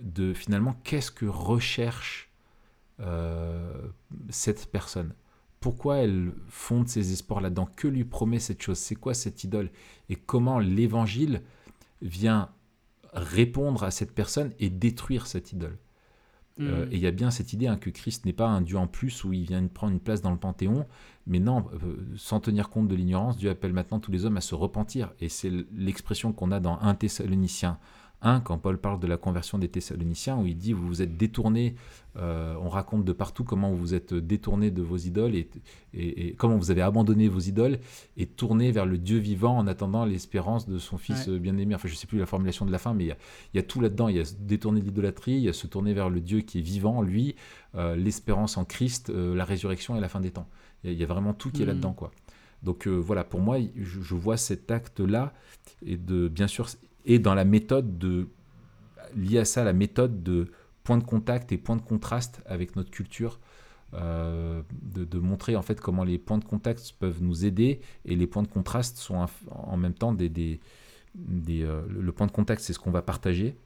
de 0.00 0.32
finalement 0.32 0.76
qu'est-ce 0.84 1.10
que 1.10 1.26
recherche 1.26 2.30
euh, 3.00 3.88
cette 4.30 4.70
personne? 4.70 5.14
Pourquoi 5.60 5.96
elle 5.96 6.32
fonde 6.48 6.88
ses 6.88 7.12
espoirs 7.12 7.40
là-dedans? 7.40 7.68
Que 7.74 7.88
lui 7.88 8.04
promet 8.04 8.38
cette 8.38 8.62
chose? 8.62 8.78
C'est 8.78 8.94
quoi 8.94 9.14
cette 9.14 9.42
idole? 9.42 9.70
Et 10.08 10.14
comment 10.14 10.60
l'évangile 10.60 11.42
vient 12.00 12.50
répondre 13.12 13.82
à 13.82 13.90
cette 13.90 14.14
personne 14.14 14.52
et 14.60 14.70
détruire 14.70 15.26
cette 15.26 15.52
idole? 15.52 15.76
Euh. 16.60 16.86
Et 16.90 16.96
il 16.96 17.00
y 17.00 17.06
a 17.06 17.10
bien 17.10 17.30
cette 17.30 17.52
idée 17.52 17.66
hein, 17.66 17.76
que 17.76 17.90
Christ 17.90 18.24
n'est 18.26 18.32
pas 18.32 18.48
un 18.48 18.60
Dieu 18.60 18.76
en 18.76 18.86
plus 18.86 19.24
où 19.24 19.32
il 19.32 19.44
vient 19.44 19.64
prendre 19.66 19.92
une 19.92 20.00
place 20.00 20.22
dans 20.22 20.30
le 20.30 20.36
Panthéon, 20.36 20.86
mais 21.26 21.38
non, 21.38 21.66
euh, 21.84 21.96
sans 22.16 22.40
tenir 22.40 22.70
compte 22.70 22.88
de 22.88 22.94
l'ignorance, 22.94 23.36
Dieu 23.36 23.50
appelle 23.50 23.72
maintenant 23.72 24.00
tous 24.00 24.10
les 24.10 24.24
hommes 24.24 24.36
à 24.36 24.40
se 24.40 24.54
repentir. 24.54 25.12
Et 25.20 25.28
c'est 25.28 25.52
l'expression 25.74 26.32
qu'on 26.32 26.50
a 26.50 26.60
dans 26.60 26.78
1 26.80 26.94
Thessaloniciens 26.94 27.78
1, 28.20 28.40
quand 28.40 28.58
Paul 28.58 28.78
parle 28.78 28.98
de 28.98 29.06
la 29.06 29.16
conversion 29.16 29.58
des 29.58 29.68
Thessaloniciens, 29.68 30.36
où 30.38 30.46
il 30.46 30.56
dit 30.58 30.72
Vous 30.72 30.86
vous 30.86 31.02
êtes 31.02 31.16
détournés, 31.16 31.76
euh, 32.16 32.56
on 32.60 32.68
raconte 32.68 33.04
de 33.04 33.12
partout 33.12 33.44
comment 33.44 33.70
vous 33.70 33.76
vous 33.76 33.94
êtes 33.94 34.12
détournés 34.12 34.72
de 34.72 34.82
vos 34.82 34.96
idoles 34.96 35.36
et, 35.36 35.48
et- 35.94 36.28
et 36.28 36.32
comment 36.34 36.56
vous 36.56 36.72
avez 36.72 36.82
abandonné 36.82 37.28
vos 37.28 37.38
idoles 37.38 37.78
et 38.16 38.26
tourné 38.26 38.72
vers 38.72 38.86
le 38.86 38.98
Dieu 38.98 39.18
vivant 39.18 39.56
en 39.56 39.68
attendant 39.68 40.04
l'espérance 40.04 40.68
de 40.68 40.78
son 40.78 40.98
Fils 40.98 41.28
Ouais. 41.28 41.38
bien-aimé. 41.38 41.76
Enfin, 41.76 41.86
je 41.86 41.92
ne 41.94 41.96
sais 41.98 42.08
plus 42.08 42.18
la 42.18 42.26
formulation 42.26 42.66
de 42.66 42.72
la 42.72 42.78
fin, 42.78 42.92
mais 42.92 43.04
il 43.04 43.08
y 43.08 43.12
a, 43.12 43.16
il 43.54 43.56
y 43.58 43.60
a 43.60 43.62
tout 43.62 43.80
là-dedans. 43.80 44.08
Il 44.08 44.16
y 44.16 44.20
a 44.20 44.24
se 44.24 44.34
détourner 44.34 44.80
de 44.80 44.86
l'idolâtrie, 44.86 45.34
il 45.34 45.42
y 45.42 45.48
a 45.48 45.52
se 45.52 45.68
tourner 45.68 45.94
vers 45.94 46.10
le 46.10 46.20
Dieu 46.20 46.40
qui 46.40 46.58
est 46.58 46.62
vivant, 46.62 47.02
lui, 47.02 47.36
euh, 47.76 47.94
l'espérance 47.94 48.56
en 48.56 48.64
Christ, 48.64 49.10
euh, 49.10 49.36
la 49.36 49.44
résurrection 49.44 49.94
et 49.96 50.00
la 50.00 50.08
fin 50.08 50.20
des 50.20 50.32
temps. 50.32 50.48
Il 50.82 50.90
y 50.90 50.90
a, 50.90 50.92
il 50.94 50.98
y 51.00 51.04
a 51.04 51.06
vraiment 51.06 51.34
tout 51.34 51.50
qui 51.52 51.62
est 51.62 51.66
Mhm. 51.66 51.70
là-dedans, 51.72 51.92
quoi. 51.92 52.10
Donc 52.64 52.88
euh, 52.88 52.90
voilà, 52.96 53.22
pour 53.22 53.38
moi, 53.38 53.58
je, 53.76 54.00
je 54.00 54.14
vois 54.16 54.36
cet 54.36 54.72
acte-là 54.72 55.32
et 55.86 55.96
de 55.96 56.26
bien 56.26 56.48
sûr 56.48 56.66
et 57.08 57.18
dans 57.18 57.34
la 57.34 57.44
méthode 57.44 57.98
de 57.98 58.28
lié 59.16 59.38
à 59.38 59.44
ça 59.44 59.64
la 59.64 59.72
méthode 59.72 60.22
de 60.22 60.50
point 60.84 60.98
de 60.98 61.04
contact 61.04 61.52
et 61.52 61.58
point 61.58 61.76
de 61.76 61.82
contraste 61.82 62.42
avec 62.46 62.76
notre 62.76 62.90
culture. 62.90 63.40
euh, 63.94 64.62
de, 64.82 65.18
montrer 65.18 65.56
en 65.56 65.62
fait 65.62 65.80
comment 65.80 66.04
les 66.04 66.18
points 66.18 66.38
de 66.38 66.44
contact 66.44 66.92
peuvent 67.00 67.22
nous 67.22 67.46
aider 67.46 67.80
et 68.04 68.16
les 68.16 68.26
points 68.26 68.42
de 68.42 68.48
contraste 68.48 68.98
sont 68.98 69.26
en 69.50 69.76
même 69.78 69.94
temps 69.94 70.12
des, 70.12 70.28
des, 70.28 70.60
euh, 71.64 71.82
le 71.88 72.12
point 72.12 72.26
de 72.26 72.32
contact 72.32 72.60
c'est 72.60 72.74
ce 72.74 72.78
qu'on 72.78 72.90
va 72.90 73.00
partager 73.02 73.56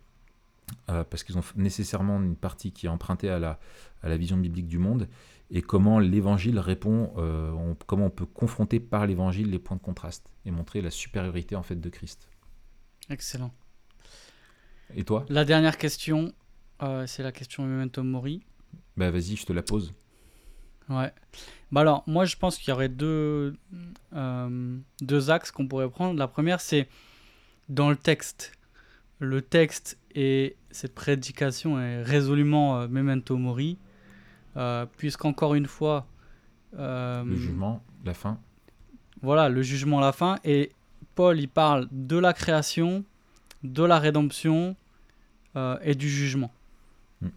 euh, 0.90 1.04
parce 1.04 1.24
qu'ils 1.24 1.38
ont 1.38 1.44
nécessairement 1.56 2.22
une 2.22 2.36
partie 2.36 2.72
qui 2.72 2.86
est 2.86 2.88
empruntée 2.88 3.30
à 3.30 3.38
la, 3.40 3.58
à 4.02 4.08
la 4.08 4.16
vision 4.16 4.36
biblique 4.36 4.68
du 4.68 4.78
monde 4.78 5.08
et 5.50 5.60
comment 5.62 5.98
l'évangile 5.98 6.58
répond, 6.58 7.12
on- 7.16 7.76
comment 7.86 8.06
on 8.06 8.10
peut 8.10 8.26
confronter 8.26 8.80
par 8.80 9.06
l'évangile 9.06 9.50
les 9.50 9.58
points 9.58 9.76
de 9.76 9.82
contraste 9.82 10.30
et 10.46 10.50
montrer 10.50 10.80
la 10.82 10.90
supériorité 10.90 11.56
en 11.56 11.62
fait 11.62 11.80
de 11.80 11.90
Christ. 11.90 12.28
Excellent. 13.12 13.52
Et 14.96 15.04
toi? 15.04 15.24
La 15.28 15.44
dernière 15.44 15.76
question, 15.78 16.32
euh, 16.82 17.06
c'est 17.06 17.22
la 17.22 17.30
question 17.32 17.64
Memento 17.64 18.02
Mori. 18.02 18.42
Bah 18.96 19.10
vas-y, 19.10 19.36
je 19.36 19.44
te 19.46 19.52
la 19.52 19.62
pose. 19.62 19.92
Ouais. 20.88 21.12
Bah 21.70 21.82
alors, 21.82 22.02
moi, 22.06 22.24
je 22.24 22.36
pense 22.36 22.58
qu'il 22.58 22.68
y 22.70 22.72
aurait 22.72 22.88
deux, 22.88 23.54
euh, 24.14 24.76
deux 25.00 25.30
axes 25.30 25.50
qu'on 25.50 25.66
pourrait 25.68 25.88
prendre. 25.90 26.18
La 26.18 26.28
première, 26.28 26.60
c'est 26.60 26.88
dans 27.68 27.90
le 27.90 27.96
texte. 27.96 28.52
Le 29.18 29.40
texte 29.40 29.98
et 30.14 30.56
cette 30.70 30.94
prédication 30.94 31.78
est 31.80 32.02
résolument 32.02 32.80
euh, 32.80 32.88
Memento 32.88 33.36
Mori, 33.36 33.78
puisqu'encore 34.96 35.54
une 35.54 35.66
fois, 35.66 36.06
Le 36.76 37.24
jugement, 37.36 37.82
la 38.04 38.14
fin. 38.14 38.38
voilà, 39.22 39.48
le 39.48 39.62
jugement 39.62 40.00
la 40.00 40.12
fin. 40.12 40.38
Et 40.44 40.72
Paul, 41.14 41.38
il 41.40 41.48
parle 41.48 41.88
de 41.90 42.16
la 42.18 42.32
création, 42.32 43.04
de 43.62 43.82
la 43.84 43.98
rédemption 43.98 44.76
euh, 45.56 45.76
et 45.82 45.94
du 45.94 46.08
jugement. 46.08 46.50
Mm. 47.20 47.28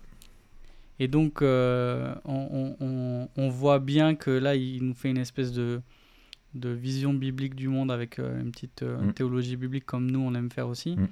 Et 1.00 1.08
donc, 1.08 1.42
euh, 1.42 2.16
on, 2.26 2.76
on- 2.80 2.86
on- 2.86 3.30
on 3.36 3.50
voit 3.50 3.80
bien 3.80 4.16
que 4.16 4.32
là, 4.32 4.56
il 4.56 4.84
nous 4.84 4.94
fait 4.94 5.10
une 5.10 5.18
espèce 5.18 5.52
de, 5.52 5.82
de 6.54 6.70
vision 6.70 7.14
biblique 7.14 7.56
du 7.56 7.68
monde 7.68 7.92
avec 7.92 8.20
euh, 8.20 8.40
une 8.42 8.52
petite 8.52 8.84
Mm. 8.84 9.12
théologie 9.14 9.56
biblique 9.58 9.86
comme 9.86 10.10
nous, 10.10 10.20
on 10.22 10.34
aime 10.36 10.50
faire 10.52 10.68
aussi. 10.70 10.96
Mm. 10.96 11.08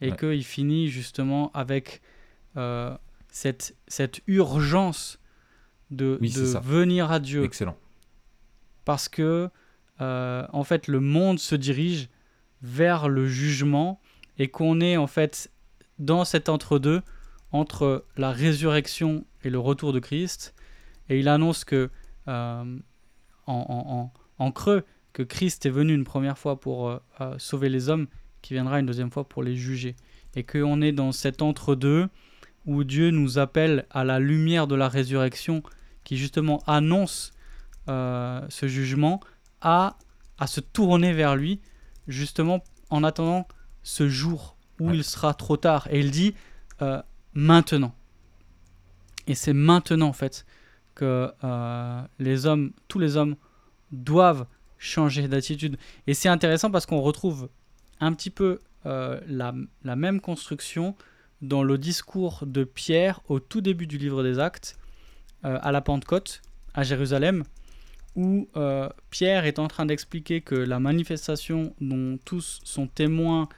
Et 0.00 0.10
Ouais. 0.10 0.16
qu'il 0.16 0.44
finit 0.44 0.88
justement 0.88 1.50
avec 1.54 2.00
cette, 3.30 3.74
cette 3.88 4.20
urgence 4.28 5.18
de, 5.90 6.18
Oui, 6.20 6.30
de 6.32 6.40
venir 6.62 7.10
à 7.10 7.18
Dieu 7.18 7.42
Excellent. 7.44 7.76
parce 8.84 9.08
que 9.08 9.48
euh, 10.00 10.46
en 10.52 10.64
fait 10.64 10.88
le 10.88 11.00
monde 11.00 11.38
se 11.38 11.54
dirige 11.54 12.08
vers 12.62 13.08
le 13.08 13.26
jugement 13.26 14.00
et 14.38 14.48
qu'on 14.48 14.80
est 14.80 14.96
en 14.96 15.06
fait 15.06 15.50
dans 15.98 16.24
cet 16.24 16.48
entre-deux 16.48 17.02
entre 17.52 18.04
la 18.16 18.32
résurrection 18.32 19.24
et 19.44 19.50
le 19.50 19.58
retour 19.58 19.92
de 19.92 20.00
Christ. 20.00 20.54
Et 21.08 21.20
il 21.20 21.28
annonce 21.28 21.64
que 21.64 21.90
euh, 22.26 22.78
en, 23.46 24.10
en, 24.38 24.52
creux 24.52 24.84
que 25.12 25.22
Christ 25.22 25.66
est 25.66 25.70
venu 25.70 25.94
une 25.94 26.04
première 26.04 26.38
fois 26.38 26.58
pour 26.58 26.88
euh, 26.88 26.98
sauver 27.38 27.68
les 27.68 27.88
hommes, 27.88 28.08
qui 28.42 28.54
viendra 28.54 28.80
une 28.80 28.86
deuxième 28.86 29.10
fois 29.10 29.28
pour 29.28 29.42
les 29.42 29.54
juger. 29.54 29.94
Et 30.34 30.42
qu'on 30.42 30.82
est 30.82 30.90
dans 30.90 31.12
cet 31.12 31.42
entre-deux 31.42 32.08
où 32.66 32.82
Dieu 32.82 33.10
nous 33.10 33.38
appelle 33.38 33.86
à 33.90 34.02
la 34.02 34.18
lumière 34.18 34.66
de 34.66 34.74
la 34.74 34.88
résurrection, 34.88 35.62
qui 36.02 36.16
justement 36.16 36.62
annonce 36.66 37.32
ce 37.86 38.66
jugement, 38.66 39.20
à, 39.64 39.96
à 40.38 40.46
se 40.46 40.60
tourner 40.60 41.12
vers 41.12 41.34
lui, 41.34 41.60
justement 42.06 42.62
en 42.90 43.02
attendant 43.02 43.48
ce 43.82 44.08
jour 44.08 44.56
où 44.80 44.92
il 44.92 45.02
sera 45.04 45.34
trop 45.34 45.56
tard. 45.56 45.88
Et 45.90 45.98
il 45.98 46.10
dit 46.10 46.34
euh, 46.82 47.02
maintenant. 47.32 47.94
Et 49.26 49.34
c'est 49.34 49.52
maintenant 49.52 50.08
en 50.08 50.12
fait 50.12 50.46
que 50.94 51.32
euh, 51.42 52.02
les 52.18 52.46
hommes, 52.46 52.72
tous 52.88 52.98
les 52.98 53.16
hommes, 53.16 53.36
doivent 53.90 54.46
changer 54.78 55.28
d'attitude. 55.28 55.78
Et 56.06 56.14
c'est 56.14 56.28
intéressant 56.28 56.70
parce 56.70 56.86
qu'on 56.86 57.00
retrouve 57.00 57.48
un 58.00 58.12
petit 58.12 58.30
peu 58.30 58.60
euh, 58.86 59.20
la, 59.26 59.54
la, 59.82 59.96
même 59.96 60.20
construction 60.20 60.94
dans 61.40 61.62
le 61.62 61.78
discours 61.78 62.44
de 62.46 62.64
Pierre 62.64 63.20
au 63.28 63.40
tout 63.40 63.60
début 63.60 63.86
du 63.86 63.98
livre 63.98 64.22
des 64.22 64.38
Actes, 64.38 64.78
à 65.42 65.72
la 65.72 65.82
Pentecôte, 65.82 66.40
à 66.72 66.84
Jérusalem, 66.84 67.44
où 68.16 68.48
Pierre 69.10 69.44
est 69.44 69.58
en 69.58 69.68
train 69.68 69.86
d'expliquer 69.86 70.40
que 70.40 70.54
la 70.54 70.78
manifestation 70.78 71.74
dont 71.80 72.18
tous 72.24 72.60
sont 72.64 72.86
témoins 72.86 73.48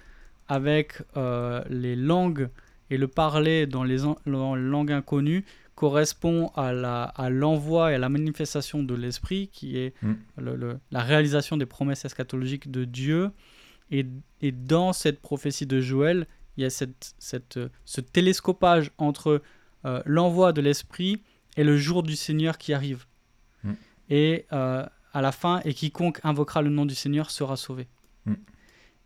avec 0.49 1.03
euh, 1.16 1.62
les 1.69 1.97
langues 1.97 2.49
et 2.91 2.97
le 2.97 3.09
parler 3.09 3.66
dans 3.66 3.85
les, 3.85 3.99
langues 4.24 4.93
inconnues 4.93 5.45
correspond 5.74 6.51
à 6.55 7.28
l'envoi 7.28 7.93
et 7.93 7.97
à 7.97 7.99
la 7.99 8.09
manifestation 8.09 8.83
de 8.83 8.95
l'Esprit, 8.95 9.49
qui 9.53 9.77
est 9.77 9.93
mm. 10.03 10.78
la 10.91 11.01
réalisation 11.03 11.59
des 11.59 11.66
promesses 11.66 12.05
eschatologiques 12.05 12.70
de 12.70 12.85
Dieu. 12.85 13.31
Et, 13.91 14.07
dans 14.53 14.95
cette 14.95 15.20
prophétie 15.20 15.66
de 15.66 15.81
Joël, 15.81 16.27
il 16.57 16.62
y 16.62 16.66
a 16.66 16.70
cette, 16.70 17.15
ce 17.19 18.01
télescopage 18.01 18.91
entre 18.97 19.43
euh, 19.85 20.03
l'envoi 20.07 20.55
de 20.55 20.62
l'Esprit 20.62 21.20
et 21.59 21.65
le 21.65 21.77
jour 21.77 22.03
du 22.03 22.16
Seigneur 22.16 22.57
qui 22.57 22.73
arrive. 22.73 23.05
Et 24.09 24.47
euh, 24.53 24.85
à 25.12 25.20
la 25.20 25.33
fin, 25.33 25.61
et 25.65 25.74
quiconque 25.74 26.20
invoquera 26.23 26.62
le 26.62 26.70
nom 26.70 26.87
du 26.87 26.95
Seigneur 26.95 27.31
sera 27.31 27.57
sauvé. 27.57 27.89
Mm. 28.27 28.35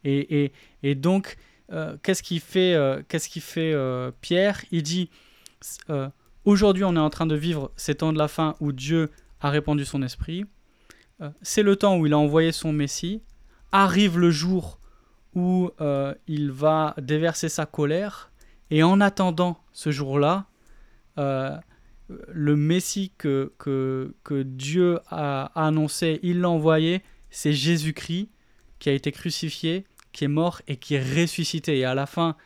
Et, 0.05 0.94
donc, 0.94 1.36
euh, 1.72 1.97
qu'est-ce 2.02 2.22
qu'il 2.22 2.40
fait, 2.40 2.74
euh, 2.74 3.02
qu'est-ce 3.09 3.28
qui 3.28 3.40
fait 3.40 3.74
Pierre? 4.20 4.62
Il 4.70 4.82
dit, 4.82 5.10
aujourd'hui 6.44 6.85
on 6.85 6.97
est 6.97 7.01
en 7.01 7.10
train 7.10 7.27
de 7.27 7.36
vivre 7.36 7.70
ces 7.77 7.94
temps 7.94 8.12
de 8.12 8.18
la 8.18 8.28
fin 8.28 8.56
où 8.60 8.72
Dieu 8.72 9.10
a 9.40 9.51
répandu 9.51 9.85
son 9.85 10.02
esprit. 10.02 10.44
c'est 11.43 11.62
le 11.62 11.77
temps 11.77 11.98
où 11.98 12.06
il 12.06 12.12
a 12.12 12.18
envoyé 12.18 12.52
son 12.52 12.72
Messie. 12.72 13.22
Arrive 13.72 14.18
le 14.18 14.31
jour 14.31 14.81
où 15.35 15.70
il 16.27 16.51
va 16.51 16.94
déverser 17.01 17.48
sa 17.48 17.66
colère. 17.66 18.31
Et 18.72 18.82
en 18.82 19.01
attendant 19.01 19.59
ce 19.72 19.90
jour-là, 19.90 20.47
le 22.28 22.56
Messie 22.56 23.12
que, 23.18 23.52
que, 23.58 24.14
que 24.24 24.42
Dieu 24.42 24.98
a 25.06 25.50
annoncé, 25.54 26.20
il 26.22 26.40
l'a 26.40 26.50
envoyé, 26.50 27.02
c'est 27.30 27.52
Jésus-Christ 27.52 28.28
qui 28.78 28.88
a 28.88 28.92
été 28.92 29.12
crucifié, 29.12 29.86
qui 30.12 30.24
est 30.24 30.28
mort 30.28 30.62
et 30.66 30.76
qui 30.76 30.94
est 30.94 31.20
ressuscité. 31.20 31.78
Et 31.78 31.84
à 31.84 31.94
la 31.94 32.06
fin, 32.06 32.36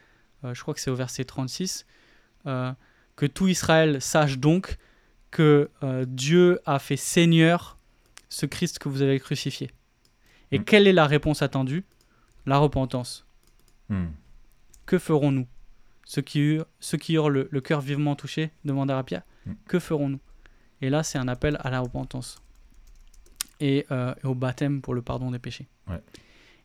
euh, 0.44 0.54
je 0.54 0.60
crois 0.62 0.74
que 0.74 0.80
c'est 0.80 0.90
au 0.90 0.94
verset 0.94 1.24
36, 1.24 1.86
euh, 2.46 2.72
que 3.16 3.26
tout 3.26 3.48
Israël 3.48 4.00
sache 4.00 4.38
donc 4.38 4.76
que 5.30 5.70
euh, 5.82 6.04
Dieu 6.06 6.60
a 6.66 6.78
fait 6.78 6.96
Seigneur 6.96 7.78
ce 8.28 8.46
Christ 8.46 8.78
que 8.78 8.88
vous 8.88 9.02
avez 9.02 9.18
crucifié. 9.18 9.70
Et 10.50 10.58
hmm. 10.58 10.64
quelle 10.64 10.86
est 10.86 10.92
la 10.92 11.06
réponse 11.06 11.42
attendue? 11.42 11.84
La 12.46 12.58
repentance. 12.58 13.26
Hmm. 13.88 14.08
Que 14.86 14.98
ferons-nous? 14.98 15.46
Ceux 16.04 16.22
qui, 16.22 16.40
eurent, 16.40 16.66
ceux 16.80 16.98
qui 16.98 17.14
eurent 17.14 17.30
le, 17.30 17.60
cœur 17.60 17.80
vivement 17.80 18.14
touché 18.14 18.50
demandèrent 18.64 18.98
à 18.98 19.04
Pierre. 19.04 19.22
Que 19.66 19.78
ferons-nous? 19.78 20.20
Et 20.80 20.90
là, 20.90 21.02
c'est 21.02 21.18
un 21.18 21.28
appel 21.28 21.58
à 21.60 21.70
la 21.70 21.80
repentance 21.80 22.42
et, 23.60 23.86
et, 23.90 24.26
au 24.26 24.34
baptême 24.34 24.82
pour 24.82 24.94
le 24.94 25.02
pardon 25.02 25.30
des 25.30 25.38
péchés. 25.38 25.66
Ouais. 25.88 26.02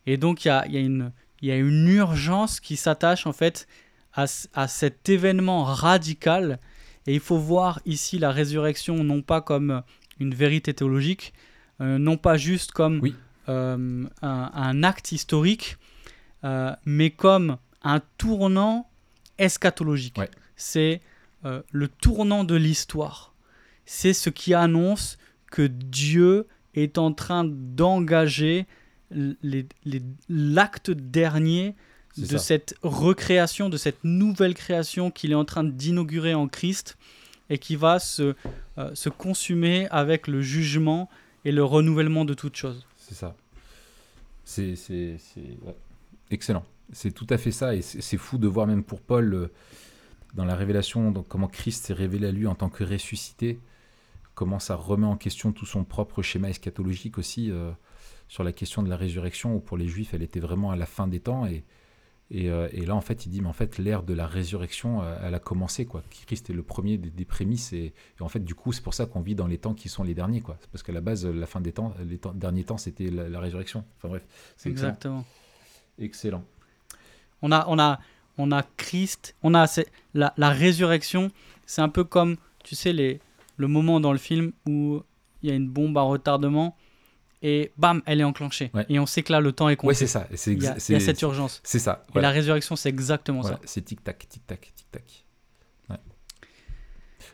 Et 0.06 0.16
donc, 0.16 0.44
il 0.44 0.48
y 0.48 0.50
a, 0.50 0.66
y, 0.66 0.76
a 0.76 0.80
une, 0.80 1.12
y 1.42 1.50
a 1.50 1.56
une 1.56 1.88
urgence 1.88 2.60
qui 2.60 2.76
s'attache 2.76 3.26
en 3.26 3.32
fait 3.32 3.66
à, 4.14 4.26
à, 4.54 4.68
cet 4.68 5.08
événement 5.08 5.64
radical. 5.64 6.58
Et 7.06 7.14
il 7.14 7.20
faut 7.20 7.38
voir 7.38 7.80
ici 7.86 8.18
la 8.18 8.30
résurrection 8.30 9.02
non 9.04 9.22
pas 9.22 9.40
comme 9.40 9.82
une 10.18 10.34
vérité 10.34 10.74
théologique, 10.74 11.32
euh, 11.80 11.98
non 11.98 12.16
pas 12.16 12.36
juste 12.36 12.72
comme 12.72 13.00
euh, 13.48 14.04
un, 14.22 14.50
un, 14.54 14.82
acte 14.82 15.12
historique, 15.12 15.76
euh, 16.44 16.74
mais 16.84 17.10
comme 17.10 17.56
un 17.82 18.00
tournant 18.18 18.88
eschatologique. 19.38 20.20
C'est 20.56 21.00
le 21.42 21.88
tournant 21.88 22.44
de 22.44 22.54
l'histoire. 22.54 23.34
C'est 23.86 24.12
ce 24.12 24.30
qui 24.30 24.54
annonce 24.54 25.18
que 25.50 25.62
Dieu 25.62 26.46
est 26.74 26.98
en 26.98 27.12
train 27.12 27.44
d'engager 27.44 28.66
l'acte 30.28 30.90
dernier 30.90 31.74
de 32.16 32.38
cette 32.38 32.74
recréation, 32.82 33.68
de 33.68 33.76
cette 33.76 34.02
nouvelle 34.04 34.54
création 34.54 35.10
qu'il 35.10 35.32
est 35.32 35.36
en 35.36 35.44
train 35.44 35.64
d'inaugurer 35.64 36.34
en 36.34 36.48
Christ 36.48 36.96
et 37.48 37.58
qui 37.58 37.76
va 37.76 37.98
se, 37.98 38.34
euh, 38.78 38.94
se 38.94 39.08
consumer 39.08 39.88
avec 39.90 40.28
le 40.28 40.40
jugement 40.40 41.08
et 41.44 41.52
le 41.52 41.64
renouvellement 41.64 42.24
de 42.24 42.34
toutes 42.34 42.56
choses. 42.56 42.86
C'est 42.96 43.14
ça. 43.14 43.34
C'est 44.44 44.74
excellent. 46.30 46.64
C'est 46.92 47.12
tout 47.12 47.26
à 47.30 47.38
fait 47.38 47.52
ça. 47.52 47.74
Et 47.74 47.82
c'est 47.82 48.16
fou 48.16 48.38
de 48.38 48.48
voir 48.48 48.66
même 48.66 48.84
pour 48.84 49.00
Paul, 49.00 49.34
euh, 49.34 49.48
dans 50.34 50.44
la 50.44 50.54
révélation, 50.54 51.10
donc, 51.10 51.28
comment 51.28 51.48
Christ 51.48 51.86
s'est 51.86 51.94
révélé 51.94 52.28
à 52.28 52.32
lui 52.32 52.46
en 52.46 52.54
tant 52.54 52.68
que 52.68 52.84
ressuscité, 52.84 53.60
comment 54.34 54.58
ça 54.58 54.76
remet 54.76 55.06
en 55.06 55.16
question 55.16 55.52
tout 55.52 55.66
son 55.66 55.84
propre 55.84 56.22
schéma 56.22 56.48
eschatologique 56.48 57.18
aussi. 57.18 57.50
Euh, 57.50 57.72
sur 58.30 58.44
la 58.44 58.52
question 58.52 58.84
de 58.84 58.88
la 58.88 58.96
résurrection, 58.96 59.56
où 59.56 59.60
pour 59.60 59.76
les 59.76 59.88
Juifs, 59.88 60.14
elle 60.14 60.22
était 60.22 60.38
vraiment 60.38 60.70
à 60.70 60.76
la 60.76 60.86
fin 60.86 61.08
des 61.08 61.18
temps. 61.18 61.46
Et, 61.46 61.64
et, 62.30 62.48
euh, 62.48 62.68
là, 62.86 62.94
en 62.94 63.00
fait, 63.00 63.26
il 63.26 63.30
dit, 63.30 63.40
mais 63.40 63.48
en 63.48 63.52
fait, 63.52 63.76
l'ère 63.78 64.04
de 64.04 64.14
la 64.14 64.28
résurrection, 64.28 65.02
euh, 65.02 65.18
elle 65.24 65.34
a 65.34 65.40
commencé. 65.40 65.84
quoi. 65.84 66.04
Christ 66.26 66.48
est 66.48 66.52
le 66.52 66.62
premier 66.62 66.96
des, 66.96 67.24
prémices. 67.24 67.72
Et, 67.72 67.92
en 68.20 68.28
fait, 68.28 68.44
du 68.44 68.54
coup, 68.54 68.72
c'est 68.72 68.84
pour 68.84 68.94
ça 68.94 69.06
qu'on 69.06 69.20
vit 69.20 69.34
dans 69.34 69.48
les 69.48 69.58
temps 69.58 69.74
qui 69.74 69.88
sont 69.88 70.04
les 70.04 70.14
derniers. 70.14 70.42
quoi. 70.42 70.58
Parce 70.70 70.84
qu'à 70.84 70.92
la 70.92 71.00
base, 71.00 71.26
la 71.26 71.46
fin 71.46 71.60
des 71.60 71.72
temps, 71.72 71.92
les 72.08 72.20
derniers 72.34 72.62
temps, 72.62 72.78
c'était 72.78 73.10
la, 73.10 73.40
résurrection. 73.40 73.84
Enfin 73.96 74.08
bref, 74.08 74.22
c'est 74.56 74.70
exactement. 74.70 75.24
Excellent. 75.98 76.44
On 77.42 77.50
a, 77.50 77.66
on 77.66 77.80
a, 77.80 77.98
on 78.40 78.52
a 78.52 78.62
Christ, 78.76 79.34
on 79.42 79.54
a 79.54 79.66
la, 80.14 80.32
la 80.36 80.50
résurrection. 80.50 81.30
C'est 81.66 81.82
un 81.82 81.88
peu 81.88 82.04
comme, 82.04 82.36
tu 82.64 82.74
sais, 82.74 82.92
les, 82.92 83.20
le 83.56 83.68
moment 83.68 84.00
dans 84.00 84.12
le 84.12 84.18
film 84.18 84.52
où 84.66 85.02
il 85.42 85.48
y 85.48 85.52
a 85.52 85.54
une 85.54 85.68
bombe 85.68 85.96
à 85.98 86.02
retardement 86.02 86.76
et 87.42 87.72
bam, 87.78 88.02
elle 88.04 88.20
est 88.20 88.24
enclenchée. 88.24 88.70
Et 88.88 88.98
on 88.98 89.06
sait 89.06 89.22
que 89.22 89.32
là, 89.32 89.40
le 89.40 89.52
temps 89.52 89.68
est 89.68 89.76
compté. 89.76 89.88
Oui, 89.88 89.94
c'est 89.94 90.06
ça. 90.06 90.26
Il 90.46 90.62
y, 90.62 90.66
a, 90.66 90.78
cette 90.78 91.22
urgence. 91.22 91.60
C'est 91.64 91.78
ça. 91.78 92.04
Et 92.14 92.20
la 92.20 92.30
résurrection, 92.30 92.76
c'est 92.76 92.88
exactement 92.88 93.42
ça. 93.42 93.58
C'est 93.64 93.82
tic-tac, 93.82 94.28
tic-tac, 94.28 94.72
tic-tac. 94.74 95.24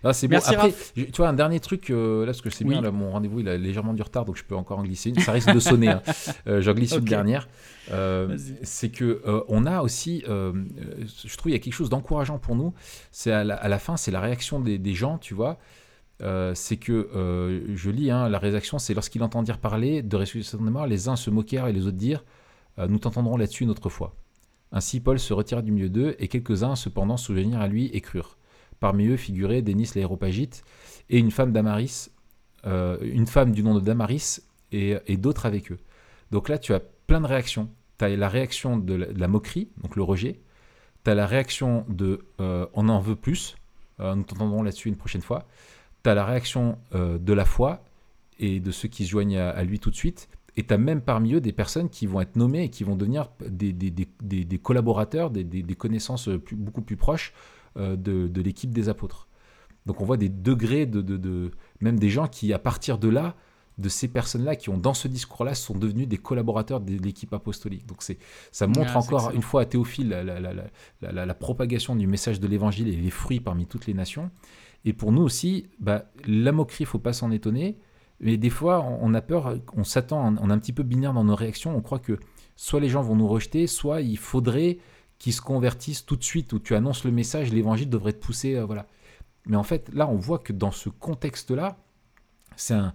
Là, 0.02 0.12
c'est 0.12 0.28
bon. 0.28 0.38
Après, 0.38 0.74
tu 0.94 1.10
vois, 1.16 1.28
un 1.28 1.32
dernier 1.32 1.60
truc, 1.60 1.90
euh, 1.90 2.20
là, 2.20 2.26
parce 2.26 2.40
que 2.40 2.50
c'est 2.50 2.64
bien, 2.64 2.80
là, 2.80 2.90
mon 2.90 3.10
rendez-vous, 3.10 3.40
il 3.40 3.48
a 3.48 3.56
légèrement 3.56 3.94
du 3.94 4.02
retard, 4.02 4.24
donc 4.24 4.36
je 4.36 4.44
peux 4.44 4.56
encore 4.56 4.78
en 4.78 4.82
glisser 4.82 5.10
une. 5.10 5.18
Ça 5.20 5.32
risque 5.32 5.52
de 5.52 5.60
sonner. 5.60 5.88
Hein. 5.88 6.02
Euh, 6.48 6.60
J'en 6.60 6.74
glisse 6.74 6.92
une 6.92 7.04
dernière. 7.04 7.48
Euh, 7.90 8.36
c'est 8.62 8.90
que 8.90 9.22
on 9.48 9.66
a 9.66 9.80
aussi, 9.80 10.22
je 10.26 11.36
trouve, 11.36 11.50
il 11.50 11.54
y 11.54 11.56
a 11.56 11.58
quelque 11.58 11.74
chose 11.74 11.88
d'encourageant 11.88 12.38
pour 12.38 12.54
nous. 12.54 12.72
C'est 13.10 13.32
à, 13.32 13.44
la 13.44 13.78
fin, 13.78 13.96
c'est 13.96 14.10
la 14.10 14.20
réaction 14.20 14.60
des, 14.60 14.78
des 14.78 14.94
gens, 14.94 15.18
tu 15.18 15.34
vois. 15.34 15.58
Euh, 16.22 16.52
c'est 16.54 16.76
que, 16.76 17.10
euh, 17.14 17.74
je 17.74 17.90
lis, 17.90 18.10
hein, 18.10 18.28
la 18.28 18.38
réaction, 18.38 18.78
c'est 18.78 18.94
lorsqu'ils 18.94 19.22
entendirent 19.22 19.58
parler 19.58 20.02
de 20.02 20.16
ressuscitation 20.16 20.64
de 20.64 20.70
mort, 20.70 20.86
les 20.86 21.08
uns 21.08 21.16
se 21.16 21.30
moquèrent 21.30 21.66
et 21.66 21.72
les 21.72 21.86
autres 21.86 21.96
dirent 21.96 22.24
euh, 22.78 22.88
Nous 22.88 22.98
t'entendrons 22.98 23.36
là-dessus 23.36 23.64
une 23.64 23.70
autre 23.70 23.88
fois. 23.88 24.14
Ainsi, 24.72 25.00
Paul 25.00 25.18
se 25.18 25.32
retira 25.32 25.62
du 25.62 25.72
milieu 25.72 25.88
d'eux, 25.88 26.16
et 26.18 26.28
quelques-uns, 26.28 26.74
cependant, 26.74 27.16
souvenirent 27.16 27.60
à 27.60 27.68
lui 27.68 27.86
et 27.86 28.00
crurent. 28.00 28.36
Parmi 28.80 29.06
eux 29.06 29.16
figuraient 29.16 29.62
Denis 29.62 29.90
l'aéropagite 29.94 30.64
et 31.08 31.18
une 31.18 31.30
femme 31.30 31.52
d'Amaris, 31.52 32.10
une 32.64 33.26
femme 33.26 33.52
du 33.52 33.62
nom 33.62 33.74
de 33.74 33.80
Damaris, 33.80 34.40
et, 34.72 35.16
d'autres 35.16 35.46
avec 35.46 35.70
eux. 35.70 35.78
Donc 36.32 36.48
là, 36.48 36.58
tu 36.58 36.74
as 36.74 36.80
plein 36.80 37.20
de 37.20 37.26
réactions. 37.26 37.70
Tu 37.98 38.04
as 38.04 38.08
la 38.16 38.28
réaction 38.28 38.76
de 38.76 38.94
la, 38.94 39.28
moquerie, 39.28 39.68
donc 39.82 39.94
le 39.96 40.02
rejet. 40.02 40.40
Tu 41.04 41.10
as 41.10 41.14
la 41.14 41.26
réaction 41.26 41.86
de 41.88 42.24
On 42.38 42.88
en 42.88 43.00
veut 43.00 43.16
plus. 43.16 43.56
nous 44.00 44.24
t'entendrons 44.24 44.62
là-dessus 44.62 44.88
une 44.88 44.96
prochaine 44.96 45.22
fois 45.22 45.46
tu 46.06 46.10
as 46.10 46.14
la 46.14 46.24
réaction 46.24 46.78
euh, 46.94 47.18
de 47.18 47.32
la 47.32 47.44
foi 47.44 47.82
et 48.38 48.60
de 48.60 48.70
ceux 48.70 48.86
qui 48.86 49.04
se 49.04 49.10
joignent 49.10 49.38
à, 49.38 49.64
lui 49.64 49.80
tout 49.80 49.90
de 49.90 49.96
suite, 49.96 50.28
Et 50.56 50.64
tu 50.64 50.72
as 50.72 50.78
même 50.78 51.00
parmi 51.00 51.34
eux 51.34 51.40
des 51.40 51.52
personnes 51.52 51.88
qui 51.88 52.06
vont 52.06 52.20
être 52.20 52.36
nommées 52.36 52.62
et 52.64 52.68
qui 52.68 52.84
vont 52.84 52.94
devenir 52.94 53.28
des, 53.40 54.60
collaborateurs, 54.62 55.30
des, 55.30 55.74
connaissances 55.74 56.28
beaucoup 56.52 56.82
plus 56.82 56.96
proches 56.96 57.32
euh, 57.32 57.55
de, 57.76 58.28
de 58.28 58.42
l'équipe 58.42 58.72
des 58.72 58.88
apôtres. 58.88 59.28
Donc 59.86 60.00
on 60.00 60.04
voit 60.04 60.16
des 60.16 60.28
degrés 60.28 60.86
de, 60.86 61.00
de, 61.00 61.16
de, 61.16 61.52
même 61.80 61.98
des 61.98 62.10
gens 62.10 62.26
qui, 62.26 62.52
à 62.52 62.58
partir 62.58 62.98
de 62.98 63.08
là, 63.08 63.36
de 63.78 63.88
ces 63.88 64.08
personnes-là 64.08 64.56
qui 64.56 64.70
ont, 64.70 64.78
dans 64.78 64.94
ce 64.94 65.06
discours-là, 65.06 65.54
sont 65.54 65.76
devenus 65.76 66.08
des 66.08 66.16
collaborateurs 66.16 66.80
de 66.80 66.92
l'équipe 66.96 67.32
apostolique. 67.32 67.86
Donc 67.86 68.02
c'est, 68.02 68.18
ça 68.50 68.66
montre 68.66 68.92
ah, 68.94 68.98
encore 68.98 69.30
une 69.32 69.42
fois 69.42 69.62
à 69.62 69.64
Théophile 69.66 70.08
la, 70.08 70.24
la, 70.24 70.40
la, 70.40 71.26
la, 71.26 71.34
propagation 71.34 71.94
du 71.94 72.06
message 72.06 72.40
de 72.40 72.46
l'évangile 72.46 72.88
et 72.88 72.96
les 72.96 73.10
fruits 73.10 73.40
parmi 73.40 73.66
toutes 73.66 73.86
les 73.86 73.94
nations. 73.94 74.30
Et 74.84 74.92
pour 74.92 75.12
nous 75.12 75.22
aussi, 75.22 75.68
bah, 75.78 76.06
la 76.26 76.52
moquerie, 76.52 76.84
il 76.84 76.86
faut 76.86 76.98
pas 76.98 77.12
s'en 77.12 77.30
étonner. 77.30 77.78
Mais 78.20 78.38
des 78.38 78.50
fois, 78.50 78.82
on 78.82 79.12
a 79.12 79.20
peur, 79.20 79.58
on 79.76 79.84
s'attend, 79.84 80.36
on 80.40 80.48
est 80.48 80.52
un 80.52 80.58
petit 80.58 80.72
peu 80.72 80.82
binaire 80.82 81.12
dans 81.12 81.24
nos 81.24 81.34
réactions. 81.34 81.76
On 81.76 81.82
croit 81.82 81.98
que 81.98 82.18
soit 82.54 82.80
les 82.80 82.88
gens 82.88 83.02
vont 83.02 83.16
nous 83.16 83.28
rejeter, 83.28 83.66
soit 83.66 84.00
il 84.00 84.16
faudrait 84.16 84.78
qu'ils 85.18 85.32
se 85.32 85.40
convertissent 85.40 86.04
tout 86.04 86.16
de 86.16 86.24
suite, 86.24 86.52
où 86.52 86.58
tu 86.58 86.74
annonces 86.74 87.04
le 87.04 87.10
message, 87.10 87.52
l'évangile 87.52 87.88
devrait 87.88 88.12
te 88.12 88.24
pousser. 88.24 88.56
Euh, 88.56 88.64
voilà. 88.64 88.86
Mais 89.46 89.56
en 89.56 89.62
fait, 89.62 89.90
là, 89.92 90.08
on 90.08 90.16
voit 90.16 90.38
que 90.38 90.52
dans 90.52 90.72
ce 90.72 90.88
contexte-là, 90.88 91.78
c'est 92.56 92.74
un, 92.74 92.94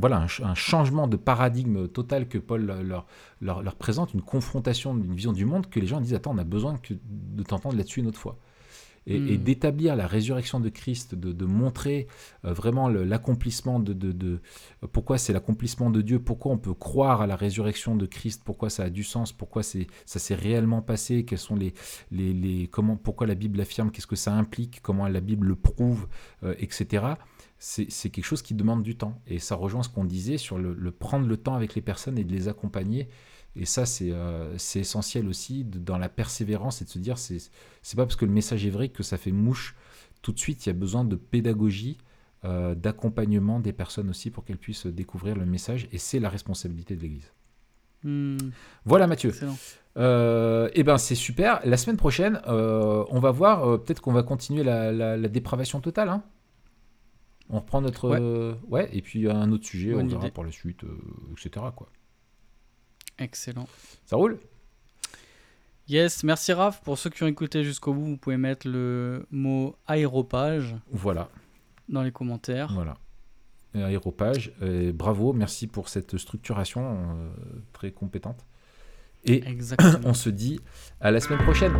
voilà, 0.00 0.26
un, 0.42 0.54
changement 0.54 1.08
de 1.08 1.16
paradigme 1.16 1.88
total 1.88 2.26
que 2.26 2.38
Paul 2.38 2.64
leur, 2.64 3.06
leur, 3.40 3.74
présente, 3.76 4.14
une 4.14 4.22
confrontation 4.22 4.94
d'une 4.94 5.14
vision 5.14 5.32
du 5.32 5.44
monde 5.44 5.68
que 5.68 5.78
les 5.78 5.86
gens 5.86 6.00
disent 6.00 6.14
Attends, 6.14 6.32
on 6.34 6.38
a 6.38 6.44
besoin 6.44 6.78
que, 6.78 6.94
de 7.04 7.42
t'entendre 7.42 7.76
là-dessus 7.76 8.00
une 8.00 8.06
autre 8.06 8.18
fois 8.18 8.38
et, 9.06 9.18
hmm. 9.18 9.36
d'établir 9.38 9.96
la 9.96 10.06
résurrection 10.06 10.60
de 10.60 10.68
Christ, 10.68 11.14
de, 11.14 11.44
montrer 11.44 12.06
euh, 12.44 12.52
vraiment 12.52 12.88
l'accomplissement 12.88 13.80
de, 13.80 13.92
de, 13.92 14.40
pourquoi 14.92 15.18
c'est 15.18 15.32
l'accomplissement 15.32 15.90
de 15.90 16.00
Dieu, 16.00 16.18
pourquoi 16.18 16.52
on 16.52 16.58
peut 16.58 16.74
croire 16.74 17.20
à 17.20 17.26
la 17.26 17.36
résurrection 17.36 17.96
de 17.96 18.06
Christ, 18.06 18.42
pourquoi 18.44 18.70
ça 18.70 18.84
a 18.84 18.90
du 18.90 19.04
sens, 19.04 19.32
pourquoi 19.32 19.62
ça 19.62 19.78
s'est 20.06 20.34
réellement 20.34 20.82
passé, 20.82 21.24
quels 21.24 21.38
sont 21.38 21.56
les, 21.56 21.74
les, 22.10 22.32
les, 22.32 22.66
comment, 22.68 22.96
pourquoi 22.96 23.26
la 23.26 23.34
Bible 23.34 23.58
l'affirme, 23.58 23.90
qu'est-ce 23.90 24.06
que 24.06 24.16
ça 24.16 24.32
implique, 24.32 24.80
comment 24.82 25.06
la 25.06 25.20
Bible 25.20 25.48
le 25.48 25.56
prouve, 25.56 26.06
euh, 26.42 26.54
etc. 26.58 27.06
C'est 27.58 28.10
quelque 28.10 28.24
chose 28.24 28.42
qui 28.42 28.52
demande 28.52 28.82
du 28.82 28.94
temps. 28.94 29.22
Et 29.26 29.38
ça 29.38 29.54
rejoint 29.54 29.82
ce 29.82 29.88
qu'on 29.88 30.04
disait 30.04 30.36
sur 30.36 30.58
le, 30.58 30.74
le, 30.74 30.90
prendre 30.90 31.26
le 31.26 31.36
temps 31.38 31.54
avec 31.54 31.74
les 31.74 31.80
personnes 31.80 32.18
et 32.18 32.24
de 32.24 32.32
les 32.32 32.48
accompagner 32.48 33.08
et 33.56 33.66
ça, 33.66 33.86
c'est 33.86 34.10
euh, 34.10 34.56
essentiel 34.56 35.28
aussi 35.28 35.64
dans 35.64 35.98
la 35.98 36.08
persévérance 36.08 36.82
et 36.82 36.84
de 36.84 36.90
se 36.90 36.98
dire, 36.98 37.18
c'est 37.18 37.38
pas 37.96 38.04
parce 38.04 38.16
que 38.16 38.24
le 38.24 38.32
message 38.32 38.66
est 38.66 38.70
vrai 38.70 38.88
que 38.88 39.02
ça 39.02 39.16
fait 39.16 39.32
mouche. 39.32 39.76
Tout 40.22 40.32
de 40.32 40.38
suite, 40.38 40.66
il 40.66 40.70
y 40.70 40.70
a 40.70 40.74
besoin 40.74 41.04
de 41.04 41.16
pédagogie, 41.16 41.98
euh, 42.44 42.74
d'accompagnement 42.74 43.60
des 43.60 43.72
personnes 43.72 44.10
aussi 44.10 44.30
pour 44.30 44.44
qu'elles 44.44 44.58
puissent 44.58 44.86
découvrir 44.86 45.36
le 45.36 45.46
message. 45.46 45.88
Et 45.92 45.98
c'est 45.98 46.18
la 46.18 46.28
responsabilité 46.28 46.96
de 46.96 47.02
l'Église. 47.02 47.32
Hmm. 48.02 48.36
Voilà 48.84 49.06
Mathieu. 49.06 49.32
Euh, 49.96 50.66
et 50.68 50.80
eh 50.80 50.82
ben 50.82 50.98
c'est 50.98 51.14
super. 51.14 51.60
La 51.64 51.76
semaine 51.76 51.96
prochaine, 51.96 52.40
euh, 52.48 53.04
on 53.08 53.20
va 53.20 53.30
voir. 53.30 53.80
Peut-être 53.80 54.02
qu'on 54.02 54.12
va 54.12 54.24
continuer 54.24 54.64
la, 54.64 54.92
la, 54.92 55.28
dépravation 55.28 55.80
totale. 55.80 56.08
Hein. 56.08 56.22
on 57.48 57.60
reprend 57.60 57.80
notre 57.80 58.58
ouais. 58.68 58.90
Et 58.92 59.00
puis 59.00 59.30
un 59.30 59.52
autre 59.52 59.64
sujet, 59.64 59.94
on 59.94 60.04
verra 60.04 60.28
par 60.28 60.44
la 60.44 60.50
suite, 60.50 60.84
etc. 61.32 61.66
Quoi. 61.74 61.88
Excellent. 63.18 63.68
Ça 64.06 64.16
roule 64.16 64.38
Yes, 65.86 66.24
merci 66.24 66.52
Raph. 66.52 66.80
Pour 66.82 66.98
ceux 66.98 67.10
qui 67.10 67.22
ont 67.22 67.26
écouté 67.26 67.62
jusqu'au 67.62 67.92
bout, 67.92 68.04
vous 68.04 68.16
pouvez 68.16 68.38
mettre 68.38 68.66
le 68.66 69.26
mot 69.30 69.76
aéropage. 69.86 70.74
Voilà. 70.90 71.28
Dans 71.88 72.02
les 72.02 72.12
commentaires. 72.12 72.72
Voilà. 72.72 72.96
Aéropage. 73.74 74.52
bravo, 74.94 75.32
merci 75.32 75.66
pour 75.66 75.88
cette 75.88 76.16
structuration 76.16 76.82
euh, 76.82 77.30
très 77.72 77.90
compétente. 77.90 78.46
Et 79.24 79.42
on 80.04 80.14
se 80.14 80.30
dit 80.30 80.60
à 81.00 81.10
la 81.10 81.20
semaine 81.20 81.42
prochaine. 81.42 81.74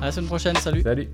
À 0.00 0.06
la 0.06 0.12
semaine 0.12 0.28
prochaine, 0.28 0.56
salut. 0.56 0.82
Salut. 0.82 1.08